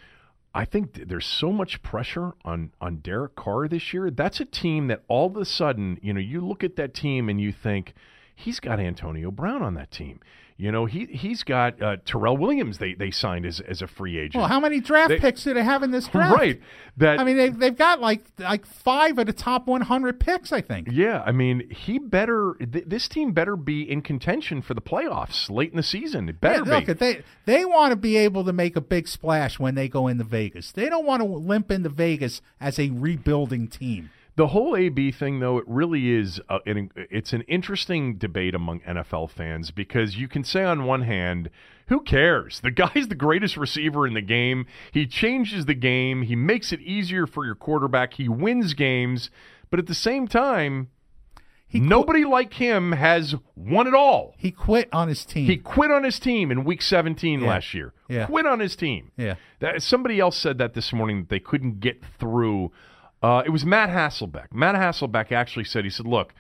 I 0.53 0.63
think 0.63 0.93
th- 0.93 1.07
there's 1.07 1.25
so 1.25 1.51
much 1.51 1.81
pressure 1.81 2.33
on 2.45 2.71
on 2.79 2.97
Derek 2.97 3.35
Carr 3.35 3.67
this 3.67 3.93
year. 3.93 4.09
That's 4.09 4.39
a 4.39 4.45
team 4.45 4.87
that 4.87 5.03
all 5.07 5.27
of 5.27 5.35
a 5.35 5.43
sudden, 5.43 5.99
you 6.01 6.13
know, 6.13 6.21
you 6.21 6.39
look 6.39 6.63
at 6.63 6.77
that 6.77 6.93
team 6.93 7.27
and 7.29 7.41
you 7.41 7.51
think 7.51 7.93
he's 8.35 8.59
got 8.59 8.79
Antonio 8.79 9.31
Brown 9.31 9.61
on 9.61 9.73
that 9.73 9.91
team. 9.91 10.21
You 10.57 10.71
know, 10.71 10.85
he 10.85 11.05
he's 11.07 11.43
got 11.43 11.81
uh, 11.81 11.97
Tyrell 12.05 12.37
Williams. 12.37 12.77
They 12.77 12.93
they 12.93 13.11
signed 13.11 13.45
as 13.45 13.59
as 13.59 13.81
a 13.81 13.87
free 13.87 14.17
agent. 14.17 14.35
Well, 14.35 14.47
how 14.47 14.61
many 14.61 14.79
draft 14.79 15.09
They- 15.09 15.19
picks 15.19 15.43
do 15.43 15.53
they 15.53 15.63
have 15.65 15.83
in 15.83 15.91
this 15.91 16.07
draft? 16.07 16.33
right? 16.37 16.61
That 16.95 17.19
I 17.19 17.25
mean, 17.25 17.35
they 17.35 17.49
they've 17.49 17.77
got 17.77 17.99
like 17.99 18.23
like 18.39 18.65
five 18.65 19.17
of 19.17 19.25
the 19.27 19.33
top 19.33 19.67
100 19.67 20.17
picks, 20.17 20.53
I 20.53 20.61
think. 20.61 20.87
Yeah, 20.89 21.21
I 21.25 21.33
mean, 21.33 21.69
he 21.69 21.99
better. 21.99 22.53
Th- 22.53 22.85
this 22.87 23.09
team 23.09 23.33
better 23.33 23.57
be 23.57 23.81
in 23.81 24.01
contention 24.01 24.61
for 24.61 24.73
the 24.73 24.79
playoffs 24.81 25.49
late 25.49 25.71
in 25.71 25.75
the 25.75 25.83
season. 25.83 26.29
It 26.29 26.39
better 26.39 26.63
Yeah, 26.65 26.79
be. 26.79 26.85
look, 26.85 26.99
they 26.99 27.23
they 27.45 27.65
want 27.65 27.91
to 27.91 27.97
be 27.97 28.15
able 28.15 28.45
to 28.45 28.53
make 28.53 28.77
a 28.77 28.81
big 28.81 29.09
splash 29.09 29.59
when 29.59 29.75
they 29.75 29.89
go 29.89 30.07
into 30.07 30.23
Vegas. 30.23 30.71
They 30.71 30.87
don't 30.87 31.05
want 31.05 31.21
to 31.21 31.27
limp 31.27 31.69
into 31.69 31.89
Vegas 31.89 32.41
as 32.61 32.79
a 32.79 32.91
rebuilding 32.91 33.67
team. 33.67 34.09
The 34.37 34.47
whole 34.47 34.75
AB 34.75 35.11
thing, 35.13 35.39
though, 35.39 35.57
it 35.57 35.63
really 35.67 36.11
is. 36.11 36.41
Uh, 36.49 36.59
an, 36.65 36.91
it's 36.95 37.31
an 37.31 37.41
interesting 37.43 38.17
debate 38.17 38.53
among 38.53 38.81
NFL 38.81 39.29
fans 39.29 39.71
because 39.71 40.17
you 40.17 40.27
can 40.27 40.43
say 40.43 40.63
on 40.63 40.83
one 40.83 41.03
hand, 41.03 41.49
who 41.87 42.01
cares? 42.01 42.59
The 42.61 42.71
guy's 42.71 43.07
the 43.07 43.15
greatest 43.15 43.55
receiver 43.55 44.05
in 44.05 44.13
the 44.13 44.21
game. 44.21 44.65
He 44.91 45.07
changes 45.07 45.65
the 45.65 45.73
game. 45.73 46.23
He 46.23 46.35
makes 46.35 46.73
it 46.73 46.81
easier 46.81 47.25
for 47.27 47.45
your 47.45 47.55
quarterback. 47.55 48.15
He 48.15 48.27
wins 48.27 48.73
games. 48.73 49.29
But 49.69 49.79
at 49.79 49.87
the 49.87 49.93
same 49.95 50.27
time, 50.27 50.89
Nobody 51.73 52.23
like 52.23 52.53
him 52.53 52.93
has 52.93 53.35
won 53.55 53.85
it 53.87 53.93
all. 53.93 54.33
He 54.37 54.49
quit 54.51 54.87
on 54.93 55.09
his 55.09 55.25
team. 55.25 55.45
He 55.45 55.57
quit 55.57 55.91
on 55.91 56.03
his 56.05 56.19
team 56.19 56.49
in 56.49 56.63
week 56.63 56.81
17 56.81 57.41
Yeah. 57.41 57.47
last 57.49 57.73
year. 57.73 57.91
Yeah. 58.07 58.27
Quit 58.27 58.45
on 58.45 58.59
his 58.59 58.77
team. 58.77 59.11
Yeah. 59.17 59.35
That, 59.59 59.81
somebody 59.81 60.19
else 60.19 60.37
said 60.37 60.57
that 60.59 60.73
this 60.73 60.93
morning 60.93 61.21
that 61.21 61.29
they 61.29 61.39
couldn't 61.39 61.81
get 61.81 62.01
through. 62.17 62.71
Uh, 63.25 63.41
it 63.45 63.49
was 63.49 63.65
Matt 63.65 63.89
Hasselbeck. 63.89 64.53
Matt 64.53 64.75
Hasselbeck 64.75 65.31
actually 65.31 65.65
said, 65.65 65.83
he 65.83 65.89
said, 65.89 66.05
look, 66.05 66.33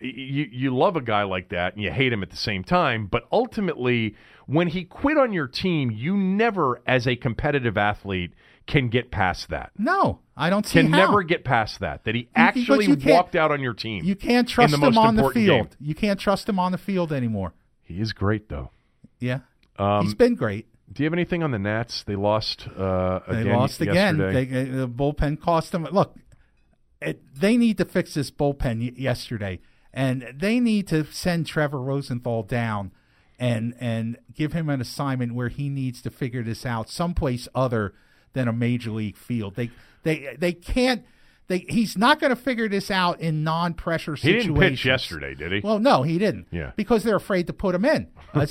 you, 0.00 0.46
you 0.50 0.76
love 0.76 0.94
a 0.96 1.00
guy 1.00 1.22
like 1.22 1.48
that 1.48 1.72
and 1.74 1.82
you 1.82 1.90
hate 1.90 2.12
him 2.12 2.22
at 2.22 2.28
the 2.30 2.36
same 2.36 2.62
time, 2.62 3.06
but 3.06 3.26
ultimately, 3.32 4.14
when 4.46 4.68
he 4.68 4.84
quit 4.84 5.16
on 5.16 5.32
your 5.32 5.48
team, 5.48 5.90
you 5.90 6.14
never, 6.16 6.82
as 6.86 7.06
a 7.06 7.16
competitive 7.16 7.78
athlete, 7.78 8.32
can 8.66 8.88
get 8.88 9.10
past 9.10 9.48
that. 9.48 9.70
no, 9.78 10.18
I 10.36 10.50
don't 10.50 10.66
see 10.66 10.80
Can 10.80 10.92
how. 10.92 10.98
never 11.06 11.22
get 11.22 11.44
past 11.44 11.80
that. 11.80 12.04
That 12.04 12.14
he 12.14 12.28
actually 12.34 12.94
walked 13.06 13.34
out 13.36 13.50
on 13.50 13.62
your 13.62 13.72
team. 13.72 14.04
You 14.04 14.16
can't 14.16 14.46
trust 14.46 14.74
him 14.74 14.98
on 14.98 15.16
the 15.16 15.30
field. 15.30 15.70
game. 15.70 15.78
You 15.80 15.94
can't 15.94 16.20
trust 16.20 16.48
him 16.48 16.58
on 16.58 16.72
the 16.72 16.78
field 16.78 17.12
anymore. 17.12 17.54
He 17.82 18.00
is 18.00 18.12
great, 18.12 18.48
though. 18.50 18.70
Yeah, 19.20 19.38
Um, 19.78 20.04
he's 20.04 20.14
been 20.14 20.34
great. 20.34 20.66
Do 20.92 21.02
you 21.02 21.06
have 21.06 21.12
anything 21.14 21.42
on 21.42 21.50
the 21.52 21.58
Nats? 21.58 22.04
They 22.06 22.16
lost 22.16 22.68
uh, 22.76 23.20
They 23.28 23.40
again 23.42 23.56
lost 23.56 23.80
again. 23.80 24.18
They, 24.18 24.42
uh, 24.42 24.76
the 24.80 24.88
bullpen 24.88 25.40
cost 25.40 25.72
them. 25.72 25.84
Look, 25.90 26.14
it, 27.00 27.22
they 27.34 27.56
need 27.56 27.78
to 27.78 27.84
fix 27.84 28.14
this 28.14 28.30
bullpen 28.30 28.80
y- 28.80 28.92
yesterday, 28.96 29.60
and 29.92 30.26
they 30.34 30.60
need 30.60 30.88
to 30.88 31.04
send 31.06 31.46
Trevor 31.46 31.80
Rosenthal 31.80 32.42
down 32.42 32.92
and 33.38 33.74
and 33.78 34.18
give 34.34 34.52
him 34.52 34.68
an 34.70 34.80
assignment 34.80 35.34
where 35.34 35.48
he 35.48 35.68
needs 35.68 36.00
to 36.02 36.10
figure 36.10 36.42
this 36.42 36.64
out 36.64 36.88
someplace 36.88 37.48
other 37.54 37.94
than 38.32 38.48
a 38.48 38.52
major 38.52 38.90
league 38.90 39.16
field. 39.16 39.56
They 39.56 39.70
they 40.02 40.36
they 40.38 40.52
can't. 40.52 41.04
They, 41.48 41.58
he's 41.68 41.96
not 41.96 42.18
going 42.18 42.30
to 42.30 42.42
figure 42.42 42.68
this 42.68 42.90
out 42.90 43.20
in 43.20 43.44
non-pressure 43.44 44.16
he 44.16 44.20
situations. 44.20 44.46
didn't 44.58 44.70
pitch 44.70 44.84
yesterday, 44.84 45.32
did 45.36 45.52
he? 45.52 45.60
Well, 45.60 45.78
no, 45.78 46.02
he 46.02 46.18
didn't. 46.18 46.48
Yeah. 46.50 46.72
because 46.74 47.04
they're 47.04 47.14
afraid 47.14 47.46
to 47.46 47.52
put 47.52 47.72
him 47.72 47.84
in, 47.84 48.08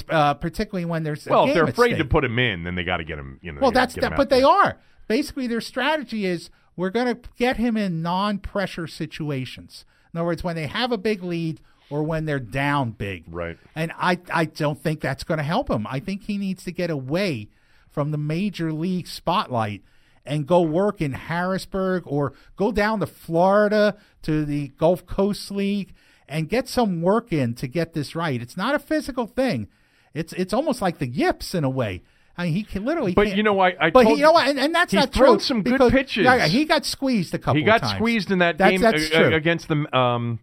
uh, 0.07 0.35
particularly 0.35 0.85
when 0.85 1.03
there's 1.03 1.27
a 1.27 1.29
Well, 1.29 1.45
if 1.49 1.55
they're 1.55 1.65
afraid 1.65 1.97
to 1.97 2.05
put 2.05 2.23
him 2.23 2.39
in, 2.39 2.63
then 2.63 2.75
they 2.75 2.85
got 2.85 2.97
to 2.97 3.03
get 3.03 3.17
him. 3.19 3.37
You 3.41 3.51
know. 3.51 3.59
Well, 3.59 3.71
that's 3.71 3.95
that, 3.95 4.15
but 4.15 4.29
they 4.29 4.43
are 4.43 4.77
basically 5.07 5.47
their 5.47 5.61
strategy 5.61 6.25
is 6.25 6.49
we're 6.75 6.89
going 6.89 7.07
to 7.07 7.29
get 7.37 7.57
him 7.57 7.77
in 7.77 8.01
non-pressure 8.01 8.87
situations. 8.87 9.85
In 10.13 10.19
other 10.19 10.27
words, 10.27 10.43
when 10.43 10.55
they 10.55 10.67
have 10.67 10.91
a 10.91 10.97
big 10.97 11.23
lead 11.23 11.61
or 11.89 12.03
when 12.03 12.25
they're 12.25 12.39
down 12.39 12.91
big. 12.91 13.23
Right. 13.27 13.57
And 13.75 13.91
I 13.97 14.19
I 14.33 14.45
don't 14.45 14.81
think 14.81 15.01
that's 15.01 15.23
going 15.23 15.37
to 15.37 15.43
help 15.43 15.69
him. 15.69 15.85
I 15.87 15.99
think 15.99 16.23
he 16.23 16.37
needs 16.37 16.63
to 16.65 16.71
get 16.71 16.89
away 16.89 17.49
from 17.91 18.11
the 18.11 18.17
major 18.17 18.73
league 18.73 19.07
spotlight 19.07 19.81
and 20.25 20.47
go 20.47 20.61
work 20.61 21.01
in 21.01 21.13
Harrisburg 21.13 22.03
or 22.05 22.33
go 22.55 22.71
down 22.71 22.99
to 22.99 23.05
Florida 23.05 23.95
to 24.23 24.43
the 24.45 24.69
Gulf 24.69 25.05
Coast 25.05 25.51
League 25.51 25.93
and 26.27 26.49
get 26.49 26.67
some 26.67 27.01
work 27.01 27.31
in 27.31 27.53
to 27.55 27.67
get 27.67 27.93
this 27.93 28.15
right. 28.15 28.41
It's 28.41 28.57
not 28.57 28.75
a 28.75 28.79
physical 28.79 29.27
thing. 29.27 29.67
It's 30.13 30.33
it's 30.33 30.53
almost 30.53 30.81
like 30.81 30.97
the 30.97 31.07
yips 31.07 31.53
in 31.53 31.63
a 31.63 31.69
way. 31.69 32.01
I 32.37 32.45
mean, 32.45 32.53
he 32.53 32.63
can 32.63 32.83
literally. 32.85 33.13
But 33.13 33.35
you 33.37 33.43
know, 33.43 33.59
I- 33.59 33.75
I 33.79 33.89
but 33.91 34.07
he, 34.07 34.13
you 34.15 34.21
know 34.21 34.33
what? 34.33 34.47
And, 34.49 34.59
and 34.59 34.75
that's 34.75 34.91
not 34.93 35.13
true. 35.13 35.39
some 35.39 35.61
good 35.63 35.91
pitches. 35.91 36.25
Yeah, 36.25 36.35
yeah, 36.35 36.47
he 36.47 36.65
got 36.65 36.85
squeezed 36.85 37.33
a 37.33 37.37
couple. 37.39 37.53
Times. 37.61 37.81
He 37.81 37.87
got 37.87 37.95
squeezed 37.95 38.31
in 38.31 38.39
that 38.39 38.57
That's- 38.57 38.71
game 38.73 38.81
That's 38.81 39.11
uh, 39.11 39.19
true. 39.29 39.35
against 39.35 39.67
the 39.69 39.97
um, 39.97 40.39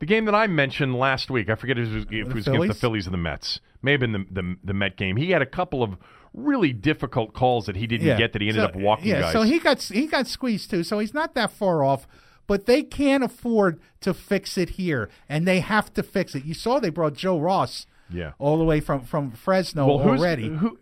the 0.00 0.06
game 0.06 0.24
that 0.24 0.34
I 0.34 0.46
mentioned 0.48 0.94
last 0.96 1.30
week. 1.30 1.48
I 1.48 1.54
forget 1.54 1.78
if 1.78 1.88
it 1.88 1.94
was, 1.94 2.04
if 2.04 2.12
it 2.28 2.34
was 2.34 2.48
against 2.48 2.68
the 2.68 2.74
Phillies? 2.74 3.06
Or 3.06 3.10
the 3.10 3.16
Mets. 3.16 3.60
May 3.82 3.92
have 3.92 4.00
been 4.00 4.12
the, 4.12 4.26
the 4.30 4.56
the 4.64 4.74
Met 4.74 4.96
game. 4.96 5.16
He 5.16 5.30
had 5.30 5.42
a 5.42 5.46
couple 5.46 5.82
of 5.82 5.96
really 6.34 6.72
difficult 6.72 7.32
calls 7.32 7.66
that 7.66 7.76
he 7.76 7.86
didn't 7.86 8.18
get 8.18 8.32
that 8.32 8.42
he 8.42 8.48
ended 8.48 8.62
So- 8.62 8.66
up 8.68 8.76
walking 8.76 9.06
yeah, 9.08 9.20
guys. 9.22 9.32
so 9.32 9.42
he 9.42 9.58
got 9.60 9.80
he 9.82 10.06
got 10.06 10.26
squeezed 10.26 10.70
too. 10.70 10.82
So 10.82 10.98
he's 10.98 11.14
not 11.14 11.34
that 11.34 11.52
far 11.52 11.84
off. 11.84 12.06
But 12.48 12.66
they 12.66 12.84
can't 12.84 13.24
afford 13.24 13.80
to 14.02 14.14
fix 14.14 14.56
it 14.56 14.70
here, 14.70 15.08
and 15.28 15.48
they 15.48 15.58
have 15.58 15.92
to 15.94 16.02
fix 16.04 16.32
it. 16.36 16.44
You 16.44 16.54
saw 16.54 16.78
they 16.78 16.90
brought 16.90 17.14
Joe 17.14 17.40
Ross, 17.40 17.86
Yeah. 18.10 18.32
all 18.38 18.58
the 18.58 18.64
way 18.64 18.80
from 18.80 19.04
from 19.04 19.32
Fresno 19.32 19.86
well, 19.86 19.98
who's, 19.98 20.20
already. 20.20 20.48
who 20.48 20.78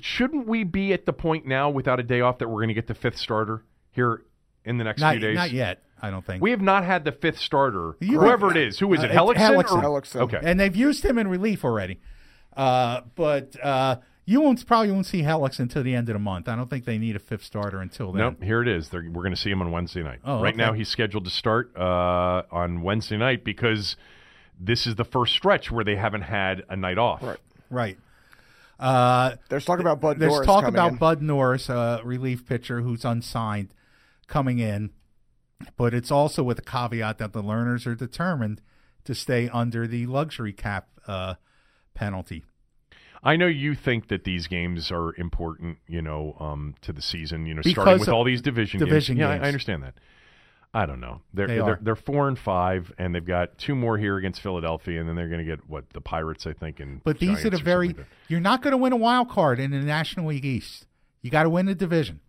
shouldn't 0.00 0.46
we 0.46 0.62
be 0.64 0.92
at 0.92 1.06
the 1.06 1.12
point 1.12 1.46
now 1.46 1.70
without 1.70 1.98
a 2.00 2.02
day 2.02 2.20
off 2.20 2.38
that 2.38 2.48
we're 2.48 2.58
going 2.58 2.68
to 2.68 2.74
get 2.74 2.86
the 2.86 2.94
fifth 2.94 3.16
starter 3.18 3.62
here 3.92 4.22
in 4.64 4.76
the 4.78 4.84
next 4.84 5.00
not, 5.00 5.12
few 5.14 5.20
days? 5.20 5.36
not 5.36 5.50
yet, 5.52 5.82
I 6.02 6.10
don't 6.10 6.24
think. 6.26 6.42
We 6.42 6.50
have 6.50 6.60
not 6.60 6.84
had 6.84 7.04
the 7.04 7.12
fifth 7.12 7.38
starter, 7.38 7.96
You- 8.00 8.20
whoever 8.20 8.50
it 8.50 8.56
is. 8.58 8.78
Who 8.78 8.92
is 8.92 9.00
Uh, 9.00 9.04
it? 9.04 9.10
it's 9.10 9.18
Hellickson? 9.18 9.36
Hellickson. 9.54 9.82
or- 9.82 10.00
Hellickson. 10.00 10.20
Okay. 10.22 10.40
and 10.42 10.60
they've 10.60 10.76
used 10.76 11.04
him 11.04 11.16
in 11.18 11.28
relief 11.28 11.64
already. 11.64 11.98
Uh, 12.56 13.02
but 13.14 13.56
uh, 13.62 13.96
you 14.24 14.40
won't 14.40 14.66
probably 14.66 14.90
won't 14.90 15.06
see 15.06 15.22
Helix 15.22 15.58
until 15.58 15.82
the 15.82 15.94
end 15.94 16.08
of 16.08 16.14
the 16.14 16.18
month. 16.18 16.48
I 16.48 16.56
don't 16.56 16.68
think 16.68 16.84
they 16.84 16.98
need 16.98 17.14
a 17.16 17.18
fifth 17.18 17.44
starter 17.44 17.80
until 17.80 18.12
then. 18.12 18.20
Nope, 18.20 18.42
here 18.42 18.60
it 18.62 18.68
is. 18.68 18.88
They're, 18.88 19.02
we're 19.02 19.22
going 19.22 19.34
to 19.34 19.40
see 19.40 19.50
him 19.50 19.60
on 19.62 19.70
Wednesday 19.70 20.02
night. 20.02 20.18
Oh, 20.24 20.42
right 20.42 20.54
okay. 20.54 20.56
now, 20.62 20.72
he's 20.72 20.88
scheduled 20.88 21.24
to 21.24 21.30
start 21.30 21.76
uh, 21.76 22.42
on 22.50 22.82
Wednesday 22.82 23.16
night 23.18 23.44
because 23.44 23.96
this 24.58 24.86
is 24.86 24.96
the 24.96 25.04
first 25.04 25.34
stretch 25.34 25.70
where 25.70 25.84
they 25.84 25.96
haven't 25.96 26.22
had 26.22 26.64
a 26.68 26.76
night 26.76 26.98
off. 26.98 27.22
Right. 27.22 27.38
Right. 27.70 27.98
Uh, 28.78 29.36
There's 29.48 29.64
talk 29.64 29.80
about 29.80 30.00
Bud 30.00 30.18
There's 30.18 30.32
Norris 30.32 30.46
talk 30.46 30.64
about 30.64 30.92
in. 30.92 30.98
Bud 30.98 31.22
Norris, 31.22 31.68
a 31.68 32.00
relief 32.04 32.46
pitcher 32.46 32.82
who's 32.82 33.04
unsigned, 33.04 33.72
coming 34.26 34.58
in, 34.58 34.90
but 35.76 35.94
it's 35.94 36.10
also 36.10 36.42
with 36.42 36.58
a 36.58 36.62
caveat 36.62 37.18
that 37.18 37.32
the 37.32 37.42
Lerners 37.42 37.86
are 37.86 37.94
determined 37.94 38.60
to 39.04 39.14
stay 39.14 39.48
under 39.48 39.86
the 39.86 40.06
luxury 40.06 40.52
cap 40.52 40.88
uh, 41.06 41.34
penalty. 41.94 42.44
I 43.22 43.36
know 43.36 43.46
you 43.46 43.74
think 43.74 44.08
that 44.08 44.24
these 44.24 44.46
games 44.46 44.92
are 44.92 45.14
important, 45.16 45.78
you 45.88 46.02
know, 46.02 46.36
um, 46.38 46.74
to 46.82 46.92
the 46.92 47.02
season. 47.02 47.46
You 47.46 47.54
know, 47.54 47.62
Because 47.64 47.82
starting 47.82 48.00
with 48.00 48.08
all 48.10 48.24
these 48.24 48.42
division, 48.42 48.78
division 48.78 49.16
games. 49.16 49.20
Yeah, 49.20 49.28
I- 49.28 49.34
games. 49.34 49.44
I 49.44 49.46
understand 49.48 49.82
that. 49.84 49.94
I 50.76 50.84
don't 50.86 51.00
know. 51.00 51.22
They're 51.32 51.46
They 51.46 51.54
they 51.54 51.60
are. 51.60 51.70
are 51.70 51.78
they're 51.80 51.96
four 51.96 52.28
and 52.28 52.38
five, 52.38 52.92
and 52.98 53.14
they've 53.14 53.24
got 53.24 53.56
two 53.56 53.74
more 53.74 53.96
here 53.96 54.16
against 54.18 54.42
Philadelphia, 54.42 55.00
and 55.00 55.08
then 55.08 55.16
they're 55.16 55.28
going 55.28 55.38
to 55.38 55.44
get 55.56 55.68
what 55.70 55.88
the 55.94 56.00
Pirates, 56.02 56.46
I 56.46 56.52
think, 56.52 56.80
and 56.80 57.02
But 57.02 57.18
these 57.18 57.28
Giants 57.30 57.44
are 57.46 57.50
the 57.50 57.58
very. 57.58 57.88
like. 57.88 58.06
You're 58.28 58.40
not 58.40 58.60
going 58.62 58.72
to 58.72 58.76
win 58.76 58.92
a 58.92 58.96
wild 58.96 59.30
card 59.30 59.58
in 59.58 59.70
the 59.70 59.78
National 59.78 60.26
League 60.26 60.44
East. 60.44 60.86
You 61.22 61.30
got 61.30 61.44
to 61.44 61.50
win 61.50 61.64
the 61.66 61.74
division. 61.74 62.20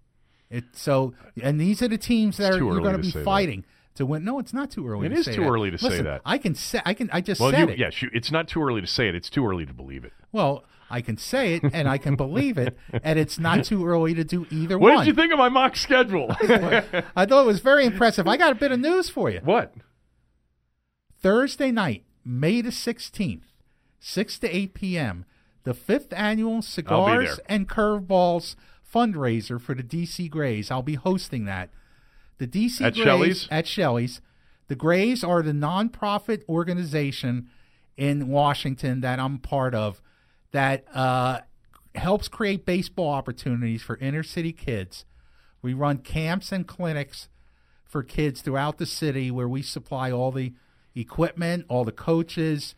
It 0.49 0.63
so, 0.71 1.13
and 1.43 1.59
these 1.59 1.81
are 1.81 1.89
the 1.89 1.97
teams 1.97 2.37
that 2.37 2.53
It's 2.53 2.55
are 2.55 2.59
you're 2.59 2.79
going 2.79 2.93
to 2.95 2.99
be 3.01 3.11
say 3.11 3.19
that. 3.19 3.25
fighting 3.25 3.65
to 3.95 4.05
win. 4.05 4.23
No, 4.23 4.39
it's 4.39 4.53
not 4.53 4.71
too 4.71 4.87
early. 4.87 5.07
It 5.07 5.09
to 5.09 5.15
is 5.17 5.25
say 5.25 5.35
too 5.35 5.41
that. 5.41 5.49
early 5.49 5.71
to 5.71 5.77
say 5.77 6.01
that. 6.01 6.21
I 6.25 6.37
can 6.37 6.55
say. 6.55 6.79
I 6.85 6.93
can. 6.93 7.09
I 7.11 7.19
just 7.19 7.41
Well, 7.41 7.51
said 7.51 7.59
you, 7.59 7.67
it. 7.73 7.77
yeah, 7.79 7.89
shoot, 7.89 8.11
it's 8.13 8.31
not 8.31 8.47
too 8.47 8.63
early 8.63 8.79
to 8.79 8.87
say 8.87 9.09
it. 9.09 9.15
It's 9.15 9.29
too 9.29 9.45
early 9.45 9.65
to 9.65 9.73
believe 9.73 10.05
it. 10.05 10.13
Well, 10.31 10.63
I 10.89 11.01
can 11.01 11.17
say 11.17 11.55
it 11.55 11.63
and 11.73 11.87
I 11.87 11.97
can 11.97 12.15
believe 12.15 12.57
it, 12.57 12.77
and 13.03 13.19
it's 13.19 13.37
not 13.37 13.65
too 13.65 13.85
early 13.85 14.13
to 14.13 14.23
do 14.23 14.47
either 14.49 14.77
What 14.77 14.89
one. 14.89 14.95
What 14.95 15.05
did 15.05 15.07
you 15.09 15.13
think 15.15 15.33
of 15.33 15.39
my 15.39 15.49
mock 15.49 15.75
schedule? 15.75 16.27
I 16.41 17.25
thought 17.25 17.43
it 17.43 17.45
was 17.45 17.59
very 17.59 17.85
impressive. 17.85 18.27
I 18.27 18.37
got 18.37 18.51
a 18.51 18.55
bit 18.55 18.71
of 18.71 18.79
news 18.79 19.09
for 19.09 19.29
you. 19.29 19.41
what? 19.43 19.73
Thursday 21.19 21.71
night, 21.71 22.03
May 22.23 22.61
the 22.61 22.69
16th, 22.69 23.43
6 23.99 24.39
to 24.39 24.55
8 24.55 24.73
p.m., 24.73 25.25
the 25.63 25.73
fifth 25.73 26.13
annual 26.13 26.61
Cigars 26.61 27.39
and 27.47 27.67
Curveballs 27.67 28.55
fundraiser 28.93 29.59
for 29.59 29.73
the 29.73 29.83
DC 29.83 30.29
Grays. 30.29 30.71
I'll 30.71 30.81
be 30.81 30.95
hosting 30.95 31.45
that. 31.45 31.69
The 32.37 32.47
DC 32.47 32.81
At 32.81 32.93
Grays 32.93 33.03
Shelly's? 33.05 33.47
at 33.51 33.67
Shelly's. 33.67 34.21
The 34.67 34.75
Grays 34.75 35.23
are 35.23 35.41
the 35.41 35.51
nonprofit 35.51 36.43
organization 36.47 37.49
in 37.97 38.27
Washington 38.27 39.01
that 39.01 39.19
I'm 39.19 39.39
part 39.39 39.73
of 39.73 40.01
that 40.57 40.85
uh, 40.91 41.41
helps 41.93 42.27
create 42.27 42.65
baseball 42.65 43.11
opportunities 43.11 43.83
for 43.83 43.95
inner 43.97 44.23
city 44.23 44.51
kids. 44.51 45.05
We 45.61 45.75
run 45.75 45.99
camps 45.99 46.51
and 46.51 46.65
clinics 46.65 47.29
for 47.85 48.01
kids 48.01 48.41
throughout 48.41 48.79
the 48.79 48.87
city 48.87 49.29
where 49.29 49.47
we 49.47 49.61
supply 49.61 50.09
all 50.09 50.31
the 50.31 50.53
equipment, 50.95 51.67
all 51.69 51.85
the 51.85 51.91
coaches. 51.91 52.73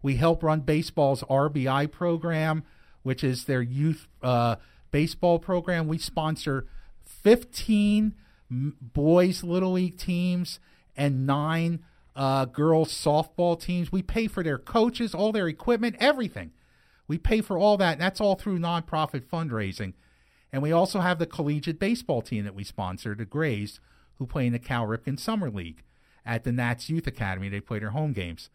We 0.00 0.14
help 0.14 0.44
run 0.44 0.60
baseball's 0.60 1.24
RBI 1.24 1.90
program, 1.90 2.62
which 3.02 3.24
is 3.24 3.46
their 3.46 3.62
youth 3.62 4.06
uh, 4.22 4.54
baseball 4.92 5.40
program. 5.40 5.88
We 5.88 5.98
sponsor 5.98 6.68
15 7.04 8.14
boys' 8.48 9.42
little 9.42 9.72
league 9.72 9.98
teams 9.98 10.60
and 10.96 11.26
nine 11.26 11.80
uh, 12.14 12.44
girls' 12.44 12.92
softball 12.92 13.60
teams. 13.60 13.90
We 13.90 14.02
pay 14.02 14.28
for 14.28 14.44
their 14.44 14.58
coaches, 14.58 15.16
all 15.16 15.32
their 15.32 15.48
equipment, 15.48 15.96
everything. 15.98 16.52
We 17.06 17.18
pay 17.18 17.40
for 17.40 17.58
all 17.58 17.76
that, 17.78 17.92
and 17.92 18.00
that's 18.00 18.20
all 18.20 18.34
through 18.34 18.58
nonprofit 18.58 19.24
fundraising. 19.24 19.92
And 20.52 20.62
we 20.62 20.72
also 20.72 21.00
have 21.00 21.18
the 21.18 21.26
collegiate 21.26 21.78
baseball 21.78 22.22
team 22.22 22.44
that 22.44 22.54
we 22.54 22.64
sponsor, 22.64 23.14
the 23.14 23.24
Grays, 23.24 23.80
who 24.18 24.26
play 24.26 24.46
in 24.46 24.52
the 24.52 24.58
Cal 24.58 24.86
Ripken 24.86 25.18
Summer 25.18 25.50
League 25.50 25.82
at 26.24 26.44
the 26.44 26.52
Nats 26.52 26.88
Youth 26.88 27.06
Academy. 27.06 27.48
They 27.48 27.60
play 27.60 27.78
their 27.80 27.90
home 27.90 28.12
games. 28.12 28.48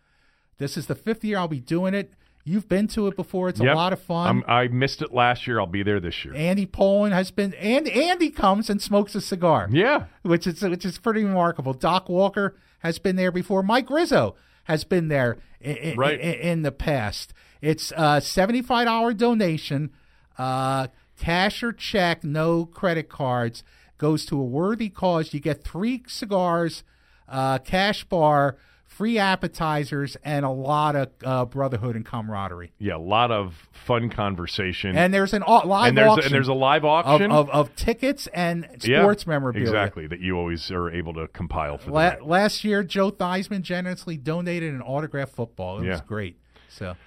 This 0.57 0.77
is 0.77 0.87
the 0.87 0.95
fifth 0.95 1.23
year 1.23 1.37
I'll 1.37 1.47
be 1.47 1.59
doing 1.59 1.93
it. 1.93 2.13
You've 2.45 2.69
been 2.69 2.87
to 2.89 3.07
it 3.07 3.15
before. 3.15 3.49
It's 3.49 3.59
Yep. 3.59 3.73
a 3.73 3.75
lot 3.77 3.93
of 3.93 4.01
fun. 4.01 4.27
I'm, 4.27 4.43
I 4.47 4.67
missed 4.69 5.01
it 5.01 5.13
last 5.13 5.45
year. 5.45 5.59
I'll 5.59 5.67
be 5.67 5.83
there 5.83 5.99
this 5.99 6.23
year. 6.25 6.33
Andy 6.33 6.65
Pollin 6.65 7.11
has 7.11 7.29
been, 7.31 7.53
and 7.55 7.87
Andy 7.87 8.29
comes 8.29 8.69
and 8.69 8.81
smokes 8.81 9.13
a 9.13 9.21
cigar 9.21 9.67
Yeah. 9.69 10.05
which 10.23 10.47
is 10.47 10.61
which 10.61 10.85
is 10.85 10.97
pretty 10.97 11.23
remarkable. 11.23 11.73
Doc 11.73 12.09
Walker 12.09 12.55
has 12.79 12.97
been 12.97 13.17
there 13.17 13.31
before. 13.31 13.61
Mike 13.61 13.89
Rizzo 13.89 14.35
has 14.63 14.83
been 14.85 15.09
there 15.09 15.37
in, 15.59 15.97
Right. 15.97 16.19
in, 16.19 16.33
in 16.33 16.61
the 16.63 16.71
past. 16.71 17.33
It's 17.61 17.91
a 17.95 18.21
seventy 18.21 18.61
five 18.61 18.85
dollar 18.85 19.13
donation, 19.13 19.91
uh, 20.37 20.87
cash 21.17 21.61
or 21.63 21.73
check, 21.73 22.23
no 22.23 22.65
credit 22.65 23.09
cards. 23.09 23.63
Goes 23.97 24.25
to 24.27 24.39
a 24.39 24.43
worthy 24.43 24.89
cause. 24.89 25.33
You 25.33 25.41
get 25.41 25.63
three 25.63 26.03
cigars, 26.07 26.83
uh, 27.27 27.57
cash 27.59 28.05
bar 28.05 28.57
free 28.99 29.17
appetizers, 29.17 30.17
and 30.25 30.43
a 30.43 30.49
lot 30.49 30.93
of 30.93 31.07
uh, 31.23 31.45
brotherhood 31.45 31.95
and 31.95 32.05
camaraderie. 32.05 32.73
Yeah, 32.79 32.97
a 32.97 32.97
lot 32.97 33.31
of 33.31 33.69
fun 33.71 34.09
conversation. 34.09 34.97
And 34.97 35.13
there's 35.13 35.33
an 35.33 35.41
au- 35.47 35.65
live 35.65 35.89
and 35.89 35.97
there's 35.97 36.09
auction 36.09 36.25
and 36.25 36.33
there's 36.33 36.49
a 36.49 36.53
live 36.53 36.83
auction 36.83 37.31
of, 37.31 37.49
of 37.49 37.73
tickets 37.77 38.27
and 38.33 38.67
Yeah, 38.83 39.03
sports 39.03 39.25
memorabilia. 39.25 39.67
Exactly 39.69 40.07
that 40.07 40.19
you 40.19 40.35
always 40.37 40.69
are 40.69 40.91
able 40.91 41.13
to 41.13 41.29
compile 41.29 41.77
for 41.77 41.91
La- 41.91 42.15
last 42.21 42.65
year, 42.65 42.83
Joe 42.83 43.09
Theismann 43.09 43.61
generously 43.61 44.17
donated 44.17 44.73
an 44.73 44.81
autographed 44.81 45.33
football. 45.33 45.81
It 45.81 45.87
was 45.87 46.01
great. 46.01 46.37
So 46.67 46.97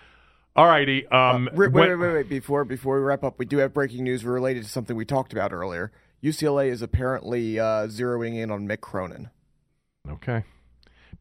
All 0.55 0.67
righty. 0.67 1.07
Um, 1.09 1.49
Wait, 1.55 1.73
when- 1.73 1.89
wait, 1.89 1.89
wait, 1.91 1.97
wait, 1.97 2.13
wait. 2.15 2.29
Before 2.29 2.65
before 2.65 2.97
we 2.97 3.03
wrap 3.03 3.25
up, 3.25 3.39
we 3.39 3.47
do 3.47 3.59
have 3.59 3.73
breaking 3.73 4.05
news 4.05 4.25
related 4.25 4.65
to 4.65 4.69
something 4.69 4.97
we 4.97 5.05
talked 5.05 5.33
about 5.33 5.53
earlier. 5.53 5.93
UCLA 6.23 6.69
is 6.69 6.83
apparently 6.83 7.59
uh, 7.59 7.87
zeroing 7.89 8.37
in 8.37 8.51
on 8.51 8.69
Mick 8.69 8.81
Cronin. 8.81 9.31
Okay. 10.09 10.45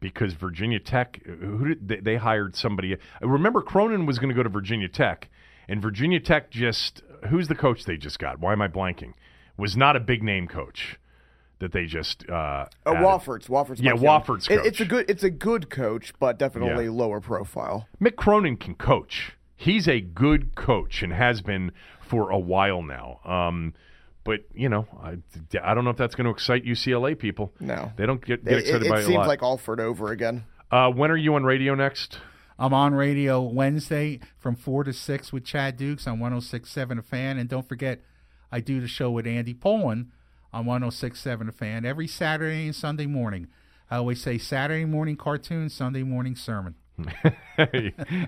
Because 0.00 0.34
Virginia 0.34 0.78
Tech, 0.80 1.20
who 1.24 1.68
did 1.68 1.88
they, 1.88 1.96
they 2.00 2.16
hired 2.16 2.56
somebody? 2.56 2.96
Remember, 3.20 3.62
Cronin 3.62 4.04
was 4.06 4.18
going 4.18 4.28
to 4.28 4.34
go 4.34 4.42
to 4.42 4.48
Virginia 4.48 4.88
Tech, 4.88 5.28
and 5.68 5.80
Virginia 5.80 6.20
Tech 6.20 6.50
just 6.50 7.02
who's 7.30 7.48
the 7.48 7.54
coach 7.54 7.84
they 7.84 7.96
just 7.96 8.18
got? 8.18 8.38
Why 8.40 8.52
am 8.52 8.60
I 8.60 8.68
blanking? 8.68 9.14
Was 9.56 9.76
not 9.76 9.96
a 9.96 10.00
big 10.00 10.22
name 10.22 10.46
coach 10.48 10.98
that 11.62 11.72
they 11.72 11.86
just 11.86 12.24
uh, 12.28 12.32
Uh, 12.34 12.66
added. 12.86 12.98
Wofford's, 13.02 13.46
Wofford's. 13.48 13.80
Yeah, 13.80 13.92
Wofford's 13.92 14.48
It- 14.48 14.66
it's 14.66 14.80
a 14.80 14.84
good, 14.84 15.08
it's 15.08 15.22
a 15.22 15.30
good 15.30 15.70
coach, 15.70 16.12
but 16.20 16.38
definitely 16.38 16.84
Yeah. 16.84 16.90
lower 16.90 17.20
profile. 17.20 17.88
Mick 18.00 18.16
Cronin 18.16 18.56
can 18.56 18.74
coach. 18.74 19.32
He's 19.56 19.88
a 19.88 20.00
good 20.00 20.54
coach 20.54 21.02
and 21.02 21.12
has 21.12 21.40
been 21.40 21.72
for 22.00 22.30
a 22.30 22.38
while 22.38 22.82
now. 22.82 23.20
Um, 23.24 23.74
but 24.24 24.40
you 24.54 24.68
know, 24.68 24.86
I, 25.02 25.16
I 25.62 25.74
don't 25.74 25.84
know 25.84 25.90
if 25.90 25.96
that's 25.96 26.14
going 26.14 26.24
to 26.26 26.30
excite 26.32 26.64
UCLA 26.64 27.14
people. 27.18 27.52
No. 27.60 27.92
they 27.96 28.04
don't 28.06 28.24
get, 28.24 28.44
get 28.44 28.58
excited 28.58 28.82
it, 28.86 28.88
by 28.90 28.96
it 28.96 28.98
it 28.98 29.02
a 29.02 29.06
seems 29.06 29.16
lot. 29.18 29.28
like 29.28 29.42
Alford 29.42 29.80
over 29.80 30.10
again. 30.12 30.44
uh, 30.70 30.90
when 30.90 31.10
are 31.10 31.16
you 31.16 31.34
on 31.36 31.44
radio 31.44 31.74
next? 31.74 32.18
I'm 32.58 32.74
on 32.74 32.92
radio 32.94 33.40
Wednesday 33.40 34.20
from 34.38 34.54
4 34.56 34.84
to 34.84 34.92
6 34.92 35.32
with 35.32 35.44
Chad 35.44 35.76
Dukes 35.76 36.06
on 36.06 36.18
1067 36.20 36.98
A 36.98 37.02
Fan. 37.02 37.38
And 37.38 37.48
don't 37.48 37.66
forget, 37.68 38.00
I 38.52 38.60
do 38.60 38.80
the 38.80 38.86
show 38.88 39.10
with 39.10 39.26
Andy 39.26 39.54
Pollin 39.54 40.12
on 40.52 40.66
1067 40.66 41.48
A 41.48 41.52
Fan 41.52 41.84
every 41.84 42.06
Saturday 42.06 42.66
and 42.66 42.74
Sunday 42.74 43.06
morning. 43.06 43.48
I 43.90 43.96
always 43.96 44.22
say 44.22 44.38
Saturday 44.38 44.84
morning 44.84 45.16
cartoon, 45.16 45.68
Sunday 45.68 46.02
morning 46.02 46.36
sermon. 46.36 46.74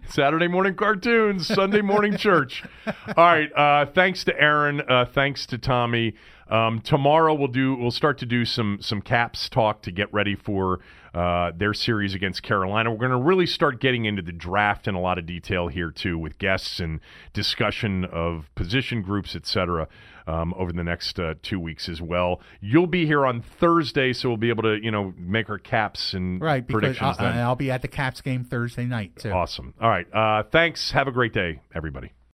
Saturday 0.08 0.48
morning 0.48 0.74
cartoons, 0.74 1.46
Sunday 1.46 1.82
morning 1.82 2.16
church. 2.16 2.64
All 2.86 3.14
right. 3.16 3.50
Uh, 3.54 3.86
thanks 3.86 4.24
to 4.24 4.40
Aaron. 4.40 4.80
Uh, 4.80 5.04
thanks 5.04 5.46
to 5.46 5.58
Tommy. 5.58 6.14
Um, 6.48 6.80
tomorrow 6.80 7.34
we'll 7.34 7.48
do. 7.48 7.74
We'll 7.74 7.90
start 7.90 8.18
to 8.18 8.26
do 8.26 8.44
some 8.44 8.78
some 8.80 9.00
Caps 9.00 9.48
talk 9.48 9.82
to 9.82 9.90
get 9.90 10.12
ready 10.12 10.34
for 10.34 10.80
uh, 11.14 11.52
their 11.56 11.72
series 11.72 12.14
against 12.14 12.42
Carolina. 12.42 12.90
We're 12.90 12.98
going 12.98 13.10
to 13.12 13.16
really 13.16 13.46
start 13.46 13.80
getting 13.80 14.04
into 14.04 14.20
the 14.22 14.32
draft 14.32 14.88
in 14.88 14.94
a 14.94 15.00
lot 15.00 15.16
of 15.18 15.26
detail 15.26 15.68
here 15.68 15.90
too, 15.90 16.18
with 16.18 16.38
guests 16.38 16.80
and 16.80 17.00
discussion 17.32 18.04
of 18.04 18.50
position 18.54 19.02
groups, 19.02 19.36
etc. 19.36 19.86
Um, 20.26 20.54
over 20.56 20.72
the 20.72 20.82
next 20.82 21.20
uh, 21.20 21.34
two 21.42 21.60
weeks 21.60 21.86
as 21.86 22.00
well. 22.00 22.40
You'll 22.60 22.86
be 22.86 23.04
here 23.04 23.26
on 23.26 23.42
Thursday, 23.42 24.14
so 24.14 24.30
we'll 24.30 24.38
be 24.38 24.48
able 24.48 24.62
to 24.62 24.82
you 24.82 24.90
know 24.90 25.12
make 25.18 25.50
our 25.50 25.58
caps 25.58 26.14
and 26.14 26.40
Right, 26.40 26.66
because 26.66 26.80
predictions. 26.80 27.16
I, 27.18 27.32
then. 27.32 27.38
I'll 27.40 27.56
be 27.56 27.70
at 27.70 27.82
the 27.82 27.88
Caps 27.88 28.22
game 28.22 28.42
Thursday 28.42 28.86
night, 28.86 29.16
too. 29.16 29.30
Awesome. 29.30 29.74
All 29.78 29.90
right. 29.90 30.06
Uh, 30.12 30.42
thanks. 30.44 30.92
Have 30.92 31.08
a 31.08 31.12
great 31.12 31.34
day, 31.34 31.60
everybody. 31.74 32.14